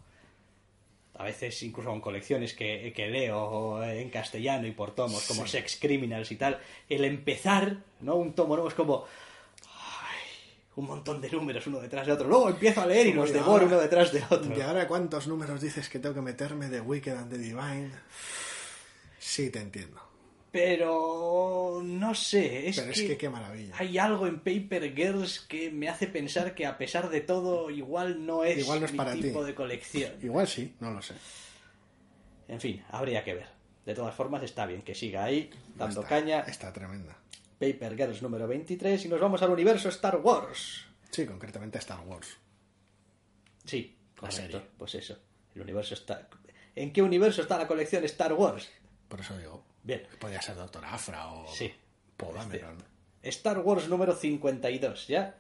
A 1.16 1.24
veces, 1.26 1.62
incluso 1.64 1.90
con 1.90 2.00
colecciones 2.00 2.54
que, 2.54 2.94
que 2.96 3.08
leo 3.10 3.84
en 3.84 4.10
castellano 4.10 4.66
y 4.68 4.72
por 4.72 4.96
tomos, 4.96 5.28
como 5.28 5.46
Sí. 5.46 5.52
Sex 5.58 5.78
Criminals 5.82 6.32
y 6.32 6.38
tal, 6.38 6.60
el 6.88 7.04
empezar, 7.04 7.76
¿no? 8.00 8.16
Un 8.16 8.32
tomo 8.32 8.56
nuevo 8.56 8.70
es 8.70 8.74
como. 8.74 9.04
ay, 9.66 10.54
un 10.78 10.86
montón 10.86 11.20
de 11.20 11.30
números 11.30 11.68
uno 11.68 11.82
detrás 11.82 12.08
de 12.08 12.14
otro. 12.14 12.26
Luego 12.30 12.48
empiezo 12.50 12.80
a 12.80 12.86
leer 12.86 13.08
y 13.08 13.12
los 13.14 13.34
de 13.34 13.40
devoro 13.40 13.66
uno 13.66 13.78
detrás 13.78 14.14
de 14.14 14.24
otro. 14.30 14.58
¿Y 14.58 14.62
ahora 14.62 14.88
cuántos 14.88 15.28
números 15.28 15.60
dices 15.60 15.90
que 15.90 16.00
tengo 16.00 16.16
que 16.16 16.22
meterme 16.22 16.70
de 16.70 16.80
Wicked 16.80 17.18
and 17.18 17.30
the 17.30 17.38
Divine? 17.38 17.92
Sí, 19.20 19.50
te 19.50 19.60
entiendo. 19.60 20.00
Pero 20.52 21.82
no 21.84 22.16
sé, 22.16 22.70
es 22.70 22.76
Pero 22.80 22.92
que, 22.92 23.00
es 23.02 23.08
que 23.08 23.18
qué 23.18 23.30
maravilla. 23.30 23.76
hay 23.78 23.98
algo 23.98 24.26
en 24.28 24.40
Paper 24.40 24.94
Girls 24.96 25.42
que 25.42 25.70
me 25.72 25.88
hace 25.90 26.08
pensar 26.08 26.56
que 26.56 26.66
a 26.66 26.78
pesar 26.78 27.10
de 27.10 27.22
todo 27.22 27.70
igual 27.70 28.26
no 28.26 28.44
es, 28.44 28.58
Igual 28.60 28.80
no 28.80 28.86
es 28.88 28.92
mi 28.92 28.98
para 28.98 29.14
ti. 29.14 29.22
tipo 29.22 29.44
de 29.44 29.54
colección. 29.56 30.14
Igual 30.24 30.48
sí, 30.48 30.74
no 30.80 30.92
lo 30.92 31.02
sé. 31.02 31.14
En 32.48 32.60
fin, 32.60 32.84
habría 32.90 33.24
que 33.24 33.36
ver. 33.36 33.48
De 33.86 33.94
todas 33.94 34.14
formas 34.16 34.42
está 34.44 34.66
bien 34.66 34.82
que 34.82 34.96
siga 34.96 35.24
ahí 35.24 35.50
dando 35.76 36.02
Está- 36.02 36.10
caña. 36.10 36.40
Está 36.42 36.74
tremenda. 36.74 37.16
Paper 37.60 37.96
Girls 37.96 38.22
número 38.22 38.48
23 38.48 39.06
y 39.06 39.08
nos 39.10 39.20
vamos 39.20 39.42
al 39.42 39.52
universo 39.52 39.90
Star 39.90 40.18
Wars. 40.18 40.86
Sí, 41.12 41.26
concretamente 41.26 41.78
Star 41.78 42.00
Wars. 42.08 42.38
Sí, 43.66 43.96
correcto. 44.16 44.64
Pues 44.78 44.96
eso. 44.96 45.18
El 45.56 45.62
universo 45.62 45.94
está 45.94 46.28
¿En 46.76 46.94
qué 46.94 47.02
universo 47.02 47.42
está 47.42 47.58
la 47.58 47.68
colección 47.68 48.04
Star 48.06 48.34
Wars? 48.34 48.70
Por 49.10 49.20
eso 49.20 49.38
digo. 49.38 49.64
Bien. 49.84 50.04
Podría 50.20 50.42
ser 50.42 50.56
Doctor 50.56 50.86
Afra 50.86 51.28
o 51.32 51.48
Sí. 51.54 51.74
Poe 52.18 52.34
Dameron. 52.34 52.78
Star 53.24 53.60
Wars 53.60 53.88
número 53.88 54.14
52, 54.16 55.08
¿ya? 55.08 55.36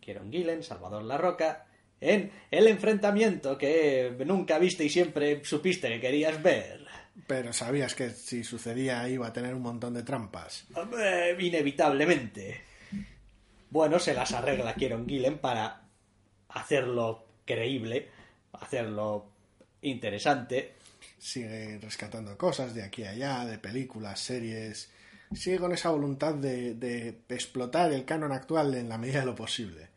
Kieron 0.00 0.30
Gillen, 0.30 0.62
Salvador 0.62 1.02
La 1.02 1.18
Roca, 1.18 1.66
en 2.00 2.30
el 2.50 2.66
enfrentamiento 2.68 3.56
que 3.58 4.14
nunca 4.24 4.58
viste 4.58 4.84
y 4.84 4.88
siempre 4.88 5.44
supiste 5.44 5.88
que 5.88 6.00
querías 6.00 6.42
ver. 6.42 6.86
Pero 7.26 7.52
sabías 7.52 7.94
que 7.94 8.10
si 8.10 8.44
sucedía 8.44 9.08
iba 9.08 9.26
a 9.26 9.32
tener 9.32 9.54
un 9.54 9.62
montón 9.62 9.94
de 9.94 10.02
trampas. 10.02 10.66
Eh, 10.98 11.36
Inevitablemente. 11.38 12.62
Bueno, 13.70 13.98
se 13.98 14.14
las 14.14 14.32
arregla 14.32 14.74
Kieron 14.74 15.08
Gillen 15.08 15.38
para 15.38 15.82
hacerlo 16.48 17.26
creíble, 17.44 18.08
hacerlo 18.52 19.26
interesante. 19.82 20.75
Sigue 21.26 21.78
rescatando 21.78 22.38
cosas 22.38 22.72
de 22.72 22.84
aquí 22.84 23.02
a 23.04 23.10
allá, 23.10 23.44
de 23.44 23.58
películas, 23.58 24.20
series. 24.20 24.90
Sigue 25.34 25.58
con 25.58 25.72
esa 25.72 25.90
voluntad 25.90 26.34
de, 26.34 26.74
de 26.74 27.18
explotar 27.30 27.92
el 27.92 28.04
canon 28.04 28.30
actual 28.30 28.72
en 28.76 28.88
la 28.88 28.96
medida 28.96 29.20
de 29.20 29.26
lo 29.26 29.34
posible. 29.34 29.88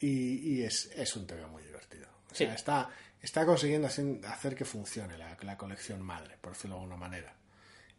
Y, 0.00 0.54
y 0.54 0.62
es, 0.64 0.90
es 0.96 1.14
un 1.14 1.28
tema 1.28 1.46
muy 1.46 1.62
divertido. 1.62 2.08
O 2.30 2.34
sea, 2.34 2.48
Sí. 2.48 2.54
está, 2.56 2.90
está 3.20 3.46
consiguiendo 3.46 3.86
hacer 3.86 4.18
hacer 4.26 4.56
que 4.56 4.64
funcione 4.64 5.16
la, 5.16 5.36
la 5.42 5.56
colección 5.56 6.02
madre, 6.02 6.38
por 6.40 6.54
decirlo 6.54 6.74
de 6.76 6.82
alguna 6.82 6.96
manera. 6.98 7.36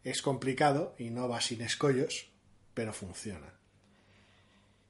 Es 0.04 0.22
complicado 0.22 0.96
y 1.00 1.12
no 1.12 1.30
va 1.30 1.40
sin 1.40 1.62
escollos, 1.62 2.30
pero 2.74 2.92
funciona. 2.92 3.54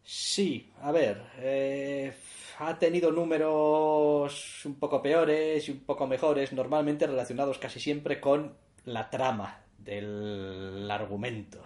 Sí, 0.04 0.72
a 0.82 0.92
ver, 0.92 1.24
eh, 1.38 2.14
ha 2.60 2.78
tenido 2.78 3.12
números 3.12 4.66
un 4.66 4.76
poco 4.76 5.02
peores 5.02 5.68
y 5.68 5.72
un 5.72 5.80
poco 5.80 6.08
mejores, 6.08 6.52
normalmente 6.52 7.08
relacionados 7.08 7.58
casi 7.58 7.80
siempre 7.80 8.20
con 8.20 8.54
la 8.86 9.10
trama 9.10 9.62
del 9.78 10.90
argumento, 10.92 11.64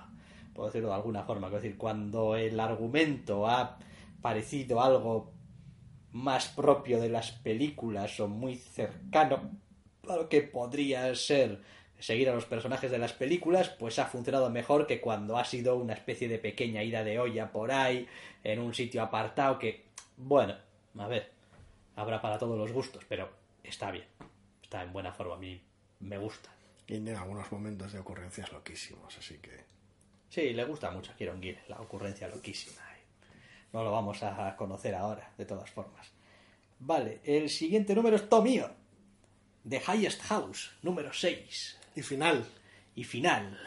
por 0.53 0.67
decirlo 0.67 0.89
de 0.89 0.95
alguna 0.95 1.23
forma. 1.23 1.47
Es 1.47 1.53
decir, 1.53 1.77
cuando 1.77 2.35
el 2.35 2.59
argumento 2.59 3.47
ha 3.47 3.79
parecido 4.21 4.81
algo 4.81 5.33
más 6.11 6.47
propio 6.49 6.99
de 7.01 7.09
las 7.09 7.31
películas 7.31 8.19
o 8.19 8.27
muy 8.27 8.55
cercano 8.55 9.51
a 10.07 10.15
lo 10.15 10.29
que 10.29 10.41
podría 10.41 11.13
ser 11.15 11.61
seguir 11.99 12.29
a 12.29 12.33
los 12.33 12.45
personajes 12.45 12.91
de 12.91 12.97
las 12.97 13.13
películas, 13.13 13.69
pues 13.69 13.99
ha 13.99 14.05
funcionado 14.05 14.49
mejor 14.49 14.87
que 14.87 15.01
cuando 15.01 15.37
ha 15.37 15.45
sido 15.45 15.75
una 15.77 15.93
especie 15.93 16.27
de 16.27 16.39
pequeña 16.39 16.83
ida 16.83 17.03
de 17.03 17.19
olla 17.19 17.51
por 17.51 17.71
ahí, 17.71 18.07
en 18.43 18.59
un 18.59 18.73
sitio 18.73 19.01
apartado 19.01 19.57
que, 19.57 19.85
bueno, 20.17 20.55
a 20.97 21.07
ver, 21.07 21.31
habrá 21.95 22.21
para 22.21 22.37
todos 22.37 22.57
los 22.57 22.71
gustos, 22.71 23.03
pero 23.07 23.29
está 23.63 23.91
bien, 23.91 24.05
está 24.61 24.83
en 24.83 24.93
buena 24.93 25.13
forma, 25.13 25.35
a 25.35 25.39
mí 25.39 25.61
me 25.99 26.17
gusta. 26.17 26.49
Y 26.87 26.93
tiene 26.93 27.15
algunos 27.15 27.51
momentos 27.51 27.91
de 27.91 27.99
ocurrencias 27.99 28.51
loquísimos, 28.51 29.17
así 29.17 29.37
que... 29.39 29.65
Sí, 30.29 30.53
le 30.53 30.65
gusta 30.65 30.91
mucho 30.91 31.11
a 31.11 31.15
Kieron 31.15 31.41
Gillen, 31.41 31.63
la 31.67 31.79
ocurrencia 31.79 32.27
loquísima. 32.27 32.81
No 33.73 33.83
lo 33.83 33.91
vamos 33.91 34.23
a 34.23 34.55
conocer 34.55 34.95
ahora, 34.95 35.33
de 35.37 35.45
todas 35.45 35.69
formas. 35.69 36.11
Vale, 36.79 37.21
el 37.23 37.49
siguiente 37.49 37.93
número 37.93 38.15
es 38.15 38.29
Tomio. 38.29 38.69
The 39.67 39.81
Highest 39.85 40.21
House, 40.23 40.77
número 40.81 41.11
6. 41.11 41.77
Y 41.97 42.03
final. 42.03 42.45
Y 42.95 43.03
final. 43.03 43.59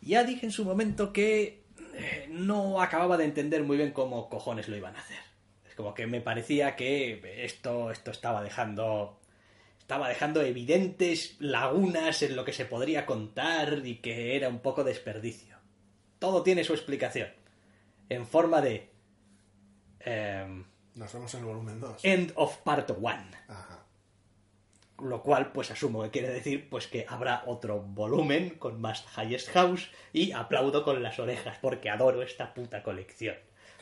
Ya 0.00 0.24
dije 0.24 0.46
en 0.46 0.52
su 0.52 0.64
momento 0.64 1.12
que 1.12 1.62
eh, 1.94 2.26
no 2.30 2.80
acababa 2.80 3.18
de 3.18 3.24
entender 3.24 3.62
muy 3.62 3.76
bien 3.76 3.92
cómo 3.92 4.30
cojones 4.30 4.68
lo 4.68 4.76
iban 4.76 4.96
a 4.96 5.00
hacer. 5.00 5.18
Es 5.68 5.74
como 5.74 5.92
que 5.92 6.06
me 6.06 6.22
parecía 6.22 6.76
que 6.76 7.44
esto, 7.44 7.90
esto 7.90 8.10
estaba 8.10 8.42
dejando. 8.42 9.20
Estaba 9.78 10.08
dejando 10.08 10.40
evidentes 10.40 11.36
lagunas 11.40 12.22
en 12.22 12.36
lo 12.36 12.44
que 12.44 12.54
se 12.54 12.64
podría 12.64 13.04
contar 13.04 13.82
y 13.84 13.96
que 13.96 14.36
era 14.36 14.48
un 14.48 14.60
poco 14.60 14.82
desperdicio. 14.82 15.56
Todo 16.18 16.42
tiene 16.42 16.64
su 16.64 16.72
explicación. 16.72 17.28
En 18.08 18.26
forma 18.26 18.62
de. 18.62 18.88
em, 20.00 20.64
Nos 20.94 21.12
vemos 21.12 21.34
en 21.34 21.40
el 21.40 21.46
volumen 21.46 21.80
2. 21.80 22.04
end 22.04 22.32
of 22.36 22.56
part 22.58 22.90
1. 22.90 23.08
Ajá. 23.48 23.79
Lo 25.02 25.22
cual, 25.22 25.52
pues 25.52 25.70
asumo 25.70 26.02
que 26.04 26.10
quiere 26.10 26.28
decir 26.30 26.68
pues 26.68 26.86
que 26.86 27.06
habrá 27.08 27.42
otro 27.46 27.80
volumen 27.80 28.50
con 28.58 28.80
más 28.80 29.04
Highest 29.16 29.48
House 29.50 29.90
y 30.12 30.32
aplaudo 30.32 30.84
con 30.84 31.02
las 31.02 31.18
orejas 31.18 31.56
porque 31.60 31.90
adoro 31.90 32.22
esta 32.22 32.52
puta 32.54 32.82
colección. 32.82 33.34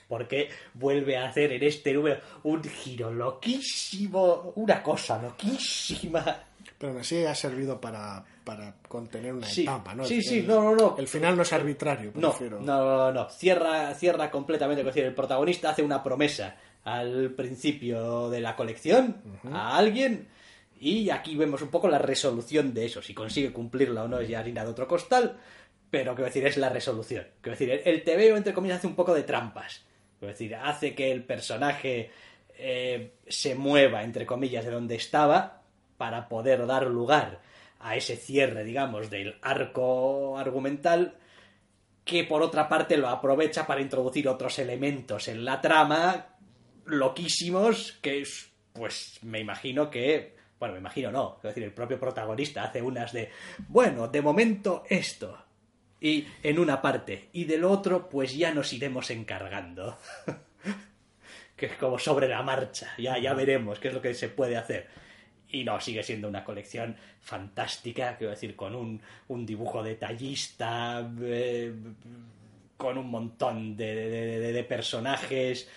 Porque 0.09 0.49
vuelve 0.74 1.19
a 1.19 1.28
hacer 1.28 1.53
en 1.53 1.62
este 1.62 1.93
número 1.93 2.20
un 2.45 2.62
giro 2.65 3.12
loquísimo, 3.12 4.53
una 4.57 4.82
cosa 4.82 5.20
loquísima. 5.20 6.24
Pero 6.78 6.93
aún 6.93 7.01
así 7.01 7.24
ha 7.24 7.35
servido 7.35 7.81
para, 7.81 8.24
para 8.45 8.74
contener 8.89 9.32
una 9.35 9.47
Sí, 9.47 9.62
etapa, 9.62 9.95
¿no? 9.95 10.05
sí, 10.05 10.16
El- 10.16 10.23
sí, 10.24 10.39
el- 10.39 10.47
no, 10.47 10.62
no, 10.62 10.74
no. 10.77 10.97
El 10.99 11.09
final 11.09 11.36
no 11.36 11.43
es 11.43 11.53
arbitrario, 11.53 12.12
No, 12.15 12.31
prefiero. 12.31 12.61
no, 12.61 12.85
no, 12.97 13.12
no. 13.12 13.28
Cierra, 13.31 13.93
cierra 13.95 14.31
completamente. 14.31 14.81
Es 14.82 14.86
decir, 14.86 15.05
el 15.05 15.15
protagonista 15.15 15.70
hace 15.70 15.82
una 15.82 16.03
promesa 16.03 16.57
al 16.85 17.31
principio 17.32 18.31
de 18.31 18.40
la 18.40 18.55
colección 18.57 19.16
a 19.53 19.77
alguien 19.77 20.28
y 20.81 21.11
aquí 21.11 21.37
vemos 21.37 21.63
un 21.63 21.69
poco 21.69 21.89
la 21.89 21.99
resolución 21.99 22.73
de 22.75 22.87
eso. 22.87 23.03
Si 23.03 23.15
consigue 23.15 23.53
cumplirla 23.53 24.05
o 24.05 24.09
no 24.09 24.21
es 24.21 24.29
ya 24.29 24.41
harina 24.41 24.65
de 24.65 24.71
otro 24.71 24.87
costal, 24.87 25.39
pero 25.91 26.15
quiero 26.15 26.27
decir, 26.27 26.47
es 26.47 26.57
la 26.57 26.69
resolución. 26.69 27.27
Quiero 27.41 27.59
decir, 27.59 27.83
el, 27.85 28.05
TVO, 28.05 28.37
entre 28.37 28.53
comillas, 28.53 28.79
hace 28.79 28.87
un 28.87 28.95
poco 28.95 29.15
de 29.15 29.23
trampas. 29.23 29.85
Quiero 30.19 30.33
decir, 30.33 30.55
hace 30.55 30.95
que 30.95 31.11
el 31.11 31.25
personaje 31.25 32.11
eh, 32.57 33.13
se 33.27 33.55
mueva, 33.55 34.03
entre 34.03 34.27
comillas, 34.27 34.65
de 34.65 34.71
donde 34.71 34.97
estaba 34.97 35.63
para 35.97 36.29
poder 36.29 36.67
dar 36.67 36.87
lugar 36.87 37.41
a 37.81 37.97
ese 37.97 38.17
cierre, 38.17 38.65
digamos, 38.65 39.11
del 39.11 39.37
arco 39.43 40.39
argumental 40.39 41.17
que 42.05 42.25
por 42.25 42.43
otra 42.43 42.69
parte 42.69 42.97
lo 42.97 43.09
aprovecha 43.09 43.67
para 43.67 43.83
introducir 43.83 44.29
otros 44.29 44.59
elementos 44.59 45.29
en 45.29 45.45
la 45.45 45.61
trama 45.61 46.39
loquísimos 46.87 47.99
que 48.01 48.23
es, 48.23 48.51
pues 48.73 49.19
me 49.23 49.41
imagino 49.41 49.91
que 49.91 50.38
bueno 50.59 50.75
me 50.75 50.81
imagino 50.81 51.11
no. 51.11 51.37
Es 51.39 51.43
decir 51.45 51.63
el 51.65 51.73
propio 51.73 51.99
protagonista 52.01 52.65
hace 52.65 52.83
unas 52.83 53.13
de 53.13 53.31
bueno 53.69 54.09
de 54.09 54.23
momento 54.23 54.85
esto 54.89 55.39
y 56.01 56.27
en 56.43 56.59
una 56.59 56.81
parte. 56.83 57.29
Y 57.33 57.45
del 57.45 57.65
otro 57.65 58.09
pues 58.09 58.37
ya 58.37 58.53
nos 58.53 58.73
iremos 58.73 59.11
encargando. 59.11 59.99
Que 61.57 61.67
es 61.67 61.73
como 61.73 61.99
sobre 61.99 62.29
la 62.29 62.41
marcha. 62.45 62.93
Ya 62.99 63.19
ya 63.19 63.35
veremos 63.35 63.81
qué 63.81 63.89
es 63.89 63.95
lo 63.95 64.01
que 64.01 64.15
se 64.15 64.29
puede 64.29 64.57
hacer. 64.57 64.87
Y 65.49 65.65
no, 65.65 65.81
sigue 65.81 66.05
siendo 66.05 66.29
una 66.29 66.45
colección 66.45 66.97
fantástica, 67.21 68.17
quiero 68.17 68.31
decir, 68.31 68.55
con 68.55 68.77
un, 68.77 69.01
un 69.27 69.45
dibujo 69.45 69.83
detallista, 69.83 71.11
eh, 71.21 71.73
con 72.77 72.97
un 72.97 73.11
montón 73.11 73.77
de, 73.77 73.93
de- 73.95 74.39
de- 74.39 74.53
de 74.53 74.65
personajes, 74.65 75.69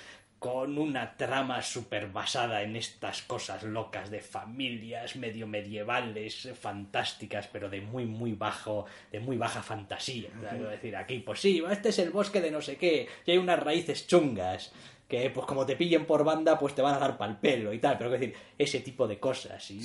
con 0.42 0.80
una 0.80 1.16
trama 1.18 1.62
súper 1.62 2.08
basada 2.08 2.64
en 2.64 2.76
estas 2.76 3.22
cosas 3.22 3.62
locas 3.62 4.10
de 4.10 4.22
familias 4.22 5.16
medio 5.16 5.46
medievales, 5.46 6.50
fantásticas, 6.60 7.46
pero 7.46 7.70
de 7.70 7.82
muy, 7.82 8.08
muy 8.08 8.34
bajo, 8.34 8.88
de 9.12 9.20
muy 9.20 9.38
baja 9.38 9.62
fantasía. 9.62 10.30
Es 10.52 10.68
decir, 10.68 10.96
aquí, 10.96 11.20
pues 11.20 11.42
sí, 11.42 11.62
este 11.70 11.90
es 11.90 12.00
el 12.00 12.10
bosque 12.10 12.42
de 12.42 12.50
no 12.50 12.60
sé 12.60 12.78
qué, 12.78 13.08
y 13.24 13.32
hay 13.32 13.38
unas 13.38 13.60
raíces 13.60 14.08
chungas, 14.08 14.72
que 15.08 15.30
pues 15.30 15.46
como 15.46 15.64
te 15.64 15.76
pillen 15.76 16.08
por 16.08 16.24
banda, 16.24 16.58
pues 16.58 16.74
te 16.74 16.82
van 16.82 16.96
a 16.96 17.00
dar 17.00 17.20
pal 17.20 17.40
pelo 17.40 17.72
y 17.72 17.78
tal, 17.78 18.00
pero 18.00 18.12
es 18.12 18.20
decir, 18.20 18.36
ese 18.58 18.80
tipo 18.80 19.08
de 19.08 19.20
cosas. 19.20 19.70
Y, 19.70 19.82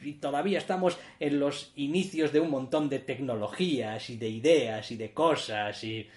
y 0.00 0.14
todavía 0.14 0.56
estamos 0.56 0.96
en 1.20 1.38
los 1.38 1.72
inicios 1.76 2.32
de 2.32 2.40
un 2.40 2.48
montón 2.48 2.88
de 2.88 3.00
tecnologías 3.00 4.08
y 4.08 4.16
de 4.16 4.30
ideas 4.30 4.90
y 4.90 4.96
de 4.96 5.12
cosas 5.12 5.84
y 5.84 6.08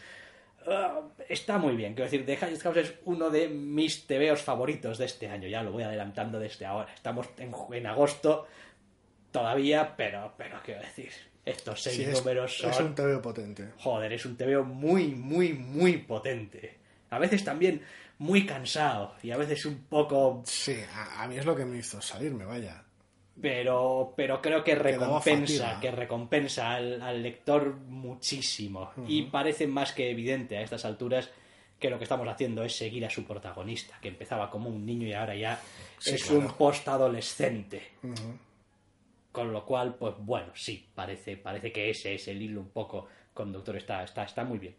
Ah, 0.67 1.01
está 1.27 1.57
muy 1.57 1.75
bien. 1.75 1.93
Quiero 1.93 2.09
decir, 2.09 2.25
The 2.25 2.33
Highest 2.33 2.63
House 2.63 2.77
es 2.77 2.93
uno 3.05 3.29
de 3.29 3.47
mis 3.49 4.05
TVOs 4.05 4.41
favoritos 4.41 4.97
de 4.97 5.05
este 5.05 5.27
año. 5.27 5.47
Ya 5.47 5.63
lo 5.63 5.71
voy 5.71 5.83
adelantando 5.83 6.39
desde 6.39 6.65
ahora. 6.65 6.93
Estamos 6.93 7.27
en, 7.38 7.88
agosto 7.88 8.47
todavía, 9.31 9.95
pero, 9.95 10.33
pero 10.38 10.59
quiero 10.63 10.81
decir, 10.81 11.11
estos 11.45 11.81
seis 11.81 12.07
números 12.07 12.57
son. 12.57 12.71
Es 12.71 12.79
un 12.79 12.95
TVO 12.95 13.21
potente. 13.21 13.69
Joder, 13.77 14.13
es 14.13 14.25
un 14.25 14.38
TVO 14.38 14.63
muy, 14.63 15.07
muy, 15.07 15.53
muy 15.53 15.97
potente. 15.97 16.77
A 17.09 17.19
veces 17.19 17.43
también 17.43 17.81
muy 18.19 18.45
cansado 18.45 19.15
y 19.23 19.31
a 19.31 19.38
veces 19.38 19.65
un 19.65 19.83
poco. 19.85 20.43
Sí, 20.45 20.77
a 21.17 21.27
mí 21.27 21.38
es 21.38 21.45
lo 21.45 21.55
que 21.55 21.65
me 21.65 21.77
hizo 21.77 22.01
salirme, 22.01 22.45
vaya 22.45 22.83
pero, 23.41 24.13
pero 24.15 24.41
creo 24.41 24.63
que 24.63 24.76
recompensa, 24.76 25.80
que 25.80 25.91
recompensa 25.91 26.76
al, 26.76 27.23
lector 27.23 27.76
muchísimo. 27.76 28.91
Y 29.07 29.23
parece 29.23 29.68
más 29.68 29.93
que 29.93 30.11
evidente 30.11 30.57
a 30.57 30.61
estas 30.61 30.85
alturas 30.85 31.30
que 31.80 31.89
lo 31.89 31.97
que 31.97 32.03
estamos 32.03 32.27
haciendo 32.27 32.63
es 32.63 32.76
seguir 32.76 33.05
a 33.05 33.09
su 33.09 33.26
protagonista, 33.26 33.97
que 34.01 34.09
empezaba 34.09 34.49
como 34.49 34.69
un 34.69 34.85
niño 34.85 35.07
y 35.07 35.13
ahora 35.13 35.35
ya 35.35 35.59
es 36.05 36.30
un 36.30 36.47
postadolescente. 36.49 37.81
Con 39.31 39.51
lo 39.51 39.65
cual, 39.65 39.95
pues 39.95 40.13
bueno, 40.19 40.51
sí, 40.53 40.89
parece, 40.93 41.38
parece 41.38 41.72
que 41.72 41.89
ese 41.89 42.13
es 42.15 42.27
el 42.27 42.41
hilo 42.41 42.61
un 42.61 42.69
poco 42.69 43.07
conductor, 43.34 43.76
está, 43.77 44.03
está, 44.03 44.23
está 44.23 44.43
muy 44.43 44.59
bien. 44.59 44.76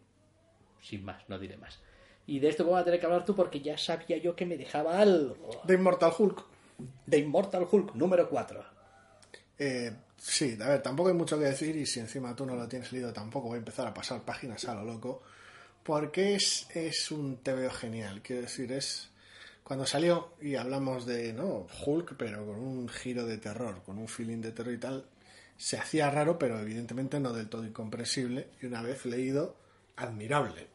Sin 0.81 1.03
más, 1.03 1.27
no 1.27 1.39
diré 1.39 1.57
más. 1.57 1.81
Y 2.25 2.39
de 2.39 2.49
esto 2.49 2.63
voy 2.63 2.79
a 2.79 2.83
tener 2.83 2.99
que 2.99 3.05
hablar 3.05 3.25
tú 3.25 3.35
porque 3.35 3.59
ya 3.59 3.77
sabía 3.77 4.17
yo 4.17 4.35
que 4.35 4.45
me 4.45 4.57
dejaba 4.57 4.99
algo. 4.99 5.61
De 5.65 5.73
Immortal 5.73 6.13
Hulk. 6.17 6.52
De 7.05 7.17
Immortal 7.17 7.67
Hulk 7.69 7.95
número 7.95 8.29
4. 8.29 8.73
Eh, 9.57 9.91
sí, 10.17 10.57
a 10.59 10.67
ver, 10.67 10.81
tampoco 10.81 11.09
hay 11.09 11.15
mucho 11.15 11.37
que 11.37 11.45
decir 11.45 11.75
y 11.75 11.85
si 11.85 11.99
encima 11.99 12.35
tú 12.35 12.45
no 12.45 12.55
lo 12.55 12.67
tienes 12.67 12.91
leído 12.91 13.13
tampoco 13.13 13.49
voy 13.49 13.55
a 13.55 13.59
empezar 13.59 13.87
a 13.87 13.93
pasar 13.93 14.21
páginas 14.23 14.65
a 14.65 14.73
lo 14.75 14.83
loco 14.83 15.21
porque 15.83 16.35
es, 16.35 16.67
es 16.73 17.11
un 17.11 17.37
TVO 17.37 17.69
genial, 17.69 18.21
quiero 18.21 18.41
decir, 18.41 18.71
es 18.71 19.09
cuando 19.63 19.85
salió 19.85 20.33
y 20.41 20.55
hablamos 20.55 21.05
de 21.05 21.33
no 21.33 21.67
Hulk 21.85 22.15
pero 22.17 22.45
con 22.45 22.59
un 22.59 22.89
giro 22.89 23.25
de 23.25 23.37
terror, 23.37 23.83
con 23.83 23.99
un 23.99 24.07
feeling 24.07 24.41
de 24.41 24.51
terror 24.51 24.73
y 24.73 24.79
tal, 24.79 25.05
se 25.55 25.77
hacía 25.77 26.09
raro 26.09 26.39
pero 26.39 26.59
evidentemente 26.59 27.19
no 27.19 27.31
del 27.31 27.49
todo 27.49 27.65
incomprensible 27.65 28.49
y 28.61 28.65
una 28.65 28.81
vez 28.81 29.05
leído, 29.05 29.55
admirable. 29.97 30.67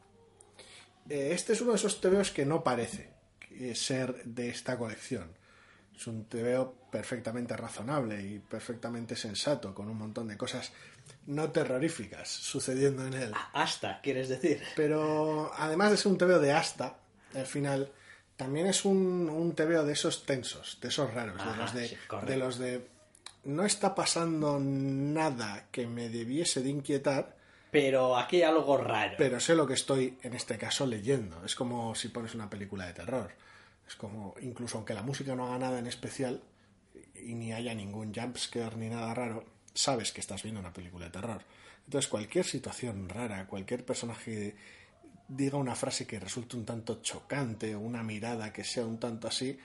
Eh, 1.09 1.31
este 1.33 1.55
es 1.55 1.61
uno 1.61 1.73
de 1.73 1.79
esos 1.79 2.01
TVOs 2.01 2.31
que 2.31 2.47
no 2.47 2.63
parece 2.63 3.11
ser 3.75 4.25
de 4.25 4.51
esta 4.51 4.79
colección 4.79 5.37
es 5.99 6.07
un 6.07 6.27
TVO 6.27 6.75
perfectamente 6.93 7.57
razonable 7.57 8.23
y 8.23 8.39
perfectamente 8.39 9.17
sensato, 9.17 9.75
con 9.75 9.89
un 9.89 9.99
montón 9.99 10.29
de 10.29 10.37
cosas 10.37 10.73
no 11.27 11.51
terroríficas 11.51 12.29
sucediendo 12.29 13.05
en 13.05 13.15
él. 13.15 13.33
Hasta, 13.53 14.01
quieres 14.01 14.29
decir. 14.29 14.63
Pero 14.77 15.51
además 15.57 15.91
de 15.91 15.97
ser 15.97 16.13
un 16.13 16.19
TVO 16.19 16.39
de 16.39 16.53
hasta, 16.53 16.99
al 17.35 17.47
final, 17.47 17.91
también 18.37 18.69
es 18.69 18.85
un, 18.85 19.29
un 19.29 19.55
TVO 19.55 19.85
de 19.85 19.93
esos 19.93 20.25
tensos, 20.25 20.79
de 20.81 20.89
esos 20.89 21.13
raros, 21.13 21.45
de, 21.45 21.57
los 21.57 21.75
de, 21.75 21.99
de 22.27 22.37
los 22.37 22.59
de 22.59 22.87
no 23.45 23.65
está 23.65 23.95
pasando 23.95 24.59
nada 24.61 25.67
que 25.73 25.87
me 25.89 26.09
debiese 26.09 26.63
de 26.63 26.71
inquietar. 26.71 27.37
Pero 27.73 28.17
aquí 28.17 28.37
hay 28.37 28.43
algo 28.43 28.77
raro. 28.77 29.17
Pero 29.19 29.41
sé 29.41 29.57
lo 29.57 29.67
que 29.67 29.75
estoy, 29.75 30.17
en 30.23 30.35
este 30.35 30.59
caso, 30.59 30.87
leyendo. 30.87 31.45
Es 31.45 31.55
como 31.57 31.95
si 31.95 32.09
pones 32.09 32.35
una 32.35 32.49
película 32.49 32.87
de 32.87 32.93
terror 32.93 33.33
es 33.89 33.97
como, 33.97 34.35
incluso 34.43 34.77
aunque 34.77 34.93
la 34.93 35.03
música 35.03 35.35
no 35.35 35.47
haga 35.47 35.59
nada 35.59 35.79
en 35.79 35.87
especial 35.87 36.43
y 37.15 37.35
ni 37.35 37.53
haya 37.53 37.75
ningún 37.75 38.15
jumpscare 38.15 38.77
ni 38.77 38.91
nada 38.91 39.15
raro, 39.15 39.45
sabes 39.73 40.13
que 40.13 40.21
estás 40.21 40.43
viendo 40.43 40.61
una 40.61 40.73
película 40.73 41.07
de 41.07 41.13
terror. 41.13 41.43
Entonces, 41.87 42.09
cualquier 42.09 42.45
situación 42.45 43.09
rara, 43.09 43.47
cualquier 43.47 43.87
personaje 43.87 44.55
diga 45.27 45.57
una 45.57 45.75
frase 45.75 46.07
que 46.07 46.21
resulte 46.21 46.57
un 46.57 46.67
tanto 46.67 47.01
chocante 47.01 47.75
o 47.75 47.81
una 47.81 48.03
mirada 48.03 48.53
que 48.53 48.63
sea 48.63 48.85
un 48.85 49.01
tanto 49.01 49.27
así, 49.27 49.59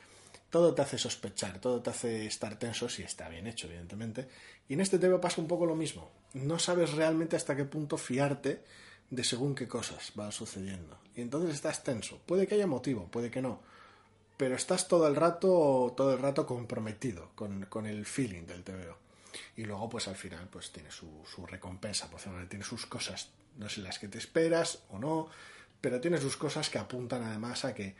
todo 0.49 0.73
te 0.73 0.83
hace 0.83 0.97
sospechar, 0.97 1.59
todo 1.59 1.81
te 1.81 1.89
hace 1.89 2.25
estar 2.25 2.57
tenso 2.57 2.87
si 2.87 3.03
está 3.03 3.27
bien 3.27 3.47
hecho, 3.47 3.67
evidentemente. 3.67 4.29
Y 4.69 4.75
en 4.75 4.81
este 4.81 4.99
tema 4.99 5.19
pasa 5.19 5.41
un 5.41 5.47
poco 5.47 5.65
lo 5.65 5.75
mismo. 5.75 6.09
No 6.33 6.59
sabes 6.59 6.93
realmente 6.93 7.35
hasta 7.35 7.57
qué 7.57 7.65
punto 7.65 7.97
fiarte 7.97 8.63
de 9.09 9.23
según 9.23 9.53
qué 9.53 9.67
cosas 9.67 10.13
van 10.15 10.31
sucediendo. 10.31 10.97
Y 11.15 11.21
entonces 11.21 11.55
estás 11.55 11.83
tenso. 11.83 12.21
Puede 12.25 12.47
que 12.47 12.55
haya 12.55 12.67
motivo, 12.67 13.07
puede 13.11 13.29
que 13.29 13.41
no 13.41 13.72
pero 14.37 14.55
estás 14.55 14.87
todo 14.87 15.07
el 15.07 15.15
rato, 15.15 15.93
todo 15.95 16.13
el 16.13 16.19
rato 16.19 16.45
comprometido 16.45 17.31
con, 17.35 17.85
el 17.85 18.05
feeling 18.05 18.45
del 18.45 18.63
TVO. 18.63 18.97
Y 19.57 19.63
luego, 19.65 19.89
pues 19.89 20.07
al 20.07 20.15
final, 20.15 20.47
pues 20.49 20.71
tiene 20.71 20.89
su, 20.91 21.23
recompensa, 21.47 22.09
por 22.09 22.19
ejemplo, 22.19 22.47
tiene 22.47 22.65
sus 22.65 22.85
cosas, 22.85 23.29
no 23.57 23.69
sé 23.69 23.81
las 23.81 23.99
que 23.99 24.07
te 24.07 24.17
esperas 24.17 24.83
o 24.89 24.99
no, 24.99 25.29
pero 25.81 25.99
tiene 25.99 26.17
sus 26.17 26.37
cosas 26.37 26.69
que 26.69 26.79
apuntan 26.79 27.23
además 27.23 27.65
a 27.65 27.73
que 27.73 27.95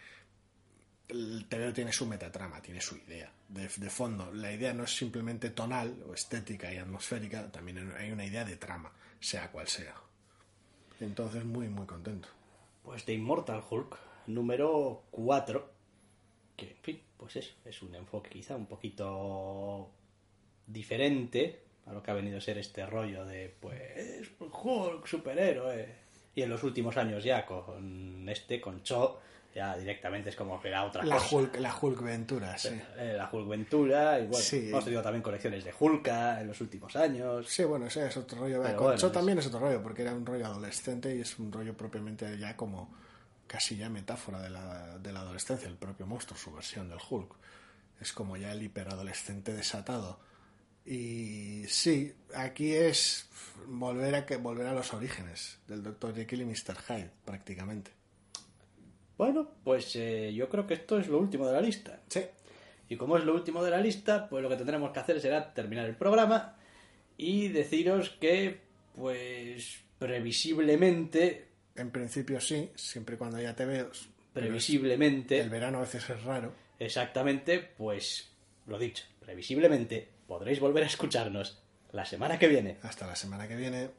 el 1.10 1.46
TVO 1.48 1.74
tiene 1.74 1.92
su 1.92 2.06
metatrama, 2.06 2.62
tiene 2.62 2.82
su 2.82 2.96
idea 2.96 3.32
de, 3.50 3.68
de, 3.68 3.90
fondo. 3.90 4.32
La 4.34 4.52
idea 4.52 4.74
no 4.74 4.84
es 4.84 4.96
simplemente 4.96 5.50
tonal 5.50 6.04
o 6.08 6.14
estética 6.14 6.74
y 6.74 6.78
atmosférica, 6.78 7.52
también 7.52 7.94
hay 7.98 8.12
una 8.12 8.26
idea 8.26 8.46
de 8.46 8.56
trama, 8.56 8.92
sea 9.20 9.52
cual 9.52 9.68
sea. 9.68 9.96
Entonces, 11.00 11.44
muy, 11.44 11.68
muy 11.68 11.86
contento. 11.86 12.30
Pues 12.84 13.06
de 13.06 13.14
Immortal 13.14 13.64
Hulk, 13.70 13.98
número 14.28 15.04
4, 15.12 15.74
que, 16.68 16.74
en 16.74 16.82
fin, 16.82 17.02
pues 17.18 17.36
eso, 17.36 17.54
es 17.66 17.82
un 17.82 17.96
enfoque 17.96 18.30
quizá 18.30 18.56
un 18.56 18.66
poquito 18.66 19.90
diferente 20.68 21.62
a 21.86 21.94
lo 21.94 22.02
que 22.02 22.12
ha 22.12 22.14
venido 22.14 22.38
a 22.38 22.42
ser 22.42 22.58
este 22.58 22.86
rollo 22.86 23.26
de, 23.26 23.54
pues, 23.60 24.32
Hulk, 24.40 25.06
superhéroe. 25.06 26.04
Y 26.36 26.42
en 26.42 26.50
los 26.50 26.64
últimos 26.64 26.98
años 26.98 27.24
ya 27.24 27.46
con 27.46 28.28
este, 28.28 28.60
con 28.60 28.82
Cho, 28.82 29.20
ya 29.54 29.78
directamente 29.78 30.32
es 30.32 30.36
como 30.36 30.60
que 30.60 30.70
era 30.70 30.84
otra 30.84 31.04
la 31.04 31.18
cosa. 31.18 31.36
Hulk, 31.36 31.60
la 31.60 31.78
Hulk 31.80 32.02
Ventura, 32.02 32.58
sí. 32.58 32.70
Eh, 32.98 33.14
la 33.16 33.30
Hulk 33.32 33.48
Ventura, 33.48 34.20
y 34.20 34.26
bueno, 34.26 34.46
hemos 34.52 34.84
tenido 34.84 35.02
también 35.04 35.22
colecciones 35.22 35.64
de 35.64 35.74
Hulka 35.78 36.42
en 36.42 36.48
los 36.48 36.60
últimos 36.60 36.96
años. 36.96 37.48
Sí, 37.48 37.64
bueno, 37.64 37.86
ese 37.86 38.08
es 38.08 38.18
otro 38.18 38.40
rollo. 38.40 38.64
con 38.76 38.98
Cho 38.98 39.12
también 39.12 39.38
es 39.38 39.48
otro 39.48 39.60
rollo, 39.60 39.84
porque 39.84 40.02
era 40.02 40.14
un 40.14 40.26
rollo 40.26 40.48
adolescente 40.48 41.16
y 41.16 41.22
es 41.22 41.38
un 41.38 41.52
rollo 41.52 41.78
propiamente 41.78 42.38
ya 42.40 42.58
como 42.58 42.96
casi 43.54 43.78
ya 43.78 43.88
metáfora 43.88 44.42
de 44.42 44.50
la, 44.50 44.98
de 44.98 45.14
la 45.14 45.20
adolescencia, 45.20 45.70
el 45.70 45.76
propio 45.76 46.08
monstruo, 46.08 46.36
su 46.36 46.52
versión 46.52 46.90
del 46.90 46.98
Hulk. 47.08 47.36
Es 48.02 48.12
como 48.12 48.36
ya 48.36 48.52
el 48.52 48.64
hiperadolescente 48.64 49.54
desatado. 49.54 50.20
Y 50.88 51.64
sí, 51.68 52.16
aquí 52.34 52.74
es 52.74 53.30
volver 53.68 54.16
a, 54.16 54.26
que, 54.26 54.38
volver 54.38 54.66
a 54.66 54.74
los 54.74 54.92
orígenes 54.96 55.60
del 55.68 55.84
Dr. 55.84 56.16
Jekyll 56.16 56.42
y 56.42 56.46
Mr. 56.46 56.76
Hyde, 56.88 57.12
prácticamente. 57.26 57.92
Bueno, 59.20 59.52
pues 59.64 59.96
eh, 59.98 60.34
yo 60.34 60.50
creo 60.50 60.66
que 60.66 60.74
esto 60.74 60.98
es 60.98 61.08
lo 61.08 61.20
último 61.20 61.46
de 61.46 61.54
la 61.54 61.62
lista. 61.62 62.02
Sí. 62.08 62.22
Y 62.90 62.98
como 62.98 63.20
es 63.20 63.24
lo 63.24 63.36
último 63.36 63.64
de 63.64 63.70
la 63.70 63.80
lista, 63.80 64.30
pues 64.30 64.42
lo 64.42 64.50
que 64.50 64.58
tendremos 64.58 64.90
que 64.90 65.00
hacer 65.00 65.22
será 65.22 65.54
terminar 65.54 65.86
el 65.86 65.96
programa 65.96 66.58
y 67.18 67.50
deciros 67.50 68.10
que, 68.10 68.62
pues, 68.96 69.84
previsiblemente 70.00 71.53
en 71.76 71.92
principio 71.92 72.40
sí, 72.40 72.72
siempre 72.76 73.16
y 73.16 73.18
cuando 73.18 73.38
haya 73.38 73.54
veo 73.54 73.92
Previsiblemente. 74.34 75.40
El 75.40 75.50
verano 75.50 75.78
a 75.78 75.82
veces 75.82 76.10
es 76.10 76.24
raro. 76.24 76.54
Exactamente, 76.80 77.60
pues 77.60 78.32
lo 78.66 78.80
dicho, 78.80 79.06
previsiblemente 79.20 80.10
podréis 80.28 80.60
volver 80.60 80.84
a 80.84 80.88
escucharnos 80.88 81.62
la 81.92 82.06
semana 82.06 82.40
que 82.40 82.48
viene. 82.48 82.78
Hasta 82.82 83.06
la 83.06 83.16
semana 83.16 83.48
que 83.48 83.56
viene. 83.56 83.90